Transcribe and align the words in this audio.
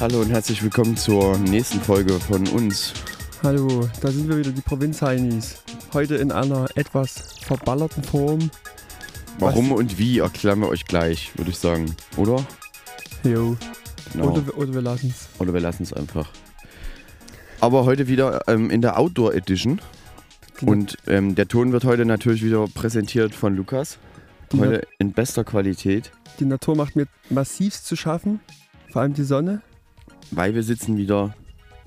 Hallo 0.00 0.20
und 0.20 0.30
herzlich 0.30 0.62
willkommen 0.62 0.96
zur 0.96 1.36
nächsten 1.38 1.80
Folge 1.80 2.20
von 2.20 2.46
uns. 2.50 2.92
Hallo, 3.42 3.88
da 4.00 4.12
sind 4.12 4.28
wir 4.28 4.38
wieder, 4.38 4.52
die 4.52 4.60
Provinz-Heinis. 4.60 5.60
Heute 5.92 6.14
in 6.14 6.30
einer 6.30 6.68
etwas 6.76 7.34
verballerten 7.42 8.04
Form. 8.04 8.48
Warum 9.40 9.72
und 9.72 9.98
wie 9.98 10.20
erklären 10.20 10.60
wir 10.60 10.68
euch 10.68 10.84
gleich, 10.84 11.36
würde 11.36 11.50
ich 11.50 11.58
sagen. 11.58 11.96
Oder? 12.16 12.46
Jo. 13.24 13.56
Genau. 14.12 14.30
Oder, 14.30 14.56
oder 14.56 14.74
wir 14.74 14.82
lassen 14.82 15.12
es. 15.12 15.28
Oder 15.40 15.52
wir 15.52 15.60
lassen 15.60 15.82
es 15.82 15.92
einfach. 15.92 16.30
Aber 17.60 17.84
heute 17.84 18.06
wieder 18.06 18.42
ähm, 18.46 18.70
in 18.70 18.82
der 18.82 19.00
Outdoor 19.00 19.34
Edition. 19.34 19.80
Genau. 20.60 20.72
Und 20.72 20.96
ähm, 21.08 21.34
der 21.34 21.48
Ton 21.48 21.72
wird 21.72 21.82
heute 21.82 22.04
natürlich 22.04 22.44
wieder 22.44 22.68
präsentiert 22.72 23.34
von 23.34 23.56
Lukas. 23.56 23.98
Die, 24.52 24.60
Heute 24.60 24.86
in 25.00 25.12
bester 25.12 25.42
Qualität, 25.42 26.12
die 26.38 26.44
Natur 26.44 26.76
macht 26.76 26.94
mir 26.94 27.08
massivst 27.30 27.84
zu 27.84 27.96
schaffen. 27.96 28.38
Vor 28.92 29.02
allem 29.02 29.14
die 29.14 29.24
Sonne. 29.24 29.60
Weil 30.30 30.54
wir 30.54 30.62
sitzen 30.62 30.96
wieder 30.96 31.34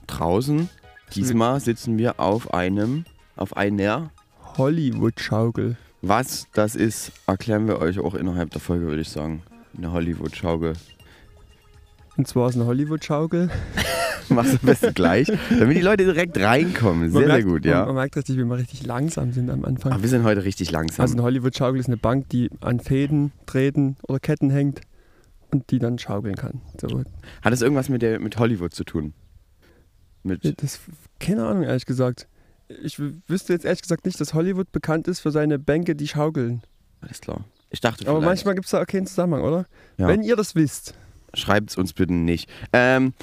draußen. 0.08 0.70
Diesmal 1.16 1.60
sitzen 1.60 1.98
wir 1.98 2.20
auf 2.20 2.54
einem, 2.54 3.06
auf 3.36 3.56
einer. 3.58 4.12
Hollywood-Schaukel. 4.58 5.78
Was 6.02 6.48
das 6.54 6.76
ist, 6.76 7.12
erklären 7.28 7.68
wir 7.68 7.80
euch 7.80 8.00
auch 8.00 8.16
innerhalb 8.16 8.50
der 8.52 8.62
Folge, 8.62 8.88
würde 8.88 9.02
ich 9.02 9.10
sagen. 9.10 9.44
Eine 9.78 9.92
Hollywood-Schaukel. 9.92 10.74
Und 12.18 12.28
zwar 12.28 12.50
ist 12.50 12.56
eine 12.56 12.66
Hollywood-Schaukel. 12.66 13.50
Machst 14.30 14.54
du 14.54 14.58
am 14.62 14.66
besten 14.66 14.94
gleich, 14.94 15.28
damit 15.60 15.76
die 15.78 15.82
Leute 15.82 16.06
direkt 16.06 16.38
reinkommen. 16.40 17.12
Sehr, 17.12 17.20
Man 17.22 17.28
sehr 17.28 17.34
merkt- 17.36 17.48
gut, 17.48 17.66
Man, 17.66 17.72
ja. 17.72 17.86
man 17.86 17.96
merkt 17.96 18.16
richtig, 18.16 18.38
wie 18.38 18.44
wir 18.46 18.58
richtig 18.58 18.86
langsam 18.86 19.34
sind 19.34 19.50
am 19.50 19.66
Anfang. 19.66 19.92
Aber 19.92 20.02
wir 20.02 20.10
sind 20.10 20.24
heute 20.24 20.44
richtig 20.46 20.72
langsam. 20.72 21.02
Also 21.04 21.16
eine 21.16 21.24
Hollywood-Schaukel 21.24 21.80
ist 21.80 21.88
eine 21.88 21.98
Bank, 21.98 22.30
die 22.30 22.50
an 22.62 22.80
Fäden, 22.80 23.32
Drähten 23.46 23.98
oder 24.08 24.20
Ketten 24.20 24.50
hängt 24.50 24.82
und 25.52 25.70
die 25.72 25.80
dann 25.80 25.98
schaukeln 26.00 26.36
kann. 26.36 26.62
So, 26.80 27.00
Hat 27.42 27.54
das 27.54 27.62
irgendwas 27.62 27.90
mit, 27.90 28.02
der, 28.02 28.20
mit 28.20 28.38
Hollywood 28.38 28.74
zu 28.74 28.84
tun? 28.84 29.14
Mit, 30.24 30.62
das, 30.62 30.80
keine 31.20 31.46
Ahnung, 31.46 31.64
ehrlich 31.64 31.86
gesagt. 31.86 32.28
Ich 32.84 33.00
wüsste 33.00 33.54
jetzt 33.54 33.66
ehrlich 33.66 33.82
gesagt 33.82 34.06
nicht, 34.06 34.20
dass 34.22 34.34
Hollywood 34.34 34.72
bekannt 34.72 35.08
ist 35.08 35.20
für 35.20 35.32
seine 35.32 35.60
Bänke, 35.60 35.96
die 35.96 36.08
schaukeln. 36.08 36.62
alles 37.02 37.20
klar. 37.22 37.44
Ich 37.70 37.80
dachte 37.80 38.06
Aber 38.08 38.20
vielleicht. 38.20 38.26
manchmal 38.26 38.56
gibt 38.56 38.66
es 38.66 38.72
da 38.72 38.82
auch 38.82 38.86
keinen 38.88 39.08
Zusammenhang, 39.08 39.44
oder? 39.44 39.66
Ja. 39.98 40.08
Wenn 40.08 40.24
ihr 40.24 40.36
das 40.36 40.56
wisst. 40.56 40.94
Schreibt 41.34 41.70
es 41.70 41.78
uns 41.78 41.94
bitte 41.94 42.14
nicht. 42.14 42.50
Ähm, 42.74 43.14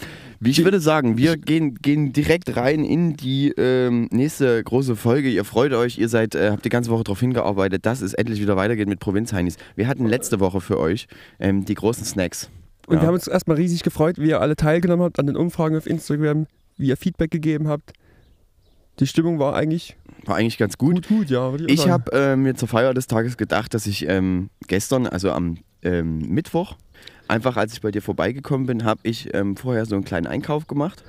wie 0.41 0.51
ich 0.51 0.64
würde 0.64 0.81
sagen, 0.81 1.19
wir 1.19 1.37
gehen, 1.37 1.75
gehen 1.75 2.12
direkt 2.12 2.56
rein 2.56 2.84
in 2.84 3.17
die 3.17 3.51
ähm, 3.51 4.09
nächste 4.11 4.62
große 4.64 4.97
Folge. 4.97 5.28
Ihr 5.28 5.45
freut 5.45 5.73
euch, 5.73 5.98
ihr 5.98 6.09
seid, 6.09 6.34
äh, 6.34 6.51
habt 6.53 6.64
die 6.64 6.69
ganze 6.70 6.91
Woche 6.91 7.05
darauf 7.05 7.20
hingearbeitet, 7.20 7.84
dass 7.86 8.01
es 8.01 8.14
endlich 8.14 8.41
wieder 8.41 8.56
weitergeht 8.56 8.89
mit 8.89 9.01
Provinz-Heinis. 9.01 9.56
Wir 9.77 9.89
hatten 9.89 10.06
letzte 10.06 10.41
Woche 10.41 10.61
für 10.61 10.79
euch 10.79 11.06
ähm, 11.39 11.64
die 11.64 11.75
großen 11.75 12.05
Snacks. 12.05 12.48
Und 12.86 12.97
Ja. 12.97 13.03
wir 13.03 13.06
haben 13.09 13.14
uns 13.14 13.27
erstmal 13.27 13.56
riesig 13.59 13.83
gefreut, 13.83 14.17
wie 14.19 14.29
ihr 14.29 14.41
alle 14.41 14.56
teilgenommen 14.56 15.05
habt 15.05 15.19
an 15.19 15.27
den 15.27 15.36
Umfragen 15.36 15.77
auf 15.77 15.86
Instagram, 15.86 16.47
wie 16.79 16.86
ihr 16.89 16.97
Feedback 16.97 17.31
gegeben 17.31 17.69
habt. 17.69 17.92
Die 19.01 19.06
Stimmung 19.06 19.39
war 19.39 19.55
eigentlich 19.55 19.97
War 20.25 20.36
eigentlich 20.36 20.56
ganz 20.59 20.79
gut. 20.79 21.06
gut, 21.06 21.09
gut, 21.09 21.31
ja. 21.31 21.53
Ich 21.67 21.81
sagen. 21.81 21.92
habe 21.92 22.12
äh, 22.12 22.36
mir 22.36 22.55
zur 22.55 22.69
Feier 22.69 22.95
des 22.95 23.06
Tages 23.06 23.36
gedacht, 23.36 23.75
dass 23.75 23.86
ich 23.86 24.09
ähm, 24.09 24.48
gestern, 24.67 25.06
also 25.06 25.31
am 25.31 25.59
ähm, 25.83 26.19
Mittwoch, 26.29 26.77
einfach 27.29 27.57
als 27.57 27.73
ich 27.75 27.81
bei 27.81 27.91
dir 27.91 28.03
vorbeigekommen 28.03 28.67
bin, 28.67 28.84
habe 28.84 29.01
ich 29.03 29.34
ähm, 29.34 29.57
vorher 29.57 29.87
so 29.87 29.95
einen 29.95 30.05
kleinen 30.05 30.27
Einkauf 30.27 30.67
gemacht 30.67 31.05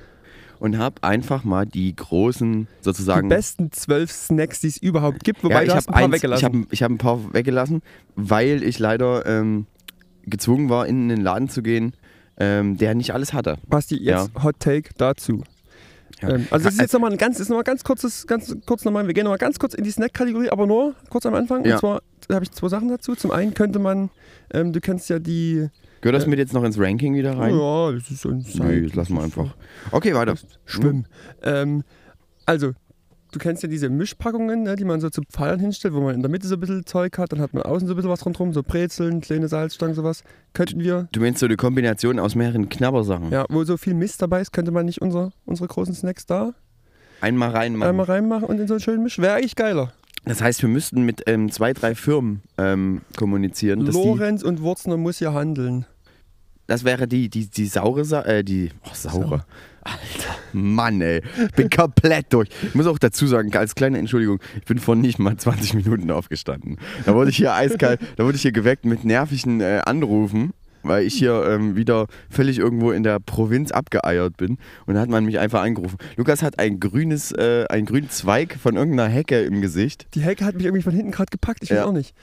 und 0.58 0.78
habe 0.78 1.02
einfach 1.02 1.42
mal 1.42 1.66
die 1.66 1.94
großen 1.96 2.66
die 2.66 2.84
sozusagen. 2.84 3.28
besten 3.28 3.72
zwölf 3.72 4.12
Snacks, 4.12 4.60
die 4.60 4.68
es 4.68 4.76
überhaupt 4.76 5.24
gibt, 5.24 5.42
wobei 5.42 5.64
ja, 5.64 5.68
ich 5.68 5.70
habe 5.70 5.88
ein 5.88 5.92
paar 5.92 6.02
eins, 6.02 6.06
ich 6.08 6.12
weggelassen. 6.22 6.44
habe 6.44 6.66
ich 6.70 6.82
hab 6.82 6.90
ein 6.90 6.98
paar 6.98 7.34
weggelassen, 7.34 7.82
weil 8.14 8.62
ich 8.62 8.78
leider 8.78 9.26
ähm, 9.26 9.66
gezwungen 10.24 10.68
war, 10.68 10.86
in 10.86 11.08
den 11.08 11.22
Laden 11.22 11.48
zu 11.48 11.62
gehen, 11.62 11.94
ähm, 12.36 12.76
der 12.76 12.94
nicht 12.94 13.12
alles 13.12 13.32
hatte. 13.32 13.58
Basti, 13.68 13.96
jetzt 13.96 14.30
Hot 14.42 14.60
Take 14.60 14.90
dazu. 14.96 15.42
Ja. 16.20 16.30
Ähm, 16.30 16.46
also 16.50 16.64
das 16.64 16.74
ist 16.74 16.80
jetzt 16.80 16.92
nochmal 16.92 17.12
ein 17.12 17.18
ganz, 17.18 17.40
ist 17.40 17.48
noch 17.48 17.56
mal 17.56 17.62
ganz 17.62 17.82
kurzes, 17.82 18.26
ganz 18.26 18.54
kurz 18.66 18.84
nochmal, 18.84 19.06
wir 19.06 19.14
gehen 19.14 19.24
nochmal 19.24 19.38
ganz 19.38 19.58
kurz 19.58 19.74
in 19.74 19.84
die 19.84 19.90
Snack-Kategorie, 19.90 20.50
aber 20.50 20.66
nur 20.66 20.94
kurz 21.08 21.24
am 21.26 21.34
Anfang. 21.34 21.64
Ja. 21.64 21.74
Und 21.74 21.80
zwar 21.80 22.02
habe 22.30 22.44
ich 22.44 22.50
zwei 22.52 22.68
Sachen 22.68 22.88
dazu. 22.88 23.14
Zum 23.14 23.30
einen 23.30 23.54
könnte 23.54 23.78
man, 23.78 24.10
ähm, 24.52 24.72
du 24.72 24.80
kennst 24.80 25.08
ja 25.08 25.18
die, 25.18 25.68
Gehört 26.00 26.16
das 26.16 26.26
mit 26.26 26.38
jetzt 26.38 26.52
noch 26.54 26.64
ins 26.64 26.78
Ranking 26.78 27.14
wieder 27.14 27.36
rein? 27.36 27.54
ja, 27.58 27.92
das 27.92 28.10
ist 28.10 28.24
Nö, 28.24 28.40
Side- 28.42 28.82
das 28.86 28.94
lassen 28.94 29.14
wir 29.14 29.22
einfach. 29.22 29.54
Okay, 29.90 30.14
weiter. 30.14 30.34
Schwimmen. 30.64 31.06
Ähm, 31.42 31.82
also, 32.46 32.72
du 33.32 33.38
kennst 33.38 33.62
ja 33.62 33.68
diese 33.68 33.88
Mischpackungen, 33.90 34.62
ne, 34.62 34.76
die 34.76 34.84
man 34.84 35.00
so 35.00 35.10
zu 35.10 35.22
Pfeilern 35.30 35.60
hinstellt, 35.60 35.92
wo 35.94 36.00
man 36.00 36.14
in 36.14 36.22
der 36.22 36.30
Mitte 36.30 36.46
so 36.48 36.54
ein 36.54 36.60
bisschen 36.60 36.86
Zeug 36.86 37.16
hat, 37.18 37.32
dann 37.32 37.40
hat 37.40 37.52
man 37.54 37.62
außen 37.64 37.86
so 37.86 37.92
ein 37.94 37.96
bisschen 37.96 38.10
was 38.10 38.24
rundherum, 38.24 38.52
so 38.54 38.62
Brezeln, 38.62 39.20
kleine 39.20 39.46
Salzstangen, 39.48 39.94
sowas. 39.94 40.24
Könnten 40.54 40.80
wir, 40.80 41.08
Du 41.12 41.20
meinst 41.20 41.40
so 41.40 41.46
eine 41.46 41.56
Kombination 41.56 42.18
aus 42.18 42.34
mehreren 42.34 42.68
Knabbersachen? 42.68 43.30
ja, 43.30 43.44
wo 43.50 43.62
so 43.64 43.76
viel 43.76 43.94
Mist 43.94 44.22
dabei 44.22 44.40
ist, 44.40 44.52
könnte 44.52 44.70
man 44.72 44.86
nicht 44.86 45.02
unser, 45.02 45.32
unsere 45.44 45.68
großen 45.68 45.94
Snacks 45.94 46.24
da 46.26 46.54
Einmal 47.20 47.50
reinmachen. 47.50 47.90
einmal 47.90 48.06
reinmachen 48.06 48.44
und 48.48 48.58
in 48.58 48.66
so 48.66 48.74
einen 48.74 48.80
schönen 48.80 49.02
Misch? 49.02 49.18
Wäre 49.18 49.34
eigentlich 49.34 49.54
geiler. 49.54 49.92
Das 50.24 50.42
heißt, 50.42 50.62
wir 50.62 50.68
müssten 50.68 51.02
mit 51.02 51.22
ähm, 51.26 51.50
zwei, 51.50 51.72
drei 51.72 51.94
Firmen 51.94 52.42
ähm, 52.58 53.02
kommunizieren. 53.16 53.80
Lorenz 53.80 54.42
und 54.42 54.60
Wurzner 54.60 54.96
muss 54.96 55.18
hier 55.18 55.32
handeln. 55.32 55.86
das 56.66 56.84
wäre 56.84 57.08
die, 57.08 57.28
die, 57.28 57.46
die 57.46 57.66
saure 57.66 58.04
Sa 58.04 58.22
äh, 58.22 58.44
die 58.44 58.70
oh, 58.84 58.90
saure. 58.92 59.44
Alter, 59.82 60.36
Mann, 60.52 61.00
ey. 61.00 61.22
Ich 61.46 61.52
bin 61.52 61.70
komplett 61.70 62.32
durch. 62.32 62.48
Ich 62.62 62.74
muss 62.74 62.86
auch 62.86 62.98
dazu 62.98 63.26
sagen, 63.26 63.54
als 63.56 63.74
kleine 63.74 63.98
Entschuldigung, 63.98 64.38
ich 64.58 64.66
bin 64.66 64.78
vor 64.78 64.94
nicht 64.94 65.18
mal 65.18 65.36
20 65.36 65.72
Minuten 65.74 66.10
aufgestanden. 66.10 66.76
Da 67.06 67.14
wurde 67.14 67.30
ich 67.30 67.36
hier 67.36 67.54
eiskalt, 67.54 68.00
da 68.16 68.24
wurde 68.24 68.36
ich 68.36 68.42
hier 68.42 68.52
geweckt 68.52 68.84
mit 68.84 69.04
nervigen 69.04 69.62
äh, 69.62 69.80
Anrufen, 69.86 70.52
weil 70.82 71.04
ich 71.04 71.14
hier 71.14 71.44
ähm, 71.48 71.76
wieder 71.76 72.06
völlig 72.28 72.58
irgendwo 72.58 72.90
in 72.92 73.02
der 73.02 73.20
Provinz 73.20 73.70
abgeeiert 73.72 74.36
bin. 74.36 74.58
Und 74.86 74.94
da 74.94 75.00
hat 75.00 75.08
man 75.08 75.24
mich 75.24 75.38
einfach 75.38 75.62
angerufen. 75.62 75.96
Lukas 76.16 76.42
hat 76.42 76.58
ein 76.58 76.80
grünes, 76.80 77.32
äh, 77.32 77.66
einen 77.68 77.86
grünen 77.86 78.10
Zweig 78.10 78.56
von 78.56 78.76
irgendeiner 78.76 79.08
Hecke 79.10 79.40
im 79.42 79.60
Gesicht. 79.60 80.06
Die 80.14 80.20
Hecke 80.22 80.44
hat 80.44 80.54
mich 80.54 80.64
irgendwie 80.64 80.82
von 80.82 80.92
hinten 80.92 81.10
gerade 81.10 81.30
gepackt, 81.30 81.62
ich 81.62 81.70
weiß 81.70 81.76
Ja. 81.78 81.84
auch 81.86 81.92
nicht. 81.92 82.14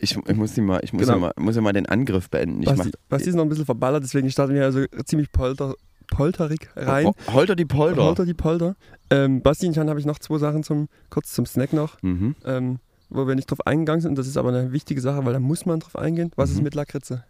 Ich, 0.00 0.16
ich 0.16 0.36
muss, 0.36 0.52
die 0.54 0.60
mal, 0.62 0.80
ich 0.82 0.92
muss, 0.92 1.02
Genau. 1.02 1.12
ja 1.14 1.18
mal, 1.20 1.32
muss 1.38 1.54
ja 1.54 1.62
mal 1.62 1.72
den 1.72 1.86
Angriff 1.86 2.28
beenden. 2.28 2.62
Ich 2.62 2.74
mach, 2.76 2.86
Basti, 3.08 3.28
ist 3.28 3.36
noch 3.36 3.44
ein 3.44 3.48
bisschen 3.48 3.66
verballert, 3.66 4.02
deswegen 4.02 4.28
starten 4.30 4.52
wir 4.54 4.64
also 4.64 4.84
ziemlich 5.04 5.30
polter, 5.30 5.74
polterig 6.10 6.68
rein. 6.76 7.06
Oh, 7.06 7.14
oh, 7.28 7.32
Holter 7.34 7.54
die 7.56 7.64
Polter. 7.64 8.02
Polter 8.02 8.24
die 8.26 8.34
Polter. 8.34 8.74
Ähm, 9.10 9.42
Basti 9.42 9.66
und 9.66 9.72
ich 9.72 9.78
habe 9.78 10.00
ich 10.00 10.06
noch 10.06 10.18
zwei 10.18 10.38
Sachen 10.38 10.62
zum, 10.64 10.88
kurz 11.10 11.32
zum 11.32 11.46
Snack 11.46 11.72
noch, 11.72 12.02
Mhm. 12.02 12.34
ähm, 12.44 12.78
wo 13.10 13.26
wir 13.28 13.34
nicht 13.34 13.50
drauf 13.50 13.64
eingegangen 13.66 14.00
sind. 14.00 14.18
Das 14.18 14.26
ist 14.26 14.36
aber 14.36 14.48
eine 14.48 14.72
wichtige 14.72 15.00
Sache, 15.00 15.24
weil 15.24 15.34
da 15.34 15.38
muss 15.38 15.66
man 15.66 15.80
drauf 15.80 15.96
eingehen. 15.96 16.32
Was 16.36 16.50
ist 16.50 16.56
Mhm. 16.58 16.64
mit 16.64 16.74
Lakritze? 16.74 17.24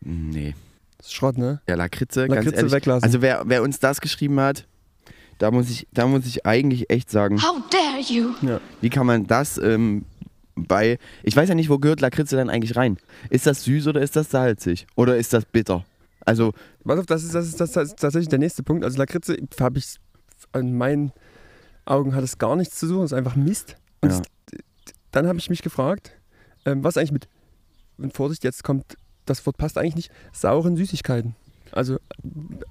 Nee. 0.00 0.54
Das 0.98 1.06
ist 1.08 1.14
Schrott, 1.14 1.38
ne? 1.38 1.60
Ja, 1.68 1.74
Lakritze, 1.74 2.22
ganz 2.26 2.34
Lakritze 2.36 2.56
ehrlich. 2.56 2.72
weglassen. 2.72 3.04
Also 3.04 3.22
wer, 3.22 3.42
wer 3.46 3.62
uns 3.62 3.78
das 3.80 4.00
geschrieben 4.00 4.40
hat, 4.40 4.66
da 5.38 5.50
muss 5.50 5.68
ich, 5.70 5.86
da 5.92 6.06
muss 6.06 6.24
ich 6.26 6.46
eigentlich 6.46 6.88
echt 6.90 7.10
sagen, 7.10 7.40
How 7.42 7.56
dare 7.70 8.00
you! 8.00 8.58
wie 8.80 8.90
kann 8.90 9.06
man 9.06 9.26
das 9.26 9.58
ähm, 9.58 10.04
bei. 10.54 10.98
Ich 11.22 11.36
weiß 11.36 11.48
ja 11.50 11.54
nicht, 11.54 11.68
wo 11.68 11.78
gehört 11.78 12.00
Lakritze 12.00 12.36
dann 12.36 12.48
eigentlich 12.48 12.76
rein? 12.76 12.96
Ist 13.28 13.46
das 13.46 13.64
süß 13.64 13.88
oder 13.88 14.00
ist 14.00 14.16
das 14.16 14.30
salzig? 14.30 14.86
Oder 14.96 15.16
ist 15.18 15.32
das 15.32 15.44
bitter? 15.44 15.84
Also, 16.24 16.52
Pass 16.84 16.98
auf, 16.98 17.06
das 17.06 17.22
ist, 17.24 17.34
das, 17.34 17.46
ist, 17.46 17.60
das 17.60 17.76
ist 17.76 17.98
tatsächlich 17.98 18.28
der 18.28 18.38
nächste 18.38 18.62
Punkt. 18.62 18.82
Also 18.84 18.96
Lakritze 18.98 19.36
habe 19.60 19.78
ich, 19.78 19.96
an 20.52 20.72
meinen 20.76 21.12
Augen 21.84 22.14
hat 22.14 22.24
es 22.24 22.38
gar 22.38 22.56
nichts 22.56 22.78
zu 22.78 22.86
suchen, 22.88 23.04
es 23.04 23.12
ist 23.12 23.18
einfach 23.18 23.36
Mist. 23.36 23.76
Und 24.00 24.10
Ja. 24.10 24.18
es, 24.18 24.22
dann 25.12 25.26
habe 25.28 25.38
ich 25.38 25.50
mich 25.50 25.62
gefragt, 25.62 26.12
ähm, 26.64 26.82
was 26.82 26.96
eigentlich 26.96 27.12
mit, 27.12 27.28
und 27.98 28.12
Vorsicht, 28.14 28.42
jetzt 28.42 28.64
kommt, 28.64 28.96
das 29.26 29.44
Wort 29.46 29.56
passt 29.58 29.76
eigentlich 29.78 29.96
nicht, 29.96 30.10
sauren 30.32 30.76
Süßigkeiten. 30.76 31.34
Also 31.72 31.98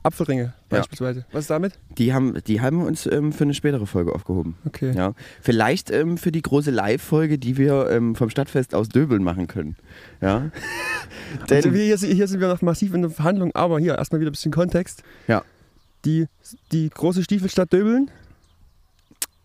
Apfelringe 0.04 0.44
Ja. 0.46 0.54
beispielsweise. 0.70 1.26
Was 1.32 1.42
ist 1.42 1.50
damit? 1.50 1.74
die 1.98 2.14
haben, 2.14 2.42
die 2.48 2.62
haben 2.62 2.80
wir 2.80 2.86
uns 2.88 3.06
ähm, 3.06 3.34
für 3.34 3.44
eine 3.44 3.54
spätere 3.54 3.86
Folge 3.86 4.14
aufgehoben. 4.16 4.56
Okay. 4.66 4.94
Ja. 4.96 5.14
Vielleicht 5.42 5.92
ähm, 5.92 6.18
für 6.18 6.32
die 6.32 6.42
große 6.42 6.72
Live-Folge, 6.72 7.38
die 7.38 7.58
wir 7.58 7.90
ähm, 7.92 8.16
vom 8.16 8.30
Stadtfest 8.30 8.74
aus 8.74 8.90
Döbeln 8.90 9.22
machen 9.24 9.48
können. 9.48 9.76
Ja. 10.22 10.50
Also 11.50 11.70
hier, 11.72 11.98
hier 11.98 12.28
sind 12.28 12.40
wir 12.40 12.48
noch 12.48 12.62
massiv 12.62 12.94
in 12.94 13.02
der 13.02 13.12
Verhandlung, 13.12 13.54
aber 13.56 13.80
hier 13.80 13.96
erstmal 13.98 14.22
wieder 14.22 14.30
ein 14.30 14.34
bisschen 14.34 14.52
Kontext. 14.52 15.04
Ja. 15.28 15.44
Die, 16.06 16.28
die 16.72 16.90
große 16.90 17.24
Stiefelstadt 17.24 17.74
Döbeln, 17.74 18.10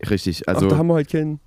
richtig, 0.09 0.47
also. 0.47 0.65
Ach, 0.65 0.69
da 0.71 0.77
haben 0.77 0.87
wir 0.87 0.95
halt 0.95 1.09
keinen. 1.09 1.39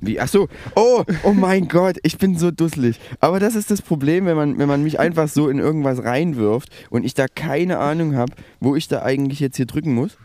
Wie? 0.00 0.20
Ach 0.20 0.28
so. 0.28 0.48
Oh, 0.76 1.04
oh 1.24 1.32
mein 1.32 1.66
Gott, 1.68 1.96
ich 2.04 2.18
bin 2.18 2.36
so 2.38 2.50
dusselig. 2.50 3.00
Aber 3.20 3.40
das 3.40 3.54
ist 3.56 3.70
das 3.70 3.82
Problem, 3.82 4.26
wenn 4.26 4.36
man, 4.36 4.58
wenn 4.58 4.68
man 4.68 4.82
mich 4.82 5.00
einfach 5.00 5.28
so 5.28 5.48
in 5.48 5.58
irgendwas 5.58 6.04
reinwirft 6.04 6.68
und 6.90 7.04
ich 7.04 7.14
da 7.14 7.26
keine 7.26 7.78
Ahnung 7.78 8.14
habe, 8.16 8.32
wo 8.60 8.76
ich 8.76 8.86
da 8.88 9.02
eigentlich 9.02 9.40
jetzt 9.40 9.56
hier 9.56 9.66
drücken 9.66 9.94
muss. 9.94 10.16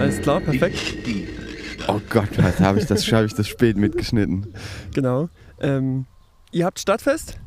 Alles 0.00 0.20
klar, 0.22 0.40
perfekt. 0.40 0.96
Oh 1.88 2.00
Gott, 2.08 2.28
was 2.36 2.60
habe 2.60 2.78
ich 2.78 2.86
das, 2.86 3.10
habe 3.12 3.26
ich 3.26 3.34
das 3.34 3.48
spät 3.48 3.76
mitgeschnitten. 3.76 4.46
Genau. 4.94 5.28
Ähm, 5.60 6.06
ihr 6.52 6.64
habt 6.64 6.78
Stadtfest? 6.78 7.38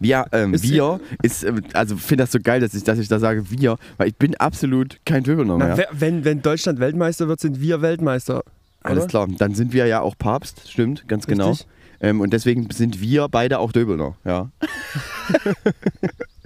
Wir, 0.00 0.26
ähm, 0.32 0.54
Ist- 0.54 0.62
wir 0.64 1.00
ist, 1.22 1.42
ähm, 1.42 1.60
also 1.74 1.96
finde 1.96 2.22
das 2.24 2.32
so 2.32 2.38
geil, 2.42 2.60
dass 2.60 2.72
ich, 2.72 2.84
dass 2.84 2.98
ich 2.98 3.08
da 3.08 3.18
sage 3.18 3.50
wir, 3.50 3.76
weil 3.96 4.08
ich 4.08 4.16
bin 4.16 4.36
absolut 4.36 4.98
kein 5.04 5.24
Döbelner 5.24 5.58
mehr. 5.58 5.88
wenn, 5.92 6.24
wenn 6.24 6.40
Deutschland 6.40 6.78
Weltmeister 6.78 7.26
wird, 7.28 7.40
sind 7.40 7.60
wir 7.60 7.82
Weltmeister. 7.82 8.42
Alles 8.82 9.06
klar, 9.06 9.26
dann 9.28 9.54
sind 9.54 9.72
wir 9.72 9.86
ja 9.86 10.00
auch 10.00 10.16
Papst, 10.16 10.70
stimmt, 10.70 11.08
ganz 11.08 11.26
genau. 11.26 11.54
Ähm, 12.00 12.20
und 12.20 12.32
deswegen 12.32 12.70
sind 12.70 13.00
wir 13.00 13.28
beide 13.28 13.58
auch 13.58 13.72
Döbelner, 13.72 14.16
ja. 14.24 14.50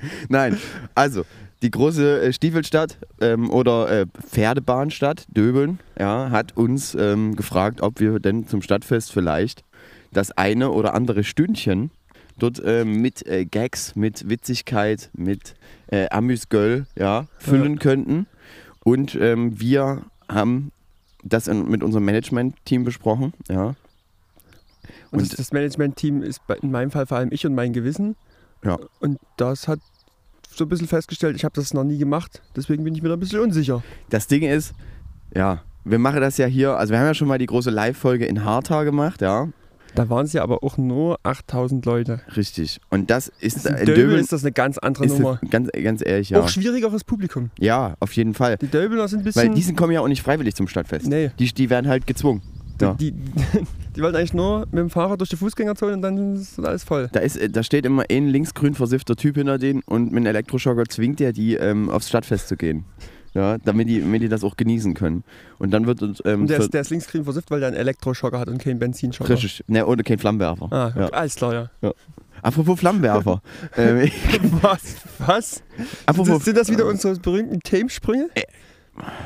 Nein, 0.29 0.59
also 0.95 1.25
die 1.63 1.71
große 1.71 2.23
äh, 2.23 2.33
Stiefelstadt 2.33 2.99
ähm, 3.21 3.51
oder 3.51 3.89
äh, 3.89 4.07
Pferdebahnstadt 4.27 5.27
Döbeln 5.29 5.79
ja, 5.99 6.31
hat 6.31 6.57
uns 6.57 6.95
ähm, 6.95 7.37
gefragt, 7.37 7.81
ob 7.81 8.01
wir 8.01 8.19
denn 8.19 8.49
zum 8.49 8.63
Stadtfest 8.63 9.13
vielleicht 9.13 9.63
das 10.13 10.33
eine 10.33 10.71
oder 10.71 10.95
andere 10.95 11.25
Stündchen 11.25 11.91
dort 12.39 12.61
ähm, 12.65 13.01
mit 13.01 13.27
äh, 13.27 13.45
Gags, 13.45 13.95
mit 13.95 14.29
Witzigkeit, 14.29 15.11
mit 15.15 15.55
äh, 15.87 16.09
Amüsgöl 16.11 16.87
ja, 16.99 17.27
füllen 17.39 17.79
könnten. 17.79 18.27
Und 18.85 19.15
ähm, 19.15 19.61
wir 19.61 20.03
haben 20.29 20.73
das 21.23 21.47
in, 21.49 21.69
mit 21.69 21.83
unserem 21.83 22.05
Management-Team 22.05 22.85
besprochen. 22.85 23.33
Ja. 23.49 23.67
Und, 23.67 23.77
Und- 25.21 25.23
das, 25.33 25.37
das 25.37 25.53
Management-Team 25.53 26.23
ist 26.23 26.47
bei, 26.47 26.57
in 26.57 26.71
meinem 26.71 26.91
Fall 26.91 27.07
vor 27.07 27.19
allem 27.19 27.31
ich 27.33 27.47
und 27.47 27.55
mein 27.55 27.73
Gewissen. 27.73 28.17
Ja. 28.65 28.79
Und 29.01 29.19
das 29.37 29.69
hat 29.69 29.81
so 30.55 30.65
ein 30.65 30.69
bisschen 30.69 30.89
festgestellt, 30.89 31.35
ich 31.37 31.45
habe 31.45 31.55
das 31.55 31.73
noch 31.75 31.85
nie 31.85 31.99
gemacht. 31.99 32.43
Deswegen 32.55 32.85
bin 32.85 32.95
ich 32.95 33.03
mir 33.03 33.09
da 33.09 33.15
ein 33.15 33.21
bisschen 33.21 33.41
unsicher. 33.41 33.83
Das 34.11 34.27
Ding 34.27 34.43
ist, 34.43 34.75
ja, 35.35 35.63
wir 35.85 35.99
machen 35.99 36.21
das 36.21 36.37
ja 36.37 36.47
hier, 36.47 36.77
also 36.77 36.93
wir 36.93 36.99
haben 37.01 37.07
ja 37.07 37.15
schon 37.15 37.29
mal 37.29 37.39
die 37.39 37.47
große 37.47 37.71
Live-Folge 37.71 38.27
in 38.27 38.45
Harta 38.45 38.85
gemacht, 38.85 39.21
ja, 39.23 39.49
Da 39.95 40.09
waren 40.09 40.25
es 40.27 40.33
ja 40.33 40.43
aber 40.43 40.63
auch 40.65 40.79
nur 40.79 41.19
8000 41.23 41.85
Leute. 41.85 42.21
richtig. 42.37 42.81
Und 42.91 43.11
das 43.11 43.29
ist 43.41 43.67
In 43.67 43.75
in 43.77 43.87
Döbel 43.87 43.95
Döbeln 43.95 44.21
ist 44.21 44.33
das 44.33 44.43
eine 44.43 44.53
ganz 44.53 44.79
andere 44.79 45.05
ist 45.05 45.19
Nummer. 45.19 45.39
das, 45.43 45.51
ganz, 45.51 45.69
ganz 45.73 46.03
ehrlich, 46.05 46.31
ja. 46.31 46.41
Auch 46.41 46.49
schwierigeres 46.49 47.05
Publikum. 47.05 47.51
Ja, 47.59 47.95
auf 48.01 48.13
jeden 48.15 48.35
Fall. 48.35 48.57
Die 48.59 48.69
Döbeler 48.69 49.07
sind 49.09 49.21
ein 49.21 49.35
Weil 49.35 49.49
bisschen. 49.51 49.55
die 49.55 49.75
kommen 49.75 49.93
ja 49.93 50.01
auch 50.01 50.09
nicht 50.09 50.23
freiwillig 50.23 50.55
zum 50.55 50.67
Stadtfest. 50.69 51.07
nee, 51.07 51.31
Die, 51.39 51.53
die 51.53 51.69
werden 51.71 51.89
halt 51.89 52.07
gezwungen. 52.07 52.43
Ja. 52.81 52.95
die, 52.95 53.13
die 53.97 54.01
wollten 54.03 54.17
eigentlich 54.17 54.33
nur 54.35 54.61
mit 54.73 54.79
dem 54.81 54.91
Fahrrad 54.91 55.21
durch 55.21 55.31
die 55.31 55.37
Fußgängerzone 55.37 55.93
und 55.93 56.03
dann 56.03 56.35
ist 56.37 56.59
alles 56.59 56.83
voll. 56.83 57.09
Da, 57.13 57.21
ist, 57.21 57.37
äh, 57.37 57.49
da 57.49 57.63
steht 57.63 57.85
immer 57.87 58.05
ein 58.11 58.29
linksgrün 58.29 58.75
versiffter 58.75 59.15
Typ 59.15 59.37
hinter 59.37 59.59
denen 59.59 59.83
und 59.87 60.07
mit 60.07 60.17
einem 60.17 60.27
Elektroschocker 60.27 60.85
zwingt 60.87 61.21
er 61.21 61.33
die, 61.33 61.55
ähm, 61.55 61.91
aufs 61.91 62.09
Stadtfest 62.09 62.49
zu 62.49 62.57
gehen. 62.57 62.85
Ja, 63.35 63.57
damit 63.59 63.89
die, 63.89 64.01
damit 64.01 64.23
die 64.23 64.29
das 64.29 64.45
auch 64.45 64.57
genießen 64.57 64.93
können. 64.95 65.25
Und 65.59 65.71
dann 65.71 65.87
wird 65.87 66.03
uns. 66.03 66.23
Ähm, 66.27 66.43
Und 66.43 66.51
der 66.51 66.61
ist, 66.61 66.75
der 66.75 66.83
ist 66.83 66.91
linksgrün 66.91 67.25
versifft, 67.25 67.51
weil 67.51 67.61
der 67.61 67.69
einen 67.69 67.77
Elektroschocker 67.79 68.39
hat 68.39 68.49
und 68.49 68.59
keinen 68.59 68.79
Benzinschocker. 68.79 69.31
Richtig. 69.31 69.65
Ne, 69.69 69.87
oder 69.87 70.03
kein 70.03 70.19
Flammenwerfer. 70.19 70.69
Ah, 70.71 70.89
okay. 70.89 71.01
Ja. 71.01 71.09
alles 71.09 71.35
klar, 71.35 71.71
ja. 71.83 71.93
Apropos 72.43 72.79
Flammenwerfer. 72.79 73.41
ähm, 73.77 74.11
Was? 74.61 74.97
Was? 75.19 75.63
apropos, 76.07 76.39
Das, 76.39 76.45
sind 76.45 76.59
das 76.59 76.71
wieder 76.71 76.87
unsere 76.87 77.15
berühmten 77.17 77.61
Themensprünge? 77.61 78.29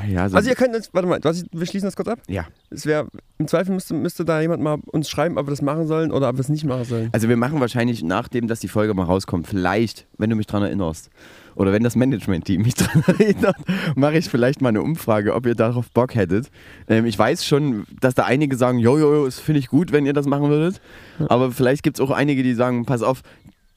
Ja, 0.08 0.28
so, 0.28 0.36
Also 0.36 0.48
ihr 0.48 0.54
könnt 0.54 0.74
jetzt, 0.74 0.94
warte 0.94 1.08
mal, 1.08 1.18
was, 1.22 1.44
wir 1.52 1.66
schließen 1.66 1.86
das 1.86 1.96
kurz 1.96 2.08
ab. 2.08 2.20
ja. 2.28 2.46
Es 2.70 2.86
wäre, 2.86 3.08
im 3.38 3.48
Zweifel 3.48 3.72
müsste, 3.74 3.94
müsste 3.94 4.24
da 4.24 4.40
jemand 4.40 4.62
mal 4.62 4.78
uns 4.86 5.08
schreiben, 5.08 5.38
ob 5.38 5.46
wir 5.46 5.50
das 5.50 5.62
machen 5.62 5.86
sollen 5.86 6.10
oder 6.12 6.28
ob 6.28 6.36
wir 6.36 6.40
es 6.40 6.48
nicht 6.48 6.64
machen 6.64 6.84
sollen. 6.84 7.08
Also 7.12 7.28
wir 7.28 7.36
machen 7.36 7.60
wahrscheinlich, 7.60 8.02
nachdem 8.02 8.48
dass 8.48 8.60
die 8.60 8.68
Folge 8.68 8.94
mal 8.94 9.04
rauskommt, 9.04 9.46
vielleicht, 9.46 10.06
wenn 10.18 10.30
du 10.30 10.36
mich 10.36 10.46
dran 10.46 10.62
erinnerst, 10.62 11.10
oder 11.54 11.72
wenn 11.72 11.82
das 11.82 11.96
Management-Team 11.96 12.62
mich 12.62 12.74
dran 12.76 13.02
erinnert, 13.06 13.56
mache 13.96 14.18
ich 14.18 14.28
vielleicht 14.28 14.60
mal 14.60 14.68
eine 14.68 14.82
Umfrage, 14.82 15.34
ob 15.34 15.46
ihr 15.46 15.54
darauf 15.54 15.90
Bock 15.90 16.14
hättet. 16.14 16.50
Ähm, 16.86 17.06
ich 17.06 17.19
weiß 17.19 17.44
schon, 17.44 17.86
dass 18.00 18.14
da 18.14 18.24
einige 18.24 18.56
sagen, 18.56 18.78
jo, 18.78 18.98
jo, 18.98 19.14
jo, 19.14 19.24
das 19.24 19.40
finde 19.40 19.60
ich 19.60 19.69
gut, 19.69 19.90
wenn 19.90 20.06
ihr 20.06 20.12
das 20.12 20.26
machen 20.26 20.48
würdet. 20.48 20.80
Aber 21.28 21.50
vielleicht 21.50 21.82
gibt 21.82 21.98
es 21.98 22.00
auch 22.00 22.10
einige, 22.10 22.42
die 22.42 22.54
sagen, 22.54 22.84
pass 22.84 23.02
auf, 23.02 23.22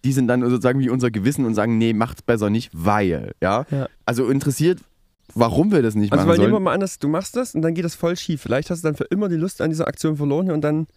die 0.04 0.14
sind 0.14 0.28
dann 0.28 0.42
sozusagen 0.42 0.80
wie 0.80 0.90
unser 0.90 1.12
Gewissen 1.12 1.46
und 1.46 1.56
sagen, 1.56 1.78
nee, 1.78 1.94
macht's 1.94 2.22
besser 2.22 2.50
nicht, 2.50 2.70
weil. 2.74 3.34
Ja? 3.42 3.66
Ja. 3.72 3.88
Also 4.06 4.30
interessiert, 4.30 4.80
warum 5.36 5.72
wir 5.72 5.82
das 5.82 5.96
nicht 5.96 6.12
Also 6.12 6.24
machen 6.26 6.30
weil 6.32 6.38
nehmen 6.38 6.50
wir 6.52 6.56
sollen. 6.56 6.64
mal 6.64 6.74
an, 6.74 6.80
dass 6.80 7.00
du 7.00 7.08
machst 7.08 7.36
das 7.36 7.56
und 7.56 7.62
dann 7.62 7.74
geht 7.74 7.86
das 7.86 7.96
voll 7.96 8.16
schief. 8.18 8.42
Vielleicht 8.42 8.70
hast 8.70 8.84
du 8.84 8.88
dann 8.88 8.96
für 8.96 9.06
immer 9.06 9.30
die 9.30 9.36
Lust 9.36 9.62
an 9.62 9.70
dieser 9.70 9.88
Aktion 9.88 10.18
verloren 10.18 10.52
und 10.52 10.62
dann 10.62 10.88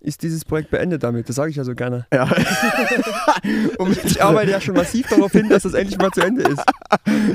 ist 0.00 0.22
dieses 0.22 0.44
Projekt 0.44 0.70
beendet 0.70 1.02
damit. 1.02 1.28
Das 1.28 1.34
sage 1.36 1.50
ich 1.50 1.56
ja 1.56 1.64
so 1.64 1.74
gerne. 1.74 2.06
Ja. 2.12 2.28
Und 3.78 3.96
Ich 4.04 4.22
arbeite 4.22 4.52
ja 4.52 4.60
schon 4.60 4.74
massiv 4.74 5.08
darauf 5.08 5.32
hin, 5.32 5.48
dass 5.48 5.64
das 5.64 5.74
endlich 5.74 5.98
mal 5.98 6.10
zu 6.10 6.20
Ende 6.20 6.42
ist. 6.42 6.62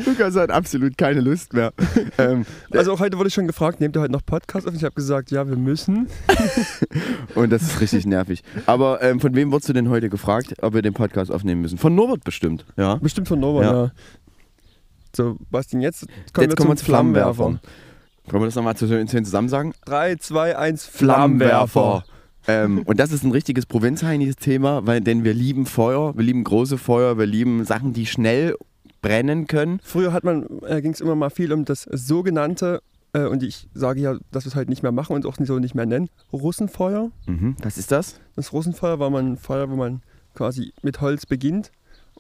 Lukas 0.06 0.36
hat 0.36 0.52
absolut 0.52 0.98
keine 0.98 1.22
Lust 1.22 1.54
mehr. 1.54 1.74
ähm, 2.18 2.46
Also 2.70 2.94
auch 2.94 3.00
heute 3.00 3.18
wurde 3.18 3.28
ich 3.28 3.34
schon 3.34 3.48
gefragt, 3.48 3.82
nehmt 3.82 3.98
ihr 3.98 4.02
heute 4.02 4.12
noch 4.14 4.26
Podcast 4.26 4.68
auf? 4.68 4.72
Und 4.74 4.78
ich 4.78 4.84
habe 4.86 4.94
gesagt, 4.96 5.32
ja, 5.32 5.50
wir 5.50 5.58
müssen. 5.58 6.08
Und 7.36 7.52
das 7.52 7.64
ist 7.64 7.82
richtig 7.82 8.06
nervig. 8.06 8.44
Aber 8.68 9.02
ähm, 9.02 9.20
von 9.20 9.36
wem 9.36 9.52
wurdest 9.52 9.68
du 9.70 9.74
denn 9.74 9.90
heute 9.90 10.10
gefragt, 10.10 10.54
ob 10.62 10.74
wir 10.74 10.82
den 10.82 10.94
Podcast 10.94 11.32
aufnehmen 11.32 11.62
müssen? 11.62 11.78
Von 11.78 11.96
Norbert 11.96 12.24
bestimmt, 12.24 12.66
ja. 12.78 12.96
Bestimmt 12.96 13.28
von 13.28 13.40
Nova, 13.40 13.62
Ja. 13.64 13.72
ja. 13.86 13.92
So, 15.16 15.38
Bastian, 15.50 15.82
jetzt 15.82 16.02
kommen 16.02 16.16
Jetzt 16.16 16.36
wir 16.36 16.48
kommen 16.56 16.70
wir 16.70 16.76
zum 16.76 16.78
zu 16.78 16.86
Flammenwerfern. 16.86 17.36
Flammenwerfer. 17.36 17.92
Können 18.30 18.44
wir 18.44 18.48
das 18.48 18.56
nochmal 18.56 18.76
zu 18.78 18.88
zu 18.88 19.24
zusammen 19.24 19.50
sagen? 19.50 19.74
3, 19.86 20.16
2, 20.16 20.58
1, 20.58 20.86
Flammenwerfer. 20.86 22.06
ähm, 22.48 22.84
und 22.86 23.00
das 23.00 23.12
ist 23.12 23.24
ein 23.24 23.32
richtiges 23.32 23.66
provinzheiniges 23.66 24.36
Thema, 24.36 24.86
weil, 24.86 25.02
denn 25.02 25.24
wir 25.24 25.34
lieben 25.34 25.66
Feuer, 25.66 26.16
wir 26.16 26.24
lieben 26.24 26.44
große 26.44 26.78
Feuer, 26.78 27.18
wir 27.18 27.26
lieben 27.26 27.66
Sachen, 27.66 27.94
die 27.94 28.06
schnell 28.06 28.56
brennen 29.02 29.48
können. 29.48 29.80
Früher 29.84 30.14
hat 30.14 30.24
man, 30.24 30.46
äh, 30.66 30.82
ging 30.82 30.94
es 30.94 31.02
immer 31.02 31.16
mal 31.16 31.30
viel 31.30 31.52
um 31.52 31.66
das 31.66 31.84
sogenannte, 31.92 32.82
äh, 33.14 33.26
und 33.26 33.44
ich 33.44 33.68
sage 33.74 34.00
ja, 34.00 34.16
dass 34.32 34.46
wir 34.46 34.50
es 34.50 34.56
heute 34.56 34.70
nicht 34.70 34.84
mehr 34.84 34.92
machen 34.92 35.16
und 35.16 35.26
auch 35.26 35.36
so 35.40 35.60
nicht 35.60 35.76
mehr 35.76 35.86
nennen, 35.86 36.10
Russenfeuer. 36.32 37.12
Mhm. 37.26 37.56
Was 37.62 37.78
ist 37.78 37.92
das? 37.92 38.20
Das 38.36 38.54
Russenfeuer 38.54 39.00
war 39.00 39.10
mal 39.10 39.24
ein 39.24 39.38
Feuer, 39.38 39.70
wo 39.70 39.76
man 39.76 40.02
quasi 40.36 40.74
mit 40.84 41.02
Holz 41.02 41.26
beginnt 41.26 41.72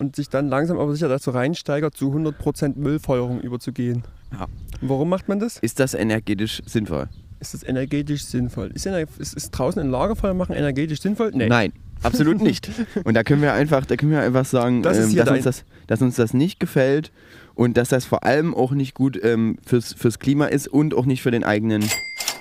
und 0.01 0.15
sich 0.15 0.30
dann 0.30 0.50
langsam 0.50 0.80
aber 0.80 0.92
sicher 0.94 1.09
dazu 1.09 1.30
reinsteigert, 1.30 1.95
zu 1.95 2.12
100% 2.12 2.74
Müllfeuerung 2.75 3.39
überzugehen. 3.39 4.03
Ja. 4.31 4.48
Warum 4.81 5.09
macht 5.09 5.30
man 5.30 5.39
das? 5.39 5.59
Ist 5.59 5.80
das 5.80 5.94
energetisch 5.94 6.63
sinnvoll? 6.65 7.07
Ist 7.39 7.53
das 7.53 7.62
energetisch 7.62 8.25
sinnvoll? 8.25 8.71
Ist, 8.74 8.88
ist, 8.88 9.33
ist 9.36 9.51
draußen 9.51 9.80
ein 9.80 9.92
Lagerfeuer 9.92 10.33
machen 10.33 10.56
energetisch 10.56 11.01
sinnvoll? 11.01 11.30
Nee. 11.36 11.48
Nein, 11.48 11.71
absolut 12.01 12.42
nicht. 12.42 12.71
Und 13.03 13.13
da 13.13 13.24
können 13.24 13.44
wir 13.44 13.53
einfach, 13.53 13.86
da 13.86 13.95
können 13.95 14.12
wir 14.12 14.21
einfach 14.21 14.45
sagen, 14.45 14.81
Das 14.81 14.98
ähm, 14.98 15.15
dass, 15.15 15.30
uns 15.30 15.44
das, 15.44 15.65
dass 15.86 16.01
uns 16.01 16.15
das 16.15 16.33
nicht 16.33 16.59
gefällt 16.59 17.12
und 17.61 17.77
dass 17.77 17.89
das 17.89 18.05
vor 18.05 18.23
allem 18.23 18.55
auch 18.55 18.71
nicht 18.71 18.95
gut 18.95 19.19
ähm, 19.23 19.57
fürs, 19.63 19.93
fürs 19.93 20.17
Klima 20.17 20.45
ist 20.47 20.67
und 20.67 20.95
auch 20.95 21.05
nicht 21.05 21.21
für 21.21 21.29
den 21.29 21.43
eigenen 21.43 21.83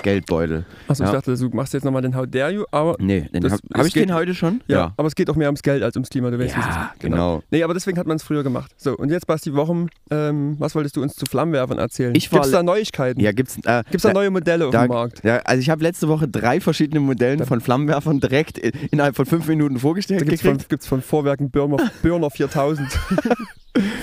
Geldbeutel. 0.03 0.65
Achso, 0.89 1.03
Ja. 1.03 1.11
ich 1.11 1.15
dachte, 1.17 1.37
du 1.37 1.49
machst 1.55 1.75
jetzt 1.75 1.85
nochmal 1.85 2.01
den 2.01 2.17
How 2.17 2.27
Dare 2.27 2.51
You, 2.53 2.65
aber 2.71 2.97
Nee, 2.99 3.29
den 3.35 3.43
Das- 3.43 3.53
habe 3.53 3.63
es 3.71 3.79
hab 3.79 3.87
ich 3.87 3.93
geht- 3.93 4.09
den 4.09 4.15
heute 4.15 4.35
schon? 4.35 4.63
ja, 4.67 4.95
aber 4.97 5.09
es 5.09 5.15
geht 5.15 5.29
auch 5.29 5.37
mehr 5.37 5.49
ums 5.49 5.61
Geld 5.61 5.83
als 5.83 5.95
ums 5.95 6.09
Klima, 6.09 6.31
du 6.31 6.39
weißt, 6.39 6.57
es 6.57 6.57
Ja, 6.57 6.91
ist. 6.95 7.01
genau. 7.01 7.43
Nee, 7.51 7.63
aber 7.63 7.75
deswegen 7.75 7.99
hat 7.99 8.07
man 8.07 8.17
es 8.17 8.23
früher 8.23 8.43
gemacht. 8.43 8.73
So, 8.79 8.97
und 8.97 9.11
jetzt, 9.11 9.27
Basti, 9.27 9.55
warum, 9.55 9.91
ähm, 10.11 10.57
was 10.59 10.75
wolltest 10.75 10.97
du 10.97 11.03
uns 11.03 11.17
zu 11.17 11.27
Flammenwerfern 11.27 11.79
erzählen? 11.79 12.15
Ich 12.15 12.33
war 12.33 12.41
Gibt's 12.41 12.53
da 12.53 12.63
Neuigkeiten? 12.63 13.21
Ja, 13.21 13.33
gibt's, 13.33 13.59
äh, 13.67 13.83
Gibt's 13.91 14.05
da 14.05 14.09
da- 14.09 14.15
neue 14.15 14.31
Modelle 14.31 14.65
auf 14.69 14.73
da- 14.73 14.87
dem 14.87 14.89
Markt? 14.89 15.23
Ja, 15.23 15.37
also 15.45 15.61
ich 15.61 15.69
habe 15.69 15.83
letzte 15.83 16.09
Woche 16.09 16.27
drei 16.29 16.61
verschiedene 16.63 17.01
Modellen 17.01 17.45
von 17.45 17.61
Flammenwerfern 17.61 18.21
direkt 18.21 18.57
innerhalb 18.57 19.17
von 19.17 19.27
fünf 19.27 19.47
Minuten 19.49 19.79
vorgestellt 19.79 20.23
Da 20.23 20.25
gibt 20.25 20.37
es 20.37 20.41
von, 20.41 20.57
gibt's 20.67 20.87
von 20.87 21.03
Vorwerken 21.03 21.51
Burner, 21.51 21.77
Burner 22.03 22.31
4000 22.31 22.89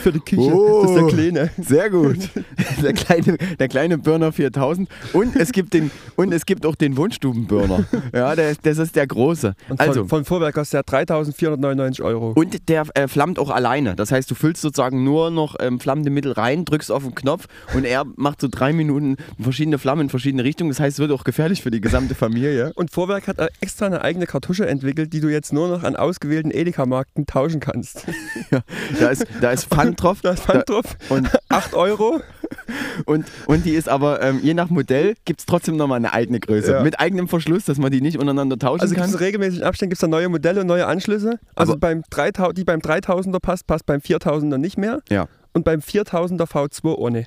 für 0.02 0.12
die 0.12 0.20
Küche. 0.20 0.42
Oh. 0.54 0.82
Das 0.84 0.92
ist 0.92 0.98
der 0.98 1.08
kleine. 1.08 1.50
Sehr 1.62 1.90
gut. 1.90 2.18
Der 2.82 2.94
kleine, 2.94 3.38
der 3.60 3.68
kleine 3.70 3.98
Burner 3.98 4.32
4000. 4.32 4.88
Und 5.14 5.36
es 5.36 5.52
gibt, 5.52 5.74
den, 5.74 5.90
und 6.16 6.32
es 6.32 6.46
gibt 6.46 6.64
auch 6.66 6.76
den 6.76 6.96
Wunschstubenburner. 6.96 7.86
Ja, 8.14 8.36
der, 8.36 8.54
das 8.62 8.78
ist 8.78 8.96
der 8.96 9.08
große. 9.08 9.56
Und 9.70 9.78
von, 9.78 9.88
Also, 9.88 10.08
von 10.08 10.26
Vorwerk 10.26 10.54
kostet 10.56 10.74
der 10.76 10.84
3499 10.84 12.04
Euro. 12.04 12.34
und 12.36 12.70
der 12.70 12.86
äh, 12.94 13.08
flammt 13.08 13.40
auch 13.40 13.50
alleine. 13.50 13.96
Das 13.96 14.12
heißt, 14.12 14.30
du 14.30 14.36
füllst 14.36 14.62
sozusagen 14.62 15.04
nur 15.04 15.32
noch 15.32 15.56
ähm, 15.60 15.80
flammende 15.80 16.12
Mittel 16.12 16.34
rein, 16.34 16.66
drückst 16.66 16.92
auf 16.92 17.04
den 17.04 17.16
Knopf 17.16 17.48
und 17.74 17.84
er 17.86 18.06
macht 18.16 18.42
so 18.42 18.48
drei 18.50 18.74
Minuten 18.74 19.18
verschiedene 19.40 19.80
Flammen 19.80 20.04
in 20.04 20.10
verschiedene 20.10 20.44
Richtungen. 20.44 20.70
Das 20.70 20.80
heißt, 20.80 20.96
es 20.96 21.00
wird 21.00 21.12
auch 21.12 21.24
gefährlich 21.24 21.64
für 21.64 21.72
die 21.72 21.82
gesamte 21.82 22.14
Familie. 22.14 22.74
Und 22.76 22.92
Vorwerk 22.92 23.28
hat 23.28 23.40
äh, 23.40 23.48
extra 23.62 23.88
eine 23.88 24.02
eigene 24.02 24.28
Kartusche 24.28 24.68
entwickelt, 24.68 25.14
die 25.14 25.20
du 25.20 25.30
jetzt 25.30 25.52
nur 25.52 25.68
noch 25.68 25.84
an 25.84 25.96
ausgewählten 25.96 26.52
Edeka-Märkten 26.52 27.26
tauschen 27.26 27.60
kannst. 27.60 28.06
Da 29.00 29.08
ist, 29.08 29.26
da 29.42 29.52
ist 29.52 29.57
Pfand 29.66 30.02
drauf. 30.02 30.20
Da 30.22 30.32
ist 30.32 30.44
Pfand 30.44 30.70
drauf. 30.70 30.86
Und, 31.10 31.30
8 31.50 31.74
Euro. 31.74 32.22
und, 33.06 33.26
und 33.46 33.66
die 33.66 33.72
ist 33.74 33.90
aber, 33.90 34.22
ähm, 34.22 34.40
je 34.42 34.54
nach 34.54 34.70
Modell, 34.70 35.16
gibt 35.26 35.40
es 35.42 35.46
trotzdem 35.46 35.76
nochmal 35.78 35.98
eine 35.98 36.14
eigene 36.14 36.40
Größe. 36.40 36.72
Ja. 36.74 36.84
Mit 36.84 37.00
eigenem 37.00 37.28
Verschluss, 37.28 37.66
dass 37.66 37.78
man 37.78 37.92
die 37.92 38.02
nicht 38.02 38.18
untereinander 38.20 38.58
tauschen 38.58 38.82
Also 38.82 38.96
kann. 38.96 39.10
es 39.10 39.20
regelmäßig 39.20 39.66
Abständen, 39.66 39.92
gibt 39.92 39.98
es 39.98 40.02
da 40.02 40.08
neue 40.08 40.30
Modelle 40.30 40.62
und 40.62 40.68
neue 40.68 40.86
Anschlüsse. 40.88 41.40
Also 41.56 41.74
Aber- 41.74 41.80
beim 41.80 42.04
3000, 42.10 42.58
die 42.58 42.64
beim 42.64 42.80
3000er 42.80 43.40
passt, 43.40 43.68
passt 43.68 43.86
beim 43.86 44.00
4000er 44.02 44.58
nicht 44.58 44.78
mehr. 44.78 45.02
Ja. 45.10 45.28
Und 45.54 45.64
beim 45.66 45.80
4000er 45.82 46.46
V2 46.46 46.96
ohne. 46.96 47.26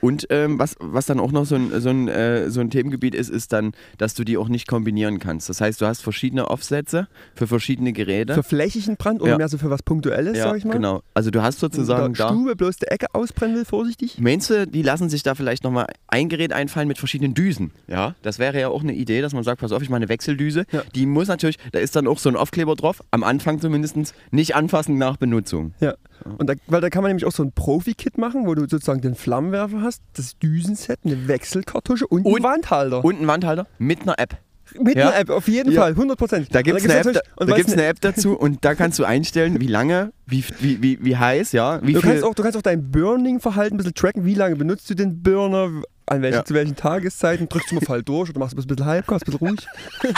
Und 0.00 0.26
ähm, 0.30 0.58
was, 0.58 0.76
was 0.78 1.06
dann 1.06 1.18
auch 1.20 1.32
noch 1.32 1.46
so 1.46 1.54
ein, 1.54 1.80
so, 1.80 1.88
ein, 1.88 2.08
äh, 2.08 2.50
so 2.50 2.60
ein 2.60 2.70
Themengebiet 2.70 3.14
ist, 3.14 3.30
ist 3.30 3.52
dann, 3.52 3.72
dass 3.98 4.14
du 4.14 4.24
die 4.24 4.36
auch 4.36 4.48
nicht 4.48 4.68
kombinieren 4.68 5.18
kannst. 5.18 5.48
Das 5.48 5.60
heißt, 5.60 5.80
du 5.80 5.86
hast 5.86 6.02
verschiedene 6.02 6.48
Offsätze 6.48 7.08
für 7.34 7.46
verschiedene 7.46 7.92
Geräte. 7.92 8.34
Für 8.34 8.42
flächigen 8.42 8.96
Brand 8.96 9.20
oder 9.22 9.32
Ja. 9.32 9.38
mehr 9.38 9.48
so 9.48 9.58
für 9.58 9.70
was 9.70 9.82
Punktuelles, 9.82 10.36
ja, 10.36 10.44
sag 10.44 10.58
ich 10.58 10.64
mal. 10.64 10.74
genau. 10.74 11.02
Also 11.14 11.30
du 11.30 11.42
hast 11.42 11.58
sozusagen 11.60 12.14
da. 12.14 12.28
Stube 12.28 12.56
bloß 12.56 12.76
die 12.76 12.86
Ecke 12.86 13.06
ausbrennen 13.14 13.56
will, 13.56 13.64
vorsichtig. 13.64 14.18
Meinst 14.18 14.50
du, 14.50 14.66
die 14.66 14.82
lassen 14.82 15.08
sich 15.08 15.22
da 15.22 15.34
vielleicht 15.34 15.64
nochmal 15.64 15.86
ein 16.08 16.28
Gerät 16.28 16.52
einfallen 16.52 16.88
mit 16.88 16.98
verschiedenen 16.98 17.34
Düsen? 17.34 17.70
Ja, 17.88 18.14
das 18.22 18.38
wäre 18.38 18.60
ja 18.60 18.68
auch 18.68 18.82
eine 18.82 18.94
Idee, 18.94 19.22
dass 19.22 19.32
man 19.32 19.42
sagt, 19.44 19.60
pass 19.60 19.72
auf, 19.72 19.82
ich 19.82 19.88
mache 19.88 19.96
eine 19.96 20.08
Wechseldüse. 20.08 20.66
Ja. 20.72 20.82
Die 20.94 21.06
muss 21.06 21.28
natürlich, 21.28 21.56
da 21.72 21.78
ist 21.78 21.96
dann 21.96 22.06
auch 22.06 22.18
so 22.18 22.28
ein 22.28 22.36
Aufkleber 22.36 22.74
drauf, 22.74 23.02
am 23.10 23.24
Anfang 23.24 23.60
zumindest, 23.60 23.96
nicht 24.30 24.54
anfassen 24.54 24.98
nach 24.98 25.16
Benutzung. 25.16 25.72
Ja. 25.80 25.94
Und 26.38 26.48
da, 26.48 26.54
weil 26.66 26.80
da 26.80 26.90
kann 26.90 27.02
man 27.02 27.10
nämlich 27.10 27.24
auch 27.24 27.32
so 27.32 27.42
ein 27.42 27.52
Profi-Kit 27.52 28.18
machen, 28.18 28.46
wo 28.46 28.54
du 28.54 28.62
sozusagen 28.62 29.00
den 29.00 29.14
Flammenwerfer 29.14 29.82
hast, 29.82 30.02
das 30.14 30.38
Düsenset, 30.38 30.98
eine 31.04 31.28
Wechselkartusche 31.28 32.06
und, 32.06 32.24
Und- 32.24 32.36
einen 32.36 32.44
Wandhalter. 32.44 33.04
Und 33.04 33.20
ein 33.20 33.26
Wandhalter 33.26 33.66
mit 33.78 34.02
einer 34.02 34.18
App. 34.18 34.38
Mit 34.80 34.96
Ja? 34.96 35.08
einer 35.10 35.18
App, 35.20 35.30
auf 35.30 35.46
jeden 35.46 35.70
Ja. 35.72 35.82
Fall, 35.82 35.92
100 35.94 36.18
Prozent. 36.18 36.48
Da 36.52 36.60
gibt 36.62 36.78
es 36.78 36.84
eine, 36.84 36.94
App, 36.98 37.12
da, 37.36 37.44
da 37.46 37.54
gibt's 37.56 37.72
eine 37.72 37.84
App 37.86 38.00
dazu 38.00 38.36
und 38.38 38.64
da 38.64 38.74
kannst 38.74 38.98
du 38.98 39.04
einstellen, 39.04 39.60
wie 39.60 39.68
lange, 39.68 40.12
wie, 40.26 40.44
wie, 40.58 40.82
wie, 40.82 41.04
wie 41.04 41.16
heiß, 41.16 41.52
ja, 41.52 41.80
wie 41.82 41.92
Du 41.92 42.00
viel. 42.00 42.10
kannst, 42.10 42.24
auch, 42.24 42.34
du 42.34 42.42
kannst 42.42 42.58
auch 42.58 42.62
dein 42.62 42.90
Burning-Verhalten 42.90 43.74
ein 43.74 43.78
bisschen 43.78 43.94
tracken. 43.94 44.24
Wie 44.24 44.34
lange 44.34 44.56
benutzt 44.56 44.90
du 44.90 44.94
den 44.94 45.22
Burner? 45.22 45.82
An 46.08 46.22
welchen, 46.22 46.36
Ja. 46.38 46.44
Zu 46.44 46.54
welchen 46.54 46.76
Tageszeiten? 46.76 47.48
Drückst 47.48 47.70
du 47.70 47.74
mal 47.76 47.80
voll 47.82 48.02
durch 48.02 48.30
oder 48.30 48.38
machst 48.40 48.54
du 48.56 48.60
ein 48.60 48.66
bisschen 48.66 48.86
halb, 48.86 49.10
ein 49.10 49.18
bisschen 49.18 49.34
ruhig? 49.34 49.66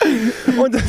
Und 0.62 0.74
das, 0.74 0.82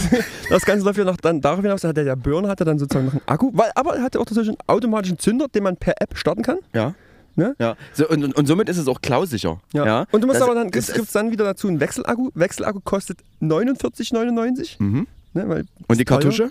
das 0.49 0.65
Ganze 0.65 0.85
läuft 0.85 0.97
ja 0.97 1.05
noch 1.05 1.17
dann 1.17 1.41
darauf 1.41 1.61
hinaus, 1.61 1.81
dass 1.81 1.93
der, 1.93 2.15
Burner 2.15 2.49
hatte 2.49 2.65
dann 2.65 2.77
sozusagen 2.79 3.05
noch 3.05 3.13
einen 3.13 3.21
Akku, 3.25 3.51
weil, 3.53 3.71
aber 3.75 3.95
er 3.95 4.03
hatte 4.03 4.19
auch 4.19 4.25
tatsächlich 4.25 4.49
einen 4.59 4.67
automatischen 4.67 5.17
Zünder, 5.19 5.47
den 5.47 5.63
man 5.63 5.77
per 5.77 5.93
App 6.01 6.17
starten 6.17 6.41
kann. 6.43 6.57
ja. 6.73 6.93
Ne? 7.39 7.55
Ja. 7.59 7.75
So, 7.93 8.09
und, 8.09 8.23
und, 8.23 8.35
und 8.35 8.47
somit 8.47 8.67
ist 8.67 8.79
es 8.79 8.87
auch 8.87 8.99
klausicher. 8.99 9.61
Ja. 9.71 10.07
Und 10.11 10.21
du 10.21 10.25
musst 10.27 10.39
Das- 10.41 10.47
aber 10.47 10.55
dann, 10.55 10.69
es- 10.73 10.91
gibt 10.91 11.05
es 11.05 11.11
dann 11.11 11.29
wieder 11.29 11.45
dazu 11.45 11.67
einen 11.67 11.79
Wechselakku. 11.79 12.31
Wechselakku 12.33 12.79
kostet 12.83 13.19
49,99. 13.41 14.75
Mhm. 14.79 15.07
Ne, 15.33 15.47
weil 15.47 15.65
Und 15.87 15.97
die 15.99 16.01
ist 16.03 16.07
teuer. 16.07 16.17
Kartusche? 16.19 16.49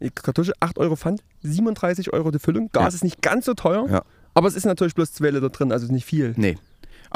Die 0.00 0.10
Kartusche 0.10 0.52
8 0.60 0.78
Euro 0.78 0.96
Pfand, 0.96 1.22
37 1.42 2.12
Euro 2.12 2.30
die 2.30 2.38
Füllung. 2.38 2.68
Gas 2.72 2.82
Ja. 2.92 2.96
ist 2.96 3.04
nicht 3.04 3.22
ganz 3.22 3.46
so 3.46 3.54
teuer, 3.54 3.86
Ja. 3.90 4.02
aber 4.34 4.48
es 4.48 4.54
ist 4.54 4.66
natürlich 4.66 4.94
bloß 4.94 5.12
2 5.14 5.30
Liter 5.30 5.48
drin, 5.48 5.72
also 5.72 5.86
ist 5.86 5.92
nicht 5.92 6.04
viel. 6.04 6.34
Nee. 6.36 6.56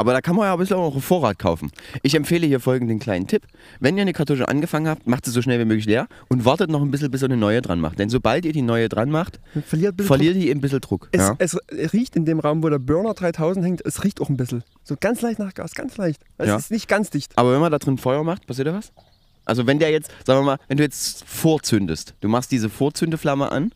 Aber 0.02 0.12
da 0.14 0.20
kann 0.20 0.34
man 0.34 0.46
ja 0.46 0.52
ein 0.52 0.58
bisschen 0.58 0.78
auch 0.78 1.00
Vorrat 1.00 1.38
kaufen. 1.38 1.70
Ich 2.02 2.16
empfehle 2.16 2.44
hier 2.44 2.58
folgenden 2.58 2.98
kleinen 2.98 3.28
Tipp. 3.28 3.44
Wenn 3.78 3.96
ihr 3.96 4.02
eine 4.02 4.12
Kartusche 4.12 4.48
angefangen 4.48 4.88
habt, 4.88 5.06
macht 5.06 5.24
sie 5.24 5.30
so 5.30 5.40
schnell 5.42 5.60
wie 5.60 5.64
möglich 5.64 5.86
leer 5.86 6.08
und 6.28 6.44
wartet 6.44 6.70
noch 6.70 6.82
ein 6.82 6.90
bisschen, 6.90 7.08
bis 7.12 7.22
ihr 7.22 7.26
eine 7.26 7.36
neue 7.36 7.62
dran 7.62 7.78
macht. 7.78 8.00
Denn 8.00 8.10
sobald 8.10 8.44
ihr 8.44 8.52
die 8.52 8.62
neue 8.62 8.88
dran 8.88 9.10
macht, 9.10 9.38
Verliert 9.64 10.02
verliert 10.02 10.34
die 10.34 10.50
ein 10.50 10.60
bisschen 10.60 10.80
Druck. 10.80 11.08
Es, 11.12 11.20
ja. 11.20 11.36
es 11.38 11.56
riecht 11.92 12.16
in 12.16 12.24
dem 12.24 12.40
Raum, 12.40 12.64
wo 12.64 12.68
der 12.68 12.80
Burner 12.80 13.14
3000 13.14 13.64
hängt, 13.64 13.86
es 13.86 14.02
riecht 14.02 14.20
auch 14.20 14.28
ein 14.28 14.36
bisschen. 14.36 14.64
So 14.82 14.96
ganz 14.98 15.20
leicht 15.22 15.38
nach 15.38 15.54
Gas, 15.54 15.74
ganz 15.74 15.96
leicht. 15.98 16.20
Es 16.36 16.48
Ja. 16.48 16.56
ist 16.56 16.72
nicht 16.72 16.88
ganz 16.88 17.10
dicht. 17.10 17.38
Aber 17.38 17.52
wenn 17.52 17.60
man 17.60 17.70
da 17.70 17.78
drin 17.78 17.96
Feuer 17.96 18.24
macht, 18.24 18.48
passiert 18.48 18.66
da 18.66 18.74
was? 18.74 18.90
Also 19.44 19.68
wenn 19.68 19.78
der 19.78 19.90
jetzt, 19.92 20.10
sagen 20.26 20.40
wir 20.40 20.44
mal, 20.44 20.58
wenn 20.66 20.78
du 20.78 20.82
jetzt 20.82 21.22
vorzündest, 21.28 22.14
du 22.22 22.28
machst 22.28 22.50
diese 22.50 22.68
Vorzündeflamme 22.68 23.52
an, 23.52 23.72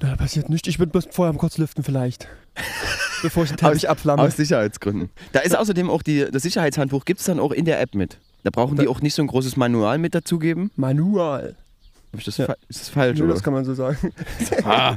Da 0.00 0.16
passiert 0.16 0.48
nichts. 0.50 0.66
Ich 0.66 0.80
würde 0.80 1.00
vorher 1.12 1.32
mal 1.32 1.38
kurz 1.38 1.56
lüften 1.56 1.84
vielleicht. 1.84 2.26
Bevor 3.26 3.44
ich 3.44 3.50
den 3.50 3.56
Teppich 3.58 3.88
abflamme. 3.88 4.22
aus 4.22 4.36
Sicherheitsgründen. 4.36 5.10
Da 5.32 5.40
ist 5.40 5.56
außerdem 5.56 5.88
auch 5.90 6.02
die, 6.02 6.26
das 6.30 6.42
Sicherheitshandbuch, 6.42 7.04
gibt 7.04 7.20
es 7.20 7.26
dann 7.26 7.38
auch 7.40 7.52
in 7.52 7.64
der 7.64 7.80
App 7.80 7.94
mit. 7.94 8.18
Da 8.44 8.50
brauchen 8.50 8.76
die 8.76 8.84
Da- 8.84 8.90
auch 8.90 9.00
nicht 9.00 9.14
so 9.14 9.22
ein 9.22 9.28
großes 9.28 9.56
Manual 9.56 9.98
mit 9.98 10.14
dazugeben. 10.14 10.70
Manual. 10.76 11.56
Das, 12.12 12.36
Ja. 12.38 12.54
ist 12.68 12.80
das 12.80 12.88
falsch? 12.88 13.18
Nur 13.18 13.26
oder? 13.26 13.34
das 13.34 13.42
kann 13.42 13.52
man 13.52 13.64
so 13.64 13.74
sagen. 13.74 14.12
Ah. 14.64 14.96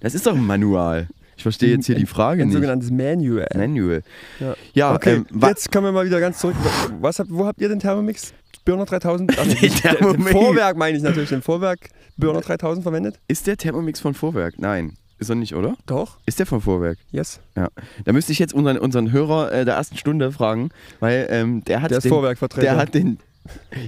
Das 0.00 0.14
ist 0.14 0.26
doch 0.26 0.34
ein 0.34 0.46
Manual. 0.46 1.08
Ich 1.36 1.42
verstehe 1.42 1.70
jetzt 1.74 1.86
hier 1.86 1.96
die 1.96 2.06
Frage 2.06 2.42
Ein 2.42 2.48
nicht. 2.48 2.54
sogenanntes 2.54 2.90
Manual. 2.90 3.48
Manual. 3.54 4.02
Ja. 4.38 4.54
Ja, 4.72 4.94
Okay, 4.94 5.16
ähm, 5.16 5.40
jetzt 5.42 5.70
kommen 5.72 5.86
wir 5.86 5.92
mal 5.92 6.06
wieder 6.06 6.20
ganz 6.20 6.38
zurück. 6.38 6.54
Was 7.00 7.20
wo 7.28 7.44
habt 7.46 7.60
ihr 7.60 7.68
den 7.68 7.80
Thermomix 7.80 8.32
Burner 8.64 8.84
3000? 8.86 9.36
Also 9.38 9.50
Den 9.52 9.60
nicht- 9.60 9.84
den 9.84 9.96
Thermomix. 9.96 10.30
Vorwerk 10.30 10.76
meine 10.76 10.96
ich 10.96 11.02
natürlich, 11.02 11.28
den 11.30 11.42
Vorwerk 11.42 11.80
Burner 12.16 12.40
3000 12.40 12.84
verwendet? 12.84 13.18
ist 13.26 13.46
der 13.48 13.56
Thermomix 13.56 13.98
von 14.00 14.14
Vorwerk? 14.14 14.54
Nein. 14.58 14.92
Ist 15.24 15.30
er 15.30 15.36
nicht, 15.36 15.54
oder? 15.54 15.76
Doch, 15.86 16.18
Ist 16.26 16.38
der 16.38 16.46
von 16.46 16.60
Vorwerk? 16.60 16.98
yes. 17.10 17.40
Da 17.54 18.12
müsste 18.12 18.32
ich 18.32 18.38
jetzt 18.38 18.52
unseren, 18.54 18.78
unseren 18.78 19.10
Hörer 19.12 19.50
äh, 19.52 19.64
der 19.64 19.74
ersten 19.74 19.96
Stunde 19.96 20.30
fragen, 20.32 20.68
weil 21.00 21.26
ähm, 21.30 21.64
der 21.64 21.80
hat 21.82 21.90
Der 21.90 21.98
ist 21.98 22.04
den, 22.04 22.10
Vorwerkvertreter. 22.10 22.62
der 22.62 22.76
hat 22.76 22.94
den 22.94 23.18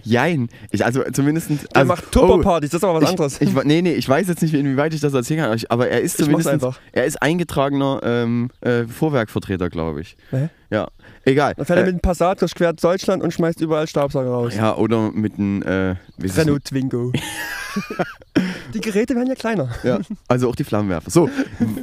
Jein. 0.02 0.48
Ich, 0.70 0.84
also 0.84 1.02
zumindest. 1.12 1.50
also, 1.74 1.88
macht 1.88 2.12
Tupperpartys, 2.12 2.70
das 2.70 2.80
ist 2.80 2.84
aber 2.84 3.00
was 3.00 3.10
anderes. 3.10 3.40
Ich, 3.40 3.52
nee, 3.64 3.82
nee, 3.82 3.94
ich 3.94 4.08
weiß 4.08 4.28
jetzt 4.28 4.42
nicht, 4.42 4.54
inwieweit 4.54 4.92
ich 4.92 5.00
das 5.00 5.14
erzählen 5.14 5.40
kann, 5.40 5.58
aber 5.68 5.88
er 5.88 6.00
ist 6.00 6.18
zumindest. 6.18 6.48
Er 6.92 7.04
ist 7.04 7.22
eingetragener 7.22 8.00
ähm, 8.02 8.50
äh, 8.60 8.84
Vorwerkvertreter, 8.84 9.70
glaube 9.70 10.02
ich. 10.02 10.16
Hä? 10.30 10.48
Ja, 10.70 10.88
egal. 11.24 11.54
Dann 11.54 11.64
fährt 11.64 11.78
er 11.78 11.84
Äh, 11.84 11.86
mit 11.86 11.96
dem 11.96 12.00
Passat 12.00 12.42
durch 12.42 12.54
quer 12.54 12.72
Deutschland 12.72 13.22
und 13.22 13.32
schmeißt 13.32 13.60
überall 13.60 13.86
Staubsauger 13.86 14.30
raus. 14.30 14.54
ja, 14.54 14.76
oder 14.76 15.10
mit 15.12 15.38
einem. 15.38 15.62
Äh, 15.62 15.96
Renault 16.20 16.64
Twingo. 16.64 17.12
die 18.74 18.80
Geräte 18.80 19.14
werden 19.14 19.28
ja 19.28 19.34
kleiner. 19.34 19.70
Ja, 19.84 20.00
also 20.28 20.48
auch 20.48 20.56
die 20.56 20.64
Flammenwerfer. 20.64 21.10
So, 21.10 21.30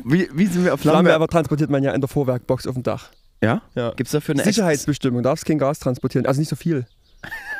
wie, 0.03 0.27
wie 0.33 0.45
sind 0.47 0.65
wir 0.65 0.73
auf 0.73 0.81
Flammenwerfer? 0.81 0.81
Flammenwerfer 0.81 1.27
transportiert 1.27 1.69
man 1.69 1.83
ja 1.83 1.91
in 1.91 2.01
der 2.01 2.07
Vorwerkbox 2.07 2.67
auf 2.67 2.73
dem 2.73 2.83
Dach. 2.83 3.09
Ja? 3.41 3.61
Ja. 3.75 3.91
Gibt 3.91 4.07
es 4.07 4.11
dafür 4.11 4.35
eine 4.35 4.43
Sicherheitsbestimmung, 4.43 5.23
darfst 5.23 5.45
kein 5.45 5.57
Gas 5.57 5.79
transportieren, 5.79 6.25
also 6.25 6.39
nicht 6.39 6.49
so 6.49 6.55
viel. 6.55 6.85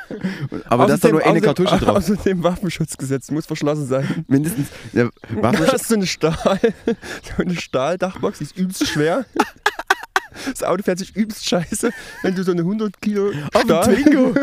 Aber 0.65 0.87
da 0.87 0.95
ist 0.95 1.03
doch 1.03 1.11
nur 1.11 1.23
eine 1.23 1.39
außerdem- 1.39 1.43
Kartusche 1.43 1.77
drauf. 1.77 1.97
Außerdem 1.97 2.43
Waffenschutzgesetz 2.43 3.31
muss 3.31 3.45
verschlossen 3.45 3.87
sein. 3.87 4.25
Mindestens. 4.27 4.67
Ja, 4.93 5.09
Du 5.29 5.35
Waffen, 5.41 5.67
hast 5.67 5.87
so 5.87 5.95
eine 5.95 6.07
Stahl, 6.07 6.59
so 7.37 7.41
eine 7.43 7.55
Stahldachbox, 7.55 8.39
die 8.39 8.43
ist 8.45 8.57
übelst 8.57 8.87
schwer. 8.87 9.25
Das 10.49 10.63
Auto 10.63 10.83
fährt 10.83 10.99
sich 10.99 11.15
übelst 11.15 11.47
scheiße, 11.47 11.91
wenn 12.23 12.35
du 12.35 12.43
so 12.43 12.51
eine 12.51 12.61
100 12.61 13.01
Kilo 13.01 13.31
auf 13.53 13.61
Stahl... 13.61 13.83
Twingo. 13.85 14.33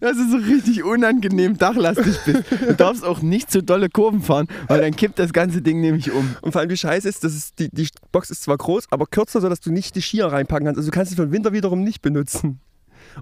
Das 0.00 0.16
ist 0.16 0.30
so 0.30 0.36
richtig 0.36 0.84
unangenehm 0.84 1.58
dachlastig 1.58 2.16
bist. 2.24 2.44
Du 2.68 2.74
darfst 2.74 3.04
auch 3.04 3.20
nicht 3.20 3.50
zu 3.50 3.64
dolle 3.64 3.88
Kurven 3.88 4.22
fahren, 4.22 4.46
weil 4.68 4.80
dann 4.80 4.94
kippt 4.94 5.18
das 5.18 5.32
ganze 5.32 5.60
Ding 5.60 5.80
nämlich 5.80 6.12
um. 6.12 6.36
Und 6.40 6.52
vor 6.52 6.60
allem 6.60 6.68
die 6.68 6.76
Scheiße 6.76 7.08
ist, 7.08 7.24
dass 7.24 7.32
es 7.32 7.52
die, 7.54 7.68
die 7.70 7.88
Box 8.12 8.30
ist 8.30 8.44
zwar 8.44 8.56
groß, 8.56 8.84
aber 8.90 9.06
kürzer, 9.06 9.40
sodass 9.40 9.60
du 9.60 9.72
nicht 9.72 9.96
die 9.96 10.02
Skier 10.02 10.26
reinpacken 10.26 10.66
kannst. 10.66 10.78
Also 10.78 10.90
du 10.90 10.94
kannst 10.94 11.10
sie 11.10 11.16
für 11.16 11.26
den 11.26 11.32
Winter 11.32 11.52
wiederum 11.52 11.82
nicht 11.82 12.00
benutzen. 12.00 12.60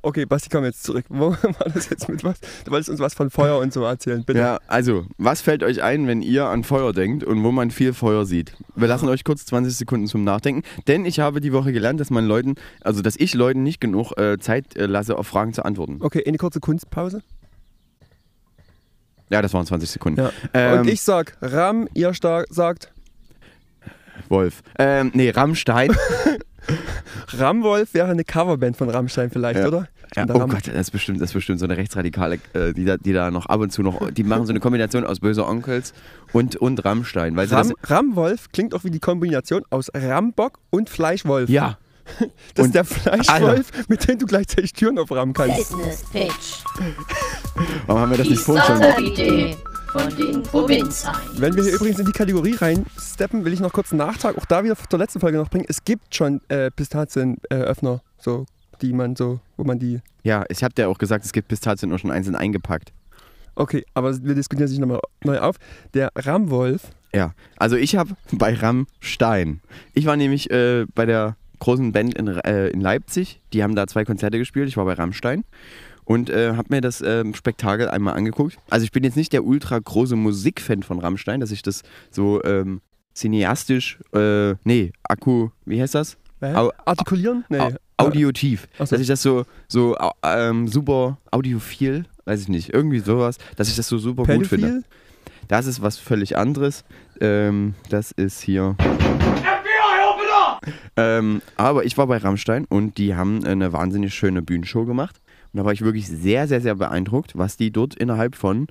Okay, 0.02 0.26
Basti, 0.26 0.48
komm 0.50 0.64
jetzt 0.64 0.82
zurück. 0.82 1.04
Wo 1.08 1.30
war 1.42 1.68
das 1.72 1.88
jetzt 1.88 2.08
mit 2.08 2.24
was? 2.24 2.40
Du 2.64 2.70
wolltest 2.70 2.90
uns 2.90 3.00
was 3.00 3.14
von 3.14 3.30
Feuer 3.30 3.58
und 3.58 3.72
so 3.72 3.84
erzählen, 3.84 4.24
bitte. 4.24 4.38
Ja, 4.38 4.58
also, 4.66 5.06
was 5.18 5.40
fällt 5.40 5.62
euch 5.62 5.82
ein, 5.82 6.06
wenn 6.06 6.22
ihr 6.22 6.46
an 6.46 6.64
Feuer 6.64 6.92
denkt 6.92 7.24
und 7.24 7.42
wo 7.42 7.52
man 7.52 7.70
viel 7.70 7.92
Feuer 7.92 8.26
sieht? 8.26 8.56
Wir 8.74 8.88
lassen 8.88 9.08
euch 9.08 9.24
kurz 9.24 9.46
20 9.46 9.74
Sekunden 9.76 10.06
zum 10.06 10.24
Nachdenken, 10.24 10.62
denn 10.86 11.04
ich 11.04 11.20
habe 11.20 11.40
die 11.40 11.52
Woche 11.52 11.72
gelernt, 11.72 12.00
dass 12.00 12.10
man 12.10 12.26
Leuten, 12.26 12.54
also 12.80 13.02
dass 13.02 13.16
ich 13.16 13.34
Leuten 13.34 13.62
nicht 13.62 13.80
genug 13.80 14.16
äh, 14.18 14.38
Zeit 14.38 14.76
äh, 14.76 14.86
lasse, 14.86 15.16
auf 15.16 15.26
Fragen 15.26 15.52
zu 15.52 15.64
antworten. 15.64 15.98
Okay, 16.00 16.24
eine 16.26 16.38
kurze 16.38 16.60
Kunstpause. 16.60 17.22
Ja, 19.30 19.42
das 19.42 19.54
waren 19.54 19.66
20 19.66 19.90
Sekunden. 19.90 20.20
Ja. 20.20 20.30
Ähm, 20.52 20.80
und 20.80 20.88
ich 20.88 21.02
sag 21.02 21.36
Ram, 21.40 21.88
ihr 21.94 22.12
sagt 22.50 22.92
Wolf. 24.28 24.62
Ähm, 24.78 25.10
nee, 25.14 25.30
Rammstein. 25.30 25.94
Ramwolf 27.38 27.94
wäre 27.94 28.08
eine 28.10 28.24
Coverband 28.24 28.76
von 28.76 28.88
Rammstein 28.90 29.30
vielleicht, 29.30 29.60
Ja. 29.60 29.68
oder? 29.68 29.88
Ja, 30.16 30.26
oh 30.28 30.38
Ram- 30.38 30.50
Gott, 30.50 30.66
das 30.68 30.74
ist, 30.74 30.90
bestimmt, 30.92 31.20
das 31.20 31.30
ist 31.30 31.34
bestimmt 31.34 31.58
so 31.58 31.64
eine 31.64 31.76
Rechtsradikale, 31.76 32.38
äh, 32.52 32.72
die, 32.72 32.84
da, 32.84 32.96
die 32.96 33.12
da 33.12 33.30
noch 33.32 33.46
ab 33.46 33.60
und 33.60 33.70
zu 33.72 33.82
noch, 33.82 34.10
die 34.12 34.22
machen 34.22 34.46
so 34.46 34.52
eine 34.52 34.60
Kombination 34.60 35.04
aus 35.04 35.18
Böse 35.18 35.44
Onkels 35.46 35.92
und, 36.32 36.54
und 36.56 36.84
Rammstein. 36.84 37.34
Weil 37.36 37.48
sie 37.48 37.54
Ram, 37.56 37.72
das, 37.80 37.90
Ramwolf 37.90 38.52
klingt 38.52 38.74
auch 38.74 38.84
wie 38.84 38.90
die 38.90 39.00
Kombination 39.00 39.62
aus 39.70 39.90
Rambock 39.92 40.58
und 40.70 40.88
Fleischwolf. 40.88 41.48
ja, 41.50 41.78
Das 42.54 42.66
und- 42.66 42.66
ist 42.66 42.74
der 42.74 42.84
Fleischwolf, 42.84 43.88
mit 43.88 44.06
dem 44.06 44.18
du 44.18 44.26
gleichzeitig 44.26 44.72
Türen 44.72 44.98
auframmen 45.00 45.34
kannst. 45.34 45.56
Business 45.70 46.04
Pitch. 46.12 46.62
warum 47.86 48.02
haben 48.02 48.10
wir 48.12 48.18
das 48.18 48.26
Die 48.28 48.34
nicht? 48.34 48.42
Startup-Idee 48.44 49.56
von 49.94 50.16
den 50.16 50.42
Provinzheim. 50.42 51.14
Wenn 51.36 51.54
wir 51.54 51.62
hier 51.62 51.74
übrigens 51.74 52.00
in 52.00 52.06
die 52.06 52.12
Kategorie 52.12 52.56
reinsteppen, 52.56 53.44
will 53.44 53.52
ich 53.52 53.60
noch 53.60 53.72
kurz 53.72 53.92
einen 53.92 53.98
Nachtrag 53.98 54.36
auch 54.36 54.44
da 54.44 54.64
wieder 54.64 54.76
zur 54.76 54.98
letzten 54.98 55.20
Folge 55.20 55.38
noch 55.38 55.48
bringen. 55.48 55.66
Es 55.68 55.84
gibt 55.84 56.16
schon 56.16 56.40
äh, 56.48 56.72
Pistazienöffner, 56.72 58.02
so, 58.18 58.44
die 58.82 58.92
man 58.92 59.14
so, 59.14 59.38
wo 59.56 59.62
man 59.62 59.78
die. 59.78 60.00
Ja, 60.24 60.44
ich 60.48 60.64
habe 60.64 60.74
dir 60.74 60.88
auch 60.88 60.98
gesagt, 60.98 61.24
es 61.24 61.32
gibt 61.32 61.46
Pistazien 61.46 61.90
nur 61.90 62.00
schon 62.00 62.10
einzeln 62.10 62.34
eingepackt. 62.34 62.92
Okay, 63.54 63.84
aber 63.94 64.20
wir 64.24 64.34
diskutieren 64.34 64.66
sich 64.66 64.80
nochmal 64.80 64.98
neu 65.22 65.38
auf. 65.38 65.56
Der 65.94 66.10
Ramwolf, 66.16 66.88
Ja, 67.14 67.32
also 67.56 67.76
ich 67.76 67.94
habe 67.94 68.16
bei 68.32 68.52
Rammstein, 68.52 69.60
ich 69.92 70.06
war 70.06 70.16
nämlich 70.16 70.50
äh, 70.50 70.86
bei 70.96 71.06
der 71.06 71.36
großen 71.60 71.92
Band 71.92 72.14
in, 72.14 72.26
äh, 72.26 72.66
in 72.70 72.80
Leipzig, 72.80 73.40
die 73.52 73.62
haben 73.62 73.76
da 73.76 73.86
zwei 73.86 74.04
Konzerte 74.04 74.38
gespielt, 74.38 74.66
ich 74.66 74.76
war 74.76 74.86
bei 74.86 74.94
Rammstein 74.94 75.44
und 76.04 76.30
äh, 76.30 76.54
habe 76.56 76.68
mir 76.70 76.80
das 76.80 77.00
ähm, 77.00 77.34
Spektakel 77.34 77.88
einmal 77.88 78.14
angeguckt. 78.14 78.56
Also 78.70 78.84
ich 78.84 78.92
bin 78.92 79.04
jetzt 79.04 79.16
nicht 79.16 79.32
der 79.32 79.44
ultra 79.44 79.78
große 79.78 80.16
Musikfan 80.16 80.82
von 80.82 80.98
Rammstein, 80.98 81.40
dass 81.40 81.50
ich 81.50 81.62
das 81.62 81.82
so 82.10 82.42
ähm, 82.44 82.80
cineastisch, 83.14 83.98
äh, 84.14 84.54
nee, 84.64 84.92
Akku, 85.04 85.50
wie 85.64 85.80
heißt 85.80 85.94
das? 85.94 86.16
Au- 86.40 86.72
artikulieren? 86.84 87.44
Nee. 87.48 87.58
Au 87.58 87.70
audiotiv. 87.96 88.66
So. 88.78 88.84
Dass 88.86 89.00
ich 89.00 89.06
das 89.06 89.22
so, 89.22 89.44
so 89.68 89.96
ähm, 90.24 90.68
super 90.68 91.16
audiophil, 91.30 92.04
weiß 92.24 92.40
ich 92.42 92.48
nicht, 92.48 92.74
irgendwie 92.74 92.98
sowas, 92.98 93.38
dass 93.56 93.68
ich 93.68 93.76
das 93.76 93.86
so 93.88 93.98
super 93.98 94.24
gut 94.24 94.46
finde. 94.48 94.66
Pädophil? 94.66 94.84
Das 95.48 95.66
ist 95.66 95.80
was 95.80 95.96
völlig 95.96 96.36
anderes. 96.36 96.84
Ähm, 97.20 97.74
das 97.90 98.10
ist 98.12 98.40
hier. 98.42 98.76
Ähm, 100.96 101.42
aber 101.56 101.84
ich 101.84 101.96
war 101.98 102.06
bei 102.06 102.16
Rammstein 102.16 102.64
und 102.66 102.98
die 102.98 103.14
haben 103.14 103.44
eine 103.44 103.72
wahnsinnig 103.72 104.14
schöne 104.14 104.42
Bühnenshow 104.42 104.84
gemacht. 104.84 105.20
Und 105.54 105.58
da 105.58 105.64
war 105.64 105.72
ich 105.72 105.82
wirklich 105.82 106.08
sehr, 106.08 106.48
sehr, 106.48 106.60
sehr 106.60 106.74
beeindruckt, 106.74 107.38
was 107.38 107.56
die 107.56 107.70
dort 107.70 107.94
innerhalb 107.94 108.34
von 108.34 108.66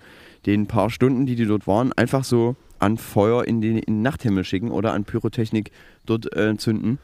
den 0.45 0.67
paar 0.67 0.89
Stunden, 0.89 1.25
die 1.25 1.35
die 1.35 1.45
dort 1.45 1.65
waren, 1.65 1.93
einfach 1.93 2.25
so 2.25 2.57
an 2.79 2.97
Feuer 2.97 3.45
in 3.45 3.61
den, 3.61 3.77
in 3.77 3.95
den 3.95 4.01
Nachthimmel 4.01 4.43
schicken 4.43 4.69
oder 4.69 4.91
an 4.91 5.05
Pyrotechnik 5.05 5.71
dort 6.05 6.35
äh, 6.35 6.57
zünden. 6.57 6.99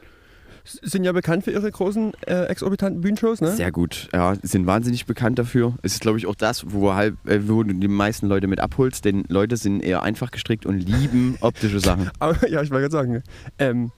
Sind 0.64 1.04
ja 1.04 1.12
bekannt 1.12 1.44
für 1.44 1.52
ihre 1.52 1.70
großen, 1.70 2.12
äh, 2.26 2.44
exorbitanten 2.44 3.00
Bühnenshows, 3.00 3.40
ne? 3.40 3.56
Sehr 3.56 3.72
gut. 3.72 4.10
Ja, 4.12 4.34
sind 4.42 4.66
wahnsinnig 4.66 5.06
bekannt 5.06 5.38
dafür. 5.38 5.78
Es 5.80 5.94
ist, 5.94 6.02
glaube 6.02 6.18
ich, 6.18 6.26
auch 6.26 6.34
das, 6.34 6.70
wo, 6.74 6.92
halb, 6.92 7.16
äh, 7.26 7.48
wo 7.48 7.62
du 7.62 7.72
die 7.72 7.88
meisten 7.88 8.26
Leute 8.26 8.48
mit 8.48 8.60
abholst, 8.60 9.06
denn 9.06 9.24
Leute 9.28 9.56
sind 9.56 9.80
eher 9.80 10.02
einfach 10.02 10.30
gestrickt 10.30 10.66
und 10.66 10.78
lieben 10.78 11.38
optische 11.40 11.80
Sachen. 11.80 12.10
Aber, 12.18 12.46
ja, 12.50 12.60
ich 12.60 12.70
wollte 12.70 12.90
gerade 12.90 12.92
sagen. 12.92 13.22
Ähm, 13.58 13.92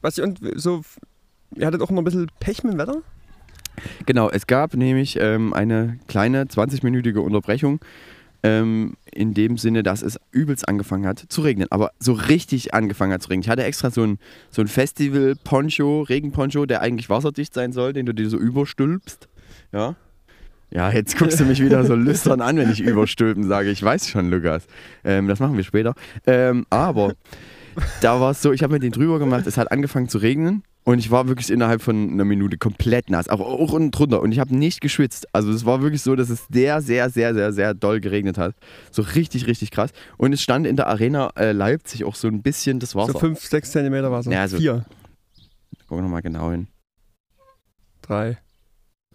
was 0.00 0.16
ich, 0.16 0.22
und 0.22 0.38
so, 0.54 0.82
ihr 1.56 1.66
hattet 1.66 1.82
auch 1.82 1.90
noch 1.90 1.98
ein 1.98 2.04
bisschen 2.04 2.30
Pech 2.38 2.62
mit 2.62 2.74
dem 2.74 2.78
Wetter? 2.78 3.02
Genau, 4.06 4.30
es 4.30 4.46
gab 4.46 4.74
nämlich 4.74 5.18
ähm, 5.20 5.52
eine 5.52 5.98
kleine 6.06 6.44
20-minütige 6.44 7.18
Unterbrechung. 7.18 7.80
Ähm, 8.42 8.98
in 9.10 9.32
dem 9.32 9.56
Sinne, 9.56 9.82
dass 9.82 10.02
es 10.02 10.20
übelst 10.30 10.68
angefangen 10.68 11.06
hat 11.06 11.24
zu 11.28 11.40
regnen. 11.40 11.66
Aber 11.70 11.92
so 11.98 12.12
richtig 12.12 12.74
angefangen 12.74 13.10
hat 13.10 13.22
zu 13.22 13.30
regnen. 13.30 13.42
Ich 13.42 13.48
hatte 13.48 13.64
extra 13.64 13.90
so 13.90 14.02
ein, 14.02 14.18
so 14.50 14.60
ein 14.60 14.68
Festival-Poncho, 14.68 16.02
Regenponcho, 16.02 16.66
der 16.66 16.82
eigentlich 16.82 17.08
wasserdicht 17.08 17.54
sein 17.54 17.72
soll, 17.72 17.94
den 17.94 18.04
du 18.04 18.12
dir 18.12 18.28
so 18.28 18.36
überstülpst. 18.36 19.28
Ja. 19.72 19.96
Ja, 20.70 20.90
jetzt 20.90 21.16
guckst 21.16 21.40
du 21.40 21.44
mich 21.44 21.62
wieder 21.62 21.86
so 21.86 21.94
lüstern 21.94 22.42
an, 22.42 22.58
wenn 22.58 22.70
ich 22.70 22.80
überstülpen 22.80 23.44
sage. 23.44 23.70
Ich 23.70 23.82
weiß 23.82 24.10
schon, 24.10 24.28
Lukas. 24.28 24.66
Ähm, 25.04 25.26
das 25.26 25.40
machen 25.40 25.56
wir 25.56 25.64
später. 25.64 25.94
Ähm, 26.26 26.66
aber 26.68 27.14
da 28.02 28.20
war 28.20 28.32
es 28.32 28.42
so, 28.42 28.52
ich 28.52 28.62
habe 28.62 28.74
mir 28.74 28.80
den 28.80 28.92
drüber 28.92 29.18
gemacht, 29.18 29.46
es 29.46 29.56
hat 29.56 29.72
angefangen 29.72 30.10
zu 30.10 30.18
regnen 30.18 30.64
und 30.84 30.98
ich 30.98 31.10
war 31.10 31.26
wirklich 31.28 31.50
innerhalb 31.50 31.82
von 31.82 32.10
einer 32.12 32.24
Minute 32.24 32.56
komplett 32.58 33.10
nass, 33.10 33.28
aber 33.28 33.46
auch 33.46 33.72
unten 33.72 33.90
drunter 33.90 34.20
und 34.22 34.32
ich 34.32 34.38
habe 34.38 34.54
nicht 34.54 34.80
geschwitzt. 34.80 35.26
Also 35.34 35.50
es 35.50 35.64
war 35.64 35.82
wirklich 35.82 36.02
so, 36.02 36.14
dass 36.14 36.28
es 36.30 36.46
sehr, 36.50 36.80
sehr, 36.82 37.10
sehr, 37.10 37.34
sehr, 37.34 37.52
sehr 37.52 37.74
doll 37.74 38.00
geregnet 38.00 38.38
hat. 38.38 38.54
So 38.90 39.02
richtig, 39.02 39.46
richtig 39.46 39.70
krass. 39.70 39.90
Und 40.18 40.32
es 40.32 40.42
stand 40.42 40.66
in 40.66 40.76
der 40.76 40.86
Arena 40.86 41.30
äh, 41.36 41.52
Leipzig 41.52 42.04
auch 42.04 42.14
so 42.14 42.28
ein 42.28 42.42
bisschen 42.42 42.80
das 42.80 42.94
Wasser. 42.94 43.12
So 43.12 43.18
5, 43.18 43.40
6 43.40 43.70
Zentimeter 43.72 44.10
Wasser. 44.12 44.30
Ja, 44.30 44.46
so- 44.46 44.58
Vier, 44.58 44.84
Gucken 45.88 45.98
wir 45.98 46.02
nochmal 46.02 46.22
genau 46.22 46.50
hin. 46.50 46.68
drei. 48.02 48.38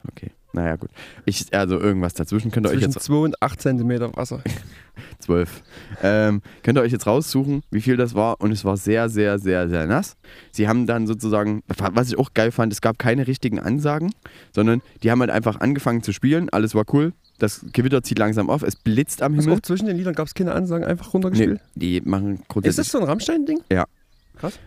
Okay. 0.08 0.32
Naja, 0.51 0.75
gut. 0.77 0.89
Ich, 1.25 1.53
also 1.53 1.79
irgendwas 1.79 2.15
dazwischen 2.15 2.50
könnt 2.51 2.65
ihr 2.65 2.70
euch 2.72 2.77
Zwischen 2.77 2.91
jetzt 2.94 3.03
2 3.03 3.13
und 3.15 3.41
8 3.41 3.62
Zentimeter 3.62 4.15
Wasser. 4.15 4.41
zwölf. 5.20 5.62
Ähm, 6.01 6.41
könnt 6.63 6.77
ihr 6.77 6.82
euch 6.82 6.91
jetzt 6.91 7.06
raussuchen, 7.08 7.62
wie 7.72 7.82
viel 7.82 7.98
das 7.98 8.15
war. 8.15 8.41
Und 8.41 8.51
es 8.51 8.65
war 8.65 8.75
sehr, 8.75 9.10
sehr, 9.10 9.38
sehr, 9.39 9.70
sehr 9.70 9.86
nass. 9.86 10.18
Sie 10.51 10.68
haben 10.68 10.88
dann 10.88 11.08
sozusagen, 11.08 11.62
was 11.68 12.10
ich 12.10 12.18
auch 12.18 12.34
geil 12.34 12.51
fand, 12.51 12.74
es 12.74 12.82
gab 12.82 12.98
keine 13.00 13.27
richtigen 13.27 13.60
Ansagen, 13.60 14.12
sondern 14.53 14.82
die 15.03 15.12
haben 15.12 15.20
halt 15.22 15.29
einfach 15.29 15.60
angefangen 15.60 16.01
zu 16.03 16.12
spielen. 16.13 16.50
Alles 16.50 16.74
war 16.75 16.84
cool. 16.94 17.13
Das 17.38 17.65
Gewitter 17.72 18.01
zieht 18.03 18.20
langsam 18.20 18.50
auf. 18.50 18.63
Es 18.63 18.75
blitzt 18.75 19.22
am 19.22 19.34
Also 19.36 19.44
Himmel. 19.44 19.58
auch 19.58 19.62
zwischen 19.62 19.86
den 19.86 19.98
Liedern 19.98 20.15
gab 20.15 20.27
es 20.27 20.34
keine 20.34 20.53
Ansagen, 20.53 20.84
einfach 20.86 21.06
Nee, 21.06 21.12
runtergespielt. 21.13 21.62
die 21.75 22.01
machen 22.01 22.36
Ist 22.39 22.48
grundsätzlich. 22.50 22.88
das 22.88 22.91
so 22.91 22.98
ein 23.00 23.06
Rammstein-Ding? 23.06 23.60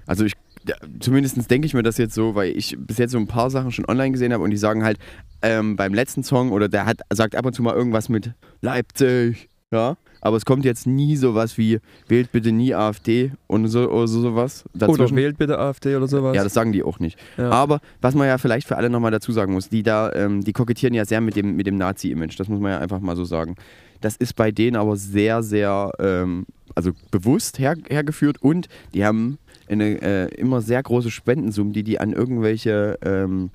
Also 0.06 0.24
ich, 0.24 0.32
ja, 0.66 0.76
zumindest 1.00 1.50
denke 1.50 1.66
ich 1.66 1.74
mir 1.74 1.82
das 1.82 1.98
jetzt 1.98 2.14
so, 2.14 2.34
weil 2.34 2.56
ich 2.56 2.76
bis 2.78 2.98
jetzt 2.98 3.12
so 3.12 3.18
ein 3.18 3.26
paar 3.26 3.50
Sachen 3.50 3.72
schon 3.72 3.86
online 3.86 4.12
gesehen 4.12 4.32
habe 4.32 4.44
und 4.44 4.50
die 4.50 4.56
sagen 4.56 4.84
halt 4.84 4.98
ähm, 5.42 5.76
beim 5.76 5.92
letzten 5.94 6.22
Song 6.22 6.52
oder 6.52 6.68
der 6.68 6.86
hat 6.86 7.00
sagt 7.12 7.34
ab 7.34 7.44
und 7.46 7.54
zu 7.54 7.62
mal 7.62 7.74
irgendwas 7.74 8.08
mit 8.08 8.32
Leipzig, 8.60 9.48
ja. 9.72 9.96
Aber 10.24 10.36
es 10.36 10.44
kommt 10.44 10.64
jetzt 10.64 10.86
nie 10.86 11.16
sowas 11.16 11.58
wie 11.58 11.80
wählt 12.06 12.30
bitte 12.30 12.52
nie 12.52 12.74
AfD 12.76 13.32
und 13.48 13.66
so 13.66 13.90
oder 13.90 14.06
so 14.06 14.20
sowas 14.20 14.64
Oder 14.72 14.86
dazwischen. 14.86 15.16
wählt 15.16 15.36
bitte 15.36 15.58
AfD 15.58 15.96
oder 15.96 16.06
sowas. 16.06 16.36
ja, 16.36 16.44
das 16.44 16.54
sagen 16.54 16.70
die 16.70 16.84
auch 16.84 17.00
nicht. 17.00 17.18
Ja. 17.36 17.50
Aber 17.50 17.80
was 18.00 18.14
man 18.14 18.28
ja 18.28 18.38
vielleicht 18.38 18.68
für 18.68 18.76
alle 18.76 18.88
nochmal 18.88 19.10
dazu 19.10 19.32
sagen 19.32 19.52
muss, 19.52 19.68
die 19.68 19.82
da, 19.82 20.12
ähm, 20.12 20.44
die 20.44 20.52
kokettieren 20.52 20.94
ja 20.94 21.04
sehr 21.04 21.20
mit 21.20 21.34
dem, 21.34 21.56
mit 21.56 21.66
dem 21.66 21.76
Nazi-Image, 21.76 22.38
das 22.38 22.48
muss 22.48 22.60
man 22.60 22.70
ja 22.70 22.78
einfach 22.78 23.00
mal 23.00 23.16
so 23.16 23.24
sagen. 23.24 23.56
Das 24.00 24.14
ist 24.14 24.36
bei 24.36 24.52
denen 24.52 24.76
aber 24.76 24.96
sehr, 24.96 25.42
sehr, 25.42 25.90
ähm, 25.98 26.46
also 26.76 26.92
bewusst 27.10 27.58
her, 27.58 27.74
hergeführt 27.90 28.40
und 28.40 28.68
die 28.94 29.04
haben 29.04 29.38
eine 29.72 30.00
äh, 30.02 30.26
immer 30.34 30.60
sehr 30.60 30.82
große 30.82 31.10
Spendensummen, 31.10 31.72
die 31.72 31.82
die 31.82 31.98
an 32.00 32.12
irgendwelche 32.12 32.98
ähm, 33.04 33.50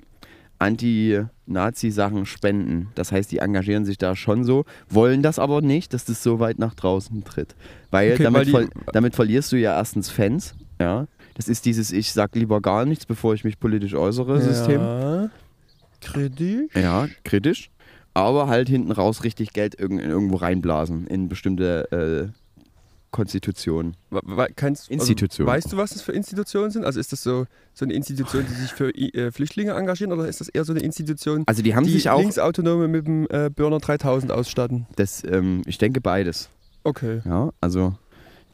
Anti-Nazi-Sachen 0.58 2.26
spenden. 2.26 2.88
Das 2.94 3.12
heißt, 3.12 3.30
die 3.30 3.38
engagieren 3.38 3.84
sich 3.84 3.98
da 3.98 4.16
schon 4.16 4.44
so, 4.44 4.64
wollen 4.88 5.22
das 5.22 5.38
aber 5.38 5.60
nicht, 5.60 5.94
dass 5.94 6.04
das 6.04 6.22
so 6.22 6.40
weit 6.40 6.58
nach 6.58 6.74
draußen 6.74 7.24
tritt. 7.24 7.54
Weil, 7.90 8.14
Okay, 8.14 8.24
damit, 8.24 8.48
verl- 8.48 8.70
damit 8.92 9.14
verlierst 9.14 9.52
du 9.52 9.56
ja 9.56 9.76
erstens 9.76 10.10
Fans, 10.10 10.54
ja. 10.80 11.06
Das 11.34 11.46
ist 11.48 11.66
dieses 11.66 11.92
Ich 11.92 12.12
sag 12.12 12.34
lieber 12.34 12.60
gar 12.60 12.84
nichts, 12.84 13.06
bevor 13.06 13.32
ich 13.34 13.44
mich 13.44 13.60
politisch 13.60 13.94
äußere 13.94 14.40
System. 14.40 14.80
Ja. 14.80 15.30
Kredit? 16.00 16.74
Ja, 16.74 17.06
kritisch. 17.24 17.70
Aber 18.12 18.48
halt 18.48 18.68
hinten 18.68 18.90
raus 18.90 19.22
richtig 19.22 19.52
Geld 19.52 19.78
irg 19.78 19.92
irgendwo 19.92 20.36
reinblasen 20.36 21.06
in 21.06 21.28
bestimmte 21.28 22.32
äh, 22.32 22.32
Konstitutionen. 23.10 23.96
Kannst- 24.56 24.90
Institution. 24.90 25.48
Also, 25.48 25.56
weißt 25.56 25.72
du, 25.72 25.76
was 25.76 25.90
das 25.90 26.02
für 26.02 26.12
Institutionen 26.12 26.70
sind? 26.70 26.84
Also 26.84 27.00
ist 27.00 27.12
das 27.12 27.22
so, 27.22 27.46
so 27.74 27.84
eine 27.84 27.94
Institution, 27.94 28.44
die 28.48 28.54
sich 28.54 28.72
für 28.72 28.90
äh, 28.94 29.30
Flüchtlinge 29.32 29.72
engagieren 29.72 30.12
oder 30.12 30.28
ist 30.28 30.40
das 30.40 30.48
eher 30.48 30.64
so 30.64 30.72
eine 30.72 30.80
Institution, 30.80 31.42
Also 31.46 31.62
die 31.62 31.74
haben 31.74 31.84
die 31.84 31.92
sich 31.92 32.10
auch, 32.10 32.20
Linksautonome 32.20 32.88
mit 32.88 33.06
dem 33.06 33.26
äh, 33.30 33.50
Burner 33.50 33.78
3000 33.78 34.30
ausstatten? 34.32 34.86
das, 34.96 35.24
ähm, 35.24 35.62
ich 35.66 35.78
denke 35.78 36.00
beides. 36.00 36.50
Okay. 36.84 37.22
Ja, 37.24 37.50
also 37.60 37.94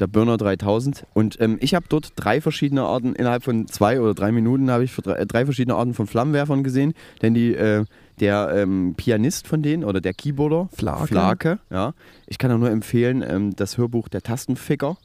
der 0.01 0.07
Burner 0.09 0.37
3000. 0.37 1.05
Und 1.15 1.41
ähm, 1.41 1.57
ich 1.61 1.75
habe 1.75 1.87
dort 1.89 2.13
drei 2.17 2.41
verschiedene 2.41 2.83
Arten, 2.83 3.15
innerhalb 3.15 3.45
von 3.45 3.69
zwei 3.69 4.01
oder 4.01 4.13
drei 4.15 4.33
Minuten 4.33 4.71
habe 4.71 4.83
ich 4.85 4.95
drei, 4.95 5.13
äh, 5.15 5.27
drei 5.27 5.45
verschiedene 5.45 5.77
Arten 5.77 5.95
von 5.95 6.07
Flammenwerfern 6.09 6.65
gesehen. 6.65 6.95
Denn 7.23 7.35
die, 7.35 7.55
äh, 7.55 7.85
der 8.21 8.53
ähm, 8.55 8.95
Pianist 8.97 9.47
von 9.47 9.63
denen 9.63 9.85
oder 9.85 10.01
der 10.01 10.15
Keyboarder, 10.15 10.69
Flake. 10.73 11.07
Flake 11.09 11.59
ja. 11.71 11.93
Ich 12.27 12.39
kann 12.39 12.51
auch 12.53 12.59
nur 12.59 12.71
empfehlen, 12.71 13.25
ähm, 13.27 13.55
das 13.57 13.77
Hörbuch 13.79 14.09
Der 14.09 14.23
Tastenficker, 14.23 14.97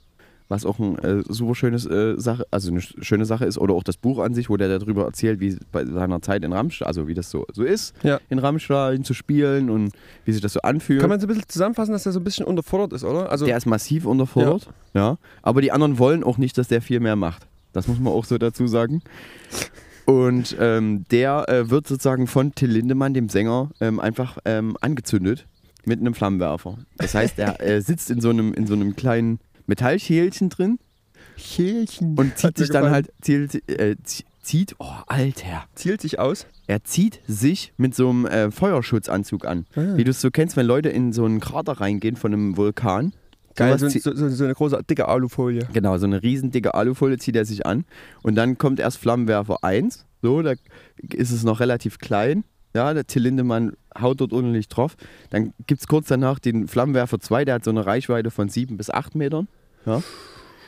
was 0.47 0.65
auch 0.65 0.79
ein 0.79 0.97
äh, 0.99 1.23
super 1.27 1.53
schönes 1.53 1.85
äh, 1.85 2.15
Sache, 2.19 2.45
also 2.49 2.71
eine 2.71 2.79
sch- 2.79 2.95
schöne 3.03 3.25
Sache 3.25 3.45
ist, 3.45 3.57
oder 3.59 3.73
auch 3.75 3.83
das 3.83 3.97
Buch 3.97 4.17
an 4.19 4.33
sich, 4.33 4.49
wo 4.49 4.57
der 4.57 4.79
darüber 4.79 5.05
erzählt, 5.05 5.39
wie 5.39 5.49
es 5.49 5.57
bei 5.71 5.85
seiner 5.85 6.21
Zeit 6.23 6.43
in 6.43 6.53
Rammstein, 6.53 6.87
also 6.87 7.07
wie 7.07 7.13
das 7.13 7.29
so, 7.29 7.45
so 7.53 7.63
ist, 7.63 7.93
Ja. 8.03 8.19
in 8.29 8.39
Rammstein 8.39 9.03
zu 9.03 9.13
spielen 9.13 9.69
und 9.69 9.91
wie 10.25 10.31
sich 10.31 10.41
das 10.41 10.53
so 10.53 10.61
anfühlt. 10.61 11.01
Kann 11.01 11.09
man 11.09 11.19
so 11.19 11.25
ein 11.27 11.29
bisschen 11.29 11.47
zusammenfassen, 11.49 11.91
dass 11.91 12.03
der 12.03 12.13
so 12.13 12.19
ein 12.19 12.23
bisschen 12.23 12.45
unterfordert 12.47 12.93
ist, 12.93 13.03
oder? 13.03 13.31
Also 13.31 13.45
Der 13.45 13.57
ist 13.57 13.65
massiv 13.67 14.05
unterfordert. 14.05 14.69
Ja. 14.95 15.17
Aber 15.43 15.61
die 15.61 15.71
anderen 15.71 15.99
wollen 15.99 16.23
auch 16.23 16.37
nicht, 16.39 16.57
dass 16.57 16.67
der 16.67 16.81
viel 16.81 16.99
mehr 16.99 17.15
macht. 17.15 17.45
Das 17.73 17.87
muss 17.87 17.99
man 17.99 18.11
auch 18.11 18.25
so 18.25 18.39
dazu 18.39 18.65
sagen. 18.65 19.03
Und 20.09 20.55
ähm, 20.59 21.05
der 21.11 21.47
äh, 21.49 21.69
wird 21.69 21.87
sozusagen 21.87 22.27
von 22.27 22.53
Till 22.55 22.71
Lindemann, 22.71 23.13
dem 23.13 23.29
Sänger, 23.29 23.69
ähm, 23.79 23.99
einfach 23.99 24.37
ähm, 24.45 24.75
angezündet 24.81 25.45
mit 25.85 25.99
einem 25.99 26.13
Flammenwerfer. 26.13 26.77
Das 26.97 27.13
heißt, 27.15 27.37
er 27.39 27.61
äh, 27.61 27.81
sitzt 27.89 28.09
in 28.09 28.19
so 28.21 28.29
einem, 28.29 28.53
in 28.53 28.65
so 28.67 28.73
einem 28.73 28.95
kleinen 28.95 29.39
Metallschälchen 29.67 30.49
drin 30.49 30.79
Chälchen. 31.37 32.15
und 32.17 32.37
zieht 32.37 32.57
sich 32.57 32.69
dann 32.69 32.89
halt, 32.89 33.11
zielt, 33.21 33.55
äh, 33.69 33.95
zie- 34.03 34.23
zieht, 34.41 34.75
oh 34.79 34.91
Alter, 35.07 35.65
zielt 35.75 36.01
sich 36.01 36.17
aus. 36.19 36.47
er 36.67 36.83
zieht 36.83 37.19
sich 37.27 37.71
mit 37.77 37.93
so 37.95 38.09
einem 38.09 38.25
äh, 38.25 38.51
Feuerschutzanzug 38.51 39.45
an. 39.45 39.65
Ah. 39.75 39.95
Wie 39.95 40.03
du 40.03 40.11
es 40.11 40.21
so 40.21 40.31
kennst, 40.31 40.57
wenn 40.57 40.65
Leute 40.65 40.89
in 40.89 41.13
so 41.13 41.23
einen 41.25 41.39
Krater 41.39 41.73
reingehen 41.73 42.15
von 42.15 42.33
einem 42.33 42.57
Vulkan. 42.57 43.13
Geil, 43.59 43.77
so, 43.77 43.89
so, 43.89 44.29
so 44.29 44.43
eine 44.43 44.53
große, 44.53 44.81
dicke 44.89 45.07
Alufolie. 45.07 45.67
Genau, 45.73 45.97
so 45.97 46.05
eine 46.05 46.23
riesen 46.23 46.51
dicke 46.51 46.73
Alufolie 46.73 47.17
zieht 47.17 47.35
er 47.35 47.45
sich 47.45 47.65
an. 47.65 47.85
Und 48.23 48.35
dann 48.35 48.57
kommt 48.57 48.79
erst 48.79 48.97
Flammenwerfer 48.97 49.63
1. 49.63 50.05
So, 50.21 50.41
da 50.41 50.53
ist 51.01 51.31
es 51.31 51.43
noch 51.43 51.59
relativ 51.59 51.99
klein. 51.99 52.43
Ja, 52.73 52.93
der 52.93 53.07
Till 53.07 53.23
Lindemann 53.23 53.73
haut 53.99 54.21
dort 54.21 54.33
ordentlich 54.33 54.67
drauf. 54.67 54.95
Dann 55.29 55.53
gibt 55.67 55.81
es 55.81 55.87
kurz 55.87 56.07
danach 56.07 56.39
den 56.39 56.67
Flammenwerfer 56.67 57.19
2, 57.19 57.45
der 57.45 57.55
hat 57.55 57.63
so 57.63 57.71
eine 57.71 57.85
Reichweite 57.85 58.31
von 58.31 58.49
7 58.49 58.77
bis 58.77 58.89
8 58.89 59.15
Metern. 59.15 59.47
Ja. 59.85 60.03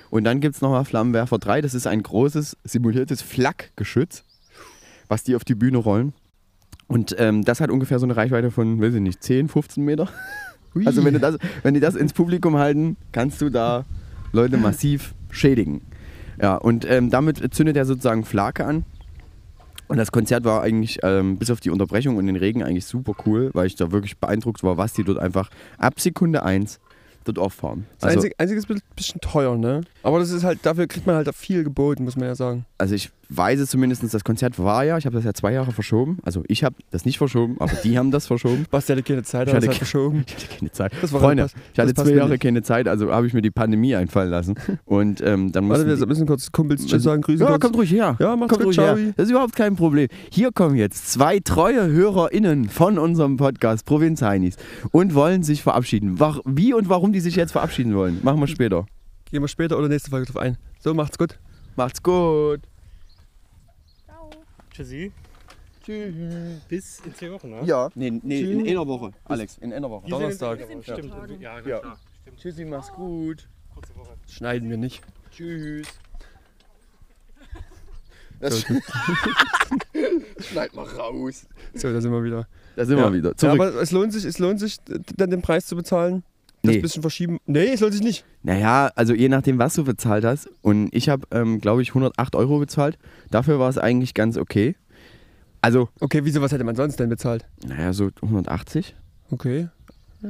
Und 0.10 0.24
dann 0.24 0.42
gibt 0.42 0.56
es 0.56 0.62
nochmal 0.62 0.84
Flammenwerfer 0.84 1.38
3, 1.38 1.62
das 1.62 1.74
ist 1.74 1.88
ein 1.88 2.04
großes 2.04 2.58
simuliertes 2.64 3.22
Flakgeschütz, 3.22 4.24
was 5.08 5.24
die 5.24 5.36
auf 5.36 5.44
die 5.44 5.56
Bühne 5.56 5.78
rollen. 5.78 6.14
Und 6.88 7.16
ähm, 7.20 7.46
das 7.46 7.62
hat 7.62 7.70
ungefähr 7.70 8.00
so 8.00 8.06
eine 8.06 8.18
Reichweite 8.18 8.52
von, 8.52 8.82
weiß 8.82 8.96
ich 8.96 9.02
nicht, 9.02 9.24
10, 9.24 9.48
15 9.48 9.86
Meter. 9.86 10.10
Ui. 10.76 10.86
Also 10.86 11.04
wenn, 11.04 11.14
du 11.14 11.20
das, 11.20 11.38
wenn 11.64 11.74
die 11.74 11.80
das 11.80 11.96
ins 11.96 12.14
Publikum 12.14 12.58
halten, 12.58 12.98
kannst 13.12 13.42
du 13.42 13.50
da 13.50 13.86
Leute 14.32 14.58
massiv 14.58 15.14
schädigen. 15.30 15.82
Ja, 16.42 16.56
und 16.56 16.90
ähm, 16.90 17.10
damit 17.10 17.54
zündet 17.54 17.78
er 17.78 17.86
sozusagen 17.86 18.24
Flake 18.24 18.66
an. 18.66 18.86
Und 19.88 19.98
das 19.98 20.14
Konzert 20.14 20.46
war 20.46 20.62
eigentlich 20.62 21.00
ähm, 21.04 21.38
bis 21.38 21.52
auf 21.52 21.60
die 21.60 21.70
Unterbrechung 21.70 22.16
und 22.16 22.26
den 22.26 22.38
Regen 22.38 22.64
eigentlich 22.64 22.86
super 22.86 23.14
cool, 23.26 23.50
weil 23.54 23.68
ich 23.68 23.76
da 23.76 23.92
wirklich 23.92 24.18
beeindruckt 24.18 24.64
war, 24.64 24.78
was 24.78 24.94
die 24.94 25.04
dort 25.04 25.20
einfach 25.20 25.50
ab 25.78 26.00
Sekunde 26.00 26.44
1 26.44 26.80
dort 27.26 27.38
auffahren. 27.38 27.86
Das 28.00 28.06
Also, 28.06 28.20
einzige, 28.20 28.36
einzige 28.40 28.60
ist 28.60 28.70
ein 28.72 28.80
bisschen 28.96 29.20
teuer, 29.20 29.58
ne? 29.58 29.82
Aber 30.02 30.20
das 30.20 30.32
ist 30.32 30.44
halt, 30.46 30.60
dafür 30.66 30.88
kriegt 30.88 31.06
man 31.06 31.18
halt 31.18 31.30
viel 31.36 31.66
geboten, 31.66 32.06
muss 32.06 32.16
man 32.16 32.26
ja 32.28 32.36
sagen. 32.36 32.66
also 32.78 32.96
ich 32.96 33.12
weiß 33.34 33.60
es 33.60 33.70
zumindest, 33.70 34.04
das 34.14 34.24
Konzert 34.24 34.60
war 34.60 34.84
ja, 34.84 34.98
ich 34.98 35.06
habe 35.06 35.16
das 35.16 35.24
ja 35.24 35.34
zwei 35.34 35.54
Jahre 35.54 35.72
verschoben. 35.72 36.18
Also 36.24 36.44
ich 36.48 36.64
habe 36.64 36.76
das 36.92 37.06
nicht 37.06 37.18
verschoben, 37.18 37.56
aber 37.60 37.72
die 37.84 37.98
haben 37.98 38.12
das 38.12 38.28
verschoben. 38.28 38.66
Basti 38.72 38.92
hatte 38.92 39.04
keine 39.04 39.24
Zeit, 39.24 39.48
Ich 39.48 39.54
aber 39.54 39.60
es 39.60 39.64
hatte 39.66 39.72
hat 39.72 39.78
verschoben. 39.78 40.24
Ich 40.28 40.36
hatte 40.36 40.58
keine 40.60 40.72
Zeit. 40.72 40.92
Das 41.02 41.14
war 41.14 41.22
Freunde, 41.22 41.44
passt- 41.44 41.56
ich 41.74 41.80
hatte 41.80 41.94
das 41.94 42.06
zwei 42.06 42.14
Jahre 42.14 42.32
nicht. 42.32 42.42
keine 42.44 42.62
Zeit, 42.62 42.88
also 42.88 43.12
habe 43.12 43.28
ich 43.28 43.34
mir 43.34 43.42
die 43.42 43.52
Pandemie 43.52 43.96
einfallen 43.96 44.30
lassen. 44.30 44.56
Und 44.86 45.22
ähm, 45.22 45.52
dann 45.52 45.70
Warte, 45.70 45.88
wir 46.00 46.06
müssen 46.08 46.28
kurz 46.28 46.52
Kumpels 46.52 46.86
Tschüss 46.86 47.04
sagen, 47.04 47.22
Grüße 47.22 47.44
Ja, 47.44 47.50
kurz. 47.52 47.62
kommt 47.62 47.76
ruhig 47.78 47.92
her. 47.92 48.16
Ja, 48.20 48.36
macht's 48.36 48.54
kommt 48.54 48.66
ruhig 48.66 48.78
her. 48.78 48.98
Das 49.16 49.26
ist 49.26 49.32
überhaupt 49.32 49.56
kein 49.56 49.76
Problem. 49.76 50.08
Hier 50.32 50.52
kommen 50.52 50.76
jetzt 50.76 51.12
zwei 51.12 51.40
treue 51.40 51.88
HörerInnen 51.88 52.70
von 52.70 52.98
unserem 52.98 53.38
Podcast 53.38 53.86
Provinz 53.86 54.22
Heinis 54.22 54.56
und 54.92 55.16
wollen 55.16 55.44
sich 55.44 55.64
verabschieden. 55.64 56.20
Wie 56.46 56.74
und 56.74 56.90
warum 56.90 57.14
die 57.14 57.20
sich 57.22 57.36
jetzt 57.36 57.52
verabschieden 57.52 57.96
wollen, 57.96 58.20
machen 58.24 58.40
wir 58.40 58.48
später. 58.48 58.86
Gehen 59.32 59.42
wir 59.42 59.48
später 59.48 59.78
oder 59.78 59.88
nächste 59.88 60.10
Folge 60.10 60.26
drauf 60.26 60.38
ein. 60.42 60.58
So, 60.80 60.94
macht's 60.94 61.18
gut. 61.18 61.40
Macht's 61.78 62.04
gut. 62.04 62.60
Tschüssi. 64.72 65.12
Tschüss. 65.84 66.14
Bis 66.70 67.00
in 67.06 67.16
zwei 67.16 67.32
Wochen, 67.32 67.50
ne? 67.50 67.62
Ja, 67.66 67.90
nee, 67.96 68.12
nee, 68.24 68.42
in 68.42 68.68
einer 68.68 68.88
Woche. 68.88 69.12
Alex, 69.26 69.58
in 69.58 69.74
einer 69.74 69.90
Woche. 69.90 70.08
Donnerstag. 70.08 70.60
Stimmt. 70.84 71.14
Ja, 71.40 71.60
Ja. 71.60 71.80
klar. 71.80 71.98
Stimmt. 72.22 72.38
Tschüssi, 72.40 72.66
mach's 72.66 72.92
gut. 72.94 73.48
Kurze 73.74 73.96
Woche. 73.96 74.16
Schneiden 74.28 74.70
wir 74.70 74.78
nicht. 74.78 75.02
Tschüss. 75.32 75.88
Das 78.40 78.66
schneid 80.40 80.74
mal 80.74 80.86
raus. 80.86 81.46
So, 81.76 81.94
da 81.94 82.02
sind 82.02 82.12
wir 82.12 82.24
wieder. 82.24 82.48
Da 82.76 82.86
sind 82.86 82.98
ja. 82.98 83.04
wir 83.04 83.14
wieder. 83.14 83.30
Ja, 83.30 83.36
Zurück. 83.36 83.54
aber 83.62 83.76
es 83.82 83.92
lohnt 83.92 84.14
sich, 84.14 84.26
es 84.26 84.40
lohnt 84.40 84.60
sich, 84.60 84.78
dann 85.16 85.30
den 85.30 85.44
Preis 85.44 85.68
zu 85.68 85.76
bezahlen. 85.76 86.24
Das 86.64 86.76
Nee. 86.76 86.80
bisschen 86.82 87.02
verschieben. 87.02 87.40
Nee, 87.48 87.74
es 87.74 87.80
lohnt 87.80 87.94
sich 87.94 88.04
nicht. 88.04 88.24
Naja, 88.44 88.92
also 88.96 89.14
je 89.14 89.30
nachdem, 89.30 89.58
was 89.58 89.74
du 89.74 89.84
bezahlt 89.84 90.24
hast. 90.24 90.48
Und 90.62 90.90
ich 90.94 91.10
habe, 91.10 91.26
ähm, 91.32 91.60
glaube 91.60 91.82
ich, 91.82 91.90
108 91.96 92.36
Euro 92.36 92.60
bezahlt. 92.60 93.00
Dafür 93.32 93.58
war 93.60 93.70
es 93.70 93.78
eigentlich 93.80 94.14
ganz 94.14 94.38
okay. 94.38 94.76
Also, 95.62 95.90
Okay, 96.00 96.22
wieso, 96.24 96.42
was 96.42 96.52
hätte 96.52 96.64
man 96.64 96.76
sonst 96.76 97.00
denn 97.00 97.10
bezahlt? 97.10 97.46
naja, 97.68 97.94
so 97.94 98.10
180. 98.22 98.96
Okay. 99.32 99.70
Ja, 100.24 100.30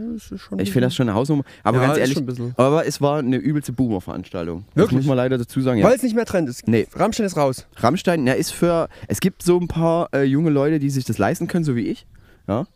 Ich 0.57 0.71
finde 0.71 0.87
das 0.87 0.95
schon 0.95 1.09
eine 1.09 1.15
Hausnummer. 1.17 1.43
Aber 1.63 1.81
ja, 1.81 1.87
ganz 1.87 1.97
ehrlich, 1.99 2.17
aber 2.55 2.85
es 2.87 3.01
war 3.01 3.19
eine 3.19 3.35
übelste 3.35 3.73
Boomer-Veranstaltung. 3.73 4.63
Das 4.69 4.75
Wirklich? 4.83 4.97
muss 4.99 5.05
man 5.05 5.17
leider 5.17 5.37
dazu 5.37 5.59
sagen. 5.59 5.79
Ja. 5.79 5.85
Weil 5.87 5.95
es 5.97 6.03
nicht 6.03 6.15
mehr 6.15 6.23
Trend 6.25 6.47
ist. 6.47 6.65
Nee. 6.65 6.87
Rammstein 6.93 7.25
ist 7.25 7.35
raus. 7.35 7.67
Rammstein, 7.75 8.25
ja, 8.25 8.33
ist 8.33 8.51
für. 8.53 8.87
Es 9.09 9.19
gibt 9.19 9.43
so 9.43 9.59
ein 9.59 9.67
paar 9.67 10.07
äh, 10.13 10.23
junge 10.23 10.49
Leute, 10.49 10.79
die 10.79 10.89
sich 10.89 11.03
das 11.03 11.17
leisten 11.17 11.47
können, 11.47 11.65
so 11.65 11.75
wie 11.75 11.87
ich. 11.87 12.05
Ja. 12.47 12.67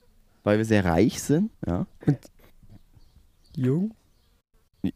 Weil 0.43 0.57
wir 0.57 0.65
sehr 0.65 0.83
reich 0.83 1.21
sind. 1.21 1.51
Ja. 1.65 1.87
Jung? 3.57 3.93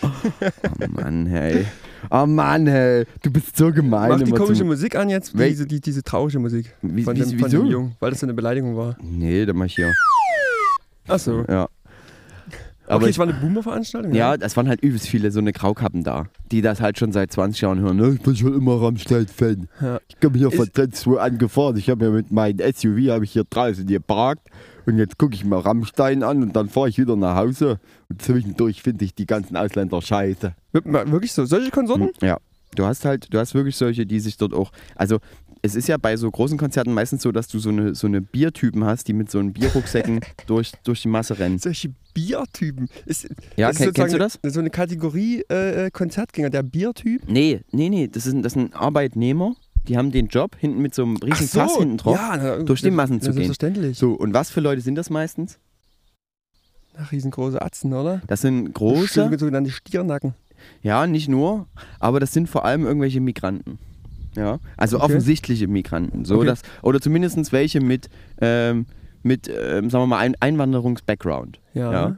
Oh 0.00 0.86
Mann, 0.88 1.26
hey. 1.26 1.66
Oh 2.10 2.24
Mann, 2.26 2.66
hey. 2.66 3.04
Du 3.22 3.32
bist 3.32 3.56
so 3.56 3.72
gemein. 3.72 4.10
Mach 4.10 4.22
die 4.22 4.30
komische 4.30 4.64
Musik 4.64 4.94
an 4.94 5.08
jetzt, 5.10 5.36
Wel- 5.36 5.48
diese, 5.48 5.66
die, 5.66 5.80
diese 5.80 6.02
traurige 6.02 6.38
Musik. 6.38 6.72
Wie, 6.82 7.02
Von 7.02 7.16
wie, 7.16 7.20
dem, 7.20 7.38
von 7.38 7.50
dem 7.50 7.66
Jungen, 7.66 7.96
weil 7.98 8.10
das 8.10 8.20
so 8.20 8.26
eine 8.26 8.34
Beleidigung 8.34 8.76
war. 8.76 8.96
Nee, 9.02 9.44
dann 9.44 9.56
mach 9.56 9.66
ich 9.66 9.74
hier. 9.74 9.92
Achso. 11.08 11.44
Ja. 11.48 11.68
Aber 12.86 12.96
okay, 12.96 13.04
ich, 13.06 13.10
es 13.10 13.18
war 13.18 13.28
eine 13.28 13.38
Boomer-Veranstaltung? 13.38 14.14
ja, 14.14 14.34
es 14.34 14.56
waren 14.56 14.66
halt 14.66 14.82
übelst 14.82 15.08
viele 15.08 15.30
so 15.30 15.40
eine 15.40 15.52
Graukappen 15.52 16.04
da, 16.04 16.26
die 16.50 16.62
das 16.62 16.80
halt 16.80 16.98
schon 16.98 17.12
seit 17.12 17.30
20 17.30 17.60
Jahren 17.60 17.80
hören. 17.80 17.96
Ne? 17.98 18.14
Ich 18.14 18.22
bin 18.22 18.34
schon 18.34 18.54
immer 18.54 18.80
Rammstein-Fan. 18.80 19.68
Ja. 19.80 20.00
Ich 20.08 20.18
komme 20.20 20.38
hier 20.38 20.50
von 20.50 20.72
Trenzwo 20.72 21.16
angefahren. 21.16 21.76
Ich 21.76 21.90
habe 21.90 22.06
ja 22.06 22.10
mit 22.10 22.30
meinem 22.30 22.58
SUV 22.60 23.10
habe 23.10 23.24
ich 23.24 23.32
hier 23.32 23.44
draußen 23.44 23.86
geparkt. 23.86 24.48
Und 24.88 24.96
jetzt 24.96 25.18
gucke 25.18 25.34
ich 25.34 25.44
mir 25.44 25.58
Rammstein 25.58 26.22
an 26.22 26.42
und 26.42 26.56
dann 26.56 26.70
fahre 26.70 26.88
ich 26.88 26.96
wieder 26.96 27.14
nach 27.14 27.36
Hause. 27.36 27.78
Und 28.08 28.22
zwischendurch 28.22 28.80
finde 28.80 29.04
ich 29.04 29.14
die 29.14 29.26
ganzen 29.26 29.54
Ausländer 29.54 30.00
scheiße. 30.00 30.54
Wirklich 30.72 31.34
so? 31.34 31.44
Solche 31.44 31.70
Konsorten? 31.70 32.08
Ja. 32.22 32.38
Du 32.74 32.86
hast 32.86 33.04
halt, 33.04 33.32
du 33.34 33.38
hast 33.38 33.52
wirklich 33.52 33.76
solche, 33.76 34.06
die 34.06 34.18
sich 34.18 34.38
dort 34.38 34.54
auch. 34.54 34.72
Also 34.94 35.18
es 35.60 35.74
ist 35.74 35.88
ja 35.88 35.98
bei 35.98 36.16
so 36.16 36.30
großen 36.30 36.56
Konzerten 36.56 36.94
meistens 36.94 37.22
so, 37.22 37.32
dass 37.32 37.48
du 37.48 37.58
so 37.58 37.68
eine, 37.68 37.94
so 37.94 38.06
eine 38.06 38.22
Biertypen 38.22 38.82
hast, 38.84 39.08
die 39.08 39.12
mit 39.12 39.30
so 39.30 39.38
einen 39.38 39.52
Bierrucksäcken 39.52 40.20
durch, 40.46 40.72
durch 40.84 41.02
die 41.02 41.08
Masse 41.08 41.38
rennen. 41.38 41.58
Solche 41.58 41.90
Biertypen. 42.14 42.88
Ist, 43.04 43.28
Ja, 43.56 43.68
das 43.68 43.80
ist 43.80 43.84
kenn, 43.84 43.92
kennst 43.92 44.14
du 44.14 44.18
das? 44.18 44.38
So 44.42 44.60
eine 44.60 44.70
Kategorie 44.70 45.44
äh, 45.50 45.86
äh, 45.86 45.90
Konzertgänger, 45.90 46.48
der 46.48 46.62
Biertyp. 46.62 47.28
Nee, 47.28 47.60
nee, 47.72 47.90
nee, 47.90 48.08
das 48.08 48.24
sind, 48.24 48.42
das 48.42 48.54
sind 48.54 48.74
Arbeitnehmer, 48.74 49.54
die 49.86 49.96
haben 49.96 50.10
den 50.10 50.26
Job, 50.28 50.56
hinten 50.58 50.80
mit 50.82 50.94
so 50.94 51.02
einem 51.04 51.16
riesen 51.18 51.48
Fass 51.48 51.76
hinten 51.76 51.96
drauf. 51.98 52.16
ja, 52.16 52.36
na, 52.36 52.56
durch 52.62 52.82
die 52.82 52.90
Massen 52.90 53.16
na, 53.16 53.20
zu 53.22 53.26
gehen. 53.30 53.44
Selbstverständlich. 53.44 53.98
So, 53.98 54.12
und 54.12 54.34
was 54.34 54.50
für 54.50 54.60
Leute 54.60 54.80
sind 54.80 54.96
das 54.96 55.10
meistens? 55.10 55.58
Ach, 57.00 57.12
riesengroße 57.12 57.62
Atzen, 57.62 57.92
oder? 57.94 58.22
Das 58.26 58.40
sind 58.40 58.72
große, 58.74 59.30
Sogenannte 59.38 59.70
Stiernacken. 59.70 60.34
ja, 60.82 61.06
nicht 61.06 61.28
nur, 61.28 61.66
aber 62.00 62.18
das 62.20 62.32
sind 62.32 62.48
vor 62.48 62.64
allem 62.64 62.84
irgendwelche 62.84 63.20
Migranten. 63.20 63.78
Ja, 64.34 64.58
also 64.76 64.96
Okay. 64.96 65.06
offensichtliche 65.06 65.68
Migranten. 65.68 66.24
So, 66.24 66.36
Okay. 66.38 66.46
dass, 66.46 66.62
oder 66.82 67.00
zumindest 67.00 67.52
welche 67.52 67.80
mit, 67.80 68.08
ähm, 68.40 68.86
mit 69.22 69.48
ähm, 69.48 69.90
sagen 69.90 70.02
wir 70.02 70.06
mal, 70.06 70.18
ein 70.18 70.34
Einwanderungs-Background. 70.40 71.60
Ja. 71.74 71.92
Ja. 71.92 72.16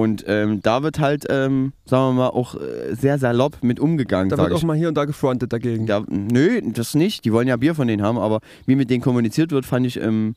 Und 0.00 0.24
ähm, 0.26 0.60
da 0.62 0.82
wird 0.82 0.98
halt, 0.98 1.26
ähm, 1.28 1.72
sagen 1.84 2.14
wir 2.16 2.22
mal, 2.22 2.28
auch 2.28 2.54
äh, 2.54 2.94
sehr 2.94 3.18
salopp 3.18 3.62
mit 3.62 3.78
umgegangen, 3.78 4.30
Da 4.30 4.38
wird 4.38 4.48
ich. 4.50 4.54
auch 4.54 4.62
mal 4.62 4.76
hier 4.76 4.88
und 4.88 4.94
da 4.96 5.04
gefrontet 5.04 5.52
dagegen. 5.52 5.86
Da, 5.86 6.02
nö, 6.08 6.60
das 6.72 6.94
nicht. 6.94 7.24
Die 7.24 7.32
wollen 7.32 7.48
ja 7.48 7.56
Bier 7.56 7.74
von 7.74 7.86
denen 7.86 8.02
haben, 8.02 8.18
aber 8.18 8.40
wie 8.66 8.76
mit 8.76 8.88
denen 8.88 9.02
kommuniziert 9.02 9.50
wird, 9.52 9.66
fand 9.66 9.86
ich 9.86 10.00
ähm, 10.00 10.34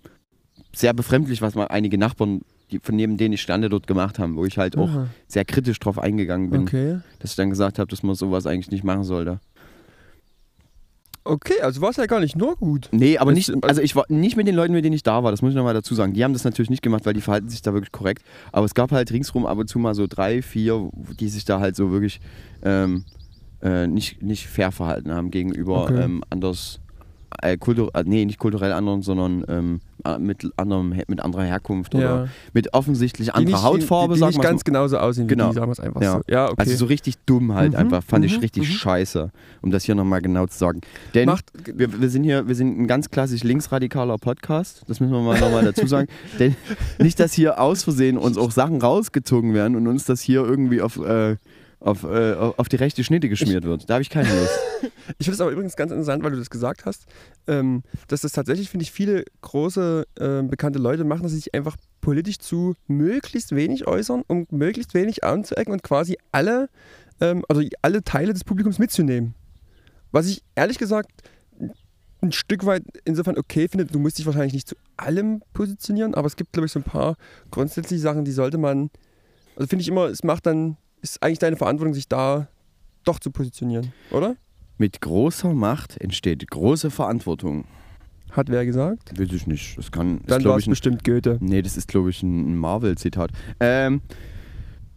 sehr 0.75 0.93
befremdlich, 0.93 1.41
was 1.41 1.55
mal 1.55 1.67
einige 1.67 1.97
Nachbarn, 1.97 2.41
die, 2.71 2.79
von 2.79 2.95
neben 2.95 3.17
denen 3.17 3.33
ich 3.33 3.41
stande, 3.41 3.69
dort 3.69 3.87
gemacht 3.87 4.19
haben, 4.19 4.35
wo 4.35 4.45
ich 4.45 4.57
halt 4.57 4.77
auch 4.77 4.89
Aha. 4.89 5.07
sehr 5.27 5.45
kritisch 5.45 5.79
drauf 5.79 5.97
eingegangen 5.97 6.49
bin, 6.49 6.63
Okay. 6.63 6.99
dass 7.19 7.31
ich 7.31 7.35
dann 7.37 7.49
gesagt 7.49 7.79
habe, 7.79 7.87
dass 7.89 8.03
man 8.03 8.15
sowas 8.15 8.45
eigentlich 8.45 8.71
nicht 8.71 8.83
machen 8.83 9.03
sollte. 9.03 9.39
Okay, 11.25 11.61
also 11.61 11.81
war 11.81 11.89
es 11.89 11.95
ja 11.95 12.05
gar 12.05 12.19
nicht 12.19 12.35
nur 12.35 12.57
gut. 12.57 12.89
Nee, 12.91 13.17
aber 13.17 13.31
nicht, 13.31 13.51
also 13.63 13.81
ich 13.81 13.95
war 13.95 14.05
nicht 14.09 14.35
mit 14.35 14.45
den 14.45 14.55
Leuten, 14.55 14.73
mit 14.73 14.83
denen 14.83 14.95
ich 14.95 15.03
da 15.03 15.23
war, 15.23 15.31
das 15.31 15.41
muss 15.41 15.51
ich 15.51 15.55
nochmal 15.55 15.73
dazu 15.73 15.95
sagen. 15.95 16.13
Die 16.13 16.23
haben 16.23 16.33
das 16.33 16.43
natürlich 16.43 16.69
nicht 16.69 16.81
gemacht, 16.81 17.05
weil 17.05 17.13
die 17.13 17.21
verhalten 17.21 17.49
sich 17.49 17.61
da 17.61 17.73
wirklich 17.73 17.91
korrekt. 17.93 18.23
Aber 18.51 18.65
es 18.65 18.73
gab 18.73 18.91
halt 18.91 19.11
ringsrum 19.11 19.45
ab 19.45 19.57
und 19.57 19.67
zu 19.69 19.79
mal 19.79 19.95
so 19.95 20.05
drei, 20.07 20.41
vier, 20.41 20.89
die 21.19 21.29
sich 21.29 21.45
da 21.45 21.59
halt 21.61 21.77
so 21.77 21.91
wirklich 21.91 22.19
ähm, 22.63 23.05
äh, 23.61 23.87
nicht, 23.87 24.21
nicht 24.21 24.47
fair 24.47 24.71
verhalten 24.73 25.11
haben 25.13 25.31
gegenüber 25.31 25.83
Okay. 25.83 26.03
ähm, 26.03 26.23
anders, 26.29 26.79
äh, 27.41 27.57
kultur, 27.57 27.89
äh, 27.93 28.03
nee, 28.05 28.25
nicht 28.25 28.39
kulturell 28.39 28.71
anderen, 28.71 29.01
sondern 29.01 29.43
ähm, 29.47 29.79
äh, 30.05 30.17
mit, 30.19 30.49
anderem, 30.57 30.93
mit 31.07 31.21
anderer 31.21 31.43
Herkunft 31.43 31.95
oder 31.95 32.03
Ja. 32.25 32.27
mit 32.53 32.73
offensichtlich 32.73 33.27
Die 33.29 33.33
anderer 33.33 33.55
nicht- 33.57 33.63
Hautfarbe, 33.63 34.13
die, 34.13 34.17
die 34.17 34.19
sagen 34.19 34.29
nicht 34.35 34.41
ganz 34.41 34.63
genauso 34.63 34.97
aussehen 34.97 35.27
Genau. 35.27 35.45
wie 35.45 35.49
die, 35.49 35.55
sagen 35.55 35.67
wir 35.67 35.71
es 35.73 35.79
einfach 35.79 36.01
Ja. 36.01 36.11
so. 36.17 36.21
Ja, 36.27 36.45
okay. 36.45 36.55
Also 36.57 36.75
so 36.75 36.85
richtig 36.85 37.15
dumm 37.25 37.53
halt 37.53 37.71
Mhm, 37.71 37.77
einfach, 37.77 38.03
fand 38.03 38.25
ich 38.25 38.35
mhm, 38.35 38.41
richtig 38.41 38.63
mhm. 38.67 38.73
scheiße, 38.73 39.31
um 39.61 39.71
das 39.71 39.83
hier 39.83 39.95
nochmal 39.95 40.21
genau 40.21 40.45
zu 40.47 40.57
sagen. 40.57 40.81
Denn 41.13 41.25
Macht, 41.27 41.45
wir, 41.73 42.01
wir 42.01 42.09
sind 42.09 42.23
hier, 42.23 42.47
wir 42.47 42.55
sind 42.55 42.79
ein 42.79 42.87
ganz 42.87 43.09
klassisch 43.09 43.43
linksradikaler 43.43 44.17
Podcast, 44.17 44.83
das 44.87 44.99
müssen 44.99 45.13
wir 45.13 45.21
mal 45.21 45.39
nochmal 45.39 45.63
dazu 45.63 45.87
sagen. 45.87 46.07
Denn 46.39 46.55
nicht, 46.99 47.19
dass 47.19 47.33
hier 47.33 47.59
aus 47.61 47.83
Versehen 47.83 48.17
uns 48.17 48.37
auch 48.37 48.51
Sachen 48.51 48.81
rausgezogen 48.81 49.53
werden 49.53 49.75
und 49.77 49.87
uns 49.87 50.05
das 50.05 50.21
hier 50.21 50.43
irgendwie 50.43 50.81
auf, 50.81 50.97
äh, 50.97 51.37
auf, 51.83 52.03
äh, 52.03 52.33
auf 52.33 52.69
die 52.69 52.77
rechte 52.77 53.03
Schnitte 53.03 53.27
geschmiert 53.27 53.65
wird. 53.65 53.89
Da 53.89 53.95
habe 53.95 54.01
ich 54.01 54.09
keine 54.09 54.29
Lust. 54.29 54.59
Ich 55.17 55.25
finde 55.25 55.35
es 55.35 55.41
aber 55.41 55.51
übrigens 55.51 55.75
ganz 55.75 55.91
interessant, 55.91 56.23
weil 56.23 56.31
du 56.31 56.37
das 56.37 56.49
gesagt 56.49 56.85
hast, 56.85 57.05
ähm, 57.47 57.83
dass 58.07 58.21
das 58.21 58.31
tatsächlich, 58.31 58.69
finde 58.69 58.83
ich, 58.83 58.91
viele 58.91 59.23
große 59.41 60.05
ähm, 60.19 60.49
bekannte 60.49 60.79
Leute 60.79 61.03
machen, 61.03 61.23
dass 61.23 61.31
sie 61.31 61.37
sich 61.37 61.53
einfach 61.53 61.77
politisch 62.01 62.39
zu 62.39 62.75
möglichst 62.87 63.53
wenig 63.53 63.87
äußern, 63.87 64.23
um 64.27 64.45
möglichst 64.49 64.93
wenig 64.93 65.23
anzuecken 65.23 65.73
und 65.73 65.83
quasi 65.83 66.17
alle, 66.31 66.69
ähm, 67.21 67.43
also 67.47 67.61
alle 67.81 68.03
Teile 68.03 68.33
des 68.33 68.43
Publikums 68.43 68.79
mitzunehmen. 68.79 69.35
Was 70.11 70.27
ich 70.27 70.43
ehrlich 70.55 70.77
gesagt 70.77 71.11
ein 72.21 72.31
Stück 72.31 72.65
weit 72.65 72.83
insofern 73.05 73.37
okay 73.37 73.67
finde, 73.67 73.85
du 73.85 73.99
musst 73.99 74.17
dich 74.17 74.25
wahrscheinlich 74.25 74.53
nicht 74.53 74.67
zu 74.67 74.75
allem 74.97 75.43
positionieren, 75.53 76.13
aber 76.13 76.27
es 76.27 76.35
gibt, 76.35 76.53
glaube 76.53 76.65
ich, 76.65 76.71
so 76.71 76.79
ein 76.79 76.83
paar 76.83 77.15
grundsätzliche 77.51 78.01
Sachen, 78.01 78.25
die 78.25 78.31
sollte 78.31 78.57
man, 78.57 78.89
also 79.55 79.67
finde 79.67 79.81
ich 79.81 79.89
immer, 79.89 80.05
es 80.05 80.23
macht 80.23 80.45
dann, 80.45 80.77
ist 81.03 81.21
eigentlich 81.21 81.39
deine 81.39 81.55
Verantwortung, 81.57 81.93
sich 81.93 82.07
da 82.07 82.47
doch 83.03 83.19
zu 83.19 83.29
positionieren, 83.29 83.91
oder? 84.11 84.35
Mit 84.79 85.01
großer 85.01 85.53
Macht 85.53 86.01
entsteht 86.01 86.49
große 86.49 86.89
Verantwortung. 86.89 87.65
Hat 88.31 88.49
wer 88.49 88.65
gesagt? 88.65 89.11
Weiß 89.19 89.31
ich 89.31 89.45
nicht. 89.45 89.77
Das 89.77 89.91
kann, 89.91 90.21
Dann 90.25 90.43
war 90.45 90.57
es 90.57 90.65
bestimmt 90.65 91.03
Goethe. 91.03 91.37
Nee, 91.39 91.61
das 91.61 91.77
ist, 91.77 91.87
glaube 91.87 92.09
ich, 92.09 92.23
ein 92.23 92.53
ein 92.53 92.57
Marvel-Zitat. 92.57 93.29
Ähm, 93.59 94.01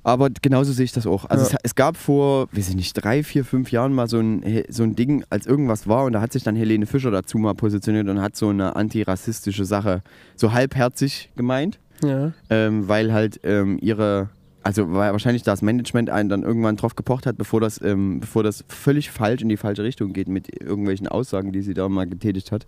aber 0.03 0.31
genauso 0.41 0.73
sehe 0.73 0.85
ich 0.85 0.93
das 0.93 1.07
auch. 1.07 1.25
Also 1.27 1.45
Ja. 1.45 1.51
es, 1.53 1.57
es 1.65 1.75
gab 1.75 1.97
vor, 1.97 2.49
weiß 2.53 2.69
ich 2.71 2.77
nicht, 2.77 2.93
drei, 2.95 3.23
vier, 3.25 3.45
fünf 3.45 3.73
Jahren 3.73 3.93
mal 3.93 4.09
so 4.09 4.21
ein, 4.21 4.65
so 4.69 4.85
ein 4.85 4.95
Ding, 4.95 5.25
als 5.29 5.47
irgendwas 5.47 5.87
war 5.89 6.05
und 6.05 6.13
da 6.13 6.21
hat 6.21 6.33
sich 6.33 6.45
dann 6.45 6.55
Helene 6.57 6.87
Fischer 6.87 7.11
dazu 7.11 7.37
mal 7.39 7.55
positioniert 7.55 8.09
und 8.09 8.23
hat 8.23 8.37
so 8.37 8.49
eine 8.49 8.77
antirassistische 8.77 9.65
Sache 9.65 10.03
so 10.37 10.53
halbherzig 10.53 11.31
gemeint, 11.37 11.79
Ja. 12.03 12.33
ähm, 12.49 12.89
weil 12.89 13.13
halt 13.13 13.41
ähm, 13.43 13.79
ihre, 13.83 14.31
also 14.67 14.93
weil 14.93 15.13
wahrscheinlich 15.13 15.45
das 15.45 15.63
Management 15.63 16.11
einen 16.11 16.29
dann 16.29 16.43
irgendwann 16.43 16.77
drauf 16.77 16.97
gepocht 16.97 17.25
hat, 17.25 17.39
bevor 17.39 17.61
das, 17.61 17.81
ähm, 17.83 18.19
bevor 18.19 18.43
das 18.43 18.65
völlig 18.67 19.13
falsch 19.13 19.41
in 19.41 19.49
die 19.49 19.57
falsche 19.57 19.85
Richtung 19.85 20.13
geht 20.13 20.27
mit 20.27 20.61
irgendwelchen 20.61 21.07
Aussagen, 21.07 21.53
die 21.53 21.63
sie 21.63 21.73
da 21.73 21.89
mal 21.89 22.09
getätigt 22.09 22.51
hat. 22.51 22.67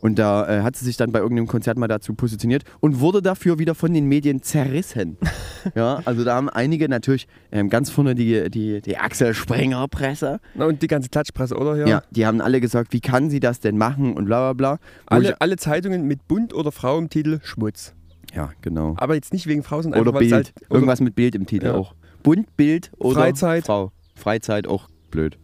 Und 0.00 0.18
da 0.18 0.48
äh, 0.48 0.62
hat 0.62 0.74
sie 0.74 0.84
sich 0.84 0.96
dann 0.96 1.12
bei 1.12 1.20
irgendeinem 1.20 1.46
Konzert 1.46 1.78
mal 1.78 1.86
dazu 1.86 2.14
positioniert 2.14 2.64
und 2.80 2.98
wurde 2.98 3.22
dafür 3.22 3.60
wieder 3.60 3.76
von 3.76 3.94
den 3.94 4.06
Medien 4.06 4.42
zerrissen. 4.42 5.16
ja, 5.76 6.00
also 6.04 6.24
da 6.24 6.34
haben 6.34 6.48
einige 6.48 6.88
natürlich 6.88 7.28
ähm, 7.52 7.70
ganz 7.70 7.88
vorne 7.88 8.16
die, 8.16 8.50
die, 8.50 8.80
die 8.80 8.96
Axel 8.96 9.32
Springer 9.32 9.86
Presse. 9.86 10.40
Na, 10.56 10.64
und 10.64 10.82
die 10.82 10.88
ganze 10.88 11.08
Klatschpresse, 11.08 11.56
oder? 11.56 11.76
Ja. 11.76 11.86
Ja. 11.86 12.02
die 12.10 12.26
haben 12.26 12.40
alle 12.40 12.60
gesagt, 12.60 12.92
wie 12.92 13.00
kann 13.00 13.30
sie 13.30 13.38
das 13.38 13.60
denn 13.60 13.78
machen 13.78 14.14
und 14.14 14.24
bla 14.24 14.52
bla 14.52 14.76
bla. 14.76 14.78
Alle, 15.06 15.40
alle 15.40 15.56
Zeitungen 15.56 16.08
mit 16.08 16.26
Bund 16.26 16.52
oder 16.52 16.72
Frau 16.72 16.98
im 16.98 17.08
Titel 17.08 17.38
Schmutz. 17.44 17.94
Ich, 18.32 18.36
ja, 18.36 18.50
genau. 18.62 18.94
Aber 18.98 19.14
jetzt 19.14 19.32
nicht 19.32 19.46
wegen 19.46 19.62
Frau, 19.62 19.80
sondern 19.82 20.00
Oder 20.00 20.10
einfach, 20.10 20.20
Bild. 20.20 20.32
halt. 20.32 20.52
Oder 20.68 20.74
Irgendwas 20.74 21.00
mit 21.00 21.14
Bild 21.14 21.34
im 21.34 21.46
Titel 21.46 21.66
Ja. 21.66 21.74
auch. 21.74 21.94
Bunt, 22.22 22.56
Bild 22.56 22.90
oder 22.98 23.20
Freizeit. 23.20 23.66
Frau. 23.66 23.92
Freizeit 24.14 24.66
auch 24.66 24.88
blöd. 25.10 25.38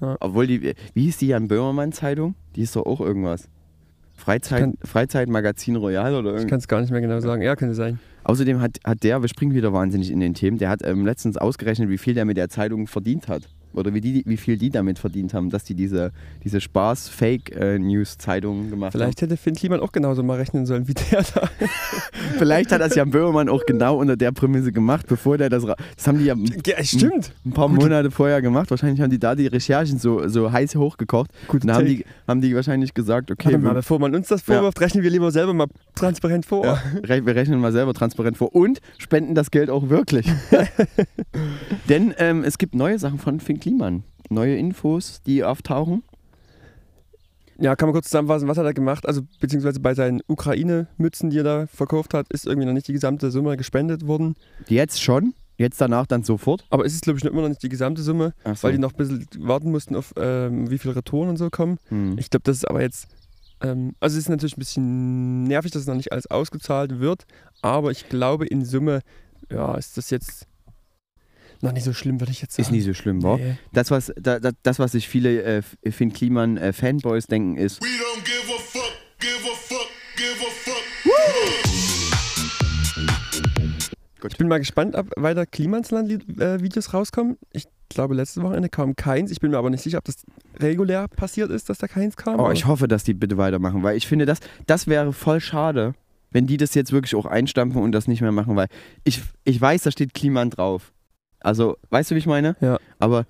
Ja. 0.00 0.16
Obwohl 0.20 0.46
die, 0.46 0.74
wie 0.94 1.02
hieß 1.04 1.18
die 1.18 1.28
Jan 1.28 1.48
Böhmermann 1.48 1.92
Zeitung? 1.92 2.34
Die 2.54 2.62
ist 2.62 2.76
doch 2.76 2.84
auch 2.86 3.00
irgendwas. 3.00 3.48
Freizeit, 4.14 4.60
kann- 4.60 4.74
Freizeit 4.82 5.28
Magazin 5.28 5.76
Royal 5.76 6.14
oder 6.14 6.30
Ich 6.30 6.36
irgendwas. 6.36 6.48
kann 6.50 6.58
es 6.58 6.68
gar 6.68 6.80
nicht 6.80 6.90
mehr 6.90 7.00
genau 7.02 7.20
sagen. 7.20 7.42
Ja, 7.42 7.54
könnte 7.54 7.74
sein. 7.74 7.98
Außerdem 8.24 8.60
hat, 8.60 8.78
hat 8.84 9.02
der, 9.04 9.20
wir 9.22 9.28
springen 9.28 9.54
wieder 9.54 9.72
wahnsinnig 9.72 10.10
in 10.10 10.20
den 10.20 10.34
Themen, 10.34 10.58
der 10.58 10.68
hat 10.70 10.80
ähm, 10.84 11.04
letztens 11.04 11.36
ausgerechnet, 11.36 11.90
wie 11.90 11.98
viel 11.98 12.14
der 12.14 12.24
mit 12.24 12.36
der 12.36 12.48
Zeitung 12.48 12.86
verdient 12.86 13.28
hat. 13.28 13.42
Oder 13.76 13.94
wie, 13.94 14.00
die, 14.00 14.22
wie 14.26 14.36
viel 14.36 14.56
die 14.56 14.70
damit 14.70 14.98
verdient 14.98 15.34
haben, 15.34 15.50
dass 15.50 15.64
die 15.64 15.74
diese, 15.74 16.12
diese 16.44 16.60
Spaß-Fake-News-Zeitung 16.60 18.70
gemacht 18.70 18.92
Vielleicht 18.92 19.22
hätte 19.22 19.36
Finn 19.36 19.54
Kliman 19.54 19.80
auch 19.80 19.92
genauso 19.92 20.22
mal 20.22 20.36
rechnen 20.36 20.66
sollen 20.66 20.88
wie 20.88 20.94
der 20.94 21.22
da. 21.22 21.42
haben. 21.42 21.48
Vielleicht 22.38 22.72
hat 22.72 22.80
das 22.80 22.94
Jan 22.94 23.10
Böhmermann 23.10 23.48
auch 23.48 23.64
genau 23.66 23.98
unter 23.98 24.16
der 24.16 24.32
Prämisse 24.32 24.72
gemacht, 24.72 25.06
bevor 25.08 25.38
der 25.38 25.48
das. 25.48 25.64
Das 25.64 26.06
haben 26.06 26.18
die 26.18 26.24
ja 26.24 26.34
Ja, 26.66 26.84
stimmt. 26.84 27.32
ein 27.44 27.52
paar 27.52 27.68
Monate 27.68 28.10
vorher 28.10 28.42
gemacht. 28.42 28.70
Wahrscheinlich 28.70 29.00
haben 29.00 29.10
die 29.10 29.18
da 29.18 29.34
die 29.34 29.46
Recherchen 29.46 29.98
so, 29.98 30.28
so 30.28 30.52
heiß 30.52 30.76
hochgekocht. 30.76 31.30
Gut, 31.48 31.62
Und 31.62 31.68
da 31.68 31.76
haben 31.76 31.86
die, 31.86 32.04
haben 32.26 32.40
die 32.40 32.54
wahrscheinlich 32.54 32.94
gesagt, 32.94 33.30
okay, 33.30 33.46
Warte 33.52 33.58
mal, 33.58 33.74
bevor 33.74 33.98
man 33.98 34.14
uns 34.14 34.28
das 34.28 34.42
vorwirft, 34.42 34.80
rechnen 34.80 35.02
wir 35.02 35.10
lieber 35.10 35.30
selber 35.30 35.54
mal 35.54 35.66
transparent 35.94 36.46
vor. 36.46 36.64
ja, 36.64 36.78
wir 37.26 37.34
rechnen 37.34 37.60
mal 37.60 37.72
selber 37.72 37.94
transparent 37.94 38.36
vor 38.36 38.54
und 38.54 38.80
spenden 38.98 39.34
das 39.34 39.50
Geld 39.50 39.70
auch 39.70 39.88
wirklich. 39.88 40.26
Denn 41.88 42.14
ähm, 42.18 42.44
es 42.44 42.58
gibt 42.58 42.74
neue 42.74 42.98
Sachen 42.98 43.18
von 43.18 43.40
Finn 43.40 43.60
Kliman. 43.66 44.04
Neue 44.30 44.56
Infos, 44.56 45.22
die 45.26 45.42
auftauchen. 45.42 46.04
Ja, 47.58 47.74
kann 47.74 47.88
man 47.88 47.94
kurz 47.94 48.06
zusammenfassen, 48.06 48.46
was 48.46 48.58
hat 48.58 48.64
er 48.64 48.74
gemacht? 48.74 49.08
Also, 49.08 49.22
beziehungsweise 49.40 49.80
bei 49.80 49.92
seinen 49.92 50.20
Ukraine-Mützen, 50.28 51.30
die 51.30 51.38
er 51.38 51.42
da 51.42 51.66
verkauft 51.66 52.14
hat, 52.14 52.28
ist 52.32 52.46
irgendwie 52.46 52.66
noch 52.66 52.74
nicht 52.74 52.86
die 52.86 52.92
gesamte 52.92 53.32
Summe 53.32 53.56
gespendet 53.56 54.06
worden. 54.06 54.36
Jetzt 54.68 55.02
schon, 55.02 55.34
jetzt 55.56 55.80
danach 55.80 56.06
dann 56.06 56.22
sofort. 56.22 56.64
Aber 56.70 56.84
es 56.84 56.94
ist, 56.94 57.02
glaube 57.02 57.18
ich, 57.18 57.24
noch 57.24 57.32
immer 57.32 57.42
noch 57.42 57.48
nicht 57.48 57.62
die 57.64 57.68
gesamte 57.68 58.02
Summe, 58.02 58.34
so. 58.44 58.62
weil 58.62 58.72
die 58.72 58.78
noch 58.78 58.92
ein 58.92 58.98
bisschen 58.98 59.26
warten 59.38 59.72
mussten, 59.72 59.96
auf 59.96 60.14
ähm, 60.16 60.70
wie 60.70 60.78
viele 60.78 60.94
Retouren 60.94 61.28
und 61.28 61.36
so 61.36 61.50
kommen. 61.50 61.78
Hm. 61.88 62.16
Ich 62.18 62.30
glaube, 62.30 62.44
das 62.44 62.58
ist 62.58 62.70
aber 62.70 62.82
jetzt. 62.82 63.08
Ähm, 63.62 63.94
also, 63.98 64.14
es 64.14 64.22
ist 64.22 64.28
natürlich 64.28 64.56
ein 64.56 64.60
bisschen 64.60 65.42
nervig, 65.42 65.72
dass 65.72 65.82
es 65.82 65.88
noch 65.88 65.96
nicht 65.96 66.12
alles 66.12 66.30
ausgezahlt 66.30 67.00
wird, 67.00 67.26
aber 67.62 67.90
ich 67.90 68.08
glaube, 68.08 68.46
in 68.46 68.64
Summe, 68.64 69.00
ja, 69.50 69.74
ist 69.74 69.96
das 69.96 70.10
jetzt 70.10 70.46
noch 71.66 71.72
nicht 71.72 71.84
so 71.84 71.92
schlimm, 71.92 72.20
würde 72.20 72.32
ich 72.32 72.40
jetzt 72.42 72.54
sagen. 72.54 72.62
Ist 72.66 72.72
nie 72.72 72.80
so 72.80 72.94
schlimm, 72.94 73.22
wa? 73.22 73.36
Nee. 73.36 73.56
Das, 73.72 73.90
was, 73.90 74.12
da, 74.16 74.38
da, 74.40 74.50
das, 74.62 74.78
was 74.78 74.92
sich 74.92 75.08
viele 75.08 75.42
äh, 75.42 75.62
Finn 75.90 76.12
Kliman 76.12 76.56
äh, 76.56 76.72
Fanboys 76.72 77.26
denken, 77.26 77.56
ist, 77.56 77.82
We 77.82 77.86
don't 77.86 78.24
give 78.24 78.52
a 78.54 78.58
fuck, 78.58 78.92
give 79.18 79.30
a 79.44 79.54
fuck, 79.56 79.88
give 80.16 80.46
a 80.46 80.50
fuck. 80.50 80.82
Ich 84.28 84.38
bin 84.38 84.48
mal 84.48 84.58
gespannt, 84.58 84.96
ob 84.96 85.10
weiter 85.16 85.46
Klimansland-Videos 85.46 86.92
rauskommen. 86.92 87.36
Ich 87.52 87.64
glaube, 87.88 88.14
letzte 88.14 88.42
Wochenende 88.42 88.68
kam 88.68 88.96
keins. 88.96 89.30
Ich 89.30 89.38
bin 89.40 89.52
mir 89.52 89.58
aber 89.58 89.70
nicht 89.70 89.82
sicher, 89.82 89.98
ob 89.98 90.04
das 90.04 90.16
regulär 90.58 91.06
passiert 91.06 91.50
ist, 91.50 91.68
dass 91.68 91.78
da 91.78 91.86
keins 91.86 92.16
kam. 92.16 92.40
oh, 92.40 92.44
aber- 92.44 92.52
ich 92.52 92.66
hoffe, 92.66 92.88
dass 92.88 93.04
die 93.04 93.14
bitte 93.14 93.36
weitermachen, 93.38 93.82
weil 93.84 93.96
ich 93.96 94.06
finde, 94.08 94.26
das, 94.26 94.38
das 94.66 94.88
wäre 94.88 95.12
voll 95.12 95.40
schade, 95.40 95.94
wenn 96.32 96.46
die 96.46 96.56
das 96.56 96.74
jetzt 96.74 96.90
wirklich 96.92 97.14
auch 97.14 97.26
einstampfen 97.26 97.80
und 97.80 97.92
das 97.92 98.08
nicht 98.08 98.20
mehr 98.20 98.32
machen, 98.32 98.56
weil 98.56 98.66
ich, 99.04 99.22
ich 99.44 99.60
weiß, 99.60 99.82
da 99.84 99.90
steht 99.92 100.12
Kliman 100.12 100.50
drauf. 100.50 100.92
Also, 101.40 101.76
weißt 101.90 102.10
du, 102.10 102.14
wie 102.14 102.18
ich 102.18 102.26
meine? 102.26 102.56
Ja. 102.60 102.78
Aber 102.98 103.26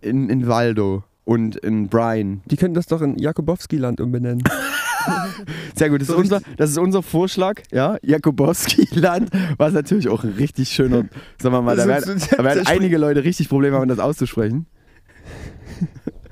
in, 0.00 0.28
in 0.28 0.46
Waldo 0.46 1.04
und 1.24 1.56
in 1.56 1.88
Brian. 1.88 2.42
Die 2.46 2.56
könnten 2.56 2.74
das 2.74 2.86
doch 2.86 3.02
in 3.02 3.18
Jakubowski-Land 3.18 4.00
umbenennen. 4.00 4.42
Sehr 5.74 5.90
gut, 5.90 6.00
das 6.00 6.08
ist, 6.08 6.14
unser, 6.14 6.40
das 6.56 6.70
ist 6.70 6.78
unser 6.78 7.02
Vorschlag, 7.02 7.62
ja, 7.70 7.96
Jakubowski-Land, 8.02 9.30
was 9.56 9.72
natürlich 9.72 10.08
auch 10.08 10.24
ein 10.24 10.32
richtig 10.32 10.70
schöner, 10.70 11.04
sagen 11.40 11.54
wir 11.54 11.62
mal, 11.62 11.76
da 11.76 11.86
werden, 11.86 12.20
da 12.36 12.42
werden 12.42 12.66
einige 12.66 12.98
Leute 12.98 13.22
richtig 13.22 13.48
Probleme 13.48 13.76
haben, 13.76 13.88
das 13.88 13.98
auszusprechen. 13.98 14.66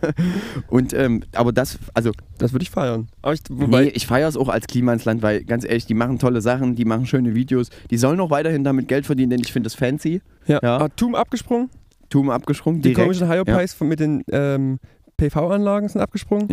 Und, 0.69 0.93
ähm, 0.93 1.23
aber 1.35 1.53
das, 1.53 1.79
also, 1.95 2.13
Das 2.39 2.53
würde 2.53 2.63
ich 2.63 2.71
feiern. 2.71 3.09
Aber 3.23 3.35
ich, 3.35 3.41
wobei, 3.51 3.85
nee, 3.85 3.89
ich 3.91 4.07
feiere 4.07 4.29
es 4.29 4.37
auch 4.37 4.49
als 4.49 4.67
Klimansland, 4.67 5.23
weil 5.23 5.45
ganz 5.45 5.65
ehrlich, 5.65 5.87
die 5.87 5.95
machen 5.95 6.19
tolle 6.19 6.41
Sachen, 6.41 6.75
die 6.75 6.85
machen 6.85 7.07
schöne 7.07 7.35
Videos, 7.35 7.71
die 7.91 7.97
sollen 7.97 8.21
auch 8.21 8.31
weiterhin 8.31 8.65
damit 8.65 8.89
Geld 8.89 9.07
verdienen, 9.07 9.31
denn 9.31 9.41
ich 9.41 9.53
finde 9.53 9.69
das 9.69 9.75
fancy. 9.75 10.21
ja. 10.47 10.61
ja. 10.63 10.79
Ah, 10.79 10.89
Tum 10.89 11.15
abgesprungen. 11.15 11.71
Tum 12.11 12.31
abgesprungen, 12.31 12.81
Die 12.81 12.91
direkt. 12.91 13.03
komischen 13.03 13.29
Hyopies 13.29 13.75
von 13.75 13.89
mit 13.89 13.99
den 14.01 14.23
ähm, 14.31 14.79
PV-Anlagen 15.17 15.89
sind 15.89 16.01
abgesprungen. 16.01 16.49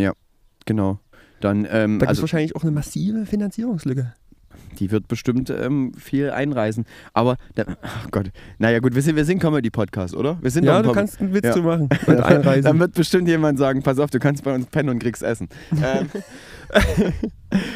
Genau. 0.66 0.98
Dann, 1.40 1.66
ähm, 1.70 1.70
Da 1.70 1.86
gibt 1.88 2.02
es 2.02 2.08
also, 2.08 2.22
wahrscheinlich 2.22 2.54
auch 2.56 2.62
eine 2.62 2.70
massive 2.72 3.26
Finanzierungslücke. 3.26 4.14
Die 4.78 4.90
wird 4.90 5.08
bestimmt 5.08 5.50
ähm, 5.50 5.92
viel 5.96 6.30
einreisen. 6.30 6.84
Aber, 7.12 7.36
da, 7.54 7.64
ach 7.82 8.10
Gott, 8.10 8.30
naja 8.58 8.78
gut, 8.80 8.94
wir 8.94 9.02
sind, 9.02 9.16
wir 9.16 9.24
sind 9.24 9.38
Comedy-Podcast, 9.40 10.14
oder? 10.14 10.38
Wir 10.40 10.50
sind 10.50 10.64
Ja, 10.64 10.82
du 10.82 10.92
kannst 10.92 11.20
einen 11.20 11.34
Witz 11.34 11.44
Ja. 11.46 11.52
zu 11.52 11.62
machen. 11.62 11.82
Und 12.06 12.18
Dann 12.18 12.22
einreisen. 12.22 12.78
wird 12.78 12.94
bestimmt 12.94 13.28
jemand 13.28 13.58
sagen, 13.58 13.82
pass 13.82 13.98
auf, 13.98 14.10
du 14.10 14.18
kannst 14.18 14.44
bei 14.44 14.54
uns 14.54 14.66
pennen 14.66 14.88
und 14.90 14.98
kriegst 14.98 15.22
Essen. 15.22 15.48
Ähm, 15.82 16.08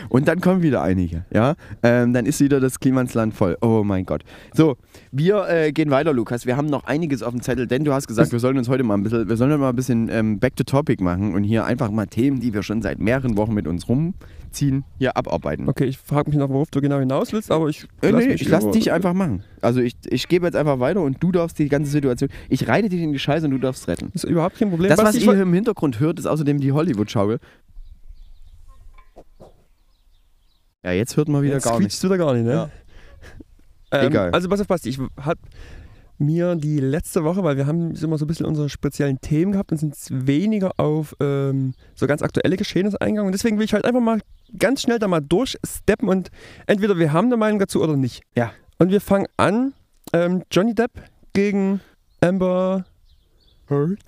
und 0.09 0.27
dann 0.29 0.41
kommen 0.41 0.63
wieder 0.63 0.83
einige, 0.83 1.25
ja. 1.33 1.55
Ähm, 1.83 2.13
dann 2.13 2.25
ist 2.27 2.41
wieder 2.41 2.61
das 2.61 2.81
Klimansland 2.81 3.35
voll. 3.35 3.57
Oh 3.61 3.83
mein 3.85 4.07
Gott. 4.07 4.23
So, 4.55 4.77
wir 5.13 5.49
äh, 5.49 5.73
gehen 5.73 5.91
weiter, 5.91 6.13
Lukas. 6.13 6.47
Wir 6.47 6.57
haben 6.57 6.67
noch 6.67 6.85
einiges 6.85 7.23
auf 7.23 7.33
dem 7.33 7.43
Zettel, 7.43 7.67
denn 7.67 7.85
du 7.85 7.93
hast 7.93 8.07
gesagt, 8.09 8.33
wir 8.33 8.39
sollen 8.39 8.57
uns 8.57 8.69
heute 8.69 8.83
mal 8.85 8.95
ein 8.95 9.03
bisschen, 9.03 9.29
wir 9.29 9.37
sollen 9.37 9.59
mal 9.61 9.69
ein 9.69 9.77
bisschen 9.77 10.09
ähm, 10.11 10.39
back 10.39 10.57
to 10.57 10.65
topic 10.65 11.03
machen 11.03 11.35
und 11.35 11.45
hier 11.45 11.65
einfach 11.67 11.91
mal 11.91 12.07
Themen, 12.07 12.41
die 12.41 12.55
wir 12.55 12.63
schon 12.63 12.81
seit 12.83 12.99
mehreren 12.99 13.37
Wochen 13.37 13.53
mit 13.55 13.67
uns 13.67 13.89
rumziehen, 14.57 14.85
hier 14.99 15.17
abarbeiten. 15.17 15.69
Okay, 15.69 15.85
ich 15.85 15.99
frage 15.99 16.31
mich 16.31 16.39
noch, 16.39 16.49
worauf 16.49 16.71
du 16.71 16.81
genau 16.81 16.99
hinaus 16.99 17.33
willst, 17.33 17.51
aber 17.51 17.69
ich 17.69 17.87
Äh, 18.01 18.11
lass 18.11 18.25
nee, 18.25 18.33
mich 18.33 18.43
ich 18.43 18.49
lass 18.49 18.71
dich 18.71 18.93
einfach 18.93 19.13
machen. 19.13 19.43
Also 19.61 19.81
ich, 19.81 19.95
ich 20.07 20.29
gebe 20.29 20.47
jetzt 20.47 20.57
einfach 20.57 20.81
weiter 20.81 21.01
und 21.01 21.23
du 21.23 21.33
darfst 21.33 21.59
die 21.59 21.69
ganze 21.69 21.91
Situation. 21.91 22.31
Ich 22.49 22.69
reite 22.69 22.89
dich 22.89 23.01
in 23.01 23.13
die 23.13 23.19
Scheiße 23.19 23.47
und 23.47 23.53
du 23.53 23.59
darfst 23.59 23.89
retten. 23.89 24.11
Ist 24.15 24.25
überhaupt 24.25 24.59
kein 24.59 24.71
Problem. 24.71 24.89
Das, 24.89 24.99
was 24.99 25.15
ich 25.15 25.27
ihr 25.27 25.41
im 25.41 25.53
Hintergrund 25.53 26.01
hört, 26.01 26.19
ist 26.19 26.27
außerdem 26.27 26.61
die 26.61 26.73
Hollywood-Schaukel. 26.73 27.39
Ja, 30.85 30.93
jetzt 30.93 31.17
hört 31.17 31.29
man 31.29 31.43
wieder 31.43 31.55
Jetzt 31.55 31.65
gar 31.65 31.79
quietscht's 31.79 32.05
wieder 32.05 32.17
gar 32.17 32.35
nicht, 32.35 32.45
ne? 32.45 32.53
Ja. 32.53 32.71
Ähm, 33.93 34.09
Egal. 34.09 34.31
Also 34.31 34.49
pass 34.49 34.61
auf, 34.61 34.67
Basti, 34.67 34.89
ich 34.89 34.99
habe 35.21 35.41
mir 36.19 36.57
die 36.57 36.81
letzte 36.81 37.25
Woche, 37.25 37.43
weil 37.43 37.57
wir 37.57 37.67
haben 37.67 37.95
immer 37.95 38.19
so 38.19 38.25
ein 38.25 38.29
bisschen 38.29 38.47
unsere 38.47 38.69
speziellen 38.69 39.21
Themen 39.21 39.53
gehabt 39.53 39.73
und 39.73 39.79
sind 39.79 39.95
weniger 40.11 40.73
auf 40.79 41.15
ähm, 41.21 41.75
so 41.95 42.07
ganz 42.07 42.23
aktuelle 42.23 42.57
Geschehnisse 42.57 43.01
eingegangen. 43.01 43.27
Und 43.29 43.33
deswegen 43.33 43.59
will 43.59 43.65
ich 43.65 43.75
halt 43.75 43.85
einfach 43.85 44.01
mal 44.01 44.21
ganz 44.59 44.83
schnell 44.83 44.99
da 44.99 45.09
mal 45.09 45.21
durchsteppen 45.21 46.09
und 46.09 46.31
entweder 46.67 46.99
wir 46.99 47.13
haben 47.13 47.27
eine 47.27 47.37
Meinung 47.37 47.59
dazu 47.59 47.83
oder 47.83 47.97
nicht. 47.97 48.23
Ja. 48.37 48.53
Und 48.79 48.91
wir 48.91 49.01
fangen 49.01 49.27
an, 49.37 49.75
ähm, 50.13 50.43
Johnny 50.51 50.75
Depp 50.75 50.93
gegen 51.33 51.81
Amber 52.21 52.85
Heard. 53.69 53.99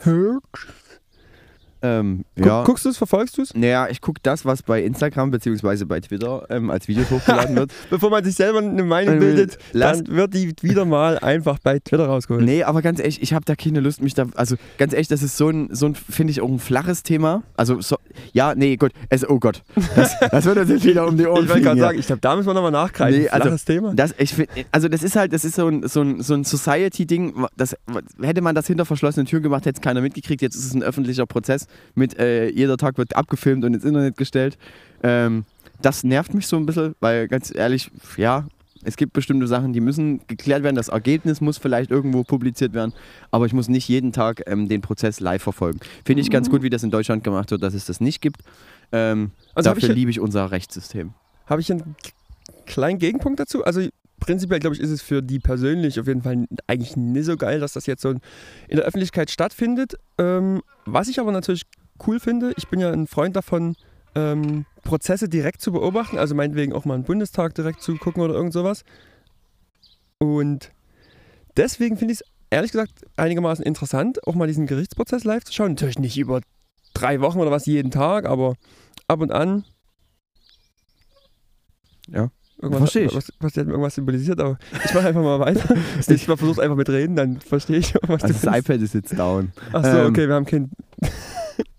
Ähm, 1.83 2.25
ja. 2.37 2.65
Guckst 2.65 2.85
du 2.85 2.89
es, 2.89 2.97
verfolgst 2.99 3.39
du 3.39 3.43
es? 3.43 3.55
Naja, 3.55 3.89
ich 3.89 4.01
gucke 4.01 4.21
das, 4.23 4.45
was 4.45 4.63
bei 4.63 4.83
Instagram 4.83 5.31
bzw. 5.31 5.85
bei 5.85 6.01
Twitter 6.01 6.45
ähm, 6.51 6.71
als 6.71 6.89
Videos 6.89 7.11
hochgeladen 7.11 7.55
wird. 7.57 7.73
Bevor 7.91 8.11
man 8.11 8.25
sich 8.25 8.35
selber 8.35 8.59
eine 8.59 8.83
Meinung 8.83 9.17
Äh, 9.17 9.21
bildet, 9.21 9.59
dann 9.73 10.07
wird 10.09 10.35
die 10.35 10.53
wieder 10.63 10.85
mal 10.85 11.19
einfach 11.19 11.59
bei 11.61 11.79
Twitter 11.79 12.07
rausgeholt. 12.07 12.45
Nee, 12.45 12.65
aber 12.65 12.83
ganz 12.83 12.99
ehrlich, 12.99 13.23
ich 13.23 13.33
habe 13.33 13.45
da 13.45 13.55
keine 13.55 13.81
Lust, 13.81 14.03
mich 14.03 14.15
da. 14.15 14.27
Also 14.35 14.57
ganz 14.79 14.93
ehrlich, 14.93 15.09
das 15.09 15.23
ist 15.23 15.37
so 15.37 15.49
ein, 15.51 15.69
so 15.75 15.87
ein 15.87 15.95
finde 15.95 16.33
ich, 16.33 16.41
auch 16.41 16.49
ein 16.49 16.59
flaches 16.59 17.03
Thema. 17.03 17.43
Also, 17.57 17.81
so, 17.81 17.97
ja, 18.33 18.55
nee, 18.55 18.77
gut. 18.77 18.93
Es, 19.09 19.29
oh 19.29 19.39
Gott. 19.39 19.63
Das, 19.95 20.19
das 20.31 20.45
wird 20.45 20.69
jetzt 20.69 20.85
wieder 20.85 21.07
um 21.07 21.17
die 21.17 21.27
Ohren 21.27 21.45
Ich 21.45 21.49
wollte 21.49 21.63
gerade 21.63 21.81
sagen, 21.81 21.99
ich 21.99 22.07
glaube, 22.07 22.21
da 22.21 22.35
müssen 22.35 22.49
wir 22.49 22.55
nochmal 22.55 22.73
nachgreifen. 22.73 23.21
Nee, 23.23 23.29
also- 23.29 23.43
Flaches 23.49 23.65
Thema. 23.65 23.95
Das, 23.95 24.15
ich 24.19 24.35
find, 24.35 24.49
also 24.73 24.89
das 24.89 25.03
ist 25.03 25.15
halt, 25.17 25.33
das 25.33 25.45
ist 25.45 25.55
so 25.55 25.69
ein, 25.69 25.87
so 25.87 26.03
ein, 26.03 26.23
so 26.23 26.35
ein 26.35 26.45
Society-Ding. 26.45 27.35
Hätte 28.21 28.41
man 28.41 28.55
das 28.55 28.67
hinter 28.67 28.85
verschlossenen 28.85 29.27
Türen 29.27 29.43
gemacht, 29.43 29.65
hätte 29.67 29.77
es 29.79 29.81
keiner 29.83 30.01
mitgekriegt. 30.01 30.43
Jetzt 30.43 30.57
ist 30.57 30.65
es 30.67 30.75
ein 30.75 30.83
öffentlicher 30.83 31.27
Prozess 31.27 31.68
mit 31.95 32.19
äh, 32.19 32.49
jeder 32.51 32.77
Tag 32.77 32.99
wird 32.99 33.17
abgefilmt 33.17 33.65
und 33.65 33.75
ins 33.75 33.85
Internet 33.85 34.17
gestellt. 34.17 34.59
Ähm, 35.03 35.45
das 35.83 36.05
nervt 36.05 36.35
mich 36.35 36.47
so 36.47 36.57
ein 36.57 36.67
bisschen, 36.67 36.95
weil 37.01 37.29
ganz 37.29 37.55
ehrlich, 37.55 37.91
ja, 38.17 38.47
es 38.85 38.97
gibt 38.97 39.13
bestimmte 39.13 39.47
Sachen, 39.49 39.73
die 39.73 39.81
müssen 39.81 40.21
geklärt 40.29 40.63
werden. 40.63 40.77
Das 40.77 40.89
Ergebnis 40.89 41.41
muss 41.41 41.59
vielleicht 41.59 41.91
irgendwo 41.91 42.23
publiziert 42.25 42.75
werden, 42.75 42.93
aber 43.31 43.47
ich 43.47 43.53
muss 43.53 43.69
nicht 43.69 43.89
jeden 43.89 44.13
Tag 44.13 44.43
ähm, 44.47 44.69
den 44.69 44.81
Prozess 44.81 45.19
live 45.21 45.43
verfolgen. 45.43 45.81
Finde 46.05 46.23
ich 46.23 46.31
ganz 46.31 46.49
gut, 46.49 46.63
wie 46.63 46.71
das 46.71 46.83
in 46.85 46.91
Deutschland 46.91 47.25
gemacht 47.25 47.51
wird, 47.51 47.63
dass 47.63 47.75
es 47.75 47.87
das 47.87 48.01
nicht 48.01 48.21
gibt. 48.21 48.41
Ähm, 48.93 49.33
Also 49.55 49.71
dafür 49.71 49.89
ich- 49.91 49.95
liebe 49.97 50.11
ich 50.11 50.21
unser 50.21 50.51
Rechtssystem. 50.51 51.13
Habe 51.47 51.61
ich 51.61 51.71
einen 51.73 51.97
kleinen 52.67 52.99
Gegenpunkt 52.99 53.41
dazu? 53.41 53.65
Also 53.65 53.81
prinzipiell, 54.21 54.61
glaube 54.61 54.77
ich, 54.77 54.83
ist 54.83 54.91
es 54.91 55.03
für 55.03 55.23
die 55.23 55.39
persönlich 55.39 55.99
auf 56.01 56.07
jeden 56.07 56.23
Fall 56.23 56.47
eigentlich 56.67 56.97
nicht 56.97 57.25
so 57.25 57.37
geil, 57.37 57.61
dass 57.61 57.73
das 57.73 57.87
jetzt 57.87 58.03
so 58.03 58.11
in 58.11 58.21
der 58.77 58.85
Öffentlichkeit 58.85 59.31
stattfindet. 59.31 59.95
Ähm, 60.19 60.63
was 60.85 61.09
ich 61.09 61.21
aber 61.21 61.33
natürlich 61.33 61.63
cool 62.07 62.21
finde, 62.21 62.53
ich 62.57 62.69
bin 62.69 62.81
ja 62.81 62.93
ein 62.93 63.07
Freund 63.07 63.37
davon, 63.37 63.77
ähm, 64.15 64.67
Prozesse 64.83 65.29
direkt 65.29 65.61
zu 65.61 65.73
beobachten, 65.73 66.19
also 66.19 66.35
meinetwegen 66.35 66.73
auch 66.73 66.85
mal 66.85 66.95
einen 66.95 67.05
Bundestag 67.05 67.55
direkt 67.55 67.83
zu 67.83 67.97
gucken 67.97 68.23
oder 68.23 68.35
irgend 68.35 68.53
sowas. 68.53 68.85
Und 70.19 70.73
deswegen 71.57 71.97
finde 71.97 72.15
ich 72.15 72.21
es 72.21 72.27
ehrlich 72.51 72.73
gesagt 72.73 73.05
einigermaßen 73.17 73.65
interessant, 73.65 74.27
auch 74.27 74.35
mal 74.35 74.47
diesen 74.47 74.67
Gerichtsprozess 74.67 75.25
live 75.25 75.45
zu 75.45 75.53
schauen. 75.53 75.73
Natürlich 75.73 75.99
nicht 75.99 76.19
über 76.19 76.41
drei 76.95 77.21
Wochen 77.21 77.39
oder 77.39 77.51
was 77.51 77.67
jeden 77.67 77.91
Tag, 77.91 78.27
aber 78.27 78.55
ab 79.07 79.21
und 79.21 79.33
an. 79.33 79.65
Ja. 82.09 82.31
Irgendwas, 82.61 82.91
Versteh 82.91 83.05
ich. 83.05 83.15
Was, 83.15 83.33
was 83.39 83.57
hat 83.57 83.67
mir 83.67 83.73
irgendwas 83.73 83.95
symbolisiert, 83.95 84.41
aber 84.41 84.59
ich 84.85 84.93
mache 84.93 85.07
einfach 85.07 85.23
mal 85.23 85.39
weiter. 85.39 85.77
ich 86.09 86.27
mal 86.27 86.37
versucht 86.37 86.59
einfach 86.59 86.77
mit 86.77 86.89
reden, 86.89 87.15
dann 87.15 87.41
verstehe 87.41 87.79
ich, 87.79 87.95
was 88.03 88.25
Also 88.25 88.35
das 88.35 88.43
du 88.43 88.59
iPad 88.59 88.83
ist 88.83 88.95
jetzt 88.95 89.17
down. 89.17 89.53
Achso, 89.73 89.97
ähm, 89.99 90.07
okay, 90.07 90.27
wir 90.27 90.35
haben 90.35 90.45
kein. 90.45 90.71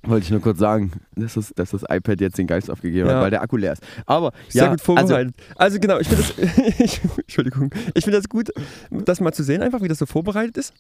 Wollte 0.04 0.24
ich 0.24 0.32
nur 0.32 0.40
kurz 0.40 0.58
sagen, 0.60 0.92
dass 1.16 1.34
das, 1.34 1.54
dass 1.56 1.72
das 1.72 1.84
iPad 1.84 2.22
jetzt 2.22 2.38
den 2.38 2.48
Geist 2.48 2.72
aufgegeben 2.72 3.08
Ja. 3.10 3.16
hat, 3.16 3.24
weil 3.24 3.32
der 3.32 3.42
Akku 3.42 3.58
leer 3.58 3.74
ist. 3.74 3.84
Aber 4.06 4.32
Sehr 4.48 4.64
ja, 4.64 4.70
gut 4.72 4.82
vorbereitet. 4.82 5.36
Also, 5.56 5.80
genau, 5.80 6.00
ich 6.00 6.08
finde 6.08 6.24
das. 6.24 6.56
ich, 6.80 7.02
Entschuldigung. 7.18 7.70
Ich 7.94 8.06
finde 8.06 8.18
das 8.18 8.30
gut, 8.30 8.50
das 8.90 9.20
mal 9.20 9.34
zu 9.34 9.44
sehen, 9.44 9.62
einfach 9.62 9.82
wie 9.82 9.90
das 9.90 9.98
so 10.00 10.06
vorbereitet 10.06 10.58
ist. 10.58 10.74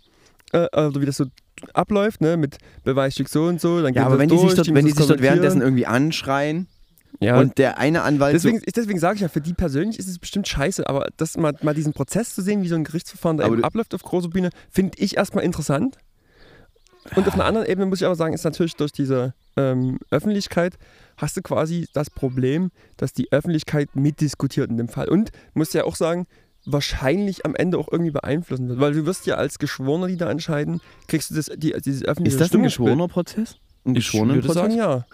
äh, 0.53 0.63
oder 0.73 1.01
wie 1.01 1.05
das 1.05 1.17
so 1.17 1.25
abläuft, 1.73 2.21
ne, 2.21 2.37
mit 2.37 2.57
Beweisstück 2.85 3.27
so 3.27 3.43
und 3.43 3.59
so, 3.59 3.77
dann 3.81 3.87
geht 3.87 3.97
Ja, 3.97 4.05
aber 4.05 4.15
das 4.15 4.21
wenn 4.21 4.29
die 4.29 4.35
durch, 4.35 4.47
sich 4.47 4.55
dort, 4.55 4.67
die 4.67 4.73
wenn 4.75 4.85
die 4.85 4.91
sich 4.93 5.05
dort 5.05 5.21
währenddessen 5.21 5.61
irgendwie 5.61 5.85
anschreien 5.85 6.67
ja, 7.19 7.39
und 7.39 7.57
der 7.57 7.77
eine 7.77 8.03
Anwalt 8.03 8.39
so, 8.39 8.49
Deswegen, 8.49 8.71
deswegen 8.75 8.99
sage 8.99 9.15
ich 9.15 9.21
ja, 9.21 9.27
für 9.27 9.41
die 9.41 9.53
persönlich 9.53 9.99
ist 9.99 10.07
es 10.07 10.19
bestimmt 10.19 10.47
scheiße, 10.47 10.87
aber 10.87 11.07
das 11.17 11.37
mal, 11.37 11.53
mal 11.61 11.73
diesen 11.73 11.93
Prozess 11.93 12.33
zu 12.33 12.41
sehen, 12.41 12.61
wie 12.63 12.67
so 12.67 12.75
ein 12.75 12.83
Gerichtsverfahren 12.83 13.37
da 13.37 13.47
eben 13.47 13.63
abläuft 13.63 13.93
auf 13.93 14.03
großer 14.03 14.29
Bühne, 14.29 14.49
finde 14.69 14.97
ich 14.97 15.17
erstmal 15.17 15.43
interessant. 15.43 15.97
Und 17.15 17.27
auf 17.27 17.33
einer 17.33 17.45
anderen 17.45 17.67
Ebene 17.67 17.87
muss 17.87 18.01
ich 18.01 18.05
aber 18.05 18.15
sagen, 18.15 18.33
ist 18.33 18.43
natürlich 18.43 18.75
durch 18.75 18.91
diese 18.91 19.33
ähm, 19.57 19.99
Öffentlichkeit 20.11 20.77
hast 21.17 21.35
du 21.37 21.41
quasi 21.41 21.87
das 21.93 22.09
Problem, 22.09 22.71
dass 22.97 23.13
die 23.13 23.31
Öffentlichkeit 23.31 23.95
mitdiskutiert 23.95 24.69
in 24.69 24.77
dem 24.77 24.89
Fall. 24.89 25.09
Und 25.09 25.31
musst 25.53 25.73
ja 25.73 25.85
auch 25.85 25.95
sagen, 25.95 26.27
wahrscheinlich 26.65 27.45
am 27.45 27.55
Ende 27.55 27.77
auch 27.77 27.87
irgendwie 27.91 28.11
beeinflussen 28.11 28.69
wird. 28.69 28.79
Weil 28.79 28.93
du 28.93 29.05
wirst 29.05 29.25
ja 29.25 29.35
als 29.35 29.59
Geschworener, 29.59 30.07
die 30.07 30.17
da 30.17 30.29
entscheiden, 30.29 30.81
kriegst 31.07 31.31
du 31.31 31.35
das, 31.35 31.49
die, 31.55 31.73
dieses 31.83 32.03
öffentliche 32.03 32.35
ist 32.35 32.41
das 32.41 32.47
ein 32.47 32.49
Stimmungsbild. 32.49 32.87
geschworener 32.89 33.07
Prozess? 33.07 33.55
Ein 33.85 33.95
Ich 33.95 34.13
würde 34.13 34.35
geschworener 34.35 34.53
sagen, 34.53 34.67
Prozess? 34.67 34.75
ja. 34.77 35.05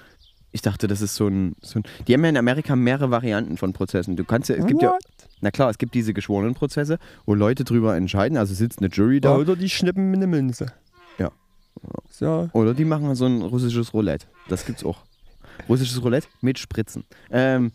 Ich 0.55 0.61
dachte, 0.61 0.87
das 0.87 1.01
ist 1.01 1.15
so 1.15 1.27
ein, 1.27 1.57
so 1.61 1.79
ein. 1.79 1.83
Die 2.07 2.13
haben 2.13 2.23
ja 2.23 2.29
in 2.29 2.37
Amerika 2.37 2.77
mehrere 2.77 3.11
Varianten 3.11 3.57
von 3.57 3.73
Prozessen. 3.73 4.15
Du 4.15 4.23
kannst 4.23 4.47
ja, 4.47 4.55
es 4.55 4.65
gibt 4.65 4.81
ja, 4.81 4.91
What? 4.91 5.03
na 5.41 5.51
klar, 5.51 5.69
es 5.69 5.77
gibt 5.77 5.93
diese 5.93 6.13
geschworenen 6.13 6.53
Prozesse, 6.53 6.97
wo 7.25 7.33
Leute 7.33 7.65
drüber 7.65 7.97
entscheiden. 7.97 8.37
Also 8.37 8.53
sitzt 8.53 8.79
eine 8.79 8.87
Jury 8.87 9.19
da 9.19 9.35
Oder 9.35 9.57
die 9.57 9.69
schnippen 9.69 10.09
mit 10.11 10.19
einer 10.19 10.27
Münze. 10.27 10.67
Ja. 11.17 11.33
Ja, 12.21 12.49
oder 12.53 12.73
die 12.73 12.85
machen 12.85 13.15
so 13.15 13.25
ein 13.25 13.41
russisches 13.41 13.93
Roulette. 13.93 14.27
Das 14.47 14.65
gibt's 14.65 14.85
auch. 14.85 14.99
Russisches 15.67 16.01
Roulette 16.01 16.29
mit 16.39 16.57
Spritzen. 16.57 17.03
Ähm, 17.31 17.73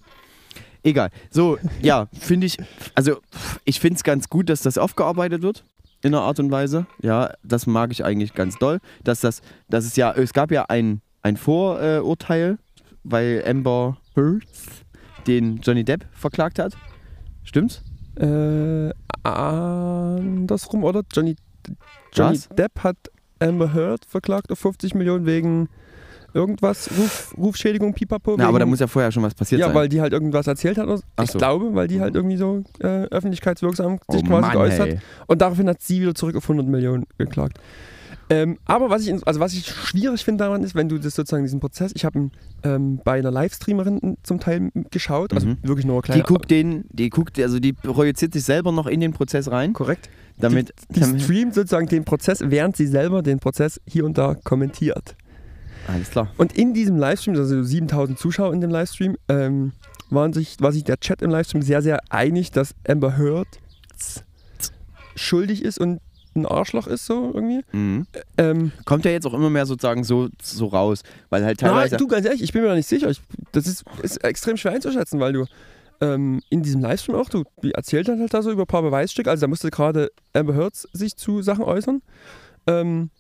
egal. 0.83 1.11
So, 1.31 1.59
ja, 1.83 2.09
finde 2.19 2.47
ich. 2.47 2.57
Also 2.95 3.21
ich 3.67 3.79
finde 3.79 3.97
es 3.97 4.05
ganz 4.05 4.31
gut, 4.31 4.49
dass 4.49 4.63
das 4.63 4.79
aufgearbeitet 4.79 5.43
wird 5.43 5.65
in 6.01 6.15
einer 6.15 6.23
Art 6.23 6.41
und 6.41 6.51
Weise. 6.51 6.87
Ja, 7.03 7.35
das 7.43 7.67
mag 7.67 7.93
ich 7.93 8.07
eigentlich 8.07 8.33
ganz 8.33 8.57
doll. 8.57 8.81
Dass 9.05 9.21
das, 9.21 9.43
dass 9.69 9.85
es 9.85 9.97
ja, 9.97 10.13
es 10.13 10.33
gab 10.33 10.51
ja 10.51 10.65
ein, 10.71 11.03
ein 11.21 11.37
Vorurteil, 11.37 12.57
weil 13.05 13.45
Amber 13.47 13.97
Heard 14.15 14.45
den 15.27 15.59
Johnny 15.59 15.85
Depp 15.85 16.07
verklagt 16.13 16.59
hat. 16.59 16.77
Stimmt's? 17.45 17.83
Äh, 18.17 18.91
andersrum, 19.23 20.85
oder? 20.85 21.03
Johnny, 21.13 21.37
Johnny 22.13 22.37
Was? 22.37 22.49
Depp 22.49 22.83
hat 22.83 22.97
Amber 23.39 23.73
Heard 23.73 24.05
verklagt 24.05 24.51
auf 24.51 24.59
50 24.59 24.95
Millionen 24.95 25.27
wegen 25.27 25.69
irgendwas, 26.35 26.91
Ruf, 26.97 27.35
Rufschädigung, 27.37 27.93
Pipapo. 27.95 28.37
Na, 28.37 28.49
aber 28.49 28.59
da 28.59 28.67
muss 28.67 28.81
ja 28.81 28.87
vorher 28.87 29.11
schon 29.11 29.23
was 29.23 29.35
passiert 29.35 29.61
ja, 29.61 29.67
sein. 29.67 29.75
weil 29.75 29.89
die 29.89 30.01
halt 30.01 30.13
irgendwas 30.13 30.47
erzählt 30.47 30.79
hat. 30.79 30.89
Ich 31.23 31.31
so. 31.31 31.39
glaube, 31.39 31.75
weil 31.75 31.89
die 31.89 32.01
halt 32.01 32.15
irgendwie 32.15 32.37
so 32.37 32.63
äh, 32.81 33.05
öffentlichkeitswirksam 33.07 33.99
oh 34.07 34.13
sich 34.13 34.25
quasi 34.25 34.41
Mann, 34.41 34.53
geäußert. 34.53 34.89
ey. 34.89 34.99
Und 35.27 35.41
daraufhin 35.43 35.69
hat 35.69 35.83
sie 35.83 36.01
wieder 36.01 36.15
zurück 36.15 36.37
auf 36.37 36.45
100 36.45 36.67
Millionen 36.67 37.07
geklagt. 37.19 37.59
Ähm, 38.31 38.59
aber 38.65 38.91
was 38.91 39.05
ich, 39.07 39.27
also 39.27 39.41
was 39.41 39.53
ich 39.55 39.67
schwierig 39.67 40.25
finde 40.25 40.45
daran 40.45 40.63
ist, 40.63 40.77
wenn 40.77 40.89
du 40.89 40.99
das 40.99 41.17
sozusagen 41.17 41.43
diesen 41.43 41.59
Prozess, 41.59 41.91
ich 41.95 42.05
habe 42.05 42.31
ähm, 42.63 43.01
bei 43.05 43.19
einer 43.19 43.33
Livestreamerin 43.33 44.17
zum 44.23 44.39
Teil 44.39 44.71
geschaut, 44.93 45.33
also 45.33 45.49
Mhm. 45.49 45.59
wirklich 45.63 45.85
nur 45.85 46.03
eine 46.05 46.15
Die 46.15 46.23
guckt 46.23 46.49
den, 46.51 46.85
die 46.91 47.11
guckt, 47.11 47.41
also 47.41 47.59
die 47.59 47.73
projiziert 47.73 48.33
sich 48.33 48.45
selber 48.45 48.71
noch 48.71 48.87
in 48.87 49.01
den 49.01 49.13
Prozess 49.13 49.51
rein, 49.51 49.73
korrekt. 49.73 50.09
damit, 50.39 50.73
Die 50.95 51.01
damit 51.01 51.23
streamt 51.23 51.55
sozusagen 51.55 51.89
den 51.89 52.05
Prozess, 52.05 52.39
während 52.47 52.77
sie 52.77 52.87
selber 52.87 53.23
den 53.23 53.41
Prozess 53.41 53.81
hier 53.87 54.05
und 54.05 54.17
da 54.17 54.37
kommentiert. 54.45 55.17
alles 55.89 56.11
klar. 56.11 56.33
Und 56.37 56.57
in 56.57 56.73
diesem 56.73 56.97
Livestream, 56.97 57.35
also 57.37 57.63
7000 57.65 58.17
Zuschauer 58.17 58.53
in 58.55 58.61
dem 58.61 58.71
Livestream, 58.71 59.17
ähm, 59.29 59.73
waren 60.09 60.33
sich, 60.33 60.57
war 60.61 60.71
sich 60.71 60.85
der 60.85 61.01
Chat 61.01 61.21
im 61.23 61.31
Livestream 61.31 61.63
sehr, 61.63 61.83
sehr 61.83 61.99
einig, 62.11 62.53
dass 62.53 62.75
Amber 62.87 63.17
Heard 63.19 63.49
schuldig 65.17 65.63
ist 65.65 65.79
und 65.79 66.01
ein 66.35 66.47
Arschloch 66.47 66.87
ist, 66.87 67.07
so 67.07 67.33
irgendwie. 67.35 67.65
Mhm. 67.73 68.07
Ähm, 68.39 68.73
Kommt 68.85 69.05
ja 69.05 69.11
jetzt 69.11 69.27
auch 69.27 69.35
immer 69.35 69.51
mehr 69.51 69.67
sozusagen 69.67 70.05
so, 70.05 70.29
so 70.43 70.67
raus, 70.67 71.03
weil 71.29 71.45
halt 71.45 71.61
na, 71.63 71.69
teilweise. 71.69 71.97
du, 71.97 72.07
ganz 72.07 72.27
ehrlich, 72.27 72.43
ich 72.43 72.53
bin 72.53 72.63
mir 72.63 72.69
da 72.69 72.75
nicht 72.75 72.89
sicher. 72.89 73.11
Ich, 73.11 73.21
das 73.53 73.67
ist, 73.67 73.85
ist 74.03 74.23
extrem 74.25 74.57
schwer 74.57 74.73
einzuschätzen, 74.73 75.21
weil 75.21 75.33
du 75.33 75.47
ähm, 76.01 76.41
in 76.49 76.63
diesem 76.63 76.81
Livestream 76.81 77.17
auch, 77.17 77.29
du 77.29 77.45
die 77.63 77.73
erzählt 77.73 78.09
dann 78.09 78.21
halt 78.21 78.33
da 78.33 78.43
so 78.43 78.51
über 78.51 78.63
ein 78.63 78.69
paar 78.69 78.83
Beweisstücke. 78.83 79.31
Also 79.31 79.43
da 79.43 79.49
musste 79.49 79.71
gerade 79.71 80.11
Amber 80.33 80.55
Heard 80.55 80.75
sich 80.93 81.17
zu 81.17 81.43
Sachen 81.43 81.65
äußern. 81.65 82.03
Ähm, 82.67 83.11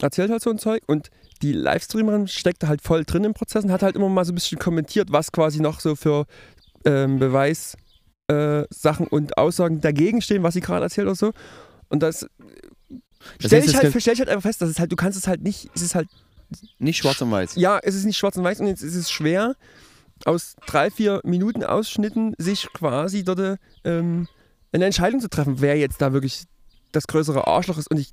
erzählt 0.00 0.30
halt 0.30 0.42
so 0.42 0.50
ein 0.50 0.58
Zeug 0.58 0.82
und 0.86 1.10
die 1.42 1.52
Livestreamerin 1.52 2.28
steckte 2.28 2.68
halt 2.68 2.82
voll 2.82 3.04
drin 3.04 3.24
im 3.24 3.34
Prozess 3.34 3.64
und 3.64 3.72
hat 3.72 3.82
halt 3.82 3.96
immer 3.96 4.08
mal 4.08 4.24
so 4.24 4.32
ein 4.32 4.34
bisschen 4.34 4.58
kommentiert, 4.58 5.12
was 5.12 5.32
quasi 5.32 5.60
noch 5.60 5.80
so 5.80 5.96
für 5.96 6.26
ähm, 6.84 7.18
Beweis 7.18 7.76
äh, 8.28 8.64
und 9.10 9.36
Aussagen 9.36 9.80
dagegen 9.80 10.22
stehen, 10.22 10.42
was 10.42 10.54
sie 10.54 10.60
gerade 10.60 10.84
erzählt 10.84 11.06
oder 11.06 11.16
so. 11.16 11.32
Und 11.90 12.02
das, 12.02 12.20
Das 12.20 12.30
stell, 13.38 13.60
heißt, 13.60 13.68
ich 13.68 13.76
halt, 13.76 13.94
stell 14.00 14.14
ich 14.14 14.18
halt 14.20 14.30
einfach 14.30 14.42
fest, 14.48 14.62
dass 14.62 14.70
es 14.70 14.78
halt, 14.78 14.90
du 14.90 14.96
kannst 14.96 15.18
es 15.18 15.26
halt 15.26 15.42
nicht, 15.42 15.68
es 15.74 15.82
ist 15.82 15.94
halt 15.94 16.08
nicht 16.78 16.96
schwarz 16.96 17.20
und 17.20 17.30
weiß. 17.30 17.56
ja, 17.56 17.78
es 17.82 17.94
ist 17.94 18.04
nicht 18.06 18.16
schwarz 18.16 18.36
und 18.36 18.44
weiß 18.44 18.60
und 18.60 18.66
jetzt 18.66 18.82
ist 18.82 18.94
es 18.94 19.10
schwer, 19.10 19.54
aus 20.24 20.56
drei, 20.66 20.90
vier 20.90 21.20
Minuten 21.24 21.62
Ausschnitten 21.64 22.34
sich 22.38 22.68
quasi 22.72 23.22
dort 23.24 23.58
ähm, 23.84 24.26
eine 24.72 24.86
Entscheidung 24.86 25.20
zu 25.20 25.28
treffen, 25.28 25.60
wer 25.60 25.76
jetzt 25.76 26.00
da 26.00 26.12
wirklich 26.12 26.44
das 26.92 27.06
größere 27.06 27.46
Arschloch 27.46 27.78
ist. 27.78 27.90
Und 27.90 27.98
ich 27.98 28.08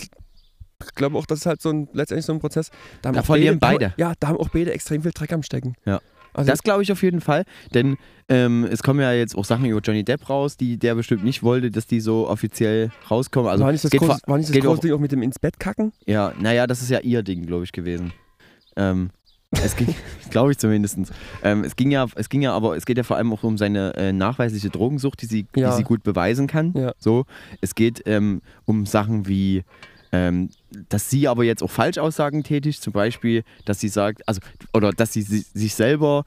glaube 0.95 1.17
auch, 1.17 1.25
das 1.25 1.39
ist 1.39 1.45
halt 1.45 1.61
so 1.61 1.69
ein, 1.69 1.89
letztendlich 1.93 2.25
so 2.25 2.33
ein 2.33 2.39
Prozess. 2.39 2.69
Da, 3.01 3.09
haben 3.09 3.15
Da 3.15 3.23
verlieren 3.23 3.59
beide. 3.59 3.93
Ja, 3.97 4.13
da 4.19 4.27
haben 4.27 4.37
auch 4.37 4.49
beide 4.49 4.71
extrem 4.73 5.01
viel 5.01 5.11
Dreck 5.11 5.33
am 5.33 5.43
Stecken. 5.43 5.75
Ja. 5.85 5.99
Also, 6.33 6.49
Das 6.51 6.63
glaube 6.63 6.83
ich 6.83 6.91
auf 6.91 7.01
jeden 7.03 7.21
Fall, 7.21 7.43
denn 7.73 7.97
ähm, 8.29 8.67
es 8.69 8.83
kommen 8.83 8.99
ja 8.99 9.11
jetzt 9.13 9.35
auch 9.37 9.45
Sachen 9.45 9.65
über 9.65 9.79
Johnny 9.79 10.03
Depp 10.03 10.29
raus, 10.29 10.57
die 10.57 10.77
der 10.77 10.95
bestimmt 10.95 11.23
nicht 11.23 11.43
wollte, 11.43 11.71
dass 11.71 11.87
die 11.87 11.99
so 11.99 12.27
offiziell 12.27 12.91
rauskommen. 13.09 13.49
Also 13.49 13.63
war 13.63 13.71
nicht 13.71 13.83
das, 13.83 13.91
geht 13.91 13.99
große, 14.01 14.19
vor- 14.19 14.29
war 14.29 14.37
nicht 14.37 14.49
das 14.49 14.55
große 14.57 14.69
auch- 14.77 14.79
Ding 14.81 14.93
auch 14.93 14.99
mit 14.99 15.11
dem 15.11 15.21
ins 15.21 15.39
Bett 15.39 15.59
kacken? 15.59 15.93
Ja, 16.05 16.33
naja, 16.39 16.67
das 16.67 16.81
ist 16.81 16.89
ja 16.89 16.99
ihr 16.99 17.23
Ding, 17.23 17.45
glaube 17.45 17.63
ich, 17.63 17.71
gewesen. 17.71 18.11
Ähm, 18.75 19.09
es 19.51 19.75
ging, 19.75 19.87
glaube 20.29 20.51
ich 20.51 20.57
zumindest. 20.57 20.97
Ähm, 21.43 21.63
es 21.63 21.75
ging 21.75 21.89
ja, 21.89 22.05
es 22.15 22.29
ging 22.29 22.41
ja, 22.41 22.53
aber 22.53 22.75
es 22.75 22.85
geht 22.85 22.97
ja 22.97 23.03
vor 23.03 23.15
allem 23.17 23.31
auch 23.33 23.43
um 23.43 23.57
seine 23.57 23.95
äh, 23.95 24.11
nachweisliche 24.13 24.69
Drogensucht, 24.69 25.21
die 25.21 25.25
sie, 25.25 25.47
Ja. 25.55 25.71
die 25.71 25.77
sie 25.77 25.83
gut 25.83 26.03
beweisen 26.03 26.47
kann. 26.47 26.73
Ja. 26.75 26.91
So, 26.99 27.25
es 27.61 27.73
geht 27.75 28.03
ähm, 28.05 28.41
um 28.65 28.85
Sachen 28.85 29.27
wie, 29.27 29.63
ähm, 30.17 30.49
dass 30.89 31.09
sie 31.09 31.27
aber 31.27 31.43
jetzt 31.43 31.61
auch 31.63 31.71
Falschaussagen 31.71 32.43
tätigt, 32.43 32.81
zum 32.81 32.93
Beispiel, 32.93 33.43
dass 33.65 33.79
sie 33.79 33.89
sagt, 33.89 34.27
also 34.27 34.41
oder 34.73 34.91
dass 34.91 35.13
sie, 35.13 35.21
si- 35.21 35.45
sich 35.53 35.73
selber 35.75 36.23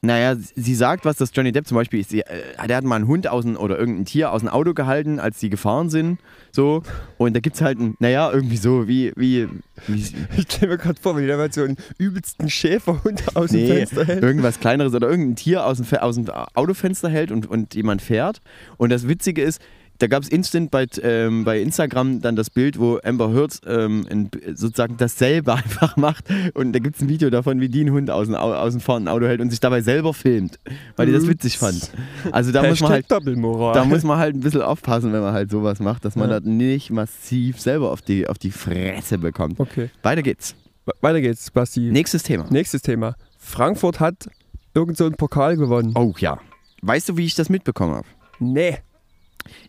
naja, 0.00 0.36
sie 0.54 0.76
sagt 0.76 1.04
was, 1.04 1.16
dass 1.16 1.30
Johnny 1.34 1.50
Depp 1.50 1.66
zum 1.66 1.74
Beispiel, 1.74 2.06
sie, 2.06 2.20
äh, 2.20 2.68
der 2.68 2.76
hat 2.76 2.84
mal 2.84 2.94
einen 2.94 3.08
Hund 3.08 3.26
aus 3.26 3.42
dem, 3.44 3.56
oder 3.56 3.76
irgendein 3.76 4.04
Tier 4.04 4.30
aus 4.30 4.42
dem 4.42 4.48
Auto 4.48 4.72
gehalten, 4.72 5.18
als 5.18 5.40
die 5.40 5.50
gefahren 5.50 5.90
sind. 5.90 6.20
So. 6.52 6.84
Und 7.16 7.34
da 7.34 7.40
gibt 7.40 7.56
es 7.56 7.62
halt 7.62 7.80
ein, 7.80 7.96
naja, 7.98 8.30
irgendwie 8.32 8.58
so, 8.58 8.86
wie, 8.86 9.12
wie, 9.16 9.48
wie 9.88 9.94
Ich 10.36 10.42
stelle 10.52 10.70
mir 10.72 10.78
gerade 10.78 11.00
vor, 11.00 11.16
wenn 11.16 11.22
die 11.22 11.28
da 11.28 11.36
mal 11.36 11.52
so 11.52 11.64
einen 11.64 11.76
übelsten 11.98 12.48
Schäferhund 12.48 13.24
aus 13.36 13.50
dem 13.50 13.62
nee, 13.62 13.74
Fenster 13.74 14.04
hält. 14.04 14.22
irgendwas 14.22 14.60
kleineres 14.60 14.94
oder 14.94 15.08
irgendein 15.10 15.34
Tier 15.34 15.66
aus 15.66 15.78
dem, 15.78 15.98
aus 15.98 16.14
dem 16.14 16.30
Autofenster 16.30 17.08
hält 17.08 17.32
und, 17.32 17.46
und 17.50 17.74
jemand 17.74 18.00
fährt. 18.00 18.40
Und 18.76 18.90
das 18.90 19.08
Witzige 19.08 19.42
ist, 19.42 19.60
da 19.98 20.06
gab 20.06 20.22
es 20.22 20.28
instant 20.28 20.70
bei, 20.70 20.86
ähm, 21.02 21.44
bei 21.44 21.60
Instagram 21.60 22.20
dann 22.20 22.36
das 22.36 22.50
Bild, 22.50 22.78
wo 22.78 22.98
Amber 23.02 23.32
Heard 23.32 23.60
ähm, 23.66 24.06
ein, 24.10 24.30
sozusagen 24.54 24.96
dasselbe 24.96 25.52
einfach 25.54 25.96
macht. 25.96 26.24
Und 26.54 26.72
da 26.72 26.78
gibt 26.78 26.96
es 26.96 27.02
ein 27.02 27.08
Video 27.08 27.30
davon, 27.30 27.60
wie 27.60 27.68
die 27.68 27.80
einen 27.80 27.90
Hund 27.92 28.10
aus 28.10 28.26
dem, 28.26 28.36
Au- 28.36 28.54
aus 28.54 28.72
dem 28.74 28.80
fahrenden 28.80 29.08
Auto 29.08 29.26
hält 29.26 29.40
und 29.40 29.50
sich 29.50 29.60
dabei 29.60 29.80
selber 29.80 30.14
filmt, 30.14 30.58
weil 30.96 31.06
die 31.06 31.12
das 31.12 31.26
witzig 31.26 31.58
fand. 31.58 31.90
Also 32.30 32.52
da 32.52 32.62
muss 32.62 32.80
man 32.80 32.90
halt 32.92 33.06
da 33.10 33.84
muss 33.84 34.02
man 34.04 34.18
halt 34.18 34.34
ein 34.36 34.40
bisschen 34.40 34.62
aufpassen, 34.62 35.12
wenn 35.12 35.20
man 35.22 35.32
halt 35.32 35.50
sowas 35.50 35.80
macht, 35.80 36.04
dass 36.04 36.14
man 36.16 36.30
Ja. 36.30 36.38
das 36.40 36.48
nicht 36.48 36.90
massiv 36.90 37.60
selber 37.60 37.90
auf 37.90 38.00
die, 38.02 38.26
auf 38.28 38.38
die 38.38 38.50
Fresse 38.52 39.18
bekommt. 39.18 39.58
okay. 39.58 39.90
Weiter 40.02 40.22
geht's. 40.22 40.54
We- 40.86 40.92
Weiter 41.00 41.20
geht's, 41.20 41.50
Basti. 41.50 41.80
Nächstes 41.90 42.22
Thema. 42.22 42.46
Nächstes 42.50 42.82
Thema. 42.82 43.14
Frankfurt 43.36 43.98
hat 44.00 44.28
irgend 44.74 44.96
so 44.96 45.06
einen 45.06 45.14
Pokal 45.16 45.56
gewonnen. 45.56 45.92
Oh 45.96 46.14
ja. 46.18 46.38
Weißt 46.82 47.08
du, 47.08 47.16
wie 47.16 47.24
ich 47.24 47.34
das 47.34 47.48
mitbekommen 47.48 47.94
habe? 47.96 48.06
Nee. 48.38 48.78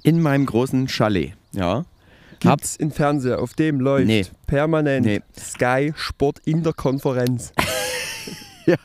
In 0.03 0.21
meinem 0.21 0.45
großen 0.45 0.87
Chalet. 0.87 1.33
Ja. 1.51 1.85
Hab, 2.45 2.59
Gibt's 2.59 2.75
im 2.77 2.91
Fernseher, 2.91 3.41
auf 3.41 3.53
dem 3.53 3.81
läuft 3.81 4.07
Nee. 4.07 4.25
permanent 4.47 5.05
Nee. 5.05 5.21
Sky 5.37 5.93
Sport 5.95 6.39
in 6.45 6.63
der 6.63 6.73
Konferenz. 6.73 7.51
ja, 8.65 8.77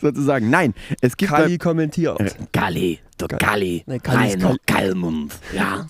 sozusagen. 0.00 0.48
Nein, 0.48 0.74
es 1.02 1.16
gibt. 1.16 1.30
Kali 1.30 1.58
kommentiert. 1.58 2.18
Äh, 2.20 2.30
Galli, 2.52 3.00
der 3.20 3.28
Nee, 3.86 3.98
Galli 3.98 4.28
ist 4.28 4.36
Rainer 4.42 4.56
Kallmund, 4.66 5.34
ja. 5.54 5.86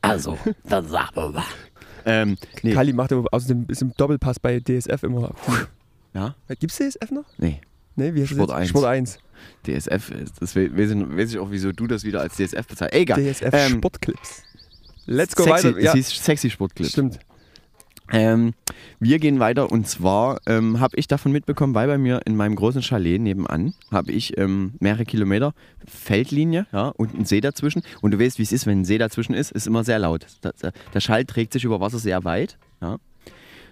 Also, 0.00 0.38
das 0.64 0.88
sagen 0.90 1.34
wir 1.34 1.44
ähm, 2.06 2.36
nee. 2.62 2.72
Kali 2.72 2.92
macht 2.92 3.12
aber 3.12 3.26
außerdem 3.30 3.64
ist 3.68 3.80
im 3.80 3.92
Doppelpass 3.96 4.38
bei 4.38 4.60
DSF 4.60 5.02
immer. 5.04 5.34
Ja? 6.12 6.34
Gibt's 6.60 6.76
DSF 6.76 7.10
noch? 7.10 7.24
Nee. 7.38 7.60
Nee, 7.96 8.14
wie 8.14 8.20
heißt 8.22 8.32
das 8.32 8.36
Sport 8.36 8.50
jetzt? 8.50 8.58
1. 8.58 8.68
Sport 8.68 8.84
1. 8.84 9.18
DSF 9.66 10.10
ist. 10.10 10.40
Das 10.40 10.54
we- 10.56 10.70
weiß 10.76 11.32
ich, 11.32 11.38
auch, 11.38 11.50
wieso 11.50 11.72
du 11.72 11.86
das 11.86 12.04
wieder 12.04 12.20
als 12.20 12.36
DSF 12.36 12.66
bezahlst. 12.66 12.94
Egal. 12.94 13.22
DSF 13.22 13.50
Ähm, 13.52 13.72
Sportclips. 13.78 14.42
Let's 15.06 15.36
go 15.36 15.44
sexy, 15.44 15.68
weiter. 15.68 15.80
Ja, 15.80 15.90
Es 15.90 15.96
hieß 15.96 16.24
Sexy 16.24 16.50
Sportclip. 16.50 16.88
stimmt. 16.88 17.18
Ähm, 18.12 18.52
wir 19.00 19.18
gehen 19.18 19.38
weiter 19.40 19.72
und 19.72 19.88
zwar 19.88 20.38
ähm, 20.46 20.78
habe 20.78 20.94
ich 20.98 21.08
davon 21.08 21.32
mitbekommen, 21.32 21.74
weil 21.74 21.86
bei 21.88 21.96
mir 21.96 22.20
in 22.26 22.36
meinem 22.36 22.54
großen 22.54 22.82
Chalet 22.82 23.18
nebenan 23.20 23.72
habe 23.90 24.12
ich 24.12 24.36
ähm, 24.36 24.74
mehrere 24.78 25.06
Kilometer 25.06 25.54
Feldlinie 25.86 26.66
ja, 26.70 26.88
und 26.88 27.14
einen 27.14 27.24
See 27.24 27.40
dazwischen. 27.40 27.82
Und 28.02 28.10
du 28.10 28.18
weißt, 28.20 28.38
wie 28.38 28.42
es 28.42 28.52
ist, 28.52 28.66
wenn 28.66 28.80
ein 28.80 28.84
See 28.84 28.98
dazwischen 28.98 29.32
ist, 29.34 29.52
ist 29.52 29.66
immer 29.66 29.84
sehr 29.84 29.98
laut. 29.98 30.26
Da- 30.42 30.52
da- 30.60 30.72
Der 30.92 31.00
Schall 31.00 31.24
trägt 31.24 31.54
sich 31.54 31.64
über 31.64 31.80
Wasser 31.80 31.98
sehr 31.98 32.24
weit. 32.24 32.58
Ja. 32.82 32.98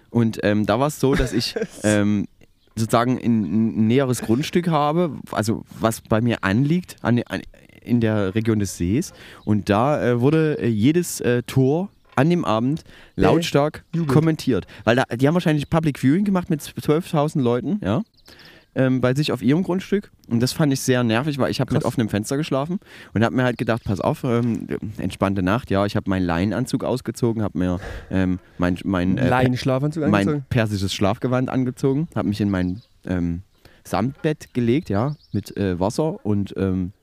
Und 0.09 0.39
ähm, 0.43 0.65
da 0.65 0.79
war 0.79 0.87
es 0.87 0.99
so, 0.99 1.13
dass 1.13 1.31
ich 1.31 1.53
ähm, 1.83 2.27
sozusagen 2.75 3.19
ein, 3.19 3.87
näheres 3.87 4.21
Grundstück 4.21 4.67
habe, 4.67 5.17
also 5.31 5.63
was 5.79 6.01
bei 6.01 6.21
mir 6.21 6.43
anliegt, 6.43 6.97
an, 7.01 7.21
an, 7.27 7.41
in 7.81 8.01
der 8.01 8.35
Region 8.35 8.59
des 8.59 8.77
Sees. 8.77 9.13
Und 9.45 9.69
da 9.69 10.03
äh, 10.03 10.21
wurde 10.21 10.57
äh, 10.59 10.67
jedes 10.67 11.21
äh, 11.21 11.43
Tor 11.43 11.89
an 12.15 12.29
dem 12.29 12.45
Abend 12.45 12.83
lautstark 13.15 13.83
jubelt. 13.93 14.11
kommentiert. 14.11 14.67
Weil 14.83 14.95
da, 14.95 15.03
die 15.03 15.27
haben 15.27 15.33
wahrscheinlich 15.33 15.69
Public 15.69 15.99
Viewing 15.99 16.25
gemacht 16.25 16.49
mit 16.49 16.61
12.000 16.61 17.41
Leuten, 17.41 17.79
ja. 17.83 18.03
Ähm, 18.75 19.01
bei 19.01 19.13
sich 19.13 19.31
auf 19.31 19.43
ihrem 19.43 19.61
Grundstück. 19.61 20.11
Und 20.27 20.39
das 20.39 20.51
fand 20.51 20.73
ich 20.73 20.81
sehr 20.81 21.03
nervig, 21.03 21.37
weil 21.37 21.51
ich 21.51 21.61
habe 21.61 21.73
mit 21.73 21.85
offenem 21.85 22.09
Fenster 22.09 22.37
geschlafen 22.37 22.79
und 23.13 23.23
habe 23.23 23.35
mir 23.35 23.43
halt 23.43 23.59
gedacht, 23.59 23.83
pass 23.83 24.01
auf, 24.01 24.23
ähm, 24.23 24.67
entspannte 24.97 25.43
Nacht. 25.43 25.69
Ja, 25.69 25.85
ich 25.85 25.95
habe 25.95 26.09
meinen 26.09 26.25
Leinenanzug 26.25 26.83
ausgezogen, 26.83 27.43
habe 27.43 27.59
mir 27.59 27.79
ähm, 28.09 28.39
mein, 28.57 28.79
mein, 28.83 29.17
äh, 29.19 29.29
Laienschlafanzug 29.29 30.07
mein 30.07 30.43
persisches 30.49 30.93
Schlafgewand 30.93 31.49
angezogen, 31.49 32.07
habe 32.15 32.27
mich 32.29 32.41
in 32.41 32.49
mein 32.49 32.81
ähm, 33.05 33.43
Samtbett 33.83 34.53
gelegt, 34.53 34.89
ja, 34.89 35.15
mit 35.31 35.55
äh, 35.55 35.79
Wasser 35.79 36.25
und 36.25 36.53
ähm, 36.57 36.93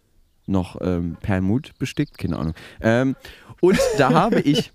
noch 0.47 0.77
ähm, 0.81 1.17
Perlmut 1.21 1.79
bestickt, 1.79 2.19
keine 2.19 2.39
Ahnung. 2.39 2.55
Ähm, 2.81 3.17
und 3.61 3.79
da 3.99 4.11
habe 4.15 4.41
ich 4.41 4.73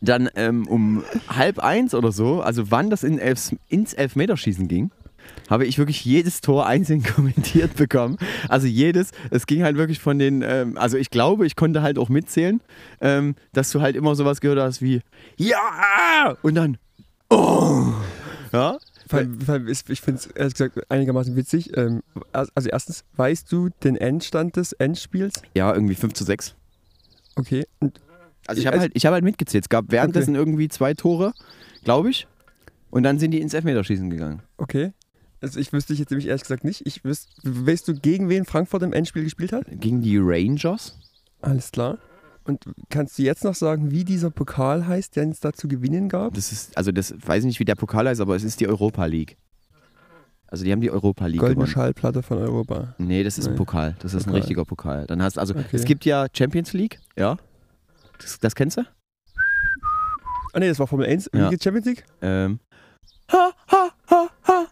dann 0.00 0.30
ähm, 0.34 0.66
um 0.66 1.04
halb 1.28 1.58
eins 1.58 1.94
oder 1.94 2.12
so, 2.12 2.40
also 2.40 2.70
wann 2.70 2.90
das 2.90 3.02
in 3.02 3.18
Elf, 3.18 3.54
ins 3.68 3.92
Elfmeterschießen 3.92 4.66
ging, 4.66 4.90
habe 5.48 5.66
ich 5.66 5.78
wirklich 5.78 6.04
jedes 6.04 6.40
Tor 6.40 6.66
einzeln 6.66 7.02
kommentiert 7.14 7.76
bekommen. 7.76 8.16
Also 8.48 8.66
jedes, 8.66 9.10
es 9.30 9.46
ging 9.46 9.62
halt 9.62 9.76
wirklich 9.76 9.98
von 10.00 10.18
den, 10.18 10.42
ähm, 10.42 10.76
also 10.78 10.96
ich 10.96 11.10
glaube, 11.10 11.46
ich 11.46 11.56
konnte 11.56 11.82
halt 11.82 11.98
auch 11.98 12.08
mitzählen, 12.08 12.60
ähm, 13.00 13.34
dass 13.52 13.70
du 13.70 13.80
halt 13.80 13.96
immer 13.96 14.14
sowas 14.14 14.40
gehört 14.40 14.58
hast 14.60 14.82
wie 14.82 15.00
Ja! 15.36 16.36
Und 16.42 16.54
dann 16.54 16.78
Oh! 17.30 17.92
Ja? 18.52 18.78
Ich 19.04 19.10
finde 20.00 20.18
es 20.18 20.26
ehrlich 20.26 20.54
gesagt 20.54 20.80
einigermaßen 20.90 21.34
witzig. 21.34 21.76
Ähm, 21.76 22.02
also 22.32 22.68
erstens, 22.70 23.04
weißt 23.16 23.50
du 23.50 23.68
den 23.82 23.96
Endstand 23.96 24.54
des 24.56 24.72
Endspiels? 24.72 25.42
Ja, 25.54 25.74
irgendwie 25.74 25.96
5 25.96 26.12
zu 26.12 26.22
6. 26.24 26.54
Okay. 27.36 27.66
Und 27.80 28.00
Also 28.46 28.60
ich 28.60 28.66
habe 28.66 28.74
Also- 28.74 28.82
halt, 28.82 28.92
ich 28.94 29.06
hab 29.06 29.12
halt 29.12 29.24
mitgezählt. 29.24 29.64
Es 29.64 29.68
gab 29.68 29.86
währenddessen 29.90 30.34
irgendwie 30.34 30.68
zwei 30.68 30.94
Tore, 30.94 31.32
glaube 31.84 32.10
ich. 32.10 32.26
Und 32.90 33.02
dann 33.04 33.18
sind 33.18 33.30
die 33.32 33.40
ins 33.40 33.54
Elfmeterschießen 33.54 34.10
gegangen. 34.10 34.42
okay. 34.58 34.92
Also 35.40 35.58
ich 35.58 35.72
wüsste 35.72 35.92
ich 35.94 35.98
jetzt 35.98 36.10
nämlich 36.10 36.26
ehrlich 36.28 36.42
gesagt 36.42 36.64
nicht. 36.64 36.86
Ich 36.86 37.02
wüs, 37.04 37.26
weißt 37.44 37.88
du, 37.88 37.94
gegen 37.94 38.28
wen 38.28 38.44
Frankfurt 38.44 38.82
im 38.82 38.92
Endspiel 38.92 39.24
gespielt 39.24 39.52
hat? 39.52 39.64
Gegen 39.70 40.02
die 40.02 40.18
Rangers. 40.18 40.98
Alles 41.40 41.70
klar. 41.72 41.98
Und 42.44 42.64
kannst 42.90 43.18
du 43.18 43.22
jetzt 43.22 43.44
noch 43.44 43.54
sagen, 43.54 43.90
wie 43.90 44.04
dieser 44.04 44.30
Pokal 44.30 44.86
heißt, 44.86 45.16
den 45.16 45.30
es 45.30 45.40
da 45.40 45.52
zu 45.52 45.68
gewinnen 45.68 46.08
gab? 46.08 46.34
Das 46.34 46.52
ist, 46.52 46.76
also 46.76 46.90
das 46.92 47.14
weiß 47.24 47.44
ich 47.44 47.46
nicht, 47.46 47.60
wie 47.60 47.64
der 47.64 47.74
Pokal 47.74 48.08
heißt, 48.08 48.20
aber 48.20 48.34
es 48.36 48.44
ist 48.44 48.60
die 48.60 48.68
Europa 48.68 49.04
League. 49.06 49.36
Also 50.46 50.64
die 50.64 50.72
haben 50.72 50.80
die 50.80 50.90
Europa 50.90 51.26
League 51.26 51.38
Goldene 51.40 51.54
gewonnen. 51.64 51.70
Schallplatte 51.72 52.22
von 52.22 52.38
Europa. 52.38 52.94
Nee, 52.98 53.22
das 53.22 53.38
ist 53.38 53.46
ein 53.46 53.52
Nee. 53.52 53.58
Pokal. 53.58 53.94
Das 54.00 54.14
ist 54.14 54.22
ein 54.22 54.24
Pokal. 54.24 54.40
richtiger 54.40 54.64
Pokal. 54.64 55.06
Dann 55.06 55.22
hast 55.22 55.38
also 55.38 55.54
Okay. 55.54 55.64
es 55.72 55.84
gibt 55.84 56.04
ja 56.04 56.26
Champions 56.36 56.72
League, 56.72 56.98
ja. 57.16 57.36
Das, 58.18 58.38
das 58.40 58.54
kennst 58.54 58.76
du? 58.76 58.82
Ah 60.52 60.58
nee, 60.58 60.66
das 60.68 60.78
war 60.80 60.86
Formel 60.88 61.06
1. 61.06 61.30
Ja. 61.32 61.46
Wie 61.46 61.50
geht's 61.50 61.62
Champions 61.64 61.86
League? 61.86 62.04
Ähm. 62.20 62.58
Ha, 63.32 63.52
ha, 63.70 63.79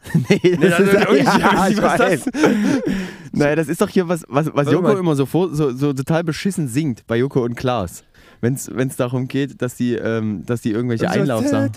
Nee, 0.29 0.57
das, 0.57 0.81
ist 0.81 0.93
ja, 1.39 1.69
ich 1.69 1.77
das 1.77 1.97
doch 3.81 3.89
hier 3.89 4.09
was, 4.09 4.25
was, 4.29 4.51
was 4.55 4.71
Joko 4.71 4.83
mal. 4.89 4.99
immer 4.99 5.15
so, 5.17 5.27
vor, 5.27 5.55
so, 5.55 5.71
so 5.71 5.93
total 5.93 6.25
beschissen 6.25 6.67
singt 6.69 7.07
bei 7.07 7.17
Joko 7.17 7.43
und 7.43 7.55
Klaas. 7.57 8.05
Wenn 8.41 8.55
es 8.55 8.97
darum 8.97 9.29
geht, 9.29 9.61
dass 9.61 9.75
die, 9.77 9.95
ähm, 9.95 10.47
dass 10.47 10.63
die 10.63 10.71
irgendwelche 10.71 11.07
so, 11.07 11.11
Einlaufsachen. 11.11 11.73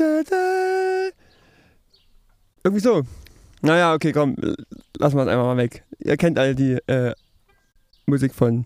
Irgendwie 2.64 2.82
so. 2.84 3.02
Naja, 3.62 3.94
okay, 3.94 4.12
komm, 4.12 4.36
lassen 4.98 5.18
wir 5.18 5.24
es 5.24 5.28
einfach 5.28 5.46
mal 5.46 5.58
weg. 5.58 5.84
Ihr 6.00 6.18
kennt 6.18 6.38
alle 6.40 6.56
die 6.56 6.74
äh, 6.88 7.14
Musik 8.06 8.34
von 8.34 8.66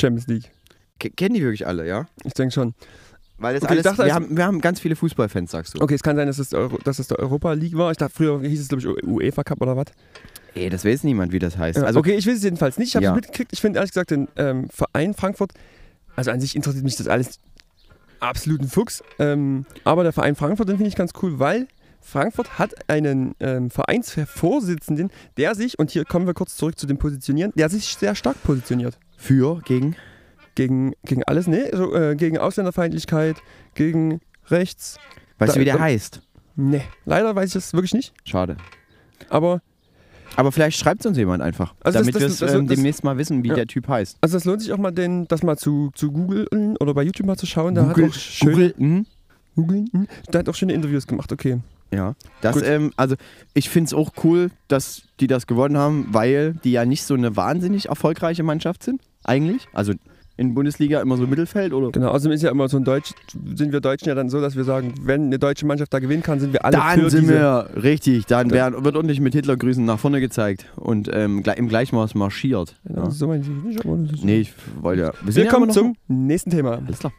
Champions 0.00 0.26
League. 0.26 0.50
Ke- 0.98 1.10
Kennen 1.10 1.34
die 1.34 1.42
wirklich 1.42 1.66
alle, 1.66 1.86
ja? 1.86 2.06
Ich 2.24 2.34
denke 2.34 2.52
schon. 2.52 2.74
Weil 3.38 3.54
das 3.54 3.64
Okay, 3.64 3.72
alles, 3.72 3.82
dachte, 3.82 3.98
wir, 3.98 4.06
es- 4.06 4.12
haben, 4.12 4.36
wir 4.36 4.44
haben 4.46 4.60
ganz 4.60 4.78
viele 4.80 4.94
Fußballfans, 4.96 5.50
sagst 5.50 5.74
du. 5.74 5.82
Okay, 5.82 5.94
es 5.94 6.02
kann 6.02 6.16
sein, 6.16 6.26
dass 6.28 6.38
es, 6.38 6.50
der 6.50 6.60
Euro, 6.60 6.78
dass 6.84 6.98
es 6.98 7.08
der 7.08 7.18
Europa 7.18 7.52
League 7.52 7.76
war. 7.76 7.90
Ich 7.90 7.96
dachte, 7.96 8.14
früher 8.14 8.40
hieß 8.40 8.60
es, 8.60 8.68
glaube 8.68 8.80
ich, 8.80 9.06
UEFA 9.06 9.42
Cup 9.42 9.60
oder 9.60 9.76
was. 9.76 9.86
Ey, 10.54 10.70
das 10.70 10.84
weiß 10.84 11.02
niemand, 11.02 11.32
wie 11.32 11.40
das 11.40 11.58
heißt. 11.58 11.78
Ja, 11.78 11.84
Also, 11.84 11.98
okay, 11.98 12.14
ich 12.14 12.26
weiß 12.26 12.36
es 12.36 12.44
jedenfalls 12.44 12.78
nicht. 12.78 12.88
Ich 12.90 12.96
habe 12.96 13.04
Ja. 13.04 13.10
es 13.10 13.16
mitgekriegt. 13.16 13.52
Ich 13.52 13.60
finde 13.60 13.78
ehrlich 13.78 13.90
gesagt 13.90 14.10
den 14.12 14.28
ähm, 14.36 14.68
Verein 14.70 15.14
Frankfurt, 15.14 15.52
also 16.14 16.30
an 16.30 16.40
sich 16.40 16.54
interessiert 16.54 16.84
mich 16.84 16.94
das 16.96 17.08
alles 17.08 17.40
absoluten 18.20 18.68
Fuchs. 18.68 19.02
Ähm, 19.18 19.66
aber 19.82 20.04
der 20.04 20.12
Verein 20.12 20.36
Frankfurt, 20.36 20.68
den 20.68 20.76
finde 20.76 20.88
ich 20.88 20.94
ganz 20.96 21.10
cool, 21.22 21.40
weil 21.40 21.66
Frankfurt 22.00 22.58
hat 22.58 22.88
einen 22.88 23.34
ähm, 23.40 23.68
Vereinsvorsitzenden, 23.70 25.10
der 25.36 25.54
sich, 25.54 25.78
und 25.78 25.90
hier 25.90 26.04
kommen 26.04 26.26
wir 26.26 26.34
kurz 26.34 26.56
zurück 26.56 26.78
zu 26.78 26.86
dem 26.86 26.98
Positionieren, 26.98 27.52
der 27.56 27.68
sich 27.68 27.96
sehr 27.98 28.14
stark 28.14 28.40
positioniert. 28.44 28.96
für, 29.16 29.60
gegen. 29.64 29.96
Gegen, 30.54 30.92
gegen 31.04 31.22
alles, 31.24 31.46
ne? 31.46 31.68
Also, 31.72 31.94
äh, 31.94 32.14
gegen 32.16 32.38
Ausländerfeindlichkeit, 32.38 33.36
gegen 33.74 34.20
rechts. 34.48 34.98
Weißt 35.38 35.50
Da- 35.50 35.54
du, 35.54 35.60
wie 35.60 35.64
der 35.64 35.74
da- 35.76 35.80
heißt? 35.82 36.20
Ne, 36.56 36.82
leider 37.04 37.34
weiß 37.34 37.48
ich 37.48 37.54
das 37.54 37.72
wirklich 37.74 37.94
nicht. 37.94 38.12
Schade. 38.24 38.56
Aber 39.28 39.60
Aber 40.36 40.50
vielleicht 40.50 40.78
schreibt 40.78 41.00
es 41.00 41.06
uns 41.06 41.16
jemand 41.16 41.42
einfach, 41.44 41.74
Also 41.80 41.98
das- 41.98 42.06
damit 42.06 42.14
das- 42.16 42.20
wir 42.22 42.26
es 42.26 42.38
das- 42.38 42.54
ähm, 42.54 42.66
das- 42.66 42.74
demnächst 42.76 43.04
mal 43.04 43.16
wissen, 43.18 43.44
wie 43.44 43.48
Ja. 43.48 43.54
der 43.54 43.66
Typ 43.68 43.86
heißt. 43.86 44.18
also 44.20 44.36
es 44.36 44.44
lohnt 44.44 44.62
sich 44.62 44.72
auch 44.72 44.78
mal, 44.78 44.90
den, 44.90 45.28
das 45.28 45.44
mal 45.44 45.56
zu, 45.56 45.90
zu 45.94 46.10
googeln 46.10 46.76
oder 46.78 46.92
bei 46.92 47.02
YouTube 47.04 47.26
mal 47.26 47.36
zu 47.36 47.46
schauen. 47.46 47.74
Der 47.76 47.84
Google- 47.84 48.06
hat 48.06 48.10
auch 48.10 48.14
schöne, 48.16 48.74
Google, 49.54 49.84
hm? 49.92 50.08
Der 50.32 50.40
hat 50.40 50.48
auch 50.48 50.54
schöne 50.56 50.72
Interviews 50.72 51.06
gemacht, 51.06 51.30
okay. 51.32 51.60
Ja, 51.92 52.14
das, 52.40 52.60
ähm, 52.62 52.92
also 52.96 53.14
ich 53.52 53.68
finde 53.70 53.86
es 53.88 53.94
auch 53.94 54.10
cool, 54.24 54.50
dass 54.66 55.02
die 55.20 55.28
das 55.28 55.46
gewonnen 55.46 55.76
haben, 55.78 56.08
weil 56.10 56.54
die 56.64 56.72
ja 56.72 56.84
nicht 56.84 57.04
so 57.04 57.14
eine 57.14 57.36
wahnsinnig 57.36 57.88
erfolgreiche 57.88 58.42
Mannschaft 58.42 58.82
sind, 58.82 59.00
eigentlich. 59.22 59.68
Also 59.72 59.92
in 60.36 60.52
Bundesliga 60.54 61.00
immer 61.00 61.16
so 61.16 61.26
Mittelfeld 61.26 61.72
oder. 61.72 61.90
Genau, 61.92 62.08
außerdem 62.08 62.32
ist 62.32 62.42
ja 62.42 62.50
immer 62.50 62.68
so 62.68 62.76
ein 62.76 62.84
Deutsch, 62.84 63.12
sind 63.54 63.72
wir 63.72 63.80
Deutschen 63.80 64.08
ja 64.08 64.14
dann 64.16 64.28
so, 64.30 64.40
dass 64.40 64.56
wir 64.56 64.64
sagen, 64.64 64.92
wenn 65.02 65.26
eine 65.26 65.38
deutsche 65.38 65.64
Mannschaft 65.64 65.94
da 65.94 66.00
gewinnen 66.00 66.22
kann, 66.24 66.40
sind 66.40 66.52
wir 66.52 66.64
alle 66.64 66.76
Dann 66.76 67.00
für 67.02 67.10
sind 67.10 67.22
diese. 67.22 67.34
wir 67.34 67.68
richtig, 67.82 68.26
dann 68.26 68.48
Da- 68.48 68.54
werden, 68.54 68.84
wird 68.84 68.96
ordentlich 68.96 69.20
mit 69.20 69.32
Hitlergrüßen 69.34 69.84
nach 69.84 69.98
vorne 69.98 70.20
gezeigt 70.20 70.66
und 70.76 71.08
ähm, 71.12 71.42
im 71.56 71.68
Gleichmaß 71.68 72.14
marschiert. 72.16 72.74
Ja, 72.88 73.04
Ja. 73.04 73.10
So 73.10 73.28
meine 73.28 73.42
ich 73.42 73.48
nicht, 73.48 73.84
aber 73.84 73.96
das 73.98 74.12
ist 74.12 74.24
Nee, 74.24 74.38
ich 74.40 74.52
wollte 74.80 75.02
ja. 75.02 75.12
Wir 75.22 75.44
ja 75.44 75.50
kommen 75.50 75.68
noch- 75.68 75.74
zum 75.74 75.94
nächsten 76.08 76.50
Thema. 76.50 76.78
Alles 76.84 76.98
klar. 76.98 77.12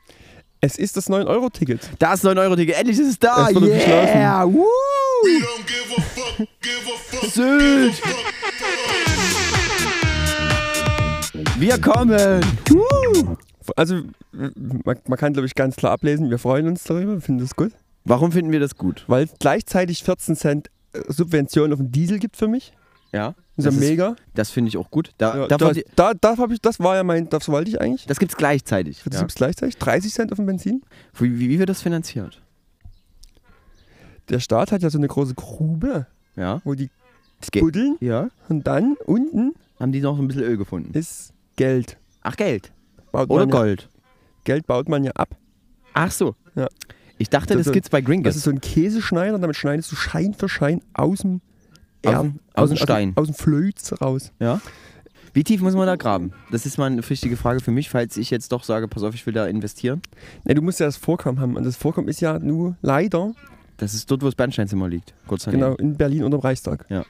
Es 0.62 0.78
ist 0.80 0.98
das 0.98 1.10
9-Euro-Ticket. 1.10 1.80
Da 2.00 2.14
ist 2.14 2.26
9-Euro-Ticket, 2.26 2.76
endlich 2.80 2.98
ist 3.00 3.08
es 3.08 3.20
da! 3.20 3.50
Es 3.50 3.56
wurde 3.56 3.68
yeah! 3.68 4.46
Woo! 4.46 4.64
We 4.64 5.38
don't 5.40 5.66
give 5.68 5.96
a 5.96 6.02
fuck, 6.02 6.48
give 6.62 6.74
a 6.86 6.98
fuck, 6.98 7.30
Sylt! 7.30 7.94
give 7.94 8.04
a 8.04 8.10
fuck. 8.10 8.45
Wir 11.58 11.80
kommen! 11.80 12.42
Woo! 12.70 13.38
Also, 13.76 14.02
man, 14.32 15.00
man 15.08 15.18
kann, 15.18 15.34
glaube 15.34 15.46
ich, 15.48 15.56
ganz 15.56 15.76
klar 15.76 15.94
ablesen, 15.94 16.30
wir 16.30 16.38
freuen 16.40 16.68
uns 16.68 16.84
darüber, 16.84 17.14
wir 17.14 17.22
finden 17.22 17.42
das 17.42 17.56
gut. 17.56 17.72
Warum 18.04 18.32
finden 18.32 18.52
wir 18.52 18.60
das 18.60 18.76
gut? 18.76 19.04
Weil 19.08 19.24
es 19.26 19.32
gleichzeitig 19.40 20.04
14 20.04 20.36
Cent 20.36 20.70
äh, 20.94 21.02
Subvention 21.08 21.72
auf 21.74 21.80
den 21.80 21.92
Diesel 21.92 22.20
gibt 22.20 22.36
für 22.38 22.48
mich. 22.48 22.74
Ja. 23.12 23.34
Das 23.56 23.66
ist 23.66 23.74
ja 23.74 23.82
ist- 23.82 23.90
mega. 23.90 24.16
Das 24.36 24.52
finde 24.52 24.70
ich 24.70 24.78
auch 24.78 24.92
gut. 24.92 25.12
Da, 25.18 25.38
Ja, 25.38 25.48
da, 25.48 25.58
da, 25.58 25.72
da, 25.96 26.14
da 26.36 26.46
ich, 26.52 26.62
das 26.62 26.80
war 26.80 26.96
ja 26.98 27.04
mein, 27.04 27.30
das 27.30 27.48
wollte 27.50 27.72
ich 27.72 27.82
eigentlich. 27.82 28.06
das 28.06 28.20
gibt 28.20 28.34
es 28.34 28.38
gleichzeitig. 28.38 29.02
Das 29.06 29.14
Ja. 29.14 29.20
gibt 29.22 29.32
es 29.32 29.36
gleichzeitig. 29.36 29.78
30 29.78 30.14
Cent 30.14 30.32
auf 30.32 30.36
dem 30.38 30.46
Benzin. 30.46 30.82
Wie, 31.18 31.40
wie, 31.40 31.50
wie 31.50 31.58
wird 31.60 31.70
das 31.70 31.82
finanziert? 31.82 32.42
Der 34.30 34.40
Staat 34.40 34.72
hat 34.72 34.84
ja 34.84 34.90
so 34.90 34.98
eine 34.98 35.08
große 35.08 35.34
Grube, 35.36 36.06
Ja. 36.36 36.62
wo 36.66 36.74
die 36.76 36.90
buddeln 37.60 37.96
Ja. 38.02 38.30
und 38.50 38.68
dann 38.68 38.96
unten 39.06 39.54
Haben 39.80 39.92
die 39.94 40.02
noch 40.02 40.20
ein 40.20 40.28
bisschen 40.28 40.44
Öl 40.44 40.58
gefunden? 40.58 40.92
ist 40.98 41.32
Geld. 41.56 41.98
Ach, 42.22 42.36
Geld. 42.36 42.72
Baut 43.12 43.30
Oder 43.30 43.46
man 43.46 43.50
ja, 43.50 43.56
Gold. 43.62 43.90
Geld 44.44 44.68
baut 44.68 44.90
man 44.90 45.04
ja 45.04 45.12
ab. 45.14 45.36
Ach 45.94 46.12
so. 46.12 46.36
Ja. 46.56 46.68
Ich 47.18 47.30
dachte, 47.30 47.56
Das 47.56 47.66
das, 47.66 47.74
gibt's 47.74 47.90
bei 47.90 48.02
Das 48.02 48.08
Gringos. 48.08 48.36
ist 48.36 48.44
so 48.44 48.52
ein 48.52 48.60
Käseschneider, 48.62 49.40
damit 49.40 49.56
schneidest 49.56 49.92
du 49.92 49.96
Schein 49.96 50.34
für 50.34 50.50
Schein 50.50 50.82
aus 50.94 51.20
dem 51.20 51.42
Aus 52.06 52.14
Erd- 52.14 52.24
dem- 52.24 52.40
aus 52.54 52.70
dem 52.70 52.78
Stein. 52.78 53.14
Aus, 53.16 53.28
dem 53.28 53.36
Flöz 53.36 53.94
raus. 54.02 54.32
Ja. 54.40 54.60
Wie 55.34 55.44
tief 55.44 55.62
muss 55.62 55.74
man 55.76 55.88
da 55.88 55.96
graben? 55.96 56.32
Das 56.52 56.66
ist 56.66 56.78
mal 56.78 56.86
eine 56.88 57.10
wichtige 57.10 57.36
Frage 57.38 57.60
für 57.62 57.72
mich, 57.72 57.90
falls 57.90 58.16
ich 58.18 58.30
jetzt 58.32 58.52
doch 58.52 58.64
sage, 58.64 58.88
pass 58.88 59.04
auf, 59.04 59.14
ich 59.16 59.26
will 59.26 59.34
da 59.34 59.46
investieren. 59.48 60.02
Ne, 60.46 60.56
du 60.56 60.62
musst 60.62 60.80
ja 60.80 60.86
das 60.86 60.98
Vorkommen 60.98 61.40
haben. 61.40 61.56
Und 61.56 61.64
das 61.66 61.76
Vorkommen 61.78 62.08
ist 62.08 62.22
ja 62.22 62.38
nur 62.40 62.76
leider, 62.82 63.34
Das 63.78 63.94
ist 63.94 64.10
dort, 64.12 64.22
wo 64.22 64.26
das 64.28 64.36
Bernsteinzimmer 64.36 64.88
liegt. 64.88 65.14
Kurz 65.28 65.44
daneben. 65.44 65.62
genau, 65.64 65.76
in 65.78 65.96
Berlin 65.98 66.24
unterm 66.24 66.40
Reichstag. 66.42 66.86
Ja. 66.90 67.04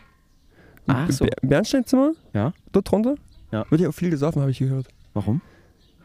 Ach 0.87 1.09
so. 1.11 1.25
Ber- 1.25 1.35
Bernsteinzimmer, 1.47 2.13
Ja. 2.33 2.53
dort 2.71 2.89
drunter, 2.91 3.15
Ja. 3.51 3.65
wird 3.69 3.81
ja 3.81 3.89
auch 3.89 3.93
viel 3.93 4.09
gesoffen, 4.09 4.41
habe 4.41 4.51
ich 4.51 4.59
gehört. 4.59 4.87
Warum? 5.13 5.41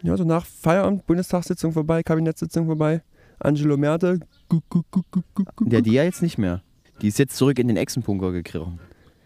Ja, 0.02 0.16
so 0.16 0.24
nach 0.24 0.46
Feierabend, 0.46 1.06
Bundestagssitzung 1.06 1.72
vorbei, 1.72 2.02
Kabinettssitzung 2.02 2.66
vorbei, 2.66 3.02
Angelo 3.38 3.76
Merte, 3.76 4.20
guck, 4.48 4.62
guck, 4.68 4.86
guck, 4.90 5.04
guck, 5.10 5.24
guck, 5.34 5.56
guck. 5.56 5.72
Ja, 5.72 5.80
die 5.80 5.92
ja 5.92 6.04
jetzt 6.04 6.22
nicht 6.22 6.38
mehr. 6.38 6.62
Die 7.02 7.08
ist 7.08 7.18
jetzt 7.18 7.36
zurück 7.36 7.58
in 7.58 7.68
den 7.68 7.76
Echsenbunker 7.76 8.32
gekrochen. 8.32 8.78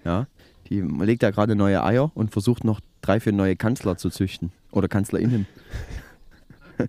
Ja. 0.04 0.26
Die 0.68 0.80
legt 0.80 1.22
da 1.22 1.30
gerade 1.30 1.54
neue 1.54 1.82
Eier 1.84 2.10
und 2.14 2.30
versucht 2.30 2.64
noch 2.64 2.80
drei, 3.02 3.20
vier 3.20 3.32
neue 3.32 3.56
Kanzler 3.56 3.96
zu 3.96 4.10
züchten. 4.10 4.52
Oder 4.70 4.88
KanzlerInnen. 4.88 5.46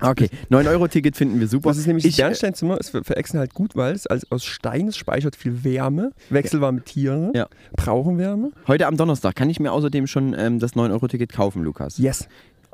Okay, 0.00 0.28
9-Euro-Ticket 0.50 1.16
finden 1.16 1.40
wir 1.40 1.48
super. 1.48 1.70
Das 1.70 1.78
ist 1.78 1.86
nämlich 1.86 2.04
ich, 2.04 2.16
das 2.16 2.24
Bernsteinzimmer, 2.24 2.78
ist 2.78 2.90
für, 2.90 3.02
für 3.04 3.16
Echsen 3.16 3.38
halt 3.38 3.54
gut, 3.54 3.76
weil 3.76 3.94
es 3.94 4.06
als, 4.06 4.30
aus 4.30 4.44
Stein 4.44 4.92
speichert 4.92 5.36
viel 5.36 5.64
Wärme, 5.64 6.12
wechselwarme 6.30 6.82
Tiere, 6.82 7.32
Ja. 7.34 7.46
brauchen 7.76 8.18
Wärme. 8.18 8.50
Heute 8.66 8.86
am 8.86 8.96
Donnerstag 8.96 9.34
kann 9.36 9.48
ich 9.50 9.60
mir 9.60 9.72
außerdem 9.72 10.06
schon 10.06 10.34
ähm, 10.38 10.58
das 10.58 10.74
9-Euro-Ticket 10.74 11.32
kaufen, 11.32 11.62
Lukas. 11.62 11.98
Yes. 11.98 12.28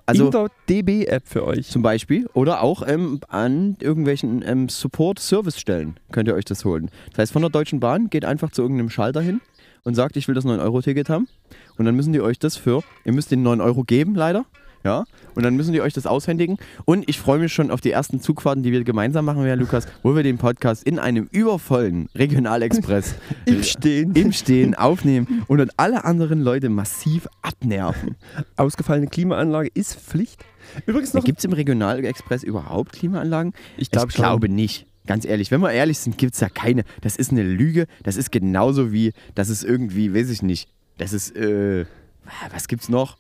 Also 0.04 0.26
In 0.26 0.30
der 0.32 0.48
DB-App 0.68 1.22
für 1.28 1.46
euch. 1.46 1.68
zum 1.68 1.82
Beispiel 1.82 2.28
oder 2.34 2.60
auch 2.62 2.82
ähm, 2.86 3.20
an 3.28 3.76
irgendwelchen 3.80 4.42
ähm, 4.44 4.68
Support-Service-Stellen 4.68 5.96
könnt 6.10 6.28
ihr 6.28 6.34
euch 6.34 6.44
das 6.44 6.64
holen. 6.64 6.90
Das 7.10 7.18
heißt, 7.18 7.32
von 7.32 7.42
der 7.42 7.50
Deutschen 7.50 7.78
Bahn 7.80 8.10
geht 8.10 8.24
einfach 8.24 8.50
zu 8.50 8.62
irgendeinem 8.62 8.90
Schalter 8.90 9.20
hin 9.20 9.40
und 9.84 9.94
sagt, 9.94 10.16
ich 10.16 10.26
will 10.26 10.34
das 10.34 10.44
9-Euro-Ticket 10.44 11.08
haben. 11.08 11.28
Und 11.78 11.84
dann 11.84 11.94
müssen 11.94 12.12
die 12.12 12.20
euch 12.20 12.38
das 12.40 12.56
für, 12.56 12.82
ihr 13.04 13.12
müsst 13.12 13.30
den 13.30 13.42
9 13.42 13.60
Euro 13.60 13.84
geben, 13.84 14.14
leider. 14.16 14.44
Ja, 14.84 15.04
und 15.34 15.42
dann 15.42 15.56
müssen 15.56 15.72
die 15.72 15.80
euch 15.80 15.92
das 15.92 16.06
aushändigen. 16.06 16.58
Und 16.84 17.08
ich 17.08 17.18
freue 17.18 17.38
mich 17.38 17.52
schon 17.52 17.70
auf 17.70 17.80
die 17.80 17.90
ersten 17.90 18.20
Zugfahrten, 18.20 18.62
die 18.62 18.72
wir 18.72 18.84
gemeinsam 18.84 19.24
machen 19.24 19.44
werden, 19.44 19.60
Lukas, 19.60 19.86
wo 20.02 20.14
wir 20.14 20.22
den 20.22 20.38
Podcast 20.38 20.84
in 20.84 20.98
einem 20.98 21.28
übervollen 21.30 22.08
Regionalexpress 22.14 23.14
Im 23.46 23.62
Stehen. 23.62 24.12
im 24.14 24.32
Stehen 24.32 24.74
aufnehmen 24.74 25.44
und 25.48 25.58
dann 25.58 25.70
alle 25.76 26.04
anderen 26.04 26.40
Leute 26.40 26.68
massiv 26.68 27.28
abnerven. 27.42 28.16
Ausgefallene 28.56 29.06
Klimaanlage 29.08 29.70
ist 29.74 29.96
Pflicht. 29.96 30.44
Übrigens 30.86 31.14
noch. 31.14 31.24
Gibt 31.24 31.38
es 31.38 31.44
im 31.44 31.52
Regionalexpress 31.52 32.42
überhaupt 32.42 32.92
Klimaanlagen? 32.92 33.52
Ich 33.76 33.90
glaub 33.90 34.08
ich 34.10 34.14
glaube 34.14 34.48
nicht. 34.48 34.86
Ganz 35.06 35.24
ehrlich, 35.24 35.50
wenn 35.50 35.60
wir 35.60 35.72
ehrlich 35.72 35.98
sind, 35.98 36.16
gibt 36.16 36.34
es 36.34 36.40
da 36.40 36.48
keine. 36.48 36.84
Das 37.00 37.16
ist 37.16 37.32
eine 37.32 37.42
Lüge. 37.42 37.86
Das 38.04 38.16
ist 38.16 38.30
genauso 38.30 38.92
wie, 38.92 39.12
das 39.34 39.48
ist 39.48 39.64
irgendwie, 39.64 40.14
weiß 40.14 40.30
ich 40.30 40.42
nicht. 40.42 40.68
Das 40.98 41.12
ist, 41.12 41.34
äh, 41.36 41.86
was 42.52 42.68
gibt's 42.68 42.88
noch? 42.88 43.16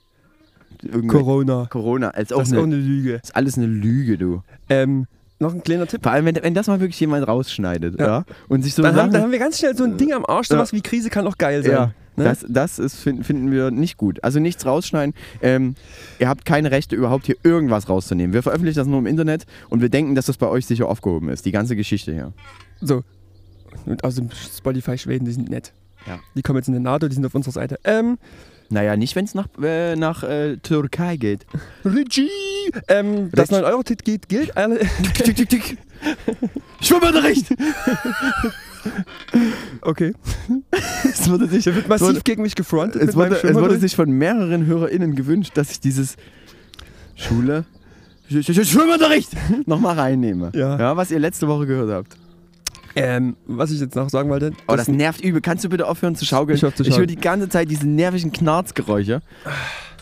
Corona. 1.08 1.66
Corona, 1.70 2.10
als 2.10 2.32
auch 2.32 2.38
Das 2.38 2.48
ist 2.48 2.52
eine, 2.52 2.60
auch 2.62 2.66
eine 2.66 2.76
Lüge. 2.76 3.20
ist 3.22 3.34
alles 3.36 3.56
eine 3.56 3.66
Lüge, 3.66 4.18
du. 4.18 4.42
Ähm, 4.68 5.06
noch 5.38 5.52
ein 5.54 5.62
kleiner 5.62 5.86
Tipp. 5.86 6.02
Vor 6.02 6.12
allem, 6.12 6.24
wenn, 6.26 6.36
wenn 6.42 6.54
das 6.54 6.66
mal 6.68 6.80
wirklich 6.80 7.00
jemand 7.00 7.26
rausschneidet, 7.26 7.98
ja, 7.98 8.06
Ja. 8.06 8.24
und 8.48 8.62
sich 8.62 8.74
so 8.74 8.82
Dann 8.82 8.92
haben, 8.92 8.96
Sachen- 8.98 9.12
dann 9.12 9.22
haben 9.22 9.32
wir 9.32 9.38
ganz 9.38 9.58
schnell 9.58 9.76
so 9.76 9.84
ein 9.84 9.96
Ding 9.96 10.12
am 10.12 10.24
Arsch, 10.26 10.48
Ja. 10.50 10.56
sowas 10.56 10.72
wie 10.72 10.80
Krise 10.82 11.10
kann 11.10 11.26
auch 11.26 11.36
geil 11.38 11.62
sein. 11.62 11.72
Ja, 11.72 11.92
Ne? 12.14 12.24
das, 12.24 12.44
das 12.46 12.78
ist, 12.78 12.96
find, 12.96 13.24
finden 13.24 13.50
wir 13.50 13.70
nicht 13.70 13.96
gut. 13.96 14.22
Also 14.22 14.38
nichts 14.38 14.66
rausschneiden. 14.66 15.14
Ähm, 15.40 15.74
ihr 16.18 16.28
habt 16.28 16.44
keine 16.44 16.70
Rechte, 16.70 16.94
überhaupt 16.94 17.24
hier 17.24 17.36
irgendwas 17.42 17.88
rauszunehmen. 17.88 18.34
Wir 18.34 18.42
veröffentlichen 18.42 18.76
das 18.76 18.86
nur 18.86 18.98
im 18.98 19.06
Internet 19.06 19.46
und 19.70 19.80
wir 19.80 19.88
denken, 19.88 20.14
dass 20.14 20.26
das 20.26 20.36
bei 20.36 20.46
euch 20.46 20.66
sicher 20.66 20.86
aufgehoben 20.88 21.30
ist. 21.30 21.46
Die 21.46 21.52
ganze 21.52 21.74
Geschichte 21.74 22.12
hier. 22.12 22.32
So. 22.82 23.02
Und 23.86 24.04
außerdem 24.04 24.28
Spotify 24.30 24.98
Schweden, 24.98 25.24
die 25.24 25.32
sind 25.32 25.48
nett. 25.48 25.72
Ja. 26.06 26.18
Die 26.36 26.42
kommen 26.42 26.58
jetzt 26.58 26.68
in 26.68 26.74
den 26.74 26.82
NATO, 26.82 27.08
die 27.08 27.14
sind 27.14 27.24
auf 27.24 27.34
unserer 27.34 27.52
Seite. 27.54 27.78
Ähm, 27.84 28.18
Naja, 28.72 28.96
nicht, 28.96 29.14
wenn 29.16 29.26
es 29.26 29.34
nach, 29.34 29.48
äh, 29.62 29.96
nach 29.96 30.22
äh, 30.22 30.56
Türkei 30.56 31.16
geht. 31.16 31.44
Regie! 31.84 32.28
Ähm, 32.88 33.28
das 33.32 33.52
Regie. 33.52 33.64
9-Euro-Ticket 33.64 34.04
gilt, 34.04 34.28
gilt 34.28 34.56
alle. 34.56 34.78
tick, 35.14 35.36
tick, 35.36 35.48
tick. 35.48 35.78
Schwimmunterricht! 36.80 37.46
Okay. 39.82 40.12
Es 41.04 41.30
wurde 41.30 41.46
sich, 41.46 41.64
wird 41.66 41.86
massiv 41.88 42.08
wurde, 42.08 42.20
gegen 42.24 42.42
mich 42.42 42.56
gefrontet. 42.56 43.00
es 43.00 43.14
wurde, 43.14 43.36
es 43.40 43.54
wurde 43.54 43.78
sich 43.78 43.94
von 43.94 44.10
mehreren 44.10 44.66
HörerInnen 44.66 45.14
gewünscht, 45.14 45.52
dass 45.54 45.70
ich 45.70 45.78
dieses 45.78 46.16
Schule. 47.14 47.64
Sch- 48.28 48.38
Sch- 48.40 48.52
Sch- 48.58 48.64
Schwimmunterricht 48.64 49.30
nochmal 49.66 49.96
reinnehme. 49.96 50.50
Ja. 50.54 50.76
ja. 50.78 50.96
Was 50.96 51.12
ihr 51.12 51.20
letzte 51.20 51.46
Woche 51.46 51.66
gehört 51.66 51.90
habt. 51.92 52.16
Ähm, 52.94 53.36
was 53.46 53.70
ich 53.70 53.80
jetzt 53.80 53.96
noch 53.96 54.08
sagen 54.10 54.28
wollte. 54.28 54.52
Oh, 54.68 54.76
das 54.76 54.88
nervt 54.88 55.22
übel. 55.22 55.40
Kannst 55.40 55.64
du 55.64 55.68
bitte 55.68 55.86
aufhören 55.86 56.14
zu 56.14 56.24
schaukeln? 56.24 56.56
Ich 56.56 56.80
ich 56.86 56.98
höre 56.98 57.06
die 57.06 57.16
ganze 57.16 57.48
Zeit 57.48 57.70
diese 57.70 57.86
nervigen 57.88 58.32
Knarzgeräusche. 58.32 59.22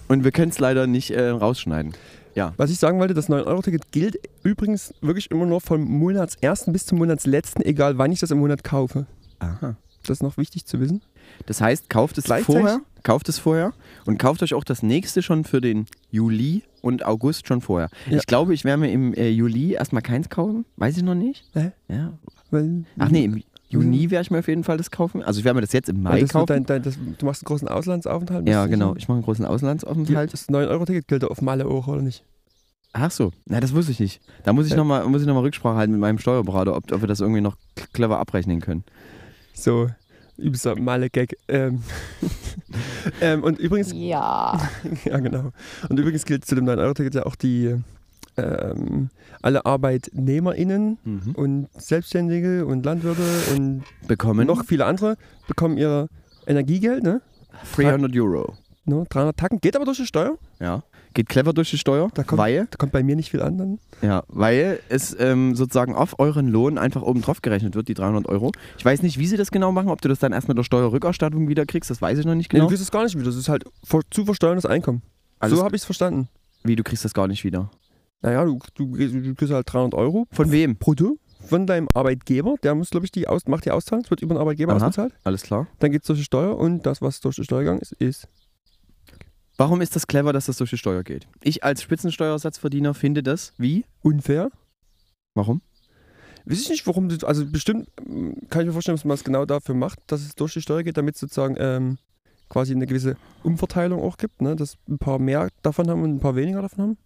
Und 0.09 0.25
wir 0.25 0.33
können 0.33 0.51
es 0.51 0.59
leider 0.59 0.87
nicht 0.87 1.11
äh, 1.11 1.29
rausschneiden. 1.29 1.95
Ja. 2.35 2.55
Was 2.57 2.71
ich 2.71 2.79
sagen 2.79 2.99
wollte, 2.99 3.15
das 3.15 3.29
9-Euro-Ticket 3.29 3.93
gilt 3.93 4.19
übrigens 4.43 4.95
wirklich 5.01 5.31
immer 5.31 5.47
nur 5.47 5.61
vom 5.61 5.83
Monatsersten 5.83 6.73
bis 6.73 6.87
zum 6.87 6.99
Monatsletzten, 6.99 7.65
egal 7.65 7.99
wann 7.99 8.13
ich 8.13 8.21
das 8.21 8.31
im 8.31 8.39
Monat 8.39 8.65
kaufe. 8.65 9.07
Aha. 9.41 9.77
Das 10.03 10.11
ist 10.11 10.23
noch 10.23 10.37
wichtig 10.37 10.65
zu 10.65 10.81
wissen. 10.81 11.03
Das 11.47 11.61
heißt, 11.61 11.91
kauft 11.91 12.19
es 12.19 12.27
vorher, 12.27 12.81
kauft 13.03 13.29
es 13.29 13.39
vorher 13.39 13.73
und 14.05 14.19
kauft 14.19 14.43
euch 14.43 14.55
auch 14.55 14.65
das 14.65 14.83
nächste 14.83 15.23
schon 15.23 15.45
für 15.45 15.61
den 15.61 15.87
Juli 16.11 16.63
und 16.81 17.05
August 17.05 17.47
schon 17.47 17.61
vorher. 17.61 17.89
Ja. 18.09 18.19
Ich 18.19 18.27
glaube, 18.27 18.55
ich 18.55 18.65
werde 18.65 18.81
mir 18.81 18.93
im 18.93 19.15
äh, 19.15 19.29
Juli 19.29 19.75
erstmal 19.75 20.03
keins 20.03 20.29
kaufen. 20.29 20.65
Weiß 20.77 20.97
ich 20.97 21.03
noch 21.03 21.15
nicht. 21.15 21.45
Hä? 21.53 21.73
Ja. 21.89 22.13
Weil, 22.51 22.85
Ach 22.99 23.09
nee, 23.11 23.25
im 23.25 23.43
Juni 23.69 24.11
werde 24.11 24.23
ich 24.23 24.31
mir 24.31 24.41
auf 24.41 24.49
jeden 24.49 24.65
Fall 24.65 24.77
das 24.77 24.91
kaufen. 24.91 25.23
Also 25.23 25.39
ich 25.39 25.45
werde 25.45 25.55
mir 25.57 25.61
das 25.61 25.73
jetzt 25.73 25.89
im 25.89 26.03
Mai 26.03 26.23
kaufen. 26.25 26.47
dein, 26.47 26.67
dein, 26.67 26.83
das, 26.83 26.99
du 27.19 27.27
machst 27.27 27.43
einen 27.43 27.47
großen 27.47 27.69
Auslandsaufenthalt. 27.69 28.49
ja, 28.49 28.67
genau. 28.67 28.97
Ich 28.97 29.07
mache 29.07 29.17
einen 29.17 29.25
großen 29.25 29.45
Auslandsaufenthalt. 29.45 30.33
Das 30.33 30.49
9-Euro-Ticket 30.49 31.07
gilt 31.07 31.25
auf 31.25 31.41
Malle 31.41 31.67
auch, 31.67 31.87
oder 31.87 32.03
nicht? 32.03 32.25
Ach 32.93 33.13
so, 33.13 33.31
na 33.47 33.61
das 33.61 33.73
wusste 33.73 33.93
ich 33.93 34.01
nicht. 34.01 34.21
Da 34.43 34.53
muss 34.53 34.67
ich 34.67 34.73
Ja. 34.73 34.79
nochmal 34.79 35.09
noch 35.09 35.35
mal 35.35 35.41
Rücksprache 35.41 35.77
halten 35.77 35.93
mit 35.93 36.01
meinem 36.01 36.19
Steuerberater, 36.19 36.75
ob, 36.77 36.91
ob 36.91 37.01
wir 37.01 37.07
das 37.07 37.21
irgendwie 37.21 37.41
noch 37.41 37.57
clever 37.93 38.19
abrechnen 38.19 38.61
können. 38.61 38.83
So, 39.55 39.89
übelster 40.37 40.75
Malle-Gag. 40.75 41.37
Ähm, 41.47 41.85
ähm, 43.21 43.45
und 43.45 43.61
übrigens, 43.61 43.93
Ja. 43.93 44.59
ja 45.05 45.19
genau. 45.21 45.53
Und 45.89 45.99
übrigens 46.01 46.25
gilt 46.25 46.45
zu 46.45 46.57
dem 46.57 46.65
9-Euro-Ticket 46.65 47.15
ja 47.15 47.27
auch 47.27 47.37
die, 47.37 47.77
ähm, 48.37 49.11
alle 49.43 49.65
ArbeitnehmerInnen 49.67 50.99
und 51.35 51.69
Selbstständige 51.77 52.67
und 52.67 52.85
Landwirte 52.85 53.23
und 53.55 53.83
Bekommen 54.07 54.47
noch 54.47 54.65
viele 54.65 54.85
andere 54.87 55.17
bekommen 55.47 55.77
ihr 55.77 56.09
Energiegeld, 56.47 57.03
ne? 57.03 57.21
300 57.77 58.15
Euro. 58.17 58.55
ne? 58.85 59.05
300 59.11 59.37
Tacken, 59.37 59.61
geht 59.61 59.77
aber 59.77 59.85
durch 59.85 59.99
die 59.99 60.07
Steuer. 60.07 60.37
Ja. 60.61 60.83
Geht 61.13 61.29
clever 61.29 61.53
durch 61.53 61.69
die 61.71 61.77
Steuer, 61.79 62.09
Da 62.15 62.23
kommt- 62.23 62.39
weil, 62.39 62.69
Da 62.71 62.77
kommt 62.79 62.93
bei 62.93 63.03
mir 63.03 63.17
nicht 63.17 63.31
viel 63.33 63.43
an 63.43 63.59
dann. 63.59 63.79
ja, 64.01 64.23
weil 64.29 64.79
es 64.89 65.15
ähm, 65.19 65.57
sozusagen 65.57 65.95
auf 65.97 66.21
euren 66.21 66.47
Lohn 66.47 66.79
einfach 66.79 67.03
oben 67.03 67.21
drauf 67.21 67.43
gerechnet 67.43 67.75
wird, 67.75 67.89
die 67.89 67.95
300 67.95 68.29
Euro. 68.29 68.53
Ich 68.79 68.85
weiß 68.85 69.03
nicht, 69.03 69.19
wie 69.19 69.27
sie 69.27 69.37
das 69.37 69.51
genau 69.51 69.73
machen, 69.73 69.89
ob 69.89 70.01
du 70.01 70.09
das 70.09 70.21
dann 70.21 70.33
erst 70.33 70.47
mit 70.47 70.57
der 70.57 70.63
Steuerrückerstattung 70.63 71.49
wieder 71.49 71.67
kriegst, 71.67 71.91
das 71.91 72.01
weiß 72.01 72.19
ich 72.19 72.27
noch 72.27 72.37
nicht 72.37 72.53
Nee, 72.53 72.59
genau. 72.59 72.67
du 72.67 72.69
kriegst 72.71 72.83
es 72.85 72.93
gar 72.93 73.03
nicht 73.03 73.17
wieder. 73.17 73.25
Das 73.27 73.35
ist 73.37 73.49
halt 73.49 73.65
zu 74.11 74.25
versteuerndes 74.25 74.67
Einkommen. 74.67 75.03
Alles- 75.41 75.59
so 75.59 75.65
habe 75.65 75.75
ich 75.75 75.83
es 75.83 75.87
verstanden. 75.87 76.29
Wie, 76.63 76.77
du 76.77 76.85
kriegst 76.85 77.05
das 77.05 77.13
gar 77.15 77.27
nicht 77.27 77.43
wieder. 77.43 77.71
Naja, 78.23 78.45
du, 78.45 78.59
du, 78.75 78.87
du 78.97 79.35
kriegst 79.35 79.53
halt 79.53 79.73
300 79.73 79.95
Euro 79.95 80.27
Von 80.31 80.51
wem? 80.51 80.77
brutto 80.77 81.19
von 81.47 81.67
deinem 81.67 81.89
Arbeitgeber. 81.95 82.57
Der 82.63 82.75
muss, 82.75 82.91
glaube 82.91 83.07
ich, 83.07 83.13
die 83.13 83.27
aus, 83.27 83.47
macht 83.47 83.65
die 83.65 83.71
auszahlen. 83.71 84.05
Es 84.05 84.11
wird 84.11 84.21
über 84.23 84.35
den 84.35 84.41
Arbeitgeber 84.41 84.73
Aha. 84.73 84.79
ausbezahlt. 84.79 85.15
Alles 85.25 85.43
klar. 85.43 85.67
Dann 85.79 85.91
geht 85.91 86.03
es 86.03 86.07
durch 86.07 86.19
die 86.19 86.25
Steuer 86.25 86.57
und 86.57 86.85
das, 86.85 87.01
was 87.01 87.21
durch 87.21 87.37
die 87.37 87.45
Steuer 87.45 87.61
gegangen 87.61 87.81
ist, 87.81 87.93
ist. 87.93 88.29
Warum 89.57 89.81
ist 89.81 89.95
das 89.95 90.07
clever, 90.07 90.33
dass 90.33 90.47
das 90.47 90.57
durch 90.57 90.71
die 90.71 90.79
Steuer 90.79 91.03
geht? 91.03 91.27
Ich 91.43 91.65
als 91.65 91.83
Spitzensteuersatzverdiener 91.83 92.95
finde 92.95 93.23
das 93.23 93.53
wie? 93.59 93.85
Unfair. 94.03 94.51
Warum? 95.35 95.61
Weiß 96.47 96.63
ich 96.63 96.71
nicht, 96.71 96.87
warum 96.87 97.09
also 97.25 97.47
bestimmt 97.47 97.89
ähm, 98.07 98.37
kann 98.49 98.63
ich 98.63 98.69
mir 98.69 98.73
vorstellen, 98.73 98.97
dass 98.97 99.05
man 99.05 99.15
es 99.15 99.25
genau 99.25 99.45
dafür 99.45 99.75
macht, 99.75 99.99
dass 100.07 100.23
es 100.23 100.35
durch 100.35 100.55
die 100.55 100.63
Steuer 100.63 100.83
geht, 100.83 100.97
damit 100.97 101.17
es 101.17 101.21
sozusagen 101.21 101.57
ähm, 101.59 101.99
quasi 102.49 102.75
eine 102.75 102.87
gewisse 102.87 103.17
Umverteilung 103.43 104.03
auch 104.03 104.17
gibt, 104.17 104.41
ne? 104.41 104.57
dass 104.57 104.79
ein 104.89 104.99
paar 104.99 105.19
mehr 105.19 105.49
davon 105.63 105.91
haben 105.91 106.03
und 106.03 106.17
ein 106.17 106.21
paar 106.21 106.37
weniger 106.37 106.63
davon 106.63 106.83
haben. 106.83 106.99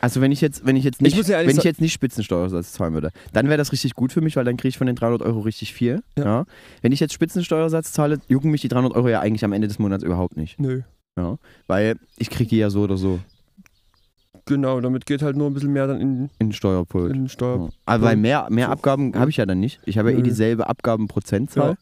Also 0.00 0.20
wenn 0.20 0.30
ich 0.32 0.40
jetzt, 0.40 0.66
wenn 0.66 0.76
ich 0.76 0.84
jetzt 0.84 1.00
nicht, 1.02 1.16
ja 1.16 1.36
ehrlich 1.36 1.50
wenn 1.50 1.58
ich 1.58 1.64
jetzt 1.64 1.80
nicht 1.80 1.92
Spitzensteuersatz 1.92 2.72
zahlen 2.72 2.94
würde, 2.94 3.10
dann 3.32 3.46
wäre 3.48 3.56
das 3.58 3.72
richtig 3.72 3.94
gut 3.94 4.12
für 4.12 4.20
mich, 4.20 4.36
weil 4.36 4.44
dann 4.44 4.56
kriege 4.56 4.68
ich 4.68 4.78
von 4.78 4.86
den 4.86 4.96
300 4.96 5.22
Euro 5.22 5.40
richtig 5.40 5.72
viel. 5.72 6.02
Ja. 6.16 6.24
Ja. 6.24 6.44
Wenn 6.82 6.92
ich 6.92 7.00
jetzt 7.00 7.14
Spitzensteuersatz 7.14 7.92
zahle, 7.92 8.18
jucken 8.28 8.50
mich 8.50 8.60
die 8.60 8.68
300 8.68 8.94
Euro 8.94 9.08
ja 9.08 9.20
eigentlich 9.20 9.44
am 9.44 9.52
Ende 9.52 9.68
des 9.68 9.78
Monats 9.78 10.04
überhaupt 10.04 10.36
nicht. 10.36 10.58
Nö. 10.60 10.82
Weil 11.66 11.96
ich 12.18 12.28
kriege 12.28 12.50
die 12.50 12.58
ja 12.58 12.68
so 12.70 12.82
oder 12.82 12.96
so 12.98 13.20
Genau, 14.48 14.80
damit 14.80 15.06
geht 15.06 15.22
halt 15.22 15.36
nur 15.36 15.48
ein 15.50 15.54
bisschen 15.54 15.72
mehr 15.72 15.88
dann 15.88 16.00
in, 16.00 16.30
in 16.38 16.52
Steuerpult. 16.52 17.12
in 17.12 17.28
Steuer. 17.28 17.64
Ja. 17.64 17.68
Aber 17.84 18.04
weil 18.04 18.16
mehr, 18.16 18.46
mehr. 18.48 18.70
Abgaben 18.70 19.12
habe 19.16 19.28
ich 19.30 19.38
ja 19.38 19.46
dann 19.46 19.58
nicht. 19.58 19.80
Ich 19.86 19.98
habe 19.98 20.12
ja 20.12 20.18
eh 20.18 20.22
dieselbe 20.22 20.68
Abgabenprozentzahl. 20.68 21.70
Ja. 21.70 21.76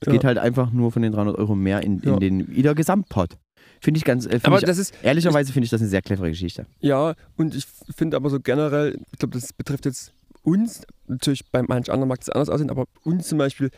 Es 0.00 0.06
Ja. 0.06 0.12
geht 0.12 0.24
halt 0.24 0.36
einfach 0.38 0.70
nur 0.70 0.92
von 0.92 1.00
den 1.02 1.12
300 1.12 1.36
Euro 1.38 1.54
mehr 1.54 1.82
in, 1.82 2.00
in 2.00 2.08
Ja. 2.10 2.16
den 2.18 2.48
wieder 2.54 2.74
Gesamtpot. 2.74 3.38
Finde 3.80 3.98
ich 3.98 4.04
ganz, 4.04 4.26
äh, 4.26 4.30
find 4.32 4.46
Aber 4.46 4.58
ich, 4.58 4.64
das 4.64 4.78
ist, 4.78 4.94
ehrlicherweise 5.02 5.52
finde 5.52 5.64
ich 5.64 5.70
das 5.70 5.80
eine 5.80 5.88
sehr 5.88 6.02
clevere 6.02 6.28
Geschichte. 6.30 6.66
ja, 6.80 7.14
und 7.36 7.54
ich 7.54 7.66
finde 7.96 8.16
aber 8.16 8.28
so 8.30 8.38
generell, 8.40 8.98
ich 9.12 9.18
glaube, 9.18 9.38
das 9.38 9.52
betrifft 9.52 9.86
jetzt 9.86 10.12
uns, 10.42 10.82
natürlich 11.06 11.50
bei 11.50 11.62
manch 11.62 11.90
anderen 11.90 12.08
mag 12.08 12.18
es 12.20 12.28
anders 12.28 12.48
aussehen, 12.50 12.70
aber 12.70 12.84
uns 13.04 13.28
zum 13.28 13.38
Beispiel, 13.38 13.70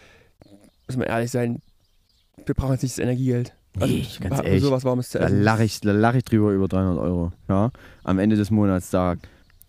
muss 0.88 0.96
man 0.96 1.06
ehrlich 1.06 1.30
sein, 1.30 1.60
wir 2.46 2.54
brauchen 2.54 2.72
jetzt 2.72 2.82
nicht 2.82 2.98
das 2.98 3.02
Energiegeld. 3.02 3.54
Also, 3.78 3.94
Nee, 3.94 4.06
ganz 4.20 4.38
ehrlich. 4.44 4.62
sowas 4.62 4.84
Warmes 4.84 5.08
zu 5.10 5.18
Da 5.18 5.26
essen. 5.26 5.42
lache 5.42 5.64
ich, 5.64 5.80
da 5.80 5.92
lach 5.92 6.14
ich 6.14 6.24
drüber 6.24 6.50
über 6.52 6.68
300 6.68 6.98
Euro. 6.98 7.32
Ja? 7.48 7.70
Am 8.04 8.18
Ende 8.18 8.36
des 8.36 8.50
Monats, 8.50 8.90
da, 8.90 9.14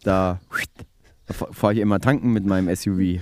da, 0.04 0.40
da 1.28 1.34
fahre 1.34 1.74
ich 1.74 1.80
immer 1.80 2.00
tanken 2.00 2.34
mit 2.34 2.46
meinem 2.46 2.74
SUV. 2.76 3.22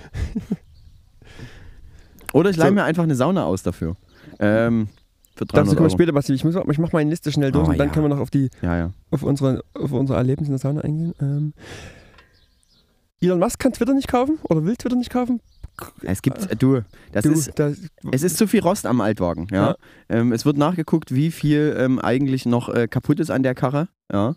Oder 2.32 2.50
ich 2.50 2.56
leihe 2.56 2.68
So. 2.70 2.74
mir 2.74 2.84
einfach 2.84 3.02
eine 3.02 3.14
Sauna 3.14 3.44
aus 3.44 3.62
dafür. 3.62 3.96
Ähm, 4.38 4.88
für 5.34 5.44
Dazu 5.46 5.54
300 5.54 5.66
kommen 5.68 5.76
wir 5.78 5.82
Euro. 5.82 5.90
später, 5.90 6.12
Basti. 6.12 6.32
Ich, 6.34 6.44
muss, 6.44 6.54
ich 6.54 6.78
mache 6.78 6.90
meine 6.94 7.10
Liste 7.10 7.32
schnell 7.32 7.52
durch 7.52 7.66
Oh, 7.68 7.70
und 7.70 7.78
dann 7.78 7.88
ja. 7.88 7.92
können 7.94 8.04
wir 8.04 8.08
noch 8.14 8.20
auf, 8.20 8.30
die, 8.30 8.50
Ja, 8.62 8.76
ja. 8.76 8.90
auf, 9.10 9.22
unsere, 9.22 9.62
auf 9.74 9.92
unsere 9.92 10.18
Erlebnisse 10.18 10.50
in 10.50 10.54
der 10.54 10.58
Sauna 10.58 10.80
eingehen. 10.82 11.14
Ähm, 11.20 11.52
Elon 13.20 13.38
Musk 13.38 13.58
kann 13.58 13.72
Twitter 13.72 13.94
nicht 13.94 14.08
kaufen 14.08 14.38
oder 14.48 14.64
will 14.64 14.76
Twitter 14.76 14.96
nicht 14.96 15.10
kaufen. 15.10 15.40
Es 16.02 16.22
gibt, 16.22 16.50
äh, 16.50 16.56
du, 16.56 16.80
das 17.12 17.24
du, 17.24 17.32
ist, 17.32 17.52
das, 17.58 17.78
es 18.10 18.22
ist 18.22 18.36
zu 18.36 18.46
viel 18.46 18.60
Rost 18.60 18.84
am 18.84 19.00
Altwagen. 19.00 19.46
Ja? 19.50 19.68
Ja. 19.70 19.76
Ähm, 20.08 20.32
es 20.32 20.44
wird 20.44 20.56
nachgeguckt, 20.56 21.14
wie 21.14 21.30
viel 21.30 21.74
ähm, 21.78 21.98
eigentlich 21.98 22.46
noch 22.46 22.68
äh, 22.68 22.88
kaputt 22.88 23.20
ist 23.20 23.30
an 23.30 23.42
der 23.42 23.54
Karre. 23.54 23.88
Ja? 24.12 24.34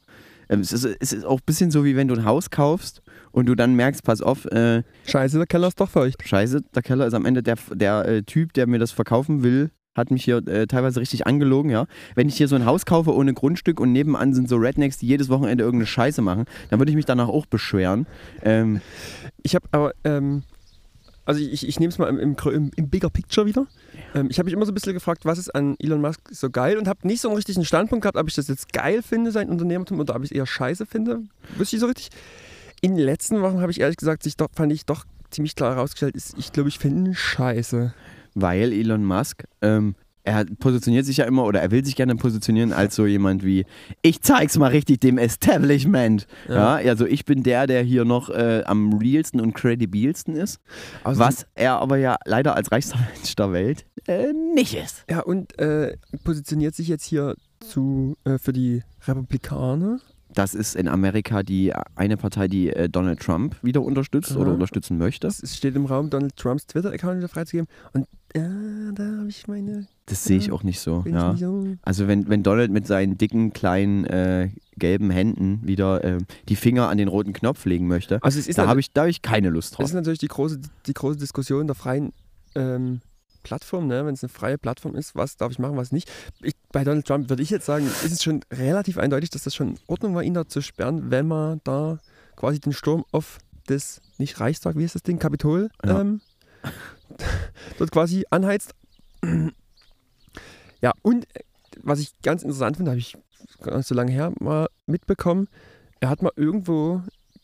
Ähm, 0.49 0.61
es, 0.61 0.71
ist, 0.71 0.85
es 0.99 1.11
ist 1.13 1.25
auch 1.25 1.39
ein 1.39 1.45
bisschen 1.45 1.71
so, 1.71 1.83
wie 1.83 1.95
wenn 1.95 2.07
du 2.07 2.15
ein 2.15 2.25
Haus 2.25 2.51
kaufst 2.51 3.01
und 3.31 3.47
du 3.47 3.55
dann 3.55 3.73
merkst, 3.75 4.03
pass 4.03 4.21
auf, 4.21 4.45
äh, 4.45 4.83
Scheiße, 5.07 5.37
der 5.37 5.47
Keller 5.47 5.67
ist 5.67 5.79
doch 5.79 5.89
feucht. 5.89 6.25
scheiße, 6.25 6.61
der 6.73 6.83
Keller 6.83 7.07
ist 7.07 7.13
am 7.15 7.25
Ende 7.25 7.41
der, 7.43 7.55
der 7.73 8.05
äh, 8.07 8.23
Typ, 8.23 8.53
der 8.53 8.67
mir 8.67 8.79
das 8.79 8.91
verkaufen 8.91 9.43
will, 9.43 9.71
hat 9.95 10.11
mich 10.11 10.23
hier 10.23 10.45
äh, 10.47 10.67
teilweise 10.67 10.99
richtig 10.99 11.25
angelogen, 11.25 11.71
ja. 11.71 11.87
Wenn 12.13 12.27
ich 12.27 12.35
hier 12.35 12.47
so 12.47 12.55
ein 12.55 12.65
Haus 12.65 12.85
kaufe 12.85 13.13
ohne 13.13 13.33
Grundstück 13.33 13.79
und 13.79 13.91
nebenan 13.91 14.33
sind 14.33 14.49
so 14.49 14.57
Rednecks, 14.57 14.97
die 14.97 15.07
jedes 15.07 15.29
Wochenende 15.29 15.63
irgendeine 15.63 15.87
Scheiße 15.87 16.21
machen, 16.21 16.45
dann 16.69 16.79
würde 16.79 16.91
ich 16.91 16.95
mich 16.95 17.05
danach 17.05 17.29
auch 17.29 17.45
beschweren. 17.45 18.05
Ähm, 18.43 18.81
Ich 19.41 19.55
habe 19.55 19.67
aber, 19.71 19.93
ähm, 20.03 20.43
also 21.25 21.41
ich, 21.41 21.67
ich 21.67 21.79
nehme 21.79 21.89
es 21.89 21.97
mal 21.97 22.09
im, 22.09 22.19
im, 22.19 22.71
im, 22.75 22.89
Bigger 22.89 23.09
Picture 23.09 23.47
wieder. 23.47 23.65
Ähm, 24.13 24.27
ich 24.29 24.37
habe 24.37 24.45
mich 24.45 24.53
immer 24.53 24.65
so 24.65 24.71
ein 24.71 24.75
bisschen 24.75 24.93
gefragt, 24.93 25.25
was 25.25 25.39
ist 25.39 25.53
an 25.55 25.75
Elon 25.79 26.01
Musk 26.01 26.19
so 26.31 26.49
geil 26.49 26.77
und 26.77 26.87
habe 26.87 27.07
nicht 27.07 27.21
so 27.21 27.29
einen 27.29 27.35
richtigen 27.35 27.65
Standpunkt 27.65 28.03
gehabt, 28.03 28.17
ob 28.17 28.27
ich 28.27 28.35
das 28.35 28.47
jetzt 28.47 28.73
geil 28.73 29.01
finde, 29.01 29.31
sein 29.31 29.49
Unternehmertum, 29.49 29.99
oder 29.99 30.15
ob 30.15 30.23
ich 30.23 30.31
es 30.31 30.35
eher 30.35 30.45
scheiße 30.45 30.85
finde. 30.85 31.23
Wüsste 31.57 31.77
ich 31.77 31.79
so 31.79 31.87
richtig. 31.87 32.09
In 32.81 32.95
den 32.95 33.05
letzten 33.05 33.41
Wochen 33.41 33.61
habe 33.61 33.71
ich 33.71 33.79
ehrlich 33.79 33.97
gesagt, 33.97 34.23
sich 34.23 34.37
doch, 34.37 34.49
fand 34.53 34.71
ich 34.71 34.85
doch 34.85 35.05
ziemlich 35.31 35.55
klar 35.55 35.75
herausgestellt, 35.75 36.15
ist, 36.15 36.35
ich 36.37 36.51
glaube, 36.51 36.69
ich 36.69 36.77
finde 36.77 37.09
ihn 37.11 37.15
scheiße. 37.15 37.93
Weil 38.35 38.71
Elon 38.71 39.03
Musk, 39.03 39.43
ähm, 39.61 39.95
er 40.25 40.45
positioniert 40.59 41.05
sich 41.05 41.17
ja 41.17 41.25
immer 41.25 41.45
oder 41.45 41.61
er 41.61 41.71
will 41.71 41.85
sich 41.85 41.95
gerne 41.95 42.15
positionieren 42.15 42.73
als 42.73 42.95
so 42.95 43.05
jemand 43.05 43.45
wie, 43.45 43.65
ich 44.01 44.21
zeig's 44.21 44.57
mal 44.57 44.71
richtig 44.71 44.99
dem 44.99 45.17
Establishment. 45.17 46.25
Ja, 46.49 46.75
also 46.75 47.05
ich 47.05 47.25
bin 47.25 47.43
der, 47.43 47.67
der 47.67 47.83
hier 47.83 48.05
noch 48.05 48.29
äh, 48.29 48.63
am 48.65 48.93
realsten 48.93 49.39
und 49.39 49.53
credibilsten 49.53 50.35
ist. 50.35 50.59
Also 51.03 51.19
was 51.19 51.45
er 51.53 51.79
aber 51.79 51.97
ja 51.97 52.17
leider 52.25 52.55
als 52.55 52.71
reichster 52.71 52.97
Mensch 53.15 53.35
der 53.35 53.51
Welt 53.51 53.85
äh, 54.07 54.33
nicht 54.33 54.75
ist. 54.75 55.05
Ja, 55.09 55.21
und 55.21 55.57
äh, 55.59 55.95
positioniert 56.23 56.75
sich 56.75 56.87
jetzt 56.87 57.05
hier 57.05 57.35
zu, 57.59 58.17
äh, 58.23 58.37
für 58.37 58.53
die 58.53 58.83
Republikaner. 59.07 59.99
Das 60.35 60.53
ist 60.53 60.75
in 60.75 60.87
Amerika 60.87 61.43
die 61.43 61.73
eine 61.95 62.17
Partei, 62.17 62.47
die 62.47 62.69
äh, 62.69 62.89
Donald 62.89 63.19
Trump 63.19 63.55
wieder 63.63 63.81
unterstützt 63.81 64.33
Aha. 64.33 64.39
oder 64.39 64.53
unterstützen 64.53 64.97
möchte. 64.97 65.27
Es 65.27 65.55
steht 65.55 65.75
im 65.75 65.85
Raum, 65.85 66.09
Donald 66.09 66.35
Trumps 66.35 66.67
Twitter-Account 66.67 67.17
wieder 67.17 67.29
freizugeben. 67.29 67.67
Und 67.93 68.03
äh, 68.33 68.41
da 68.93 69.03
habe 69.19 69.29
ich 69.29 69.47
meine. 69.47 69.87
Das 70.07 70.25
sehe 70.25 70.37
ich 70.37 70.51
auch 70.51 70.63
nicht 70.63 70.81
so. 70.81 71.03
Ja. 71.07 71.31
nicht 71.31 71.39
so 71.39 71.65
Also 71.83 72.07
wenn, 72.07 72.27
wenn 72.29 72.43
Donald 72.43 72.69
mit 72.69 72.85
seinen 72.85 73.17
dicken, 73.17 73.53
kleinen, 73.53 74.05
äh, 74.05 74.49
gelben 74.77 75.09
Händen 75.09 75.61
wieder 75.63 76.03
äh, 76.03 76.17
die 76.49 76.57
Finger 76.57 76.89
an 76.89 76.97
den 76.97 77.07
roten 77.07 77.31
Knopf 77.33 77.65
legen 77.65 77.87
möchte, 77.87 78.21
Also 78.21 78.51
da 78.51 78.67
habe 78.67 78.81
ich, 78.81 78.91
da 78.91 79.03
hab 79.03 79.07
ich 79.09 79.21
keine 79.21 79.49
Lust 79.49 79.71
das 79.71 79.77
drauf. 79.77 79.85
ist 79.85 79.93
natürlich 79.93 80.19
die 80.19 80.27
große, 80.27 80.59
die 80.85 80.93
große 80.93 81.17
Diskussion 81.17 81.65
der 81.65 81.75
freien 81.75 82.11
ähm, 82.55 82.99
Plattform, 83.45 83.87
ne? 83.87 84.05
wenn 84.05 84.15
es 84.15 84.23
eine 84.23 84.29
freie 84.29 84.57
Plattform 84.57 84.95
ist, 84.95 85.15
was 85.15 85.37
darf 85.37 85.51
ich 85.51 85.59
machen, 85.59 85.77
was 85.77 85.91
nicht. 85.91 86.11
Ich, 86.41 86.55
bei 86.71 86.83
Donald 86.83 87.05
Trump 87.05 87.29
würde 87.29 87.43
ich 87.43 87.51
jetzt 87.51 87.65
sagen, 87.67 87.85
ist 87.85 88.11
es 88.11 88.23
schon 88.23 88.41
relativ 88.51 88.97
eindeutig, 88.97 89.29
dass 89.29 89.43
das 89.43 89.53
schon 89.55 89.69
in 89.69 89.79
Ordnung 89.87 90.15
war, 90.15 90.23
ihn 90.23 90.33
da 90.33 90.47
zu 90.47 90.61
sperren, 90.61 91.11
wenn 91.11 91.27
man 91.27 91.61
da 91.63 91.99
quasi 92.35 92.59
den 92.59 92.73
Sturm 92.73 93.05
auf 93.11 93.37
das, 93.67 94.01
nicht 94.17 94.39
Reichstag, 94.39 94.75
wie 94.77 94.83
ist 94.83 94.95
das 94.95 95.03
Ding, 95.03 95.19
Kapitol, 95.19 95.69
Ja. 95.85 96.01
ähm, 96.01 96.21
dort 97.77 97.91
quasi 97.91 98.25
anheizt. 98.31 98.73
Ja, 100.81 100.91
und 101.03 101.25
äh, 101.35 101.41
was 101.81 101.99
ich 101.99 102.19
ganz 102.21 102.41
interessant 102.43 102.77
finde, 102.77 102.91
habe 102.91 102.99
ich 102.99 103.15
gar 103.61 103.77
nicht 103.77 103.87
so 103.87 103.95
lange 103.95 104.11
her 104.11 104.33
mal 104.39 104.67
mitbekommen, 104.87 105.47
er 105.99 106.09
hat 106.09 106.21
mal 106.21 106.31
irgendwo 106.35 107.01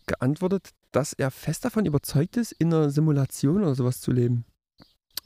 geantwortet, 0.08 0.70
dass 0.92 1.14
er 1.14 1.32
fest 1.32 1.64
davon 1.64 1.86
überzeugt 1.86 2.38
ist, 2.38 2.52
in 2.54 2.74
einer 2.74 2.90
Simulation 2.90 3.62
oder 3.64 3.76
sowas 3.76 4.02
zu 4.02 4.12
leben. 4.12 4.46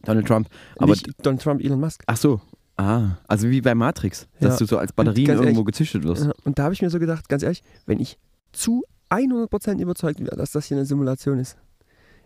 Donald 0.03 0.27
Trump. 0.27 0.49
Aber 0.77 0.91
Nicht 0.91 1.07
Donald 1.25 1.41
Trump, 1.41 1.63
Elon 1.63 1.79
Musk. 1.79 2.03
ach 2.07 2.17
so. 2.17 2.41
Ah, 2.77 3.17
also 3.27 3.49
wie 3.49 3.61
bei 3.61 3.73
Matrix, 3.73 4.27
dass 4.41 4.53
Ja. 4.55 4.57
du 4.59 4.65
so 4.65 4.77
als 4.77 4.91
Batterien 4.91 5.29
irgendwo 5.39 5.63
gezüchtet 5.63 6.03
wirst. 6.03 6.29
Und 6.43 6.59
da 6.59 6.63
habe 6.65 6.73
ich 6.73 6.81
mir 6.81 6.89
so 6.89 6.99
gedacht, 6.99 7.29
ganz 7.29 7.41
ehrlich, 7.41 7.63
wenn 7.85 7.99
ich 8.01 8.17
zu 8.51 8.83
100% 9.09 9.79
überzeugt 9.79 10.19
wäre, 10.19 10.35
dass 10.35 10.51
das 10.51 10.65
hier 10.65 10.75
eine 10.77 10.85
Simulation 10.85 11.39
ist, 11.39 11.57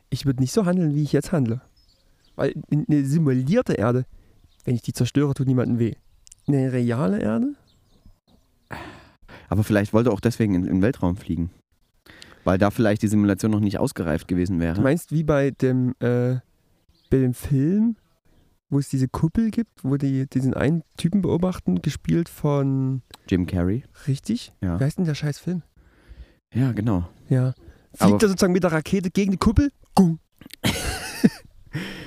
ich 0.10 0.26
würde 0.26 0.40
nicht 0.42 0.52
so 0.52 0.66
handeln, 0.66 0.96
wie 0.96 1.04
ich 1.04 1.12
jetzt 1.14 1.32
handle. 1.32 1.62
Weil 2.36 2.56
eine 2.72 3.06
simulierte 3.06 3.74
Erde, 3.74 4.06
wenn 4.66 4.74
ich 4.74 4.82
die 4.82 4.94
zerstöre, 4.94 5.34
tut 5.36 5.46
niemandem 5.48 5.78
weh. 5.78 5.94
Eine 6.48 6.72
reale 6.74 7.20
Erde? 7.20 7.54
Aber 9.50 9.64
vielleicht 9.64 9.94
wollte 9.94 10.10
er 10.10 10.14
auch 10.14 10.20
deswegen 10.20 10.56
in, 10.56 10.64
den 10.64 10.82
Weltraum 10.82 11.16
fliegen. 11.16 11.52
Weil 12.44 12.58
da 12.58 12.72
vielleicht 12.72 13.02
die 13.02 13.08
Simulation 13.08 13.52
noch 13.52 13.60
nicht 13.60 13.78
ausgereift 13.80 14.28
gewesen 14.28 14.58
Du 14.58 14.64
wäre. 14.66 14.82
meinst 14.82 15.12
wie 15.12 15.24
bei 15.24 15.52
dem, 15.52 15.94
äh, 16.00 16.38
bei 17.10 17.18
dem 17.18 17.34
Film, 17.34 17.96
wo 18.70 18.80
es 18.80 18.90
diese 18.90 19.08
Kuppel 19.08 19.50
gibt, 19.52 19.84
wo 19.84 19.98
die 19.98 20.28
diesen 20.28 20.54
einen 20.54 20.84
Typen 20.98 21.22
beobachten, 21.22 21.82
gespielt 21.82 22.30
von, 22.30 23.02
Jim 23.28 23.46
Carrey. 23.48 23.84
richtig? 24.08 24.52
Ja. 24.62 24.80
Wie 24.80 24.84
heißt 24.84 24.98
denn 25.00 25.06
der 25.06 25.16
scheiß 25.16 25.40
Film? 25.40 25.64
Ja, 26.54 26.72
genau. 26.72 27.08
Ja. 27.30 27.54
Aber- 27.98 28.10
Fliegt 28.10 28.24
er 28.24 28.30
sozusagen 28.30 28.54
mit 28.54 28.64
der 28.64 28.72
Rakete 28.72 29.10
gegen 29.10 29.32
die 29.32 29.38
Kuppel? 29.38 29.72
Gung. 29.96 30.20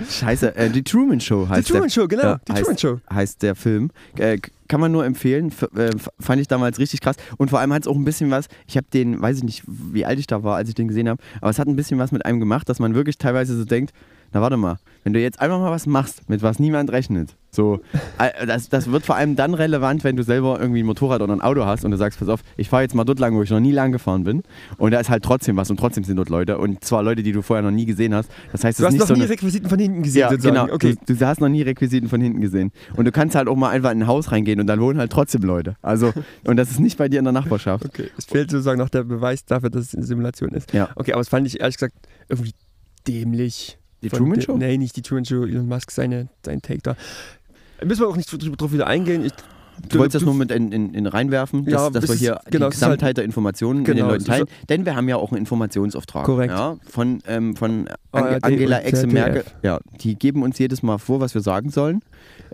Scheiße, 0.08 0.56
äh, 0.56 0.68
die 0.70 0.82
Truman 0.82 1.20
Show 1.20 1.44
Die 1.44 1.50
heißt 1.50 1.68
Truman 1.68 1.84
der, 1.84 1.90
Show, 1.90 2.08
genau. 2.08 2.22
Ja, 2.22 2.40
die 2.48 2.52
heißt- 2.52 2.60
Truman 2.62 2.78
Show. 2.78 3.00
heißt 3.12 3.42
der 3.42 3.54
Film. 3.54 3.90
Äh, 4.18 4.38
kann 4.68 4.80
man 4.80 4.90
nur 4.90 5.04
empfehlen. 5.04 5.52
Äh, 5.76 5.88
f- 5.94 6.08
fand 6.18 6.40
ich 6.40 6.48
damals 6.48 6.78
richtig 6.80 7.00
krass. 7.00 7.14
Und 7.36 7.50
vor 7.50 7.60
allem 7.60 7.72
hat 7.72 7.82
es 7.82 7.86
auch 7.88 7.94
ein 7.94 8.04
bisschen 8.04 8.30
was, 8.30 8.46
ich 8.66 8.76
habe 8.76 8.86
den, 8.92 9.20
weiß 9.22 9.36
ich 9.38 9.44
nicht, 9.44 9.62
wie 9.66 10.04
alt 10.04 10.18
ich 10.18 10.26
da 10.26 10.42
war, 10.42 10.56
als 10.56 10.68
ich 10.68 10.74
den 10.74 10.88
gesehen 10.88 11.08
habe, 11.08 11.22
aber 11.40 11.50
es 11.50 11.58
hat 11.60 11.68
ein 11.68 11.76
bisschen 11.76 11.98
was 11.98 12.10
mit 12.10 12.26
einem 12.26 12.40
gemacht, 12.40 12.68
dass 12.68 12.80
man 12.80 12.94
wirklich 12.94 13.18
teilweise 13.18 13.56
so 13.56 13.64
denkt, 13.64 13.92
na 14.32 14.40
warte 14.40 14.56
mal, 14.56 14.78
wenn 15.04 15.12
du 15.12 15.20
jetzt 15.20 15.40
einfach 15.40 15.58
mal 15.58 15.70
was 15.70 15.86
machst, 15.86 16.28
mit 16.28 16.42
was 16.42 16.58
niemand 16.58 16.90
rechnet, 16.92 17.36
so, 17.54 17.80
äh, 18.18 18.46
das, 18.46 18.70
das 18.70 18.90
wird 18.90 19.04
vor 19.04 19.16
allem 19.16 19.36
dann 19.36 19.52
relevant, 19.52 20.04
wenn 20.04 20.16
du 20.16 20.22
selber 20.22 20.58
irgendwie 20.58 20.82
ein 20.82 20.86
Motorrad 20.86 21.20
oder 21.20 21.34
ein 21.34 21.42
Auto 21.42 21.66
hast 21.66 21.84
und 21.84 21.90
du 21.90 21.98
sagst, 21.98 22.18
pass 22.18 22.28
auf, 22.30 22.40
ich 22.56 22.70
fahre 22.70 22.82
jetzt 22.82 22.94
mal 22.94 23.04
dort 23.04 23.18
lang, 23.18 23.34
wo 23.34 23.42
ich 23.42 23.50
noch 23.50 23.60
nie 23.60 23.72
lang 23.72 23.92
gefahren 23.92 24.24
bin 24.24 24.42
und 24.78 24.92
da 24.92 25.00
ist 25.00 25.10
halt 25.10 25.22
trotzdem 25.22 25.56
was 25.56 25.68
und 25.70 25.76
trotzdem 25.78 26.02
sind 26.04 26.16
dort 26.16 26.30
Leute 26.30 26.56
und 26.56 26.82
zwar 26.82 27.02
Leute, 27.02 27.22
die 27.22 27.32
du 27.32 27.42
vorher 27.42 27.62
noch 27.62 27.70
nie 27.70 27.84
gesehen 27.84 28.14
hast. 28.14 28.30
Das 28.52 28.64
heißt, 28.64 28.80
Du 28.80 28.86
hast 28.86 28.96
noch 28.96 29.06
so 29.06 29.14
nie 29.14 29.24
Requisiten 29.24 29.68
von 29.68 29.78
hinten 29.78 30.02
gesehen, 30.02 30.20
ja, 30.20 30.30
sozusagen. 30.30 30.54
genau. 30.54 30.74
Okay. 30.74 30.96
Du, 31.04 31.14
du 31.14 31.26
hast 31.26 31.40
noch 31.40 31.48
nie 31.50 31.60
Requisiten 31.62 32.08
von 32.08 32.20
hinten 32.22 32.40
gesehen. 32.40 32.72
Und 32.96 33.04
du 33.04 33.12
kannst 33.12 33.34
halt 33.34 33.48
auch 33.48 33.56
mal 33.56 33.68
einfach 33.68 33.90
in 33.90 34.02
ein 34.02 34.06
Haus 34.06 34.32
reingehen 34.32 34.58
und 34.60 34.66
dann 34.66 34.80
wohnen 34.80 34.98
halt 34.98 35.12
trotzdem 35.12 35.42
Leute. 35.42 35.76
Also, 35.82 36.12
und 36.44 36.56
das 36.56 36.70
ist 36.70 36.80
nicht 36.80 36.96
bei 36.96 37.08
dir 37.10 37.18
in 37.18 37.24
der 37.24 37.32
Nachbarschaft. 37.32 37.84
okay. 37.84 38.08
Es 38.16 38.24
fehlt 38.24 38.50
sozusagen 38.50 38.78
noch 38.78 38.88
der 38.88 39.02
Beweis 39.04 39.44
dafür, 39.44 39.68
dass 39.68 39.82
es 39.88 39.94
eine 39.94 40.04
Simulation 40.06 40.50
ist. 40.52 40.72
Ja. 40.72 40.88
Okay, 40.96 41.12
aber 41.12 41.20
es 41.20 41.28
fand 41.28 41.46
ich 41.46 41.60
ehrlich 41.60 41.76
gesagt 41.76 41.94
irgendwie 42.30 42.52
dämlich. 43.06 43.78
Die 44.02 44.08
Truman 44.08 44.40
Show? 44.40 44.56
Nee, 44.56 44.76
nicht 44.78 44.96
die 44.96 45.02
Truman 45.02 45.24
Show, 45.24 45.44
Elon 45.44 45.66
Musk, 45.68 45.90
seine, 45.90 46.28
sein 46.44 46.60
Take 46.62 46.80
da. 46.82 46.96
Müssen 47.84 48.00
wir 48.02 48.08
auch 48.08 48.16
nicht 48.16 48.30
drauf 48.60 48.72
wieder 48.72 48.86
eingehen. 48.86 49.24
Ich, 49.24 49.32
Du 49.88 49.98
wolltest 49.98 50.16
das 50.16 50.22
nur 50.22 50.34
mit 50.34 50.50
in, 50.50 50.70
in, 50.70 50.92
in 50.92 51.06
reinwerfen, 51.06 51.64
dass, 51.64 51.72
Ja, 51.72 51.90
dass 51.90 52.06
wir 52.06 52.14
hier 52.14 52.40
genau, 52.44 52.58
die 52.58 52.62
halt- 52.64 52.72
Gesamtheit 52.74 53.16
der 53.16 53.24
Informationen 53.24 53.78
mit 53.80 53.88
den 53.88 53.96
Genau, 53.96 54.10
Leuten 54.10 54.24
teilen. 54.24 54.46
Denn 54.68 54.84
wir 54.84 54.94
haben 54.94 55.08
ja 55.08 55.16
auch 55.16 55.30
einen 55.32 55.38
Informationsauftrag. 55.38 56.24
Korrekt. 56.26 56.52
Ja, 56.52 56.76
von 56.86 57.20
ähm, 57.26 57.56
von 57.56 57.88
Ange 58.12 58.28
ARD 58.34 58.44
Angela 58.44 58.80
Exe. 58.80 59.06
Merkel. 59.06 59.44
Ja, 59.62 59.80
die 60.02 60.14
geben 60.16 60.42
uns 60.42 60.58
jedes 60.58 60.82
Mal 60.82 60.98
vor, 60.98 61.20
was 61.20 61.34
wir 61.34 61.40
sagen 61.40 61.70
sollen. 61.70 62.00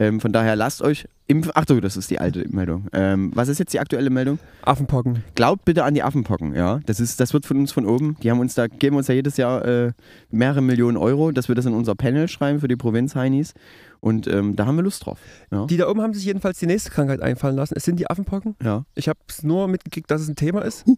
Ähm, 0.00 0.20
von 0.20 0.32
daher 0.32 0.54
lasst 0.54 0.80
euch 0.80 1.08
impfen. 1.26 1.50
Ach 1.56 1.64
du, 1.64 1.80
das 1.80 1.96
ist 1.96 2.08
die 2.10 2.20
alte 2.20 2.48
Meldung. 2.48 2.86
Ähm, 2.92 3.32
was 3.34 3.48
ist 3.48 3.58
jetzt 3.58 3.72
die 3.72 3.80
aktuelle 3.80 4.10
Meldung? 4.10 4.38
Affenpocken. 4.62 5.24
Glaubt 5.34 5.64
bitte 5.64 5.82
an 5.82 5.94
die 5.94 6.04
Affenpocken, 6.04 6.54
ja. 6.54 6.78
Das, 6.86 7.00
ist, 7.00 7.18
das 7.18 7.32
wird 7.34 7.46
von 7.46 7.56
uns 7.58 7.72
von 7.72 7.84
oben. 7.84 8.16
Die 8.22 8.30
haben 8.30 8.38
uns 8.38 8.54
da, 8.54 8.68
geben 8.68 8.96
uns 8.96 9.08
ja 9.08 9.14
jedes 9.14 9.36
Jahr 9.36 9.64
äh, 9.64 9.92
mehrere 10.30 10.62
Millionen 10.62 10.96
Euro, 10.96 11.32
dass 11.32 11.48
wir 11.48 11.56
das 11.56 11.66
in 11.66 11.74
unser 11.74 11.96
Panel 11.96 12.28
schreiben 12.28 12.60
für 12.60 12.68
die 12.68 12.76
Provinz-Heinis. 12.76 13.54
Und 14.00 14.28
ähm, 14.28 14.54
da 14.54 14.66
haben 14.66 14.76
wir 14.76 14.82
Lust 14.84 15.04
drauf. 15.04 15.18
Ja. 15.50 15.66
Die 15.66 15.76
da 15.76 15.88
oben 15.88 16.00
haben 16.00 16.14
sich 16.14 16.24
jedenfalls 16.24 16.60
die 16.60 16.66
nächste 16.66 16.90
Krankheit 16.90 17.20
einfallen 17.20 17.56
lassen. 17.56 17.74
Es 17.76 17.82
sind 17.84 17.98
die 17.98 18.08
Affenpocken. 18.08 18.54
ja. 18.62 18.84
Ich 18.94 19.08
habe 19.08 19.18
es 19.28 19.42
nur 19.42 19.66
mitgekriegt, 19.66 20.08
dass 20.10 20.20
es 20.20 20.28
ein 20.28 20.36
Thema 20.36 20.62
ist. 20.62 20.84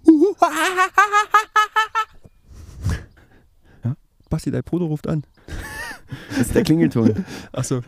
Ja? 3.85 3.95
Basti, 4.29 4.51
dein 4.51 4.63
Bruder 4.63 4.87
ruft 4.87 5.09
an. 5.09 5.25
Das 6.31 6.41
ist 6.41 6.55
der 6.55 6.65
Klingelton. 6.65 7.25
Achso, 7.53 7.81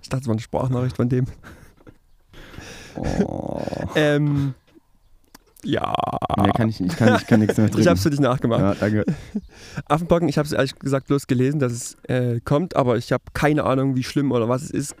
ich 0.00 0.08
dachte, 0.08 0.22
es 0.22 0.26
war 0.28 0.32
eine 0.34 0.40
Sprachnachricht 0.40 0.96
von 0.96 1.08
dem. 1.08 1.26
Oh. 2.96 3.60
Ähm, 3.94 4.54
ja. 5.64 5.92
Nee, 6.40 6.50
kann 6.56 6.68
ich, 6.70 6.80
ich, 6.80 6.96
kann, 6.96 7.14
ich 7.16 7.26
kann 7.26 7.40
nichts 7.40 7.56
mehr 7.56 7.66
drücken. 7.66 7.80
Ich 7.82 7.86
habe 7.86 7.96
es 7.96 8.02
für 8.02 8.10
dich 8.10 8.20
nachgemacht. 8.20 8.60
Ja, 8.60 8.74
danke. 8.74 9.04
Affenpocken, 9.86 10.28
ich 10.28 10.38
habe 10.38 10.46
es 10.46 10.52
ehrlich 10.52 10.78
gesagt 10.78 11.08
bloß 11.08 11.26
gelesen, 11.26 11.60
dass 11.60 11.72
es 11.72 11.96
äh, 12.08 12.40
kommt, 12.40 12.74
aber 12.74 12.96
ich 12.96 13.12
habe 13.12 13.22
keine 13.34 13.64
Ahnung, 13.64 13.96
wie 13.96 14.02
schlimm 14.02 14.32
oder 14.32 14.48
was 14.48 14.62
es 14.62 14.70
ist. 14.70 14.96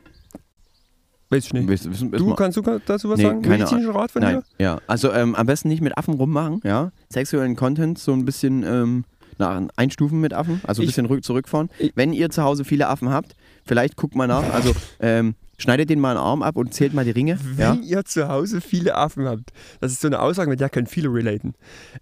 Weiß 1.30 1.46
ich 1.46 1.52
nicht. 1.54 1.68
Wissen- 1.68 1.90
wissen- 1.92 2.10
Du, 2.12 2.18
wissen- 2.26 2.36
kannst 2.36 2.58
du 2.58 2.62
dazu 2.62 3.08
was 3.08 3.16
Nee, 3.18 3.24
sagen? 3.24 3.42
keine 3.42 3.56
Medizinischer 3.58 3.94
Rat 3.94 4.10
von 4.10 4.22
Nein, 4.22 4.42
dir? 4.58 4.64
ja. 4.64 4.78
Also 4.86 5.10
ähm, 5.12 5.34
am 5.34 5.46
besten 5.46 5.68
nicht 5.68 5.80
mit 5.80 5.96
Affen 5.96 6.14
rummachen, 6.14 6.60
ja. 6.64 6.92
Sexuellen 7.10 7.56
Content 7.56 7.98
so 7.98 8.12
ein 8.12 8.24
bisschen 8.26 8.62
ähm, 8.62 9.04
na, 9.38 9.66
einstufen 9.76 10.20
mit 10.20 10.34
Affen, 10.34 10.60
also 10.64 10.82
ein 10.82 10.84
Ich- 10.84 10.90
bisschen 10.90 11.06
rück, 11.06 11.24
zurückfahren. 11.24 11.70
Ich- 11.78 11.92
Wenn 11.96 12.12
ihr 12.12 12.28
zu 12.30 12.42
Hause 12.42 12.64
viele 12.64 12.88
Affen 12.88 13.08
habt, 13.08 13.34
vielleicht 13.64 13.96
guckt 13.96 14.14
mal 14.14 14.26
nach, 14.26 14.52
also 14.52 14.72
ähm, 15.00 15.34
schneidet 15.58 15.90
den 15.90 16.00
mal 16.00 16.10
einen 16.10 16.18
Arm 16.18 16.42
ab 16.42 16.56
und 16.56 16.74
zählt 16.74 16.92
mal 16.92 17.04
die 17.04 17.12
Ringe. 17.12 17.38
Ja. 17.56 17.72
Wenn 17.72 17.82
ihr 17.82 18.04
zu 18.04 18.28
Hause 18.28 18.60
viele 18.60 18.94
Affen 18.94 19.26
habt, 19.26 19.52
das 19.80 19.92
ist 19.92 20.00
so 20.00 20.08
eine 20.08 20.20
Aussage, 20.20 20.50
mit 20.50 20.60
der 20.60 20.68
können 20.68 20.86
viele 20.86 21.08
relaten. 21.12 21.54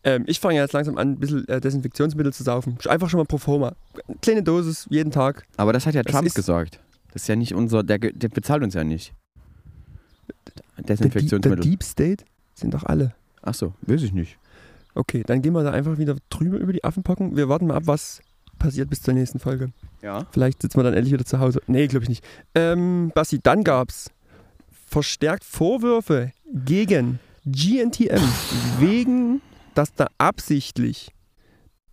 Ähm, 0.02 0.24
ich 0.26 0.40
fange 0.40 0.56
jetzt 0.56 0.72
langsam 0.72 0.96
an, 0.98 1.12
ein 1.12 1.18
bisschen 1.18 1.46
äh, 1.48 1.60
Desinfektionsmittel 1.60 2.32
zu 2.32 2.42
saufen. 2.42 2.78
Einfach 2.88 3.08
schon 3.10 3.18
mal 3.18 3.26
pro 3.26 3.38
forma. 3.38 3.74
Kleine 4.22 4.42
Dosis, 4.42 4.86
jeden 4.90 5.10
Tag. 5.10 5.44
Aber 5.56 5.72
das 5.72 5.86
hat 5.86 5.94
ja 5.94 6.02
Das 6.02 6.12
Trump 6.12 6.34
gesagt. 6.34 6.80
Das 7.12 7.22
ist 7.22 7.28
ja 7.28 7.36
nicht 7.36 7.54
unser, 7.54 7.82
der, 7.82 7.98
der 7.98 8.28
bezahlt 8.28 8.62
uns 8.62 8.74
ja 8.74 8.84
nicht. 8.84 9.12
Der 10.28 10.54
Deep, 10.54 10.64
der 10.76 10.84
Desinfektionsmittel. 10.84 11.64
Deep 11.64 11.82
State 11.82 12.24
sind 12.54 12.74
doch 12.74 12.84
alle. 12.84 13.14
Ach 13.42 13.54
so, 13.54 13.74
weiß 13.82 14.02
ich 14.02 14.12
nicht. 14.12 14.38
Okay, 14.94 15.22
dann 15.24 15.42
gehen 15.42 15.52
wir 15.52 15.62
da 15.62 15.70
einfach 15.70 15.98
wieder 15.98 16.16
drüber 16.30 16.58
über 16.58 16.72
die 16.72 16.84
Affenpocken. 16.84 17.36
Wir 17.36 17.48
warten 17.48 17.66
mal 17.66 17.76
ab, 17.76 17.84
was 17.86 18.20
passiert 18.60 18.88
bis 18.88 19.02
zur 19.02 19.14
nächsten 19.14 19.40
Folge. 19.40 19.72
Ja. 20.02 20.26
Vielleicht 20.30 20.62
sitzen 20.62 20.78
wir 20.78 20.84
dann 20.84 20.94
endlich 20.94 21.12
wieder 21.12 21.24
zu 21.24 21.40
Hause. 21.40 21.60
Nee, 21.66 21.88
glaube 21.88 22.04
ich 22.04 22.08
nicht. 22.08 22.24
Ähm, 22.54 23.10
Basti, 23.12 23.40
dann 23.42 23.64
gab's 23.64 24.10
verstärkt 24.86 25.44
Vorwürfe 25.44 26.32
gegen 26.52 27.18
GNTM 27.44 28.22
wegen, 28.78 29.40
dass 29.74 29.94
da 29.94 30.06
absichtlich 30.18 31.10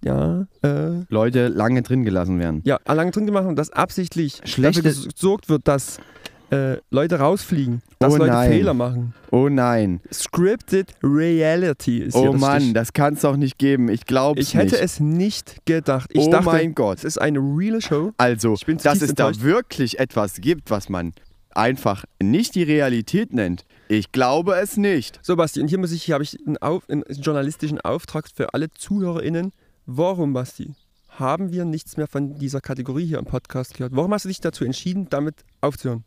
ja, 0.03 0.45
äh, 0.61 1.03
Leute 1.09 1.47
lange 1.47 1.81
drin 1.81 2.03
gelassen 2.03 2.39
werden. 2.39 2.61
ja, 2.65 2.79
lange 2.85 3.11
drin 3.11 3.25
gemacht 3.25 3.45
haben, 3.45 3.55
dass 3.55 3.71
absichtlich 3.71 4.41
dafür 4.41 4.83
gesorgt 4.83 5.49
wird, 5.49 5.67
dass 5.67 5.99
äh, 6.49 6.77
Leute 6.91 7.19
rausfliegen, 7.19 7.81
dass 7.99 8.13
Oh 8.13 8.17
Leute 8.17 8.31
nein. 8.31 8.51
Fehler 8.51 8.73
machen. 8.73 9.13
Oh 9.31 9.49
nein. 9.49 9.99
Scripted 10.13 10.93
Reality 11.03 11.99
ist 11.99 12.15
Oh 12.15 12.33
Mann, 12.33 12.61
Stich. 12.61 12.73
das 12.73 12.93
kann 12.93 13.15
es 13.15 13.21
doch 13.21 13.35
nicht 13.35 13.57
geben. 13.57 13.89
Ich 13.89 14.05
glaube 14.05 14.39
Ich 14.39 14.53
hätte 14.53 14.75
nicht. 14.75 14.83
es 14.83 14.99
nicht 14.99 15.65
gedacht. 15.65 16.09
Ich 16.13 16.27
oh 16.27 16.31
dachte, 16.31 16.45
mein 16.45 16.73
Gott. 16.75 16.99
es 16.99 17.03
ist 17.03 17.17
eine 17.21 17.39
reale 17.39 17.81
Show. 17.81 18.11
Also, 18.17 18.55
dass 18.83 19.01
es 19.01 19.13
da 19.13 19.41
wirklich 19.41 19.99
etwas 19.99 20.35
gibt, 20.41 20.71
was 20.71 20.89
man 20.89 21.13
einfach 21.51 22.05
nicht 22.21 22.55
die 22.55 22.63
Realität 22.63 23.33
nennt. 23.33 23.65
Ich 23.89 24.11
glaube 24.11 24.55
es 24.55 24.77
nicht. 24.77 25.19
So, 25.23 25.35
Basti, 25.35 25.61
und 25.61 25.67
hier 25.69 25.79
muss 25.79 25.91
ich, 25.91 26.03
hier 26.03 26.13
habe 26.13 26.23
ich 26.23 26.37
einen, 26.45 26.57
Auf, 26.57 26.89
einen 26.89 27.03
journalistischen 27.09 27.81
Auftrag 27.81 28.27
für 28.33 28.53
alle 28.53 28.69
ZuhörerInnen. 28.73 29.51
Warum, 29.85 30.33
Basti, 30.33 30.71
haben 31.19 31.51
wir 31.51 31.65
nichts 31.65 31.97
mehr 31.97 32.07
von 32.07 32.35
dieser 32.35 32.61
Kategorie 32.61 33.05
hier 33.05 33.19
im 33.19 33.25
Podcast 33.25 33.75
gehört? 33.75 33.95
Warum 33.95 34.13
hast 34.13 34.25
du 34.25 34.29
dich 34.29 34.41
dazu 34.41 34.63
entschieden, 34.63 35.07
damit 35.09 35.35
aufzuhören? 35.61 36.03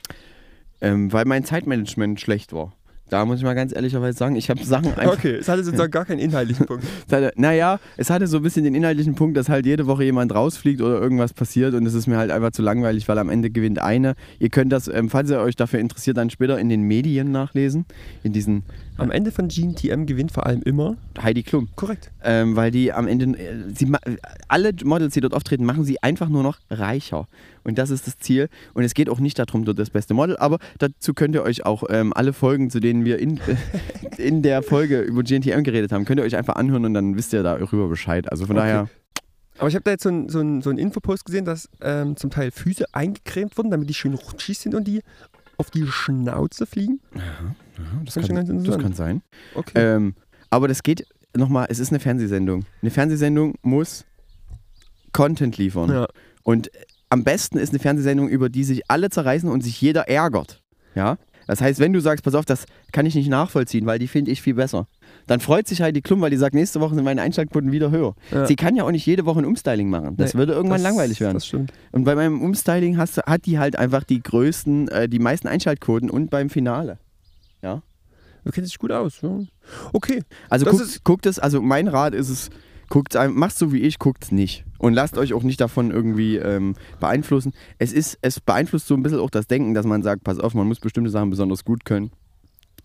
Ähm, 0.81 1.13
weil 1.13 1.25
mein 1.25 1.45
Zeitmanagement 1.45 2.21
schlecht 2.21 2.53
war. 2.53 2.73
Da 3.11 3.25
muss 3.25 3.39
ich 3.39 3.45
mal 3.45 3.55
ganz 3.55 3.75
ehrlicherweise 3.75 4.17
sagen, 4.17 4.37
ich 4.37 4.49
habe 4.51 4.63
Sachen 4.63 4.95
einfach. 4.95 5.15
Okay, 5.15 5.35
es 5.35 5.49
hatte 5.49 5.65
sozusagen 5.65 5.91
gar 5.91 6.05
keinen 6.05 6.21
inhaltlichen 6.21 6.65
Punkt. 6.65 6.85
Es 7.09 7.13
hatte, 7.13 7.33
naja, 7.35 7.81
es 7.97 8.09
hatte 8.09 8.29
so 8.29 8.37
ein 8.37 8.43
bisschen 8.45 8.63
den 8.63 8.77
inhaltlichen 8.77 9.17
Punkt, 9.17 9.37
dass 9.37 9.49
halt 9.49 9.67
jede 9.67 9.89
Woche 9.89 10.05
jemand 10.05 10.33
rausfliegt 10.33 10.81
oder 10.81 11.01
irgendwas 11.01 11.33
passiert 11.33 11.75
und 11.75 11.85
es 11.87 11.95
ist 11.95 12.07
mir 12.07 12.17
halt 12.19 12.31
einfach 12.31 12.53
zu 12.53 12.63
langweilig, 12.63 13.09
weil 13.09 13.19
am 13.19 13.29
Ende 13.29 13.51
gewinnt 13.51 13.81
eine. 13.81 14.15
Ihr 14.39 14.49
könnt 14.49 14.73
das, 14.73 14.87
ähm, 14.87 15.11
falls 15.11 15.29
ihr 15.29 15.41
euch 15.41 15.57
dafür 15.57 15.81
interessiert, 15.81 16.19
dann 16.19 16.31
später 16.31 16.59
in 16.61 16.69
den 16.69 16.83
Medien 16.83 17.33
nachlesen. 17.33 17.85
In 18.23 18.33
diesen 18.33 18.63
Am 19.01 19.11
Ende 19.11 19.31
von 19.33 19.49
GNTM 19.49 20.05
gewinnt 20.07 20.31
vor 20.33 20.47
allem 20.47 20.63
immer. 20.63 20.97
Heidi 21.21 21.43
Klum. 21.43 21.69
Korrekt. 21.77 22.11
Ähm, 22.23 22.55
weil 22.57 22.71
die 22.71 22.93
am 22.93 23.09
Ende, 23.09 23.39
äh, 23.39 23.55
sie, 23.75 23.91
alle 24.49 24.73
Models, 24.85 25.15
die 25.15 25.21
dort 25.21 25.35
auftreten, 25.35 25.65
machen 25.65 25.85
sie 25.85 26.03
einfach 26.03 26.29
nur 26.29 26.43
noch 26.43 26.59
reicher. 26.71 27.27
Und 27.65 27.79
das 27.79 27.91
ist 27.91 28.07
das 28.07 28.19
Ziel. 28.19 28.49
Und 28.75 28.85
es 28.85 28.95
geht 28.95 29.09
auch 29.09 29.21
nicht 29.21 29.39
darum, 29.39 29.65
dort 29.65 29.79
das 29.79 29.91
beste 29.91 30.15
Model, 30.15 30.37
aber 30.37 30.59
dazu 30.79 31.15
könnt 31.15 31.35
ihr 31.35 31.43
euch 31.43 31.65
auch 31.67 31.85
ähm, 31.89 32.13
alle 32.15 32.33
Folgen, 32.33 32.71
zu 32.71 32.81
denen 32.81 33.05
wir 33.05 33.19
in, 33.19 33.41
in 34.19 34.43
der 34.43 34.63
Folge 34.63 35.01
über 35.01 35.23
GNTM 35.23 35.63
geredet 35.63 35.93
haben, 35.93 36.05
könnt 36.05 36.21
ihr 36.21 36.25
euch 36.25 36.37
einfach 36.37 36.57
anhören 36.57 36.85
und 36.85 36.95
dann 36.95 37.17
wisst 37.17 37.33
ihr 37.33 37.43
darüber 37.43 37.89
Bescheid. 37.89 38.31
Also 38.31 38.47
von 38.47 38.57
Okay. 38.57 38.67
daher, 38.67 38.89
Aber 39.59 39.69
ich 39.69 39.75
habe 39.75 39.85
da 39.85 39.91
jetzt 39.93 40.03
so 40.03 40.09
einen 40.11 40.29
so 40.29 40.41
ein, 40.41 40.63
so 40.63 40.71
ein 40.71 40.79
Infopost 40.79 41.25
gesehen, 41.25 41.45
dass 41.45 41.69
ähm, 41.81 42.17
zum 42.17 42.31
Teil 42.31 42.51
Füße 42.51 42.85
eingecremt 42.93 43.57
wurden, 43.57 43.71
damit 43.71 43.89
die 43.89 43.95
schön 43.95 44.15
rutschig 44.15 44.59
sind 44.59 44.75
und 44.75 44.87
die 44.87 45.01
auf 45.59 45.71
die 45.71 45.87
Schnauze 45.87 46.65
fliegen. 46.67 47.01
das, 47.15 47.21
Schon 48.09 48.35
ganz 48.35 48.65
das 48.67 48.79
kann 48.79 48.93
sein. 48.95 49.23
Okay. 49.55 49.73
Ähm, 49.75 50.15
aber 50.51 50.69
das 50.69 50.83
geht 50.83 51.07
nochmal, 51.37 51.67
es 51.71 51.79
ist 51.79 51.91
eine 51.91 52.01
Fernsehsendung. 52.01 52.65
Eine 52.83 52.91
Fernsehsendung 52.91 53.55
muss 53.63 54.05
Content 55.13 55.57
liefern. 55.59 55.91
ja. 55.91 56.07
Und 56.43 56.71
am 57.11 57.23
besten 57.25 57.59
ist 57.59 57.71
eine 57.71 57.79
Fernsehsendung, 57.81 58.29
über 58.29 58.49
die 58.49 58.65
sich 58.65 58.83
alle 58.89 59.11
zerreißen 59.11 59.49
und 59.49 59.63
sich 59.63 59.81
jeder 59.81 60.09
ärgert. 60.09 60.63
Ja? 60.95 61.19
Das 61.47 61.61
heißt, 61.61 61.81
wenn 61.81 61.93
du 61.93 62.01
sagst, 62.01 62.25
pass 62.25 62.35
auf, 62.37 62.45
das 62.45 62.65
kann 62.93 63.05
ich 63.07 63.15
nicht 63.17 63.29
nachvollziehen, 63.29 63.85
weil 63.85 63.99
die 63.99 64.07
finde 64.07 64.31
ich 64.31 64.41
viel 64.41 64.55
besser, 64.55 64.87
dann 65.27 65.41
freut 65.41 65.67
sich 65.67 65.83
Heidi 65.83 66.01
Klum, 66.01 66.21
weil 66.21 66.31
die 66.31 66.37
sagt, 66.37 66.55
nächste 66.55 66.81
Woche 66.81 66.95
sind 66.95 67.03
meine 67.05 67.23
Einschaltquoten 67.23 67.73
wieder 67.73 67.91
höher. 67.91 68.15
Ja. 68.31 68.47
Sie 68.47 68.55
kann 68.57 68.77
ja 68.77 68.85
auch 68.85 68.91
nicht 68.93 69.05
jede 69.05 69.27
Woche 69.27 69.41
ein 69.41 69.45
Umstyling 69.45 69.91
machen. 69.91 70.17
Das 70.17 70.33
Nee, 70.35 70.39
würde 70.39 70.53
irgendwann 70.53 70.83
das- 70.83 70.91
langweilig 70.93 71.21
werden. 71.21 71.35
Das 71.35 71.47
stimmt. 71.47 71.73
Und 71.91 72.05
bei 72.05 72.15
meinem 72.15 72.41
Umstyling 72.41 72.97
hast, 72.97 73.19
hat 73.19 73.45
die 73.47 73.59
halt 73.59 73.77
einfach 73.77 74.05
die 74.05 74.23
größten, 74.23 74.89
äh, 74.89 75.09
die 75.09 75.19
meisten 75.19 75.49
Einschaltquoten 75.49 76.09
und 76.09 76.31
beim 76.31 76.49
Finale. 76.51 76.99
Du 77.63 78.51
kennst 78.53 78.71
dich 78.71 78.79
gut 78.79 78.91
aus. 78.93 79.21
Ja. 79.21 79.39
Okay. 79.93 80.23
Also 80.49 80.65
Das 80.65 80.79
guckt, 80.79 81.05
guckt 81.05 81.27
es, 81.27 81.39
also 81.39 81.61
mein 81.61 81.89
Rat 81.89 82.15
ist 82.15 82.31
es, 82.31 82.49
guckt, 82.89 83.15
macht 83.31 83.57
so 83.57 83.71
wie 83.73 83.81
ich, 83.81 83.99
guckt 83.99 84.25
es 84.25 84.33
nicht. 84.33 84.65
Und 84.79 84.95
lasst 84.95 85.19
euch 85.19 85.35
auch 85.35 85.43
nicht 85.43 85.61
davon 85.61 85.91
irgendwie 85.91 86.37
ähm, 86.37 86.75
beeinflussen. 87.01 87.53
Es 87.79 87.93
ist, 87.93 88.19
es 88.23 88.41
beeinflusst 88.41 88.87
so 88.87 88.95
ein 88.95 89.03
bisschen 89.03 89.19
auch 89.21 89.29
das 89.29 89.47
Denken, 89.47 89.75
dass 89.75 89.85
man 89.85 90.03
sagt, 90.03 90.25
pass 90.25 90.39
auf, 90.39 90.55
man 90.55 90.67
muss 90.67 90.81
bestimmte 90.81 91.11
Sachen 91.11 91.29
besonders 91.29 91.65
gut 91.67 91.85
können. 91.85 92.13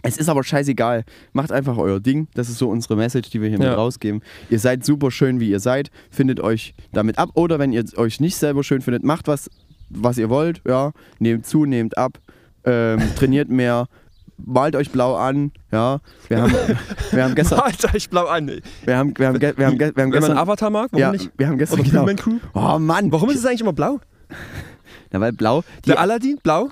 Es 0.01 0.17
ist 0.17 0.27
aber 0.29 0.43
scheißegal. 0.43 1.03
Macht 1.31 1.51
einfach 1.53 1.77
euer 1.77 1.99
Ding. 2.01 2.27
Das 2.35 2.49
ist 2.49 2.57
so 2.59 2.69
unsere 2.69 2.95
Message, 2.97 3.29
die 3.31 3.41
wir 3.41 3.47
hier 3.49 3.57
Ja. 3.59 3.69
mit 3.69 3.77
rausgeben. 3.77 4.21
Ihr 4.49 4.59
seid 4.59 4.85
super 4.85 5.09
schön, 5.09 5.39
wie 5.39 5.49
ihr 5.49 5.59
seid. 5.61 5.89
Findet 6.11 6.41
euch 6.41 6.75
damit 6.91 7.17
ab. 7.17 7.29
Oder 7.33 7.57
wenn 7.59 7.71
ihr 7.71 7.83
euch 7.95 8.19
nicht 8.19 8.35
selber 8.35 8.63
schön 8.63 8.81
findet, 8.81 9.03
macht 9.03 9.27
was, 9.27 9.49
was 9.89 10.17
ihr 10.19 10.29
wollt. 10.29 10.61
Ja. 10.67 10.91
Nehmt 11.19 11.47
zu, 11.47 11.65
nehmt 11.65 11.97
ab. 11.97 12.19
Ähm, 12.65 12.99
trainiert 13.15 13.49
mehr. 13.49 13.87
Malt 14.37 14.75
euch 14.75 14.91
blau 14.91 15.15
an. 15.15 15.51
Ja. 15.71 15.99
Wir 16.27 16.41
haben, 16.41 16.53
wir 17.11 17.23
haben 17.23 17.35
gestern. 17.35 17.59
Malt 17.65 17.95
euch 17.95 18.09
blau 18.09 18.25
an. 18.25 18.47
Wir 18.83 18.97
haben, 18.97 19.13
wir 19.17 19.27
haben, 19.27 19.39
wir 19.39 19.39
haben, 19.39 19.39
ge- 19.39 19.53
wir 19.57 19.65
haben 19.67 19.79
Wenn 19.79 19.93
man 19.95 20.11
gestern. 20.11 20.37
Avatar 20.37 20.69
mag, 20.69 20.89
warum 20.91 20.99
ja, 21.01 21.11
nicht? 21.11 21.31
wir 21.37 21.47
haben 21.47 21.57
gestern. 21.57 21.83
Genau. 21.83 22.05
Crew? 22.15 22.37
Oh 22.53 22.77
Mann. 22.79 23.11
Warum 23.11 23.29
ist 23.29 23.37
es 23.39 23.45
eigentlich 23.45 23.61
immer 23.61 23.73
blau? 23.73 23.99
Na, 25.11 25.19
weil 25.21 25.31
blau. 25.33 25.63
Die, 25.85 25.89
Der 25.89 25.99
Aladdin, 25.99 26.37
blau? 26.43 26.69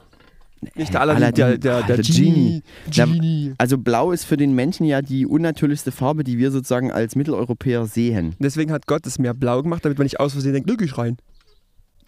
Nicht 0.76 0.94
der 0.94 1.02
Aladdin, 1.02 1.24
Aladdin, 1.24 1.46
der, 1.46 1.58
der, 1.58 1.76
ah, 1.76 1.82
der 1.88 1.96
der 1.98 2.06
Genie. 2.06 2.64
Der- 2.96 3.06
Genie. 3.08 3.54
also 3.58 3.78
blau 3.78 4.12
ist 4.12 4.24
für 4.24 4.38
den 4.38 4.56
Menschen 4.56 4.86
ja 4.86 5.02
die 5.02 5.26
unnatürlichste 5.26 5.92
Farbe, 5.92 6.24
die 6.24 6.38
wir 6.38 6.52
sozusagen 6.52 6.92
als 6.92 7.16
Mitteleuropäer 7.16 7.86
sehen. 7.86 8.36
Deswegen 8.40 8.72
hat 8.72 8.88
Gott 8.88 9.06
es 9.06 9.20
mehr 9.20 9.34
blau 9.34 9.62
gemacht, 9.62 9.84
damit 9.84 9.98
man 9.98 10.06
nicht 10.06 10.20
aus 10.22 10.32
Versehen 10.34 10.54
denkt, 10.54 10.68
glücklich 10.68 10.98
rein. 10.98 11.18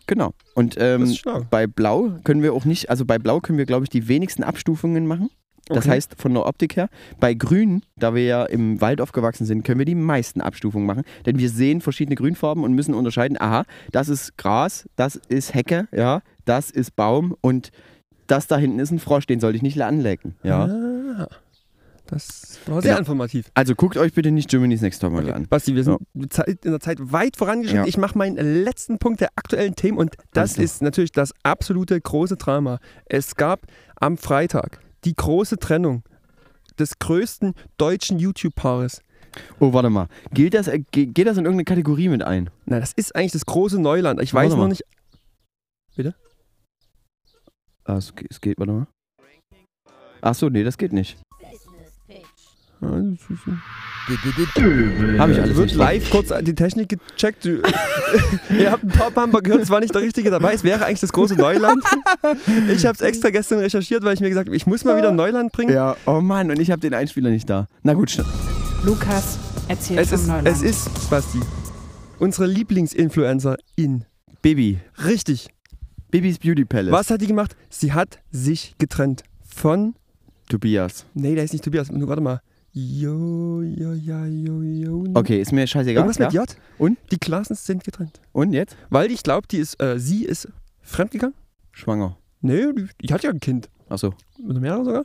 Genau. 0.08 0.34
Und 0.54 0.76
ähm, 0.80 1.14
bei 1.50 1.68
blau 1.68 2.12
können 2.24 2.44
wir 2.44 2.54
auch 2.54 2.64
nicht, 2.64 2.90
also 2.90 3.06
bei 3.06 3.18
blau 3.20 3.40
können 3.42 3.58
wir, 3.58 3.66
glaube 3.66 3.84
ich, 3.86 3.90
die 3.90 4.08
wenigsten 4.08 4.44
Abstufungen 4.44 5.06
machen. 5.08 5.30
Das 5.68 5.78
Okay. 5.80 5.90
heißt, 5.92 6.16
von 6.20 6.34
der 6.34 6.46
Optik 6.46 6.76
her. 6.76 6.90
Bei 7.20 7.34
grün, 7.34 7.82
da 7.96 8.14
wir 8.14 8.24
ja 8.24 8.46
im 8.46 8.82
Wald 8.82 9.02
aufgewachsen 9.02 9.46
sind, 9.46 9.64
können 9.64 9.80
wir 9.80 9.86
die 9.86 9.96
meisten 9.96 10.40
Abstufungen 10.42 10.86
machen. 10.86 11.04
Denn 11.26 11.40
wir 11.40 11.50
sehen 11.50 11.82
verschiedene 11.82 12.16
Grünfarben 12.16 12.64
und 12.64 12.74
müssen 12.74 12.94
unterscheiden, 12.94 13.38
aha, 13.40 13.64
das 13.92 14.10
ist 14.10 14.38
Gras, 14.38 14.88
das 14.96 15.16
ist 15.16 15.54
Hecke, 15.56 15.88
ja, 15.92 16.22
das 16.46 16.70
ist 16.70 16.96
Baum 16.96 17.36
und 17.42 17.72
das 18.28 18.46
da 18.48 18.58
hinten 18.58 18.80
ist 18.80 18.92
ein 18.92 19.00
Frosch, 19.00 19.26
den 19.28 19.40
sollte 19.40 19.56
ich 19.58 19.64
nicht 19.64 19.82
anlecken. 19.82 20.36
Ja. 20.44 20.66
Ah, 20.66 21.28
das 22.08 22.60
war 22.68 22.82
sehr 22.84 22.92
Genau. 22.92 23.00
informativ. 23.00 23.50
Also 23.56 23.74
guckt 23.74 23.98
euch 23.98 24.14
bitte 24.14 24.30
nicht 24.30 24.50
Germany's 24.50 24.82
Next 24.82 25.02
Topmodel 25.02 25.34
an. 25.34 25.48
Basti, 25.50 25.74
wir 25.74 25.84
sind 25.84 25.98
Zeit- 26.30 26.64
in 26.64 26.72
der 26.72 26.80
Zeit 26.80 26.98
weit 27.12 27.36
vorangeschritten. 27.38 27.84
Ja. 27.86 27.88
Ich 27.88 27.98
mache 27.98 28.16
meinen 28.18 28.36
letzten 28.64 29.00
Punkt 29.00 29.22
der 29.22 29.30
aktuellen 29.36 29.76
Themen 29.76 29.98
und 29.98 30.16
das 30.34 30.54
klar. 30.54 30.66
ist 30.66 30.84
natürlich 30.84 31.12
das 31.12 31.34
absolute 31.42 32.00
große 32.00 32.36
Drama. 32.38 32.78
Es 33.06 33.36
gab 33.36 33.62
am 34.00 34.18
Freitag 34.18 34.80
die 35.06 35.16
große 35.16 35.58
Trennung 35.58 36.04
des 36.80 37.00
größten 37.00 37.54
deutschen 37.78 38.20
YouTube-Paares. 38.20 39.02
Oh, 39.60 39.74
warte 39.74 39.90
mal. 39.90 40.08
Gilt 40.32 40.54
das, 40.54 40.68
äh, 40.68 40.80
ge- 40.92 41.06
geht 41.08 41.28
das 41.28 41.38
in 41.38 41.46
irgendeine 41.46 41.66
Kategorie 41.66 42.10
mit 42.10 42.24
ein? 42.24 42.50
Na, 42.66 42.80
das 42.80 42.94
ist 42.94 43.16
eigentlich 43.16 43.34
das 43.34 43.46
große 43.46 43.80
Neuland. 43.82 44.22
Ich 44.22 44.34
Warte 44.34 44.48
weiß 44.48 44.54
noch 44.54 44.60
mal. 44.64 44.68
nicht. 44.70 44.84
Ah, 47.88 47.98
es, 47.98 48.16
ge- 48.16 48.28
es 48.30 48.42
geht, 48.42 48.58
warte 48.58 48.72
mal. 48.74 48.88
Ach 50.22 50.34
so, 50.34 50.50
nee, 50.50 50.64
das 50.64 50.78
geht 50.78 50.92
nicht. 50.92 51.18
Habe 52.82 53.16
ich 55.32 55.40
alles 55.42 55.56
wird 55.56 55.68
nicht. 55.68 55.76
live 55.76 56.10
kurz 56.10 56.30
die 56.42 56.56
Technik 56.56 56.90
gecheckt. 56.90 57.46
Ihr 57.46 58.72
habt 58.72 58.84
ein 58.84 58.90
paar 58.90 59.12
Bumper 59.12 59.42
gehört, 59.42 59.62
es 59.64 59.70
war 59.70 59.80
nicht 59.80 59.94
der 59.96 60.02
richtige 60.02 60.30
dabei. 60.30 60.54
Es 60.54 60.64
wäre 60.64 60.86
eigentlich 60.86 61.00
das 61.00 61.14
große 61.14 61.36
Neuland. 61.36 61.84
Ich 62.70 62.86
habe 62.86 62.96
es 62.96 63.02
extra 63.02 63.30
gestern 63.30 63.60
recherchiert, 63.60 64.04
weil 64.04 64.14
ich 64.14 64.20
mir 64.20 64.30
gesagt 64.30 64.48
habe, 64.48 64.56
ich 64.56 64.68
muss 64.68 64.84
mal 64.84 64.98
wieder 64.98 65.12
Neuland 65.12 65.52
bringen. 65.52 65.74
Ja, 65.74 65.96
oh 66.06 66.22
Mann, 66.22 66.50
und 66.52 66.60
ich 66.60 66.72
habe 66.72 66.82
den 66.82 66.94
Einspieler 66.94 67.30
nicht 67.30 67.50
da. 67.50 67.68
Na 67.84 67.94
gut, 67.94 68.10
sch- 68.10 68.26
Lukas 68.86 69.38
erzählt 69.68 70.00
Es 70.02 70.10
vom 70.10 70.20
ist, 70.20 70.28
Neuland. 70.28 70.48
es 70.48 70.62
ist, 70.62 71.10
Basti, 71.10 71.40
unsere 72.20 72.48
Lieblingsinfluencer 72.48 73.58
in. 73.76 74.06
Bibi. 74.42 74.80
Richtig. 75.04 75.50
Bibis 76.12 76.38
Beauty 76.38 76.66
Palace. 76.66 76.92
Was 76.92 77.10
hat 77.10 77.22
die 77.22 77.28
gemacht? 77.28 77.56
Sie 77.70 77.94
hat 77.94 78.20
sich 78.32 78.76
getrennt 78.78 79.24
von. 79.44 79.96
Tobias. 80.50 81.06
Nee, 81.16 81.34
der 81.34 81.44
ist 81.44 81.54
nicht 81.54 81.64
Tobias. 81.64 81.92
Nur 81.92 82.08
warte 82.08 82.22
mal. 82.22 82.42
Jo, 82.78 83.62
jo, 83.62 83.94
ja, 83.94 84.26
jo, 84.26 84.62
jo. 84.62 85.06
Okay, 85.14 85.40
ist 85.40 85.54
mir 85.54 85.66
scheißegal. 85.66 86.04
Irgendwas 86.04 86.18
ja? 86.18 86.26
mit 86.26 86.34
J. 86.34 86.58
Und? 86.78 86.98
Die 87.10 87.18
Klassens 87.18 87.66
sind 87.66 87.86
getrennt. 87.86 88.20
Und 88.34 88.52
jetzt? 88.52 88.76
Weil 88.90 89.12
ich 89.12 89.24
glaube, 89.24 89.48
die 89.48 89.60
ist, 89.60 89.82
äh, 89.82 89.98
sie 89.98 90.26
ist 90.26 90.50
fremdgegangen. 90.82 91.36
Schwanger. 91.72 92.18
Nee, 92.42 92.74
die, 92.74 92.88
die 93.02 93.14
hat 93.14 93.24
ja 93.24 93.30
ein 93.30 93.40
Kind. 93.40 93.70
Achso. 93.88 94.14
Oder 94.46 94.60
mehrere 94.60 94.84
sogar. 94.84 95.04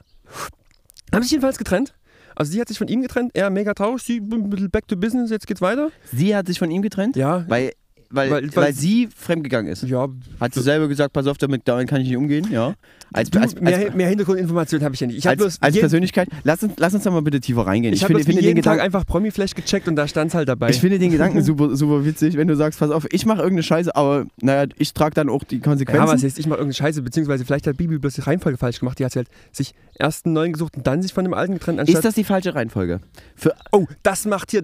Haben 1.14 1.22
sich 1.22 1.30
jedenfalls 1.30 1.58
getrennt. 1.58 1.94
Also 2.34 2.50
sie 2.50 2.60
hat 2.60 2.66
sich 2.66 2.78
von 2.78 2.88
ihm 2.88 3.02
getrennt. 3.02 3.30
Er 3.34 3.50
mega 3.50 3.72
traurig. 3.72 4.02
Sie 4.02 4.18
back 4.18 4.88
to 4.88 4.96
business. 4.96 5.30
Jetzt 5.30 5.46
geht's 5.46 5.60
weiter. 5.60 5.92
Sie 6.10 6.34
hat 6.34 6.48
sich 6.48 6.58
von 6.58 6.72
ihm 6.72 6.82
getrennt? 6.82 7.14
Ja. 7.14 7.44
Weil 7.48 7.70
weil, 8.10 8.30
Weil- 8.30 8.42
weil, 8.54 8.56
weil- 8.56 8.72
sie 8.72 9.08
fremdgegangen 9.14 9.70
ist. 9.70 9.82
Ja, 9.84 10.08
Hat 10.40 10.54
sie 10.54 10.62
selber 10.62 10.88
gesagt, 10.88 11.12
pass 11.12 11.26
auf, 11.26 11.38
damit 11.38 11.62
damit 11.66 11.88
kann 11.88 12.00
ich 12.00 12.08
nicht 12.08 12.16
umgehen, 12.16 12.48
ja. 12.50 12.74
Als, 13.12 13.30
du, 13.30 13.40
als, 13.40 13.56
als, 13.56 13.60
mehr, 13.60 13.90
mehr 13.92 14.08
Hintergrundinformationen 14.08 14.84
habe 14.84 14.94
ich 14.94 15.00
ja 15.00 15.06
nicht. 15.08 15.18
Ich 15.18 15.26
habe 15.26 15.36
bloß 15.36 15.54
als, 15.54 15.62
als 15.62 15.74
jeden, 15.74 15.82
Persönlichkeit, 15.82 16.28
lass 16.44 16.62
uns, 16.62 16.74
lass 16.76 16.94
uns 16.94 17.02
da 17.02 17.10
mal 17.10 17.22
bitte 17.22 17.40
tiefer 17.40 17.66
reingehen. 17.66 17.92
ich 17.92 18.02
hab 18.02 18.08
finde, 18.08 18.22
finde 18.22 18.40
den 18.40 18.48
jeden 18.48 18.62
Tag 18.62 18.74
Gedanken, 18.74 18.84
einfach 18.84 19.06
Promi-Flash 19.06 19.54
gecheckt 19.54 19.88
und 19.88 19.96
da 19.96 20.06
stand 20.06 20.28
es 20.28 20.34
halt 20.34 20.48
dabei. 20.48 20.70
ich 20.70 20.80
finde 20.80 20.98
den 20.98 21.10
Gedanken 21.10 21.42
super, 21.42 21.74
super 21.74 22.04
witzig, 22.04 22.36
wenn 22.36 22.46
du 22.46 22.54
sagst, 22.54 22.78
pass 22.78 22.90
auf, 22.90 23.06
ich 23.10 23.26
mache 23.26 23.38
irgendeine 23.38 23.64
Scheiße, 23.64 23.94
aber 23.96 24.26
naja, 24.40 24.68
ich 24.76 24.94
trage 24.94 25.14
dann 25.14 25.28
auch 25.28 25.42
die 25.42 25.56
ja, 25.56 25.62
Konsequenzen. 25.62 26.06
was 26.06 26.22
heißt, 26.22 26.38
ich 26.38 26.46
mache 26.46 26.58
irgendeine 26.58 26.74
Scheiße, 26.74 27.02
beziehungsweise 27.02 27.44
vielleicht 27.44 27.66
hat 27.66 27.76
Bibi 27.76 27.98
bloß 27.98 28.14
die 28.14 28.20
Reihenfolge 28.20 28.58
falsch 28.58 28.78
gemacht. 28.78 28.98
Die 29.00 29.04
hat 29.04 29.16
halt 29.16 29.28
sich 29.50 29.74
erst 29.98 30.26
einen 30.26 30.34
neuen 30.34 30.52
gesucht 30.52 30.76
und 30.76 30.86
dann 30.86 31.02
sich 31.02 31.12
von 31.12 31.24
dem 31.24 31.34
alten 31.34 31.54
getrennt. 31.54 31.80
Anstatt 31.80 31.96
ist 31.98 32.04
das 32.04 32.14
die 32.14 32.24
falsche 32.24 32.54
Reihenfolge? 32.54 33.00
Für, 33.34 33.54
oh, 33.72 33.86
das 34.02 34.24
macht 34.24 34.52
hier. 34.52 34.62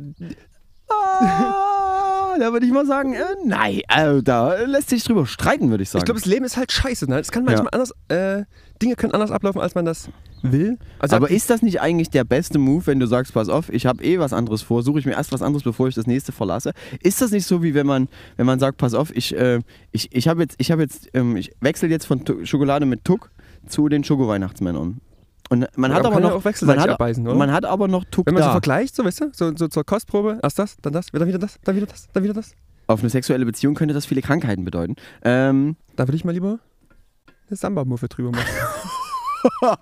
Da 2.39 2.53
würde 2.53 2.66
ich 2.66 2.72
mal 2.72 2.87
sagen, 2.87 3.14
äh, 3.14 3.20
nein, 3.45 3.80
also 3.89 4.22
da 4.22 4.55
lässt 4.64 4.91
sich 4.91 5.05
drüber 5.05 5.26
streiten, 5.26 5.70
würde 5.70 5.82
ich 5.82 5.91
sagen. 5.91 6.01
Ich 6.03 6.05
glaube, 6.07 6.20
das 6.20 6.28
Leben 6.28 6.45
ist 6.45 6.57
halt 6.57 6.72
scheiße. 6.72 7.09
Ne? 7.09 7.18
Es 7.18 7.30
kann 7.32 7.45
manchmal 7.45 7.68
anders. 7.72 7.93
Äh, 8.09 8.45
Dinge 8.82 8.95
können 8.97 9.12
anders 9.14 9.30
ablaufen, 9.30 9.61
als 9.61 9.74
man 9.74 9.84
das 9.87 10.11
will. 10.43 10.78
Also 10.99 11.16
aber 11.16 11.30
ist 11.30 11.49
das 11.49 11.62
nicht 11.62 11.80
eigentlich 11.80 12.11
der 12.11 12.24
beste 12.24 12.59
Move, 12.59 12.87
wenn 12.87 13.01
du 13.01 13.07
sagst, 13.07 13.32
pass 13.32 13.49
auf, 13.49 13.70
ich 13.72 13.87
habe 13.87 14.05
eh 14.05 14.18
was 14.18 14.32
anderes 14.34 14.61
vor, 14.62 14.82
suche 14.82 14.99
ich 14.99 15.07
mir 15.07 15.12
erst 15.12 15.32
was 15.32 15.41
anderes, 15.43 15.62
bevor 15.64 15.89
ich 15.89 15.95
das 15.95 16.07
nächste 16.07 16.30
verlasse? 16.32 16.72
Ist 17.01 17.22
das 17.22 17.30
nicht 17.30 17.47
so, 17.47 17.62
wie 17.62 17.74
wenn 17.74 17.87
man, 17.87 18.09
wenn 18.37 18.45
man 18.47 18.59
sagt, 18.59 18.76
pass 18.76 18.93
auf, 18.93 19.11
ich, 19.16 19.34
äh, 19.34 19.61
ich, 19.93 20.14
ich 20.14 20.28
habe 20.28 20.43
jetzt, 20.43 20.57
ich 20.59 20.68
jetzt, 20.68 21.09
ähm, 21.14 21.37
ich 21.37 21.53
wechsle 21.61 21.89
jetzt 21.89 22.05
von 22.07 22.24
Tu- 22.24 22.45
Schokolade 22.45 22.84
mit 22.84 23.05
Tuck 23.05 23.30
zu 23.66 23.89
den 23.89 24.05
Schoko-Weihnachtsmännern. 24.05 25.01
Und 25.49 25.66
man 25.76 25.90
Ja, 25.90 25.99
hat 25.99 26.07
aber 26.07 26.14
ja 26.16 26.20
noch, 26.20 26.32
auch 26.32 26.44
wechselseitig 26.44 26.80
man 26.82 26.90
hat, 26.90 26.94
abbeißen, 27.01 27.26
oder? 27.26 27.36
man 27.36 27.53
hat 27.53 27.64
aber 27.64 27.88
noch 27.88 28.05
Tuck 28.11 28.26
wenn 28.26 28.34
man 28.34 28.42
so 28.42 28.49
da. 28.49 28.53
vergleicht, 28.53 28.97
so 28.97 29.05
weißt 29.05 29.20
du, 29.20 29.30
so, 29.32 29.57
so 29.57 29.68
zur 29.68 29.84
Kostprobe, 29.84 30.38
erst 30.42 30.59
das, 30.59 30.76
dann 30.82 30.92
das, 30.92 31.07
dann 31.12 31.26
wieder 31.28 31.38
das, 31.38 31.59
dann 31.64 31.76
wieder 31.76 31.86
das, 31.86 32.09
dann 32.12 32.22
wieder 32.24 32.34
das. 32.34 32.53
Auf 32.88 33.01
eine 33.01 33.11
sexuelle 33.11 33.44
Beziehung 33.47 33.74
könnte 33.74 33.94
das 33.94 34.07
viele 34.07 34.22
Krankheiten 34.22 34.64
bedeuten. 34.64 34.97
Ähm, 35.24 35.76
Da 35.97 36.07
würde 36.07 36.16
ich 36.16 36.24
mal 36.24 36.32
lieber 36.32 36.59
eine 37.49 37.57
Samba-Muffe 37.57 38.09
drüber 38.09 38.30
machen. 38.32 38.47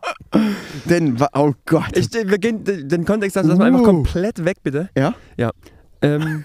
denn, 0.87 1.17
oh 1.35 1.53
Gott. 1.67 1.97
Ich, 1.97 2.13
wir 2.13 2.39
gehen 2.39 2.65
den 2.65 3.05
Kontext, 3.05 3.37
also 3.37 3.49
das 3.51 3.59
mal 3.59 3.67
einfach 3.67 3.81
Uh. 3.81 3.85
komplett 3.85 4.45
weg, 4.45 4.59
bitte. 4.63 4.91
ja? 4.97 5.15
Ja. 5.37 5.51
Ähm, 6.03 6.45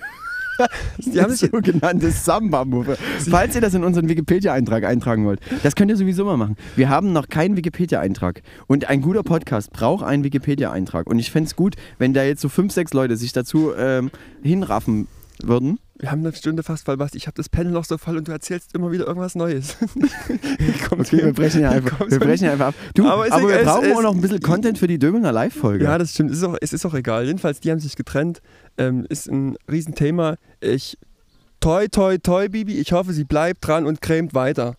die 0.98 1.22
haben 1.22 1.34
sich, 1.34 1.50
sogenannte 1.50 2.12
Samba-Move. 2.12 2.98
Falls 3.30 3.56
ihr 3.56 3.62
das 3.62 3.74
in 3.74 3.84
unseren 3.84 4.10
Wikipedia-Eintrag 4.10 4.84
eintragen 4.84 5.26
wollt, 5.26 5.40
das 5.64 5.76
könnt 5.76 5.92
ihr 5.92 5.98
sowieso 5.98 6.26
mal 6.26 6.38
machen. 6.38 6.56
Wir 6.76 6.90
haben 6.90 7.14
noch 7.14 7.28
keinen 7.28 7.58
Wikipedia-Eintrag. 7.58 8.42
Und 8.68 8.90
ein 8.90 9.02
guter 9.02 9.24
Podcast 9.24 9.72
braucht 9.72 10.04
einen 10.04 10.24
Wikipedia-Eintrag. 10.24 11.08
Und 11.08 11.20
ich 11.20 11.32
fände 11.32 11.48
es 11.48 11.56
gut, 11.56 11.76
wenn 11.98 12.14
da 12.14 12.24
jetzt 12.24 12.42
so 12.42 12.50
fünf, 12.50 12.74
sechs 12.74 12.94
Leute 12.94 13.18
sich 13.18 13.34
dazu 13.34 13.74
ähm, 13.78 14.12
hinraffen 14.44 15.08
würden. 15.42 15.80
Wir 16.00 16.12
haben 16.12 16.26
eine 16.26 16.34
Stunde 16.34 16.64
fast 16.64 16.86
voll, 16.86 16.96
Basti. 16.96 17.18
Ich 17.18 17.28
habe 17.28 17.36
das 17.36 17.50
Panel 17.50 17.74
noch 17.74 17.84
so 17.84 17.98
voll 17.98 18.18
und 18.18 18.28
du 18.28 18.32
erzählst 18.32 18.74
immer 18.74 18.92
wieder 18.92 19.06
irgendwas 19.06 19.36
Neues. 19.36 19.78
Okay, 20.92 21.26
wir 21.26 21.34
brechen 21.34 21.62
ja 21.62 21.72
einfach, 21.72 22.00
wir 22.10 22.20
brechen 22.20 22.46
ja 22.46 22.54
einfach 22.54 22.68
ab. 22.68 22.76
Du, 22.94 23.08
Aber 23.08 23.32
aber, 23.32 23.48
wir 23.48 23.64
brauchen 23.64 23.92
auch 23.94 24.02
noch 24.02 24.14
ein 24.16 24.22
bisschen 24.22 24.42
Content 24.42 24.78
für 24.78 24.88
die 24.88 25.00
Döbener 25.00 25.32
Live-Folge. 25.32 25.84
Ja, 25.84 25.98
das 25.98 26.12
stimmt. 26.12 26.32
Es 26.32 26.38
ist 26.38 26.44
auch, 26.44 26.58
es 26.60 26.74
ist 26.74 26.86
auch 26.86 26.94
egal. 26.94 27.26
Jedenfalls, 27.26 27.60
die 27.60 27.72
haben 27.72 27.80
sich 27.80 27.96
getrennt. 27.96 28.42
Ähm, 28.78 29.06
ist 29.10 29.30
ein 29.30 29.56
Riesenthema. 29.72 30.36
Ich. 30.60 30.98
Toi, 31.60 31.88
toi, 31.88 32.18
toi, 32.18 32.50
Bibi. 32.50 32.78
Ich 32.80 32.92
hoffe, 32.92 33.14
sie 33.14 33.24
bleibt 33.24 33.66
dran 33.66 33.86
und 33.86 34.02
cremt 34.02 34.34
weiter. 34.34 34.76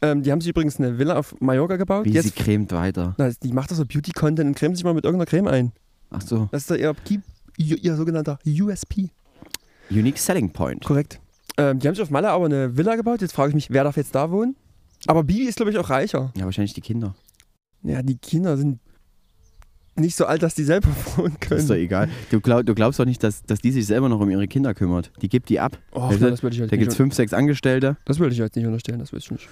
Ähm, 0.00 0.22
die 0.22 0.32
haben 0.32 0.40
sich 0.40 0.50
übrigens 0.50 0.78
eine 0.78 0.98
Villa 0.98 1.16
auf 1.16 1.34
Mallorca 1.40 1.76
gebaut. 1.76 2.04
Wie 2.06 2.10
Jetzt, 2.10 2.24
sie 2.24 2.42
cremt 2.42 2.72
weiter. 2.72 3.14
na, 3.18 3.30
die 3.30 3.52
macht 3.52 3.70
doch 3.70 3.76
so 3.76 3.84
Beauty-Content 3.84 4.48
und 4.48 4.56
cremt 4.56 4.76
sich 4.76 4.84
mal 4.84 4.94
mit 4.94 5.04
irgendeiner 5.04 5.26
Creme 5.26 5.48
ein. 5.48 5.72
Ach 6.10 6.22
so. 6.22 6.48
Das 6.52 6.70
ist 6.70 6.78
ihr, 6.78 6.94
ihr, 7.56 7.84
ihr 7.84 7.96
sogenannter 7.96 8.38
USP. 8.46 9.10
Unique 9.92 10.18
Selling 10.18 10.50
Point. 10.52 10.84
Korrekt. 10.84 11.20
Ähm, 11.58 11.78
die 11.78 11.86
haben 11.88 11.94
sich 11.94 12.02
auf 12.02 12.10
Malle 12.10 12.30
aber 12.30 12.46
eine 12.46 12.76
Villa 12.76 12.96
gebaut. 12.96 13.20
Jetzt 13.20 13.32
frage 13.34 13.50
ich 13.50 13.54
mich, 13.54 13.70
wer 13.70 13.84
darf 13.84 13.96
jetzt 13.96 14.14
da 14.14 14.30
wohnen? 14.30 14.56
Aber 15.06 15.22
Bibi 15.24 15.44
ist, 15.44 15.56
glaube 15.56 15.70
ich, 15.70 15.78
auch 15.78 15.90
reicher. 15.90 16.32
Ja, 16.36 16.44
wahrscheinlich 16.44 16.74
die 16.74 16.80
Kinder. 16.80 17.14
Ja, 17.82 18.02
die 18.02 18.16
Kinder 18.16 18.56
sind 18.56 18.78
nicht 19.96 20.16
so 20.16 20.24
alt, 20.24 20.42
dass 20.42 20.54
die 20.54 20.64
selber 20.64 20.88
wohnen 21.16 21.36
Das 21.40 21.60
ist 21.60 21.68
doch 21.68 21.74
können. 21.74 21.84
egal. 21.84 22.08
Du, 22.30 22.40
glaub, 22.40 22.64
du 22.64 22.74
glaubst 22.74 22.98
doch 22.98 23.04
nicht, 23.04 23.22
dass, 23.22 23.42
dass 23.42 23.60
die 23.60 23.72
sich 23.72 23.86
selber 23.86 24.08
noch 24.08 24.20
um 24.20 24.30
ihre 24.30 24.48
Kinder 24.48 24.72
kümmert. 24.74 25.10
Die 25.20 25.28
gibt 25.28 25.48
die 25.48 25.60
ab. 25.60 25.76
Oh, 25.92 26.08
du, 26.10 26.18
das 26.30 26.42
würde 26.42 26.54
ich 26.54 26.60
halt 26.60 26.72
Da 26.72 26.76
nicht 26.76 26.80
gibt 26.82 26.92
es 26.92 26.96
fünf, 26.96 27.14
sechs 27.14 27.32
Angestellte. 27.34 27.96
Das 28.04 28.18
würde 28.18 28.32
ich 28.32 28.38
jetzt 28.38 28.56
nicht 28.56 28.64
unterstellen, 28.64 29.00
das 29.00 29.12
weiß 29.12 29.24
ich 29.24 29.30
nicht. 29.32 29.48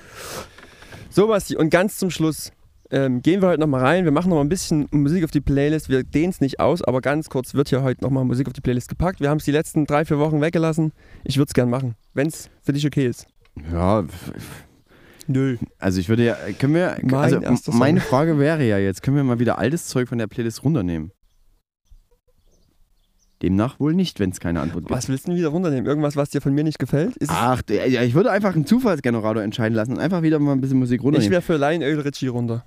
So, 1.11 1.27
Basti, 1.27 1.57
und 1.57 1.71
ganz 1.71 1.99
zum 1.99 2.11
Schluss 2.11 2.53
ähm, 2.91 3.23
gehen 3.23 3.41
wir 3.41 3.49
heute 3.49 3.61
nochmal 3.61 3.83
rein. 3.83 4.05
Wir 4.05 4.13
machen 4.13 4.31
nochmal 4.31 4.45
ein 4.45 4.49
bisschen 4.49 4.87
Musik 4.91 5.25
auf 5.25 5.31
die 5.31 5.41
Playlist. 5.41 5.89
Wir 5.89 6.03
dehnen 6.03 6.31
es 6.31 6.41
nicht 6.41 6.61
aus, 6.61 6.83
aber 6.83 7.01
ganz 7.01 7.29
kurz 7.29 7.55
wird 7.55 7.69
hier 7.69 7.83
heute 7.83 8.03
nochmal 8.03 8.25
Musik 8.25 8.47
auf 8.47 8.53
die 8.53 8.61
Playlist 8.61 8.89
gepackt. 8.89 9.21
Wir 9.21 9.31
haben 9.31 9.39
es 9.39 9.45
die 9.45 9.53
letzten 9.53 9.87
drei, 9.87 10.05
vier 10.05 10.19
Wochen 10.19 10.41
weggelassen. 10.41 10.93
Ich 11.25 11.37
würde 11.37 11.49
es 11.49 11.55
gern 11.55 11.71
machen, 11.71 11.95
wenn 12.15 12.29
es 12.29 12.51
für 12.63 12.73
dich 12.73 12.87
okay 12.87 13.07
ist. 13.07 13.27
Ja, 13.73 14.05
Nö. 15.27 15.57
also 15.79 16.01
ich 16.01 16.09
würde 16.09 16.25
ja, 16.25 16.37
können 16.59 16.75
wir, 16.75 16.97
Mein 17.03 17.15
also 17.15 17.73
meine 17.73 18.01
Frage 18.01 18.39
wäre 18.39 18.65
ja 18.67 18.79
jetzt, 18.79 19.03
können 19.03 19.17
wir 19.17 19.25
mal 19.25 19.39
wieder 19.39 19.59
altes 19.59 19.87
Zeug 19.87 20.09
von 20.09 20.19
der 20.19 20.27
Playlist 20.27 20.65
runternehmen? 20.65 21.13
Demnach 23.43 23.81
wohl 23.81 23.95
nicht, 23.95 24.21
wenn 24.21 24.31
es 24.31 24.41
keine 24.41 24.61
Antwort 24.61 24.85
gibt. 24.85 24.91
Was 24.91 25.09
willst 25.09 25.27
du 25.27 25.31
denn 25.31 25.39
wieder 25.39 25.49
runternehmen? 25.49 25.87
Irgendwas, 25.87 26.15
was 26.15 26.29
dir 26.29 26.43
von 26.43 26.53
mir 26.53 26.63
nicht 26.63 26.79
gefällt? 26.79 27.17
Ist 27.17 27.31
Ach, 27.33 27.63
ja, 27.71 28.03
ich 28.03 28.15
würde 28.15 28.31
einfach 28.31 28.55
einen 28.55 28.67
Zufallsgenerator 28.67 29.43
entscheiden 29.43 29.75
lassen 29.75 29.93
und 29.93 29.99
einfach 29.99 30.21
wieder 30.23 30.39
mal 30.39 30.53
ein 30.53 30.61
bisschen 30.61 30.79
Musik 30.79 31.01
ich 31.01 31.05
runternehmen. 31.05 31.33
wäre 31.33 31.43
für 31.43 31.57
Lionel 31.57 32.01
Richie 32.01 32.29
runter. 32.29 32.67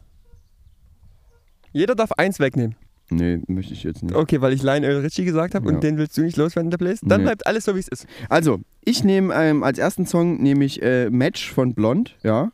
Jeder 1.73 1.95
darf 1.95 2.11
eins 2.13 2.39
wegnehmen. 2.39 2.75
nee, 3.09 3.41
möchte 3.47 3.73
ich 3.73 3.83
jetzt 3.83 4.01
nicht. 4.01 4.15
Okay, 4.15 4.39
weil 4.41 4.53
ich 4.53 4.63
Lionel 4.63 4.99
Richie 5.01 5.25
gesagt 5.25 5.53
habe 5.55 5.67
Ja. 5.69 5.75
und 5.75 5.83
den 5.83 5.97
willst 5.97 6.17
du 6.17 6.21
nicht 6.21 6.37
loswerden 6.37 6.67
in 6.67 6.71
der 6.71 6.77
Playlist. 6.77 7.03
Dann 7.05 7.21
Nee. 7.21 7.25
bleibt 7.25 7.45
alles 7.45 7.65
so, 7.65 7.75
wie 7.75 7.79
es 7.79 7.87
ist. 7.89 8.05
Also, 8.29 8.59
ich 8.85 9.03
nehme 9.03 9.33
ähm, 9.35 9.63
als 9.63 9.77
ersten 9.77 10.05
Song 10.05 10.41
nehme 10.41 10.63
ich 10.65 10.81
äh, 10.81 11.09
Match 11.09 11.51
von 11.51 11.73
Blond, 11.75 12.15
ja. 12.23 12.51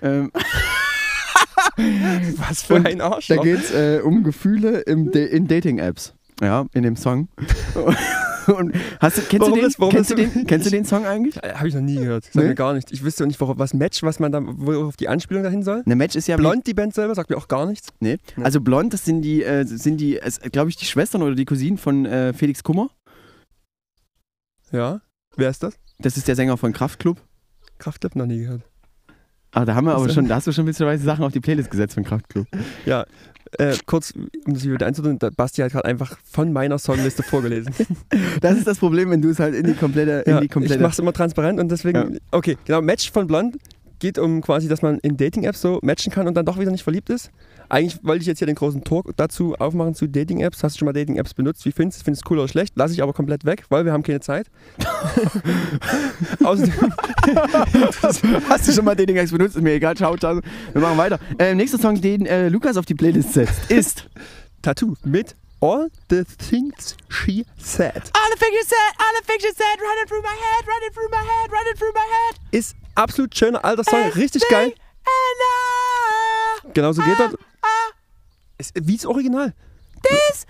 Ähm, 0.00 0.30
Was 2.38 2.62
für 2.62 2.74
Und 2.74 2.86
ein 2.86 3.00
Arsch. 3.00 3.28
da 3.28 3.36
geht 3.36 3.58
es 3.58 3.70
äh, 3.72 4.00
um 4.02 4.24
Gefühle 4.24 4.80
im 4.80 5.10
in 5.12 5.46
Dating-Apps. 5.48 6.14
Ja, 6.40 6.66
in 6.72 6.82
dem 6.82 6.96
Song. 6.96 7.28
Und 8.56 8.74
hast 9.00 9.18
du, 9.18 9.22
kennst, 9.22 9.40
Warum 9.40 9.54
du 9.58 9.60
den, 9.68 9.74
warum 9.78 9.92
kennst, 9.94 10.10
du 10.10 10.14
den, 10.14 10.46
kennst 10.46 10.66
du 10.66 10.70
den 10.70 10.84
Song 10.84 11.06
eigentlich? 11.06 11.36
Habe 11.36 11.68
ich 11.68 11.74
noch 11.74 11.80
nie 11.80 11.96
gehört. 11.96 12.24
Sagt 12.24 12.36
Nee? 12.36 12.42
mir 12.44 12.54
gar 12.54 12.74
nichts. 12.74 12.92
Ich 12.92 13.02
wüsste 13.04 13.24
auch 13.24 13.28
nicht, 13.28 13.40
worauf, 13.40 13.58
was 13.58 13.74
Match, 13.74 14.02
was 14.02 14.18
man 14.20 14.32
da, 14.32 14.40
worauf 14.42 14.96
die 14.96 15.08
Anspielung 15.08 15.42
dahin 15.42 15.62
soll. 15.62 15.82
Ne, 15.86 15.96
Match 15.96 16.16
ist 16.16 16.28
ja 16.28 16.36
Blond, 16.36 16.66
die 16.66 16.74
Band 16.74 16.94
selber, 16.94 17.14
sagt 17.14 17.30
mir 17.30 17.36
auch 17.36 17.48
gar 17.48 17.66
nichts. 17.66 17.88
Nee. 18.00 18.18
Nee. 18.36 18.44
Also 18.44 18.60
Blond, 18.60 18.92
das 18.92 19.04
sind 19.04 19.22
die, 19.22 19.42
äh, 19.42 19.64
sind 19.64 19.98
die, 19.98 20.20
glaube 20.50 20.70
ich, 20.70 20.76
die 20.76 20.86
Schwestern 20.86 21.22
oder 21.22 21.34
die 21.34 21.44
Cousinen 21.44 21.78
von 21.78 22.06
äh, 22.06 22.32
Felix 22.32 22.62
Kummer. 22.62 22.90
Ja. 24.70 25.00
Wer 25.36 25.50
ist 25.50 25.62
das? 25.62 25.74
Das 25.98 26.16
ist 26.16 26.28
der 26.28 26.36
Sänger 26.36 26.56
von 26.56 26.72
Kraftklub. 26.72 27.18
Kraftclub 27.78 28.16
noch 28.16 28.26
nie 28.26 28.40
gehört. 28.40 28.62
Ah, 29.54 29.66
da 29.66 29.74
haben 29.74 29.84
wir 29.86 29.94
aber 29.94 30.08
schon, 30.08 30.28
da 30.28 30.36
hast 30.36 30.46
du 30.46 30.52
schon 30.52 30.66
witzigerweise 30.66 31.04
Sachen 31.04 31.24
auf 31.24 31.32
die 31.32 31.40
Playlist 31.40 31.70
gesetzt 31.70 31.92
von 31.94 32.04
Kraftklub. 32.04 32.46
Ja. 32.86 33.04
Äh, 33.58 33.76
kurz, 33.86 34.12
um 34.12 34.54
das 34.54 34.64
wieder 34.64 34.78
der 34.78 35.30
Basti 35.30 35.60
hat 35.60 35.72
gerade 35.72 35.84
einfach 35.84 36.18
von 36.24 36.52
meiner 36.52 36.78
Songliste 36.78 37.22
vorgelesen. 37.22 37.74
Das 38.40 38.56
ist 38.56 38.66
das 38.66 38.78
Problem, 38.78 39.10
wenn 39.10 39.22
du 39.22 39.30
es 39.30 39.38
halt 39.38 39.54
in 39.54 39.66
die 39.66 39.74
komplette, 39.74 40.22
in 40.26 40.32
ja, 40.32 40.40
die 40.40 40.46
ich 40.46 40.50
komplette. 40.50 40.80
mache 40.82 40.92
es 40.92 40.98
immer 40.98 41.12
transparent 41.12 41.60
und 41.60 41.70
deswegen. 41.70 42.18
Okay, 42.30 42.56
genau. 42.64 42.80
Match 42.80 43.10
von 43.10 43.26
Blond 43.26 43.56
geht 44.02 44.18
um 44.18 44.40
quasi, 44.40 44.66
dass 44.66 44.82
man 44.82 44.98
in 44.98 45.16
Dating-Apps 45.16 45.60
so 45.60 45.78
matchen 45.80 46.12
kann 46.12 46.26
und 46.26 46.34
dann 46.34 46.44
doch 46.44 46.58
wieder 46.58 46.72
nicht 46.72 46.82
verliebt 46.82 47.08
ist. 47.08 47.30
Eigentlich 47.68 48.02
wollte 48.02 48.22
ich 48.22 48.26
jetzt 48.26 48.38
hier 48.38 48.48
den 48.48 48.56
großen 48.56 48.82
Talk 48.82 49.16
dazu 49.16 49.54
aufmachen 49.54 49.94
zu 49.94 50.08
Dating-Apps. 50.08 50.64
Hast 50.64 50.74
du 50.74 50.80
schon 50.80 50.86
mal 50.86 50.92
Dating-Apps 50.92 51.34
benutzt? 51.34 51.64
Wie 51.64 51.70
findest 51.70 51.98
du 51.98 52.00
es? 52.00 52.04
Findest 52.04 52.22
du 52.22 52.26
es 52.26 52.30
cool 52.30 52.38
oder 52.40 52.48
schlecht? 52.48 52.76
Lasse 52.76 52.94
ich 52.94 53.02
aber 53.02 53.12
komplett 53.12 53.44
weg, 53.44 53.64
weil 53.68 53.84
wir 53.84 53.92
haben 53.92 54.02
keine 54.02 54.18
Zeit. 54.18 54.48
Außerdem, 56.44 56.72
Hast 58.48 58.66
du 58.66 58.72
schon 58.72 58.84
mal 58.84 58.96
Dating 58.96 59.16
Apps 59.18 59.30
benutzt? 59.30 59.54
Ist 59.54 59.62
mir 59.62 59.74
egal, 59.74 59.96
ciao, 59.96 60.16
ciao. 60.16 60.40
Wir 60.72 60.80
machen 60.80 60.98
weiter. 60.98 61.20
Äh, 61.38 61.54
nächster 61.54 61.78
Song, 61.78 62.00
den 62.00 62.26
äh, 62.26 62.48
Lukas 62.48 62.76
auf 62.76 62.86
die 62.86 62.94
Playlist 62.94 63.34
setzt, 63.34 63.70
ist 63.70 64.08
Tattoo 64.62 64.94
mit 65.04 65.36
All 65.60 65.90
the 66.10 66.24
Things 66.24 66.96
She 67.08 67.46
Said. 67.56 68.10
All 68.14 68.30
the 68.32 68.36
things 68.36 68.52
you 68.52 68.64
said, 68.64 68.92
all 68.98 69.14
the 69.20 69.26
things 69.28 69.44
you 69.44 69.52
said, 69.54 69.80
running 69.80 70.06
through 70.08 70.22
my 70.22 70.34
head, 70.34 70.66
running 70.66 70.90
through 70.90 71.08
my 71.08 71.22
head, 71.22 71.52
running 71.52 71.76
through 71.76 71.92
my 71.94 72.00
head. 72.00 72.40
Ist 72.50 72.74
absolut 72.94 73.36
schöner 73.36 73.64
alter 73.64 73.84
Song, 73.84 74.10
richtig 74.14 74.42
geil. 74.48 74.72
Genau 76.74 76.92
so 76.92 77.02
geht 77.02 77.18
das. 77.18 78.72
Wie 78.74 78.96
das 78.96 79.06
Original. 79.06 79.52
This 80.02 80.46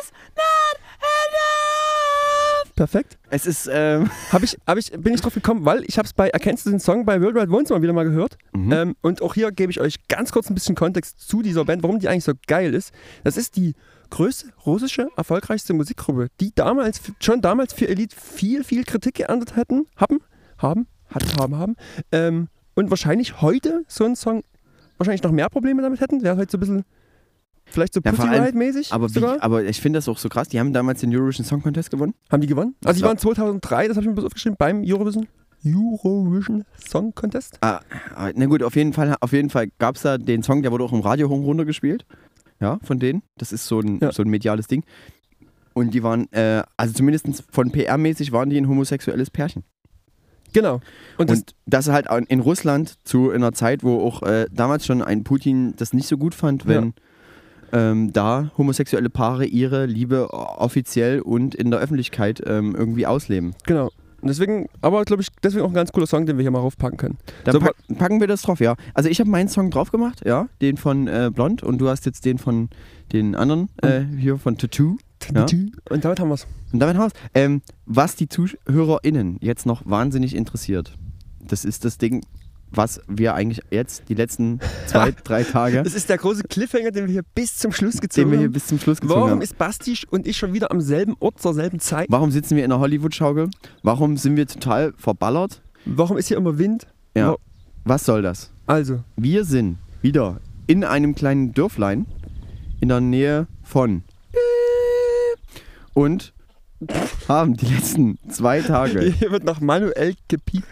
is 0.00 0.12
not 0.36 0.78
enough. 1.00 2.74
Perfekt. 2.76 3.18
Es 3.30 3.46
ist, 3.46 3.68
ähm, 3.72 4.10
Hab 4.32 4.42
ich, 4.42 4.58
hab 4.66 4.78
ich, 4.78 4.90
bin 4.90 5.14
ich 5.14 5.20
drauf 5.20 5.34
gekommen, 5.34 5.64
weil 5.64 5.84
ich 5.86 5.96
habe 5.98 6.06
es 6.06 6.12
bei 6.12 6.28
Erkennst 6.28 6.66
du 6.66 6.70
den 6.70 6.80
Song 6.80 7.04
bei 7.04 7.20
Worldwide 7.20 7.50
Wohnzimmer 7.50 7.82
wieder 7.82 7.92
mal 7.92 8.04
gehört. 8.04 8.36
Mhm. 8.52 8.72
Ähm, 8.72 8.96
und 9.00 9.22
auch 9.22 9.34
hier 9.34 9.52
gebe 9.52 9.70
ich 9.70 9.80
euch 9.80 10.06
ganz 10.08 10.32
kurz 10.32 10.50
ein 10.50 10.54
bisschen 10.54 10.74
Kontext 10.74 11.20
zu 11.20 11.42
dieser 11.42 11.64
Band, 11.64 11.82
warum 11.82 11.98
die 12.00 12.08
eigentlich 12.08 12.24
so 12.24 12.32
geil 12.46 12.74
ist. 12.74 12.92
Das 13.22 13.36
ist 13.36 13.56
die 13.56 13.74
größte 14.10 14.48
russische, 14.66 15.08
erfolgreichste 15.16 15.72
Musikgruppe, 15.72 16.28
die 16.40 16.54
damals, 16.54 17.00
schon 17.20 17.40
damals 17.40 17.72
für 17.72 17.88
Elite 17.88 18.14
viel, 18.16 18.64
viel 18.64 18.84
Kritik 18.84 19.14
geerntet 19.14 19.56
hätten, 19.56 19.86
haben, 19.96 20.20
haben, 20.58 20.86
hatten, 21.08 21.36
haben, 21.38 21.56
haben. 21.56 21.76
Ähm, 22.12 22.48
und 22.74 22.90
wahrscheinlich 22.90 23.40
heute 23.40 23.84
so 23.88 24.04
ein 24.04 24.16
Song 24.16 24.42
wahrscheinlich 24.98 25.22
noch 25.22 25.32
mehr 25.32 25.48
Probleme 25.48 25.82
damit 25.82 26.00
hätten. 26.00 26.22
Wäre 26.22 26.36
heute 26.36 26.50
so 26.52 26.58
ein 26.58 26.60
bisschen 26.60 26.84
Vielleicht 27.66 27.94
so 27.94 28.00
Ja, 28.04 28.12
Pussy 28.12 28.28
Riot-mäßig 28.28 28.92
Aber, 28.92 29.12
wie, 29.14 29.24
aber 29.24 29.64
ich 29.64 29.80
finde 29.80 29.96
das 29.98 30.08
auch 30.08 30.18
so 30.18 30.28
krass. 30.28 30.48
Die 30.48 30.60
haben 30.60 30.72
damals 30.72 31.00
den 31.00 31.14
Eurovision 31.14 31.46
Song 31.46 31.62
Contest 31.62 31.90
gewonnen. 31.90 32.14
Haben 32.30 32.42
die 32.42 32.46
gewonnen? 32.46 32.76
Also 32.84 33.00
die 33.00 33.06
waren 33.06 33.18
2003, 33.18 33.88
das 33.88 33.96
habe 33.96 34.04
ich 34.04 34.08
mir 34.08 34.14
bloß 34.14 34.26
aufgeschrieben, 34.26 34.56
beim 34.58 34.82
Eurovision, 34.84 35.26
Eurovision 35.64 36.64
Song 36.78 37.14
Contest. 37.14 37.58
Ah, 37.62 37.80
ah, 38.14 38.30
na 38.34 38.46
gut, 38.46 38.62
auf 38.62 38.76
jeden 38.76 38.92
Fall, 38.92 39.16
auf 39.20 39.32
jeden 39.32 39.50
Fall 39.50 39.68
gab 39.78 39.96
es 39.96 40.02
da 40.02 40.18
den 40.18 40.42
Song, 40.42 40.62
der 40.62 40.72
wurde 40.72 40.84
auch 40.84 40.92
im 40.92 41.00
Radio 41.00 41.28
hoch 41.28 41.42
runter 41.42 41.64
gespielt. 41.64 42.04
Ja, 42.60 42.78
von 42.82 42.98
denen. 42.98 43.22
Das 43.36 43.52
ist 43.52 43.66
so 43.66 43.80
ein, 43.80 43.98
Ja. 44.00 44.12
so 44.12 44.22
ein 44.22 44.28
mediales 44.28 44.66
Ding. 44.68 44.84
Und 45.72 45.92
die 45.92 46.02
waren, 46.02 46.30
äh, 46.32 46.62
also 46.76 46.94
zumindest 46.94 47.44
von 47.50 47.72
PR-mäßig 47.72 48.30
waren 48.30 48.50
die 48.50 48.58
ein 48.58 48.68
homosexuelles 48.68 49.30
Pärchen. 49.30 49.64
Genau. 50.54 50.80
Und, 51.18 51.28
das, 51.28 51.40
Und 51.40 51.54
das 51.66 51.88
halt 51.88 52.08
auch 52.08 52.20
in 52.26 52.40
Russland 52.40 52.94
zu 53.04 53.30
einer 53.30 53.52
Zeit, 53.52 53.82
wo 53.82 54.00
auch 54.00 54.22
äh, 54.22 54.46
damals 54.50 54.86
schon 54.86 55.02
ein 55.02 55.22
Putin 55.24 55.74
das 55.76 55.92
nicht 55.92 56.08
so 56.08 56.16
gut 56.16 56.34
fand, 56.34 56.66
wenn 56.66 56.94
ähm, 57.72 58.12
da 58.12 58.52
homosexuelle 58.56 59.10
Paare 59.10 59.44
ihre 59.44 59.84
Liebe 59.84 60.32
offiziell 60.32 61.20
und 61.20 61.54
in 61.54 61.70
der 61.70 61.80
Öffentlichkeit 61.80 62.40
ähm, 62.46 62.74
irgendwie 62.74 63.06
ausleben. 63.06 63.54
genau. 63.66 63.90
Und 64.20 64.28
deswegen, 64.28 64.70
aber 64.80 65.04
glaube 65.04 65.20
ich, 65.20 65.28
deswegen 65.42 65.66
auch 65.66 65.68
ein 65.68 65.74
ganz 65.74 65.92
cooler 65.92 66.06
Song, 66.06 66.24
den 66.24 66.38
wir 66.38 66.42
hier 66.42 66.50
mal 66.50 66.60
raufpacken 66.60 66.96
können. 66.96 67.18
Dann 67.44 67.52
So, 67.52 67.60
pack, 67.60 67.74
packen 67.98 68.20
wir 68.20 68.26
das 68.26 68.40
drauf, 68.40 68.58
ja. 68.58 68.74
Also 68.94 69.10
ich 69.10 69.20
habe 69.20 69.28
meinen 69.28 69.48
Song 69.48 69.70
drauf 69.70 69.90
gemacht, 69.90 70.22
ja, 70.24 70.48
den 70.62 70.78
von 70.78 71.08
äh, 71.08 71.30
Blond 71.30 71.62
und 71.62 71.76
du 71.76 71.90
hast 71.90 72.06
jetzt 72.06 72.24
den 72.24 72.38
von 72.38 72.70
den 73.12 73.34
anderen, 73.34 73.68
äh, 73.82 74.00
hier 74.18 74.38
von 74.38 74.56
Tattoo. 74.56 74.96
Ja. 75.32 75.46
Und 75.90 76.04
damit 76.04 76.20
haben 76.20 76.28
wir 76.28 76.34
es. 76.34 76.46
Und 76.72 76.80
damit 76.80 76.96
haben 76.96 77.04
wir's. 77.04 77.12
Ähm, 77.34 77.62
was 77.86 78.16
die 78.16 78.28
ZuhörerInnen 78.28 79.38
jetzt 79.40 79.66
noch 79.66 79.82
wahnsinnig 79.86 80.34
interessiert, 80.34 80.96
das 81.40 81.64
ist 81.64 81.84
das 81.84 81.98
Ding, 81.98 82.24
was 82.70 83.00
wir 83.06 83.34
eigentlich 83.34 83.60
jetzt 83.70 84.08
die 84.08 84.14
letzten 84.14 84.58
zwei, 84.86 85.12
drei 85.24 85.44
Tage, 85.44 85.82
Das 85.82 85.94
ist 85.94 86.08
der 86.08 86.18
große 86.18 86.42
Cliffhanger, 86.44 86.90
den 86.90 87.06
wir 87.06 87.12
hier 87.12 87.22
bis 87.34 87.56
zum 87.56 87.70
Schluss 87.72 88.00
gezogen 88.00 88.26
den 88.26 88.30
wir 88.32 88.38
hier 88.38 88.46
haben. 88.48 88.52
bis 88.52 88.66
zum 88.66 88.78
Schluss 88.80 89.00
gezogen 89.00 89.20
Warum 89.20 89.30
haben. 89.30 89.42
ist 89.42 89.56
Basti 89.58 89.96
und 90.10 90.26
ich 90.26 90.36
schon 90.36 90.52
wieder 90.52 90.70
am 90.72 90.80
selben 90.80 91.14
Ort 91.20 91.40
zur 91.40 91.54
selben 91.54 91.78
Zeit? 91.78 92.06
Warum 92.10 92.30
sitzen 92.32 92.56
wir 92.56 92.64
in 92.64 92.70
der 92.70 92.80
Hollywood-Schaukel? 92.80 93.48
Warum 93.82 94.16
sind 94.16 94.36
wir 94.36 94.46
total 94.46 94.92
verballert? 94.96 95.62
Warum 95.84 96.16
ist 96.16 96.28
hier 96.28 96.36
immer 96.36 96.58
Wind? 96.58 96.86
Ja. 97.16 97.32
Wa- 97.32 97.36
Was 97.84 98.04
soll 98.04 98.22
das? 98.22 98.50
Also, 98.66 99.04
Wir 99.16 99.44
sind 99.44 99.76
wieder 100.02 100.40
in 100.66 100.82
einem 100.82 101.14
kleinen 101.14 101.52
Dörflein 101.52 102.06
in 102.80 102.88
der 102.88 103.00
Nähe 103.00 103.46
von 103.62 104.02
und 105.94 106.32
haben 107.28 107.56
die 107.56 107.66
letzten 107.66 108.18
zwei 108.30 108.60
Tage, 108.60 109.00
hier 109.18 109.30
wird 109.30 109.44
noch 109.44 109.60
manuell 109.60 110.14
gepiept. 110.28 110.66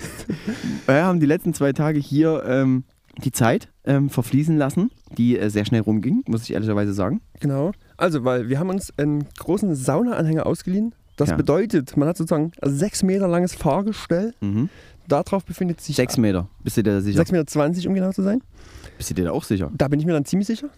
wir 0.86 1.04
haben 1.04 1.20
die 1.20 1.26
letzten 1.26 1.54
zwei 1.54 1.72
Tage 1.72 1.98
hier 1.98 2.42
ähm, 2.46 2.84
die 3.24 3.32
Zeit 3.32 3.68
ähm, 3.84 4.10
verfließen 4.10 4.56
lassen, 4.56 4.90
die 5.16 5.38
äh, 5.38 5.48
sehr 5.48 5.64
schnell 5.64 5.80
rumging, 5.82 6.22
muss 6.26 6.42
ich 6.42 6.52
ehrlicherweise 6.52 6.92
sagen. 6.92 7.20
Genau. 7.40 7.72
Also, 7.96 8.24
weil 8.24 8.48
wir 8.48 8.58
haben 8.58 8.68
uns 8.70 8.92
einen 8.98 9.26
großen 9.38 9.74
Saunaanhänger 9.74 10.46
ausgeliehen. 10.46 10.94
Das 11.16 11.30
Ja. 11.30 11.36
bedeutet, 11.36 11.96
man 11.96 12.08
hat 12.08 12.16
sozusagen 12.16 12.52
ein 12.62 12.70
sechs 12.74 13.02
Meter 13.02 13.28
langes 13.28 13.54
Fahrgestell. 13.54 14.34
Mhm. 14.40 14.68
Darauf 15.08 15.44
befindet 15.44 15.80
sich 15.80 15.96
Sechs 15.96 16.16
Meter, 16.16 16.48
bist 16.62 16.76
du 16.76 16.82
dir 16.82 16.92
da 16.94 17.00
sicher? 17.00 17.20
6,20 17.22 17.32
Meter, 17.32 17.88
um 17.88 17.94
genau 17.94 18.12
zu 18.12 18.22
sein. 18.22 18.40
Bist 18.96 19.10
du 19.10 19.14
dir 19.14 19.24
da 19.26 19.30
auch 19.32 19.44
sicher? 19.44 19.70
Da 19.76 19.88
bin 19.88 19.98
ich 20.00 20.06
mir 20.06 20.12
dann 20.12 20.24
ziemlich 20.24 20.46
sicher. 20.46 20.68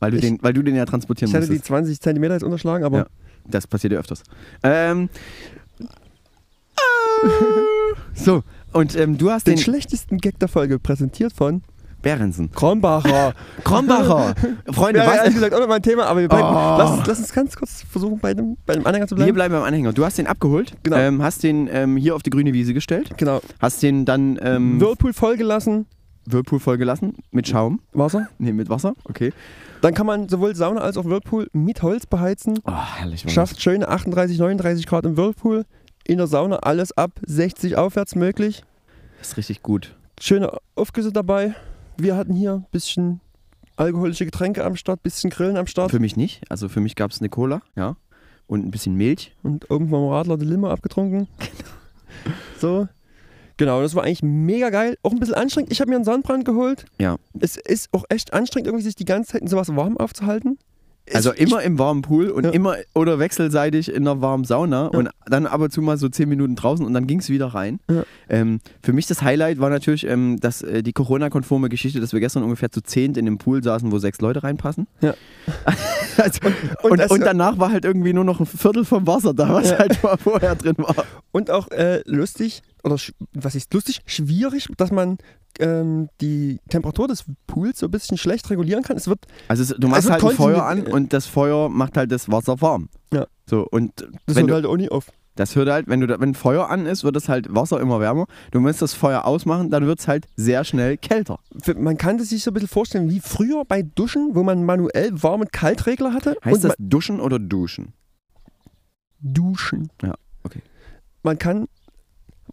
Weil 0.00 0.10
du, 0.10 0.16
Ich- 0.18 0.22
den, 0.22 0.38
weil 0.42 0.52
du 0.52 0.62
den 0.62 0.74
ja 0.76 0.84
transportieren 0.84 1.30
Ich 1.30 1.34
hatte 1.34 1.46
die 1.46 1.52
musstest. 1.52 1.66
20 1.68 2.00
Zentimeter 2.00 2.34
jetzt 2.34 2.42
unterschlagen, 2.44 2.84
aber 2.84 2.98
Ja. 2.98 3.06
Das 3.46 3.66
passiert 3.66 3.92
ja 3.92 3.98
öfters. 3.98 4.22
Ähm, 4.62 5.08
so, 8.14 8.42
und 8.72 8.96
ähm, 8.96 9.18
du 9.18 9.30
hast 9.30 9.46
den 9.46 9.56
den 9.56 9.62
schlechtesten 9.62 10.18
Gag 10.18 10.38
der 10.38 10.48
Folge 10.48 10.78
präsentiert 10.78 11.32
von 11.32 11.62
Behrensen. 12.02 12.50
Kronbacher. 12.52 13.32
Krombacher. 13.64 14.34
Freunde, 14.72 15.00
Ja, 15.00 15.06
ehrlich 15.06 15.26
was? 15.28 15.34
gesagt 15.34 15.54
auch 15.54 15.60
noch 15.60 15.68
mein 15.68 15.82
Thema, 15.82 16.04
aber 16.06 16.20
wir 16.20 16.28
bleiben, 16.28 16.48
Oh. 16.48 16.76
lass, 16.78 16.90
uns, 16.98 17.06
lass 17.06 17.18
uns 17.20 17.32
ganz 17.32 17.56
kurz 17.56 17.82
versuchen, 17.90 18.18
bei 18.18 18.34
dem, 18.34 18.56
bei 18.66 18.74
dem 18.74 18.86
Anhänger 18.86 19.06
zu 19.06 19.14
Wir 19.16 19.24
bleiben. 19.24 19.34
bleiben 19.36 19.54
beim 19.54 19.62
Anhänger. 19.62 19.92
Du 19.94 20.04
hast 20.04 20.18
den 20.18 20.26
abgeholt, 20.26 20.74
Genau. 20.82 20.96
ähm, 20.98 21.22
hast 21.22 21.42
den 21.42 21.66
ähm, 21.72 21.96
hier 21.96 22.14
auf 22.14 22.22
die 22.22 22.30
grüne 22.30 22.52
Wiese 22.52 22.74
gestellt, 22.74 23.10
Genau. 23.16 23.40
hast 23.58 23.82
den 23.82 24.04
dann 24.04 24.38
ähm, 24.42 24.80
Whirlpool 24.80 25.14
vollgelassen, 25.14 25.86
Whirlpool 26.26 26.60
vollgelassen 26.60 27.14
mit 27.30 27.48
Schaum, 27.48 27.80
Wasser. 27.94 28.28
nee, 28.38 28.52
mit 28.52 28.68
Wasser, 28.68 28.94
okay. 29.04 29.32
Dann 29.84 29.92
kann 29.92 30.06
man 30.06 30.30
sowohl 30.30 30.56
Sauna 30.56 30.80
als 30.80 30.96
auch 30.96 31.04
Whirlpool 31.04 31.50
mit 31.52 31.82
Holz 31.82 32.06
beheizen. 32.06 32.58
Oh, 32.64 32.72
herrlich. 32.72 33.30
Schafft 33.30 33.60
schöne 33.60 33.86
38, 33.86 34.38
39 34.38 34.86
Grad 34.86 35.04
im 35.04 35.18
Whirlpool. 35.18 35.66
In 36.06 36.16
der 36.16 36.26
Sauna 36.26 36.56
alles 36.60 36.92
ab 36.92 37.20
60 37.26 37.76
aufwärts 37.76 38.14
möglich. 38.14 38.64
Das 39.18 39.32
ist 39.32 39.36
richtig 39.36 39.62
gut. 39.62 39.94
Schöne 40.18 40.56
Aufgüsse 40.74 41.12
dabei. 41.12 41.54
Wir 41.98 42.16
hatten 42.16 42.32
hier 42.32 42.54
ein 42.54 42.66
bisschen 42.72 43.20
alkoholische 43.76 44.24
Getränke 44.24 44.64
am 44.64 44.74
Start, 44.76 45.02
bisschen 45.02 45.28
Grillen 45.28 45.58
am 45.58 45.66
Start 45.66 45.90
Für 45.90 46.00
mich 46.00 46.16
nicht. 46.16 46.40
Also 46.48 46.70
für 46.70 46.80
mich 46.80 46.96
gab 46.96 47.10
es 47.10 47.20
eine 47.20 47.28
Cola, 47.28 47.60
ja, 47.76 47.96
und 48.46 48.64
ein 48.64 48.70
bisschen 48.70 48.94
Milch. 48.94 49.36
und 49.42 49.66
irgendwann 49.68 50.00
mal 50.00 50.16
Radler 50.16 50.38
die 50.38 50.46
Limo 50.46 50.70
abgetrunken. 50.70 51.28
So. 52.58 52.88
Genau, 53.56 53.80
das 53.82 53.94
war 53.94 54.02
eigentlich 54.04 54.22
mega 54.22 54.70
geil. 54.70 54.96
Auch 55.02 55.12
ein 55.12 55.18
bisschen 55.20 55.34
anstrengend. 55.34 55.70
Ich 55.72 55.80
habe 55.80 55.90
mir 55.90 55.96
einen 55.96 56.04
Sonnenbrand 56.04 56.44
geholt. 56.44 56.86
Ja. 56.98 57.16
Es 57.38 57.56
ist 57.56 57.88
auch 57.92 58.04
echt 58.08 58.32
anstrengend, 58.32 58.66
irgendwie 58.66 58.84
sich 58.84 58.96
die 58.96 59.04
ganze 59.04 59.32
Zeit 59.32 59.42
in 59.42 59.48
sowas 59.48 59.74
warm 59.76 59.96
aufzuhalten. 59.96 60.58
Also 61.12 61.32
immer 61.32 61.60
im 61.62 61.78
warmen 61.78 62.00
Pool 62.00 62.30
und 62.30 62.44
Ja. 62.44 62.50
immer 62.50 62.76
oder 62.94 63.18
wechselseitig 63.18 63.90
in 63.90 64.08
einer 64.08 64.22
warmen 64.22 64.44
Sauna 64.44 64.88
Ja. 64.90 64.98
und 64.98 65.10
dann 65.26 65.46
ab 65.46 65.60
und 65.60 65.70
zu 65.70 65.82
mal 65.82 65.98
so 65.98 66.08
zehn 66.08 66.30
Minuten 66.30 66.56
draußen 66.56 66.84
und 66.84 66.94
dann 66.94 67.06
ging 67.06 67.18
es 67.18 67.28
wieder 67.28 67.48
rein. 67.48 67.78
Ja. 67.90 68.04
Ähm, 68.30 68.60
für 68.82 68.94
mich 68.94 69.06
das 69.06 69.20
Highlight 69.20 69.60
war 69.60 69.68
natürlich 69.68 70.06
ähm, 70.06 70.40
dass, 70.40 70.62
äh, 70.62 70.82
die 70.82 70.94
Corona-konforme 70.94 71.68
Geschichte, 71.68 72.00
dass 72.00 72.14
wir 72.14 72.20
gestern 72.20 72.42
ungefähr 72.42 72.70
zu 72.72 72.80
zehnt 72.80 73.18
in 73.18 73.26
dem 73.26 73.36
Pool 73.36 73.62
saßen, 73.62 73.92
wo 73.92 73.98
sechs 73.98 74.18
Leute 74.22 74.42
reinpassen. 74.44 74.86
Ja. 75.02 75.12
also, 76.16 76.40
und, 76.82 76.84
und 76.84 76.90
und, 76.92 76.98
das- 77.00 77.08
danach 77.20 77.58
war 77.58 77.70
halt 77.70 77.84
irgendwie 77.84 78.14
nur 78.14 78.24
noch 78.24 78.40
ein 78.40 78.46
Viertel 78.46 78.86
vom 78.86 79.06
Wasser 79.06 79.34
da, 79.34 79.52
was 79.52 79.78
halt 79.78 79.96
vorher 79.96 80.54
drin 80.54 80.76
war. 80.78 81.04
Und 81.32 81.50
auch 81.50 81.70
äh, 81.70 82.00
lustig, 82.06 82.62
oder 82.84 82.96
was 83.32 83.54
ist 83.54 83.72
lustig? 83.72 84.02
Schwierig, 84.06 84.68
dass 84.76 84.90
man 84.90 85.18
ähm, 85.58 86.08
die 86.20 86.60
Temperatur 86.68 87.08
des 87.08 87.24
Pools 87.46 87.78
so 87.78 87.86
ein 87.86 87.90
bisschen 87.90 88.18
schlecht 88.18 88.50
regulieren 88.50 88.82
kann. 88.82 88.96
Es 88.96 89.08
wird 89.08 89.26
Also 89.48 89.74
du 89.76 89.88
machst 89.88 90.10
halt 90.10 90.22
ein 90.22 90.30
Feuer 90.30 90.64
an 90.64 90.86
und 90.86 91.12
das 91.12 91.26
Feuer 91.26 91.68
macht 91.68 91.96
halt 91.96 92.12
das 92.12 92.30
Wasser 92.30 92.60
warm. 92.60 92.88
Ja. 93.12 93.26
So, 93.46 93.66
und 93.70 93.92
das 94.26 94.36
wenn 94.36 94.48
hört 94.48 94.50
du, 94.50 94.54
halt 94.54 94.66
auch 94.66 94.76
nie 94.76 94.88
auf. 94.88 95.10
Das 95.36 95.56
hört 95.56 95.68
halt, 95.68 95.88
wenn 95.88 96.00
du 96.00 96.20
wenn 96.20 96.34
Feuer 96.34 96.70
an 96.70 96.86
ist, 96.86 97.02
wird 97.04 97.16
das 97.16 97.28
halt 97.28 97.52
Wasser 97.52 97.80
immer 97.80 98.00
wärmer. 98.00 98.26
Du 98.52 98.60
musst 98.60 98.82
das 98.82 98.94
Feuer 98.94 99.24
ausmachen, 99.24 99.70
dann 99.70 99.86
wird 99.86 99.98
es 99.98 100.08
halt 100.08 100.26
sehr 100.36 100.64
schnell 100.64 100.96
kälter. 100.96 101.38
Man 101.76 101.96
kann 101.96 102.18
das 102.18 102.28
sich 102.28 102.42
so 102.44 102.50
ein 102.50 102.54
bisschen 102.54 102.68
vorstellen 102.68 103.10
wie 103.10 103.20
früher 103.20 103.64
bei 103.64 103.82
Duschen, 103.82 104.34
wo 104.34 104.42
man 104.42 104.64
manuell 104.64 105.10
Warm- 105.22 105.40
und 105.40 105.52
Kaltregler 105.52 106.12
hatte. 106.12 106.36
Heißt 106.44 106.64
das 106.64 106.74
duschen 106.78 107.20
oder 107.20 107.38
duschen? 107.38 107.94
Duschen. 109.20 109.90
Ja, 110.02 110.14
okay. 110.44 110.60
Man 111.22 111.38
kann. 111.38 111.66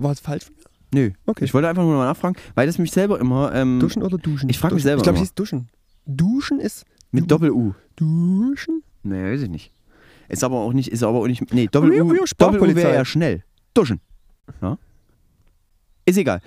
War 0.01 0.11
es 0.11 0.19
falsch? 0.19 0.47
Nö. 0.93 1.11
Okay. 1.25 1.45
Ich 1.45 1.53
wollte 1.53 1.69
einfach 1.69 1.83
nur 1.83 1.95
mal 1.95 2.05
nachfragen, 2.05 2.35
weil 2.55 2.67
das 2.67 2.77
mich 2.77 2.91
selber 2.91 3.19
immer 3.19 3.53
ähm, 3.53 3.79
Duschen 3.79 4.03
oder 4.03 4.17
Duschen? 4.17 4.49
Ich 4.49 4.59
frag 4.59 4.73
mich 4.73 4.83
selber 4.83 4.97
Ich 4.97 5.03
glaube, 5.03 5.17
es 5.17 5.21
hieß 5.21 5.33
Duschen. 5.35 5.69
Duschen 6.05 6.59
ist. 6.59 6.85
mit 7.11 7.29
Doppel-U. 7.31 7.73
Duschen? 7.95 8.83
Nee, 9.03 9.33
weiß 9.33 9.43
ich 9.43 9.49
nicht. 9.49 9.73
Ist 10.27 10.43
aber 10.43 10.57
auch 10.57 10.73
nicht, 10.73 10.89
ist 10.89 11.03
aber 11.03 11.19
auch 11.19 11.27
nicht. 11.27 11.53
Nee, 11.53 11.67
Doppel-U 11.67 12.15
Doppel 12.37 12.75
wäre 12.75 12.93
ja 12.93 13.05
schnell. 13.05 13.43
Duschen. 13.73 14.01
Ja? 14.61 14.77
Ist 16.05 16.17
egal. 16.17 16.41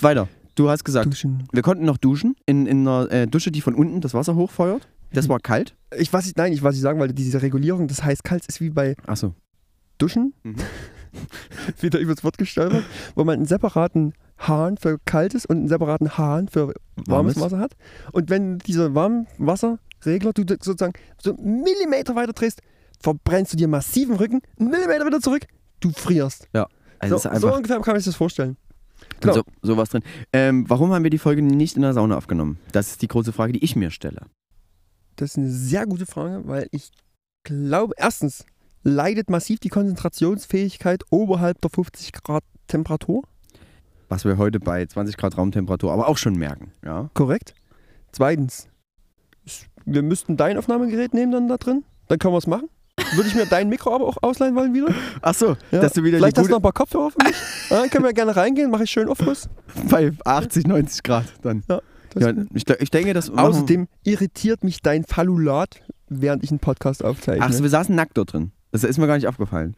Weiter. 0.00 0.28
Du 0.54 0.68
hast 0.68 0.84
gesagt, 0.84 1.06
Duschen. 1.06 1.48
wir 1.52 1.62
konnten 1.62 1.84
noch 1.84 1.96
duschen 1.96 2.36
in, 2.46 2.66
in 2.66 2.86
einer 2.86 3.10
äh, 3.10 3.26
Dusche, 3.26 3.50
die 3.50 3.60
von 3.60 3.74
unten 3.74 4.00
das 4.00 4.14
Wasser 4.14 4.34
hochfeuert. 4.34 4.88
Das 5.12 5.28
war 5.28 5.40
kalt. 5.40 5.74
Ich, 5.98 6.12
was 6.12 6.26
ich, 6.26 6.36
nein, 6.36 6.52
ich, 6.52 6.62
was 6.62 6.76
ich 6.76 6.80
sagen 6.80 7.00
wollte, 7.00 7.14
diese 7.14 7.42
Regulierung 7.42 7.88
des 7.88 8.04
heiß-kalt 8.04 8.46
ist 8.46 8.60
wie 8.60 8.70
bei 8.70 8.94
Achso. 9.06 9.34
Duschen. 9.98 10.34
Mhm. 10.42 10.56
Wieder 11.80 11.98
übers 11.98 12.24
Wort 12.24 12.38
gestolpert, 12.38 12.84
wo 13.14 13.24
man 13.24 13.36
einen 13.36 13.46
separaten 13.46 14.14
Hahn 14.38 14.76
für 14.76 14.98
kaltes 15.04 15.44
und 15.44 15.58
einen 15.58 15.68
separaten 15.68 16.16
Hahn 16.16 16.48
für 16.48 16.72
warmes, 16.96 17.36
Warmes. 17.36 17.40
Wasser 17.40 17.58
hat. 17.58 17.72
Und 18.12 18.30
wenn 18.30 18.58
dieser 18.58 18.94
Warmwasserregler 18.94 20.32
du 20.32 20.42
sozusagen 20.48 20.94
so 21.22 21.36
einen 21.36 21.62
Millimeter 21.62 22.14
weiter 22.14 22.32
drehst, 22.32 22.60
verbrennst 23.00 23.52
du 23.52 23.56
dir 23.56 23.68
massiven 23.68 24.16
Rücken, 24.16 24.40
einen 24.58 24.70
Millimeter 24.70 25.06
wieder 25.06 25.20
zurück, 25.20 25.46
du 25.80 25.90
frierst. 25.90 26.48
Also 26.98 27.18
so, 27.18 27.30
so 27.34 27.54
ungefähr 27.54 27.80
kann 27.80 27.92
man 27.92 28.00
sich 28.00 28.06
das 28.06 28.16
vorstellen. 28.16 28.56
Genau. 29.20 29.34
So, 29.34 29.42
sowas 29.62 29.88
drin. 29.88 30.02
Ähm, 30.32 30.68
warum 30.68 30.92
haben 30.92 31.02
wir 31.02 31.10
die 31.10 31.18
Folge 31.18 31.42
nicht 31.42 31.76
in 31.76 31.82
der 31.82 31.94
Sauna 31.94 32.16
aufgenommen? 32.16 32.58
Das 32.72 32.90
ist 32.90 33.02
die 33.02 33.08
große 33.08 33.32
Frage, 33.32 33.52
die 33.52 33.64
ich 33.64 33.76
mir 33.76 33.90
stelle. 33.90 34.26
Das 35.16 35.32
ist 35.32 35.38
eine 35.38 35.50
sehr 35.50 35.86
gute 35.86 36.06
Frage, 36.06 36.46
weil 36.46 36.68
ich 36.70 36.90
glaube, 37.42 37.94
erstens 37.96 38.44
leidet 38.82 39.30
massiv 39.30 39.60
die 39.60 39.68
Konzentrationsfähigkeit 39.68 41.02
oberhalb 41.10 41.60
der 41.60 41.70
50 41.70 42.12
Grad 42.12 42.44
Temperatur. 42.66 43.22
Was 44.08 44.24
wir 44.24 44.38
heute 44.38 44.58
bei 44.60 44.84
20 44.86 45.16
Grad 45.16 45.36
Raumtemperatur 45.38 45.92
aber 45.92 46.08
auch 46.08 46.18
schon 46.18 46.34
merken. 46.34 46.72
Ja? 46.84 47.10
Korrekt. 47.14 47.54
Zweitens, 48.12 48.68
wir 49.84 50.02
müssten 50.02 50.36
dein 50.36 50.56
Aufnahmegerät 50.58 51.14
nehmen 51.14 51.32
dann 51.32 51.48
da 51.48 51.56
drin. 51.56 51.84
Dann 52.08 52.18
können 52.18 52.34
wir 52.34 52.38
es 52.38 52.46
machen. 52.46 52.68
Würde 53.14 53.28
ich 53.28 53.34
mir 53.34 53.46
dein 53.46 53.68
Mikro 53.68 53.94
aber 53.94 54.06
auch 54.06 54.18
ausleihen 54.22 54.54
wollen 54.56 54.74
wieder. 54.74 54.88
Ach 55.22 55.34
so, 55.34 55.56
Ja. 55.70 55.80
dass 55.80 55.92
du 55.94 56.02
wieder 56.04 56.18
Vielleicht 56.18 56.36
hast 56.38 56.46
du 56.46 56.50
noch 56.50 56.58
ein 56.58 56.62
paar 56.62 56.72
Kopfhörer 56.72 57.10
für 57.10 57.24
mich. 57.24 57.36
Ja, 57.70 57.80
dann 57.80 57.90
können 57.90 58.04
wir 58.04 58.12
gerne 58.12 58.36
reingehen, 58.36 58.70
mache 58.70 58.84
ich 58.84 58.90
schön 58.90 59.08
Aufguss. 59.08 59.48
bei 59.88 60.12
80, 60.24 60.66
90 60.66 61.02
Grad 61.02 61.24
dann. 61.42 61.62
Ja, 61.68 61.80
Ja, 62.18 62.32
ich, 62.52 62.68
ich 62.68 62.90
denke, 62.90 63.14
das 63.14 63.30
machen- 63.30 63.38
Außerdem 63.46 63.88
irritiert 64.04 64.64
mich 64.64 64.82
dein 64.82 65.04
Fallulat 65.04 65.80
während 66.08 66.42
ich 66.42 66.50
einen 66.50 66.58
Podcast 66.58 67.04
aufzeichne. 67.04 67.44
Ach 67.44 67.52
so, 67.52 67.62
wir 67.62 67.70
saßen 67.70 67.94
nackt 67.94 68.18
dort 68.18 68.32
drin. 68.32 68.50
Das 68.70 68.84
ist 68.84 68.98
mir 68.98 69.06
gar 69.06 69.16
nicht 69.16 69.26
aufgefallen. 69.26 69.74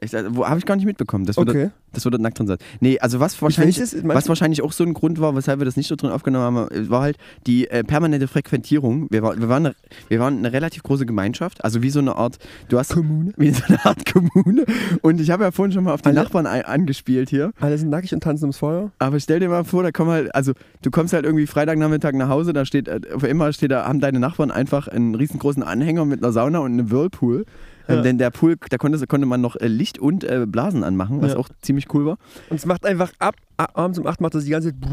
Ich, 0.00 0.14
äh, 0.14 0.24
wo 0.28 0.46
habe 0.46 0.58
ich 0.58 0.64
gar 0.66 0.76
nicht 0.76 0.84
mitbekommen, 0.84 1.24
dass 1.26 1.36
wir, 1.36 1.42
okay. 1.42 1.62
dort, 1.64 1.72
dass 1.92 2.04
wir 2.04 2.10
dort 2.12 2.22
nackt 2.22 2.38
drin 2.38 2.46
saßen. 2.46 2.64
Nee, 2.80 3.00
also 3.00 3.18
was 3.18 3.34
Ich 3.34 3.42
wahrscheinlich, 3.42 3.80
weiß 3.80 3.96
was 4.04 4.28
wahrscheinlich 4.28 4.62
auch 4.62 4.70
so 4.70 4.84
ein 4.84 4.94
Grund 4.94 5.20
war, 5.20 5.34
weshalb 5.34 5.58
wir 5.60 5.64
das 5.64 5.76
nicht 5.76 5.90
dort 5.90 6.02
drin 6.02 6.10
aufgenommen 6.10 6.56
haben, 6.56 6.70
äh, 6.70 6.88
war 6.88 7.02
halt 7.02 7.16
die 7.48 7.68
äh, 7.68 7.82
permanente 7.82 8.28
Frequentierung. 8.28 9.08
Wir, 9.10 9.22
war, 9.22 9.36
wir, 9.36 9.48
waren 9.48 9.66
eine, 9.66 9.74
wir 10.08 10.20
waren 10.20 10.38
eine 10.38 10.52
relativ 10.52 10.84
große 10.84 11.04
Gemeinschaft, 11.04 11.64
also 11.64 11.82
wie 11.82 11.90
so 11.90 11.98
eine 11.98 12.14
Art, 12.14 12.38
du 12.68 12.78
hast 12.78 12.92
Kommune. 12.92 13.32
wie 13.36 13.50
so 13.50 13.64
eine 13.66 13.84
Art 13.84 14.04
Kommune. 14.12 14.64
Und 15.02 15.20
ich 15.20 15.30
habe 15.30 15.42
ja 15.42 15.50
vorhin 15.50 15.72
schon 15.72 15.82
mal 15.82 15.94
auf 15.94 16.02
die 16.02 16.10
Alle- 16.10 16.20
Nachbarn 16.20 16.46
ein, 16.46 16.64
angespielt 16.64 17.30
hier. 17.30 17.52
Alle 17.58 17.76
sind 17.76 17.90
nackig 17.90 18.14
und 18.14 18.22
tanzen 18.22 18.44
ums 18.44 18.58
Feuer. 18.58 18.92
Aber 19.00 19.18
stell 19.18 19.40
dir 19.40 19.48
mal 19.48 19.64
vor, 19.64 19.82
da 19.82 19.90
kommen 19.90 20.10
halt, 20.12 20.32
also 20.34 20.52
du 20.82 20.92
kommst 20.92 21.12
halt 21.12 21.24
irgendwie 21.24 21.46
Freitagnachmittag 21.48 22.12
nach 22.12 22.28
Hause, 22.28 22.52
da 22.52 22.64
steht, 22.64 22.86
äh, 22.86 23.00
auf 23.14 23.24
immer 23.24 23.52
steht 23.52 23.72
da, 23.72 23.86
haben 23.86 23.98
deine 23.98 24.20
Nachbarn 24.20 24.52
einfach 24.52 24.86
einen 24.86 25.16
riesengroßen 25.16 25.64
Anhänger 25.64 26.04
mit 26.04 26.22
einer 26.22 26.32
Sauna 26.32 26.60
und 26.60 26.72
einem 26.72 26.90
Whirlpool. 26.92 27.44
Ja. 27.88 28.02
Denn 28.02 28.18
der 28.18 28.30
Pool, 28.30 28.56
da 28.70 28.76
konnte, 28.76 29.04
konnte 29.06 29.26
man 29.26 29.40
noch 29.40 29.56
äh, 29.56 29.66
Licht 29.66 29.98
und 29.98 30.22
äh, 30.24 30.44
Blasen 30.46 30.84
anmachen, 30.84 31.22
was 31.22 31.32
Ja. 31.32 31.38
auch 31.38 31.48
ziemlich 31.62 31.92
cool 31.94 32.04
war. 32.06 32.18
Und 32.50 32.56
es 32.56 32.66
macht 32.66 32.84
einfach 32.84 33.10
ab, 33.18 33.34
abends 33.56 33.98
um 33.98 34.06
8 34.06 34.20
macht 34.20 34.34
das 34.34 34.44
die 34.44 34.50
ganze 34.50 34.68
Zeit. 34.78 34.90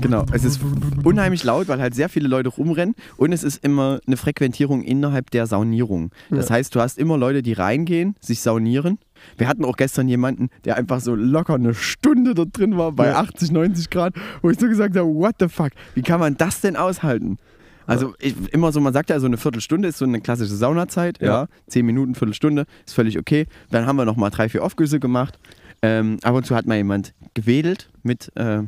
Genau, 0.00 0.24
es 0.32 0.44
ist 0.44 0.60
unheimlich 1.04 1.44
laut, 1.44 1.68
weil 1.68 1.80
halt 1.80 1.94
sehr 1.94 2.08
viele 2.08 2.28
Leute 2.28 2.48
rumrennen 2.48 2.94
und 3.16 3.32
es 3.32 3.44
ist 3.44 3.64
immer 3.64 4.00
eine 4.06 4.16
Frequentierung 4.16 4.82
innerhalb 4.82 5.30
der 5.30 5.46
Saunierung. 5.46 6.10
Das 6.30 6.48
Ja. 6.48 6.56
heißt, 6.56 6.74
du 6.74 6.80
hast 6.80 6.98
immer 6.98 7.16
Leute, 7.18 7.42
die 7.42 7.52
reingehen, 7.52 8.16
sich 8.20 8.40
saunieren. 8.40 8.98
Wir 9.38 9.48
hatten 9.48 9.64
auch 9.64 9.76
gestern 9.76 10.08
jemanden, 10.08 10.48
der 10.64 10.76
einfach 10.76 11.00
so 11.00 11.14
locker 11.14 11.54
eine 11.54 11.74
Stunde 11.74 12.34
dort 12.34 12.56
drin 12.58 12.76
war, 12.76 12.92
bei 12.92 13.08
Ja. 13.08 13.20
80, 13.20 13.52
90 13.52 13.90
Grad, 13.90 14.14
wo 14.42 14.50
ich 14.50 14.58
so 14.58 14.66
gesagt 14.68 14.96
habe, 14.96 15.08
what 15.08 15.36
the 15.38 15.48
fuck, 15.48 15.70
wie 15.94 16.02
kann 16.02 16.20
man 16.20 16.36
das 16.36 16.60
denn 16.60 16.76
aushalten? 16.76 17.38
Also 17.86 18.14
ich, 18.18 18.34
immer 18.52 18.72
so, 18.72 18.80
man 18.80 18.92
sagt 18.92 19.10
ja, 19.10 19.20
so 19.20 19.26
eine 19.26 19.36
Viertelstunde 19.36 19.88
ist 19.88 19.98
so 19.98 20.04
eine 20.04 20.20
klassische 20.20 20.54
Saunazeit, 20.54 21.20
ja. 21.20 21.26
Ja. 21.26 21.48
Zehn 21.66 21.86
Minuten, 21.86 22.14
Viertelstunde, 22.14 22.66
ist 22.86 22.94
völlig 22.94 23.18
okay. 23.18 23.46
Dann 23.70 23.86
haben 23.86 23.96
wir 23.96 24.04
noch 24.04 24.16
mal 24.16 24.30
drei, 24.30 24.48
vier 24.48 24.64
Aufgüsse 24.64 25.00
gemacht. 25.00 25.38
Ähm, 25.82 26.18
ab 26.22 26.34
und 26.34 26.46
zu 26.46 26.54
hat 26.54 26.66
mal 26.66 26.76
jemand 26.76 27.12
gewedelt 27.34 27.90
mit 28.02 28.34
äh, 28.36 28.62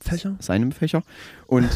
Fächer? 0.00 0.36
seinem 0.38 0.72
Fächer. 0.72 1.02
Und 1.46 1.68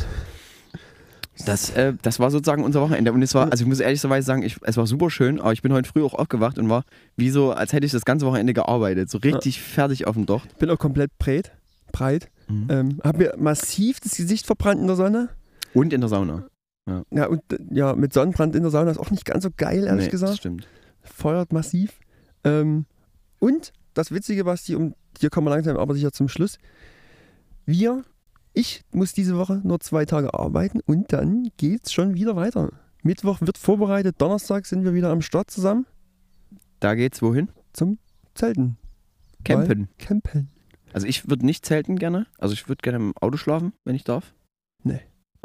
das, 1.45 1.71
äh, 1.71 1.93
das 2.01 2.19
war 2.19 2.31
sozusagen 2.31 2.65
unser 2.65 2.81
Wochenende. 2.81 3.13
Und 3.13 3.21
es 3.23 3.35
war, 3.35 3.51
also 3.51 3.63
ich 3.63 3.69
muss 3.69 3.81
ehrlicherweise 3.81 4.27
sagen, 4.27 4.43
ich, 4.43 4.57
es 4.63 4.77
war 4.77 4.87
super 4.87 5.11
schön, 5.11 5.41
aber 5.41 5.53
ich 5.53 5.63
bin 5.63 5.73
heute 5.73 5.89
früh 5.89 6.03
auch 6.03 6.15
aufgewacht 6.15 6.59
und 6.59 6.71
war 6.71 6.85
wie 7.17 7.31
so, 7.31 7.53
als 7.53 7.73
hätte 7.73 7.85
ich 7.85 7.93
das 7.93 8.05
ganze 8.05 8.27
Wochenende 8.27 8.55
gearbeitet. 8.55 9.11
So 9.11 9.19
richtig 9.19 9.61
fertig 9.61 10.07
auf 10.07 10.15
dem 10.15 10.25
Docht. 10.25 10.59
Bin 10.59 10.71
auch 10.71 10.79
komplett 10.79 11.17
breit. 11.19 11.53
breit. 11.93 12.31
Mhm. 12.49 12.67
Ähm, 12.71 13.01
hab 13.03 13.19
mir 13.19 13.35
massiv 13.39 14.01
das 14.01 14.17
Gesicht 14.17 14.47
verbrannt 14.47 14.81
in 14.81 14.87
der 14.87 14.97
Sonne. 14.97 15.29
Und 15.75 15.93
in 15.93 16.01
der 16.01 16.09
Sauna. 16.09 16.47
Ja, 17.11 17.27
und 17.27 17.43
äh, 17.53 17.59
ja, 17.71 17.95
mit 17.97 18.13
Sonnenbrand 18.13 18.55
in 18.55 18.63
der 18.63 18.71
Sauna 18.71 18.91
ist 18.93 18.99
auch 18.99 19.11
nicht 19.11 19.25
ganz 19.25 19.43
so 19.43 19.51
geil, 19.57 19.85
ehrlich 19.85 20.07
Nee, 20.07 20.11
Das 20.11 20.11
gesagt. 20.11 20.37
stimmt. 20.39 20.69
Feuert 21.03 21.53
massiv. 21.53 21.99
Ähm, 22.45 22.87
und 23.41 23.73
das 23.95 24.13
Witzige, 24.13 24.45
Basti, 24.45 24.77
um 24.77 24.95
hier 25.19 25.31
kommen 25.31 25.47
wir 25.47 25.51
langsam 25.51 25.77
aber 25.79 25.95
sicher 25.95 26.13
zum 26.13 26.29
Schluss. 26.29 26.59
Wir, 27.65 28.05
ich 28.53 28.85
muss 28.93 29.13
diese 29.13 29.37
Woche 29.37 29.61
nur 29.65 29.81
zwei 29.81 30.05
Tage 30.05 30.35
arbeiten 30.35 30.81
und 30.87 31.13
dann 31.13 31.49
geht's 31.57 31.93
schon 31.93 32.15
wieder 32.15 32.37
weiter. 32.37 32.71
Mittwoch 33.03 33.41
wird 33.41 33.59
vorbereitet, 33.59 34.17
Donnerstag 34.19 34.67
sind 34.67 34.85
wir 34.85 34.95
wieder 34.95 35.11
am 35.11 35.23
Start 35.23 35.51
zusammen 35.51 35.87
Da 36.81 36.95
geht's 36.95 37.23
wohin? 37.23 37.49
zum 37.73 37.99
Zelten. 38.35 38.77
Campen. 39.45 39.89
Campen. 39.99 40.51
Also 40.93 41.07
ich 41.07 41.29
würde 41.29 41.47
nicht 41.47 41.65
zelten 41.67 41.97
gerne. 41.97 42.27
Also 42.39 42.53
ich 42.55 42.69
würde 42.69 42.81
gerne 42.83 42.99
im 42.99 43.13
Auto 43.21 43.37
schlafen, 43.37 43.73
wenn 43.85 43.95
ich 43.95 44.05
darf. 44.05 44.35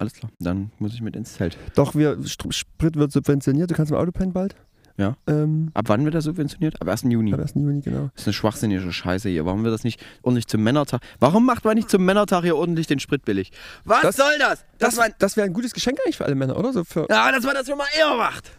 Alles 0.02 0.14
klar. 0.14 0.32
Dann 0.40 0.72
muss 0.80 0.96
ich 0.96 1.02
mit 1.02 1.16
ins 1.16 1.36
Zelt. 1.36 1.60
Doch, 1.76 1.94
wir, 1.94 2.18
Sprit 2.28 2.96
wird 2.96 3.12
subventioniert, 3.12 3.70
du 3.70 3.76
kannst 3.76 3.92
im 3.92 3.98
Auto 4.00 4.12
pennen 4.12 4.34
bald. 4.34 4.56
Ja. 4.98 5.16
Ähm, 5.28 5.70
Ab 5.76 5.86
wann 5.90 6.04
wird 6.06 6.16
das 6.16 6.24
subventioniert? 6.24 6.82
Ab 6.82 6.88
1. 6.90 7.04
Juni. 7.04 7.32
am 7.32 7.40
1. 7.40 7.54
Juni, 7.54 7.82
genau. 7.82 8.10
Das 8.16 8.24
ist 8.24 8.28
eine 8.28 8.34
schwachsinnige 8.34 8.92
Scheiße 8.92 9.30
hier. 9.30 9.46
Warum 9.46 9.64
wird 9.64 9.76
das 9.76 9.84
nicht 9.84 10.04
ordentlich 10.24 10.48
zum 10.48 10.64
Männertag? 10.64 11.02
Warum 11.20 11.46
macht 11.46 11.66
man 11.66 11.76
nicht 11.76 11.88
zum 11.92 12.04
Männertag 12.04 12.42
hier 12.44 12.56
ordentlich 12.58 12.88
den 12.88 13.00
Sprit 13.00 13.24
billig? 13.26 13.52
Was 13.86 14.02
Das- 14.02 14.16
soll 14.16 14.32
das? 14.40 14.66
Das, 14.80 14.96
Das 14.96 15.12
das 15.20 15.38
wäre 15.38 15.46
ein 15.46 15.54
gutes 15.54 15.74
Geschenk 15.74 16.00
eigentlich 16.04 16.18
für 16.18 16.26
alle 16.26 16.34
Männer, 16.36 16.58
oder? 16.58 16.74
So 16.74 16.84
für, 16.84 17.06
ja, 17.08 17.32
dass 17.32 17.44
man 17.44 17.54
das 17.54 17.68
schon 17.68 17.78
mal 17.78 17.86
eher 17.96 18.16
macht. 18.18 18.52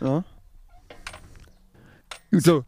Ja. 0.00 0.24
so, 2.32 2.64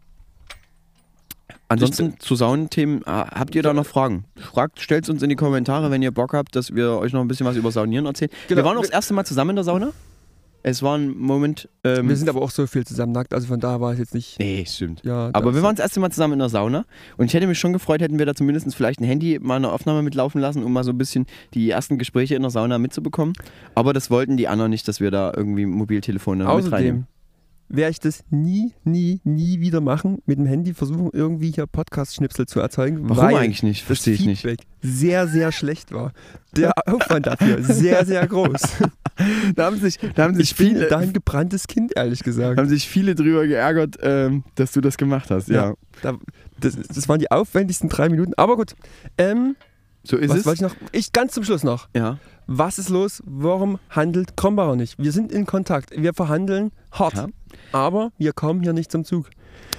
Ansonsten 1.71 2.19
zu 2.19 2.35
Saunenthemen, 2.35 3.03
äh, 3.03 3.05
habt 3.07 3.55
ihr 3.55 3.63
da 3.63 3.73
noch 3.73 3.87
Fragen? 3.87 4.25
Fragt, 4.37 4.81
stellt 4.81 5.09
uns 5.09 5.23
in 5.23 5.29
die 5.29 5.37
Kommentare, 5.37 5.93
wenn 5.93 6.03
ihr 6.03 6.11
Bock 6.11 6.33
habt, 6.35 6.57
dass 6.57 6.75
wir 6.75 6.99
euch 6.99 7.13
noch 7.13 7.21
ein 7.21 7.29
bisschen 7.29 7.47
was 7.47 7.57
über 7.57 7.71
Saunieren 7.71 8.07
erzählen. 8.07 8.31
Genau. 8.49 8.59
Wir 8.59 8.65
waren 8.65 8.77
auch 8.77 8.83
das 8.83 8.91
erste 8.91 9.15
Mal 9.15 9.25
zusammen 9.25 9.51
in 9.51 9.57
der 9.57 9.65
Sauna. 9.65 9.93
Es 10.63 10.83
war 10.83 10.99
ein 10.99 11.17
Moment. 11.17 11.69
Ähm, 11.85 12.09
wir 12.09 12.17
sind 12.17 12.29
aber 12.29 12.43
auch 12.43 12.51
so 12.51 12.67
viel 12.67 12.85
zusammen 12.85 13.13
nackt, 13.13 13.33
also 13.33 13.47
von 13.47 13.61
daher 13.61 13.81
war 13.81 13.93
es 13.93 14.01
jetzt 14.01 14.15
nicht. 14.15 14.39
Nee, 14.41 14.65
stimmt. 14.67 15.01
Ja, 15.05 15.31
Aber 15.33 15.55
wir 15.55 15.63
waren 15.63 15.77
das 15.77 15.83
erste 15.83 16.01
Mal 16.01 16.11
zusammen 16.11 16.35
in 16.35 16.39
der 16.41 16.49
Sauna 16.49 16.85
und 17.17 17.27
ich 17.27 17.35
hätte 17.35 17.47
mich 17.47 17.59
schon 17.59 17.73
gefreut, 17.73 18.03
hätten 18.03 18.19
wir 18.19 18.27
da 18.27 18.35
zumindest 18.35 18.75
vielleicht 18.75 19.01
ein 19.01 19.05
Handy 19.05 19.39
mal 19.41 19.57
eine 19.57 19.71
Aufnahme 19.71 20.03
mitlaufen 20.03 20.41
lassen, 20.41 20.63
um 20.65 20.73
mal 20.73 20.85
so 20.85 20.91
ein 20.91 20.99
bisschen 20.99 21.27
die 21.55 21.71
ersten 21.71 21.99
Gespräche 21.99 22.35
in 22.35 22.43
der 22.43 22.51
Sauna 22.51 22.79
mitzubekommen. 22.79 23.35
Aber 23.75 23.93
das 23.93 24.11
wollten 24.11 24.37
die 24.37 24.49
anderen 24.49 24.71
nicht, 24.71 24.87
dass 24.89 25.01
wir 25.01 25.11
da 25.11 25.33
irgendwie 25.35 25.67
Mobiltelefone 25.67 26.45
mit 26.45 26.53
Außerdem 26.53 26.75
reinnehmen. 26.75 27.07
Werde 27.71 27.93
ich 27.93 28.01
das 28.01 28.25
nie, 28.31 28.75
nie, 28.85 29.21
nie 29.25 29.61
wieder 29.61 29.81
machen, 29.81 30.19
mit 30.27 30.39
dem 30.39 30.47
Handy 30.47 30.75
versuchen, 30.75 31.11
irgendwie 31.13 31.53
hier 31.53 31.67
Podcast-Schnipsel 31.67 32.47
zu 32.47 32.59
erzeugen. 32.61 33.09
Warum 33.09 33.25
weil 33.25 33.37
eigentlich 33.37 33.63
nicht? 33.63 33.85
Verstehe 33.85 34.15
ich 34.15 34.27
nicht. 34.27 34.45
Sehr, 34.83 35.29
sehr 35.29 35.53
schlecht 35.53 35.93
war. 35.93 36.13
Der 36.57 36.73
Aufwand 36.87 37.27
dafür 37.27 37.63
sehr, 37.63 38.05
sehr 38.05 38.27
groß. 38.27 38.61
Da 39.55 39.67
haben 39.67 39.79
sich, 39.79 39.99
da 40.15 40.23
haben 40.23 40.35
sich 40.35 40.53
Ich 40.53 40.57
viele, 40.57 40.89
da 40.89 40.97
ein 40.97 41.13
gebranntes 41.13 41.67
Kind, 41.67 41.95
ehrlich 41.95 42.23
gesagt. 42.23 42.59
haben 42.59 42.71
sich 42.71 42.89
viele 42.89 43.15
drüber 43.15 43.47
geärgert, 43.47 43.99
ähm, 44.01 44.45
dass 44.55 44.73
du 44.73 44.81
das 44.81 44.97
gemacht 44.97 45.31
hast. 45.31 45.49
Ja, 45.51 45.55
Ja. 45.71 45.75
Da, 46.01 46.17
das, 46.59 46.77
das 46.77 47.07
waren 47.07 47.19
die 47.19 47.31
aufwendigsten 47.31 47.91
drei 47.91 48.09
Minuten. 48.09 48.33
Aber 48.39 48.57
gut. 48.57 48.75
Ähm, 49.19 49.57
so 50.05 50.17
ist 50.17 50.31
was 50.31 50.39
es. 50.39 50.47
wollte 50.47 50.65
ich 50.65 50.71
noch? 50.73 50.77
Ich 50.93 51.13
ganz 51.13 51.35
zum 51.35 51.45
Schluss 51.45 51.65
noch. 51.65 51.91
Ja. 51.95 52.19
Was 52.47 52.79
ist 52.79 52.89
los? 52.89 53.23
Warum 53.27 53.79
handelt 53.91 54.39
Krombacher 54.39 54.75
nicht? 54.75 54.99
Wir 54.99 55.13
sind 55.13 55.33
in 55.33 55.45
Kontakt. 55.45 55.91
Wir 55.95 56.15
verhandeln 56.15 56.71
hart. 56.93 57.15
Ja. 57.17 57.27
Aber 57.73 58.13
wir 58.19 58.33
kommen 58.33 58.63
hier 58.63 58.73
nicht 58.73 58.91
zum 58.91 59.05
Zug. 59.05 59.27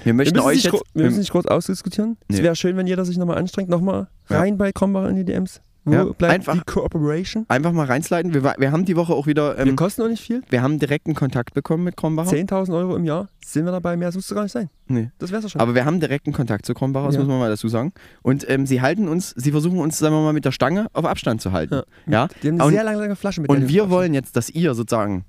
Wir 0.04 0.06
Wir 0.06 0.14
möchten 0.16 0.36
müssen, 0.36 0.48
euch 0.48 0.56
nicht, 0.64 0.74
jetzt. 0.74 0.84
wir 0.94 1.06
müssen 1.06 1.20
nicht 1.20 1.32
groß 1.32 1.46
ausdiskutieren. 1.46 2.18
Es 2.28 2.38
Nee. 2.38 2.44
wäre 2.44 2.56
schön, 2.56 2.76
wenn 2.78 2.88
jeder 2.88 3.06
sich 3.06 3.18
nochmal 3.18 3.38
anstrengt. 3.38 3.70
Nochmal 3.70 4.08
Ja. 4.30 4.40
rein 4.40 4.58
bei 4.58 4.72
Krombacher 4.72 5.10
in 5.10 5.16
die 5.18 5.26
DMs. 5.26 5.62
Wo 5.84 5.94
Ja, 5.94 6.04
bleibt 6.04 6.22
einfach- 6.48 6.54
die 6.54 6.62
Cooperation? 6.72 7.46
einfach 7.48 7.72
mal 7.72 7.88
reinsliden. 7.88 8.36
Wir, 8.36 8.44
wir 8.44 8.72
haben 8.72 8.86
die 8.86 8.96
Woche 8.96 9.14
auch 9.14 9.26
wieder. 9.26 9.58
wir 9.58 9.66
Ähm, 9.66 9.76
kosten 9.76 10.04
auch 10.04 10.08
nicht 10.08 10.22
viel. 10.22 10.44
wir 10.50 10.62
haben 10.62 10.78
direkten 10.78 11.16
Kontakt 11.16 11.56
bekommen 11.56 11.84
mit 11.84 11.98
Krombacher. 11.98 12.30
10.000 12.30 12.76
Euro 12.78 12.96
im 12.96 13.04
Jahr. 13.04 13.30
Sind 13.44 13.66
wir 13.66 13.72
dabei? 13.72 13.98
Mehr 13.98 14.12
du 14.12 14.20
gar 14.36 14.44
nicht 14.44 14.52
sein. 14.52 14.70
Nee. 14.88 15.10
Das 15.18 15.32
wär's 15.32 15.42
ja 15.44 15.50
schon. 15.50 15.60
Aber 15.62 15.74
wir 15.74 15.84
haben 15.86 16.00
direkten 16.00 16.34
Kontakt 16.34 16.68
zu 16.68 16.76
Krombacher, 16.76 17.08
das 17.08 17.16
Ja. 17.16 17.22
muss 17.22 17.30
man 17.30 17.40
mal 17.40 17.50
dazu 17.50 17.68
sagen. 17.68 17.94
Und 18.22 18.48
ähm, 18.48 18.68
sie 18.68 18.80
halten 18.82 19.08
uns, 19.08 19.32
sie 19.36 19.50
versuchen 19.52 19.80
uns, 19.80 19.98
sagen 19.98 20.14
wir 20.14 20.22
mal, 20.22 20.34
mit 20.34 20.46
der 20.46 20.52
Stange 20.52 20.86
auf 20.94 21.06
Abstand 21.06 21.42
zu 21.42 21.52
halten. 21.52 21.74
Ja. 21.74 21.84
Ja. 22.12 22.28
die 22.44 22.48
haben 22.50 22.56
eine 22.56 22.66
Und- 22.66 22.74
sehr 22.74 22.84
lange, 22.84 23.00
lange 23.00 23.16
Flasche 23.16 23.42
mit 23.42 23.50
Und 23.50 23.68
wir 23.68 23.90
wollen 23.90 24.14
jetzt, 24.14 24.36
dass 24.36 24.50
ihr 24.52 24.76
sozusagen, 24.76 25.26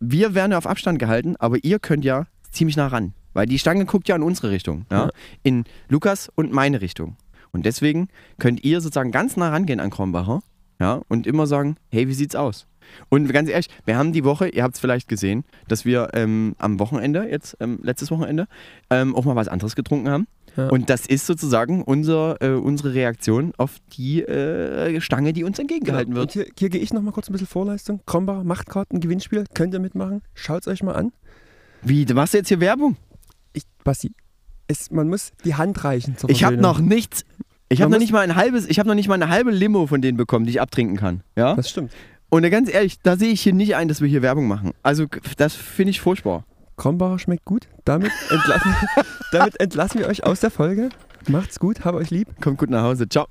wir 0.00 0.34
werden 0.34 0.52
ja 0.52 0.58
auf 0.58 0.66
Abstand 0.66 0.98
gehalten, 0.98 1.36
aber 1.38 1.58
ihr 1.62 1.78
könnt 1.78 2.04
ja 2.04 2.26
ziemlich 2.50 2.76
nah 2.76 2.88
ran. 2.88 3.14
Weil 3.32 3.46
die 3.46 3.58
Stange 3.58 3.84
guckt 3.84 4.08
ja 4.08 4.16
in 4.16 4.22
unsere 4.22 4.50
Richtung. 4.50 4.86
Ja? 4.90 5.10
In 5.42 5.64
Lukas 5.88 6.30
und 6.34 6.52
meine 6.52 6.80
Richtung. 6.80 7.16
Und 7.52 7.66
deswegen 7.66 8.08
könnt 8.38 8.64
ihr 8.64 8.80
sozusagen 8.80 9.10
ganz 9.10 9.36
nah 9.36 9.50
rangehen 9.50 9.80
an 9.80 9.90
Krombacher 9.90 10.40
ja? 10.80 11.00
und 11.08 11.26
immer 11.26 11.46
sagen, 11.46 11.76
hey, 11.90 12.08
wie 12.08 12.14
sieht's 12.14 12.36
aus? 12.36 12.66
Und 13.08 13.32
ganz 13.32 13.48
ehrlich, 13.48 13.68
wir 13.86 13.96
haben 13.96 14.12
die 14.12 14.24
Woche, 14.24 14.48
ihr 14.48 14.62
habt 14.62 14.74
es 14.74 14.80
vielleicht 14.80 15.08
gesehen, 15.08 15.44
dass 15.68 15.84
wir 15.84 16.10
ähm, 16.12 16.54
am 16.58 16.78
Wochenende, 16.78 17.26
jetzt 17.28 17.56
ähm, 17.60 17.80
letztes 17.82 18.10
Wochenende, 18.10 18.46
ähm, 18.90 19.16
auch 19.16 19.24
mal 19.24 19.36
was 19.36 19.48
anderes 19.48 19.74
getrunken 19.74 20.08
haben. 20.08 20.26
Ja. 20.56 20.68
Und 20.68 20.88
das 20.90 21.06
ist 21.06 21.26
sozusagen 21.26 21.82
unser, 21.82 22.40
äh, 22.40 22.50
unsere 22.54 22.94
Reaktion 22.94 23.52
auf 23.56 23.76
die 23.96 24.22
äh, 24.22 25.00
Stange, 25.00 25.32
die 25.32 25.44
uns 25.44 25.58
entgegengehalten 25.58 26.14
Genau. 26.14 26.20
wird. 26.22 26.36
Und 26.36 26.42
hier, 26.44 26.52
hier 26.58 26.68
gehe 26.70 26.80
ich 26.80 26.92
nochmal 26.92 27.12
kurz 27.12 27.28
ein 27.28 27.32
bisschen 27.32 27.48
Vorleistung. 27.48 28.00
Krombacher 28.06 28.44
Machtkarten, 28.44 29.00
Gewinnspiel. 29.00 29.44
Könnt 29.54 29.74
ihr 29.74 29.80
mitmachen? 29.80 30.22
Schaut's 30.34 30.68
euch 30.68 30.82
mal 30.82 30.94
an. 30.94 31.12
Wie, 31.82 32.04
du 32.04 32.14
machst 32.14 32.34
jetzt 32.34 32.48
hier 32.48 32.60
Werbung? 32.60 32.96
Ich, 33.52 33.64
Basti, 33.82 34.12
es, 34.68 34.90
man 34.90 35.08
muss 35.08 35.32
die 35.44 35.54
Hand 35.54 35.82
reichen 35.84 36.16
zur 36.16 36.30
Ich 36.30 36.44
habe 36.44 36.56
noch 36.56 36.78
nichts. 36.80 37.24
Ich 37.68 37.82
habe 37.82 37.90
noch 37.90 37.98
nicht 37.98 38.12
mal 38.12 38.20
ein 38.20 38.36
halbes, 38.36 38.66
ich 38.68 38.78
habe 38.78 38.88
noch 38.88 38.94
nicht 38.94 39.08
mal 39.08 39.14
eine 39.14 39.28
halbe 39.28 39.50
Limo 39.50 39.86
von 39.86 40.00
denen 40.00 40.16
bekommen, 40.16 40.44
die 40.44 40.52
ich 40.52 40.60
abtrinken 40.60 40.96
kann. 40.96 41.22
Ja? 41.36 41.54
Das 41.54 41.68
stimmt. 41.70 41.92
Und 42.30 42.48
ganz 42.50 42.72
ehrlich, 42.72 42.98
da 43.02 43.16
sehe 43.16 43.30
ich 43.30 43.40
hier 43.40 43.52
nicht 43.54 43.76
ein, 43.76 43.88
dass 43.88 44.00
wir 44.00 44.08
hier 44.08 44.22
Werbung 44.22 44.46
machen. 44.48 44.72
Also 44.82 45.06
das 45.36 45.54
finde 45.54 45.90
ich 45.90 46.00
furchtbar. 46.00 46.44
Krombacher 46.76 47.18
schmeckt 47.18 47.44
gut. 47.44 47.68
Damit 47.84 48.12
entlassen, 48.30 48.74
damit 49.32 49.60
entlassen 49.60 50.00
wir 50.00 50.08
euch 50.08 50.24
aus 50.24 50.40
der 50.40 50.50
Folge. 50.50 50.90
Macht's 51.28 51.58
gut, 51.58 51.84
hab 51.84 51.94
euch 51.94 52.10
lieb. 52.10 52.28
Kommt 52.40 52.58
gut 52.58 52.70
nach 52.70 52.82
Hause. 52.82 53.08
Ciao. 53.08 53.26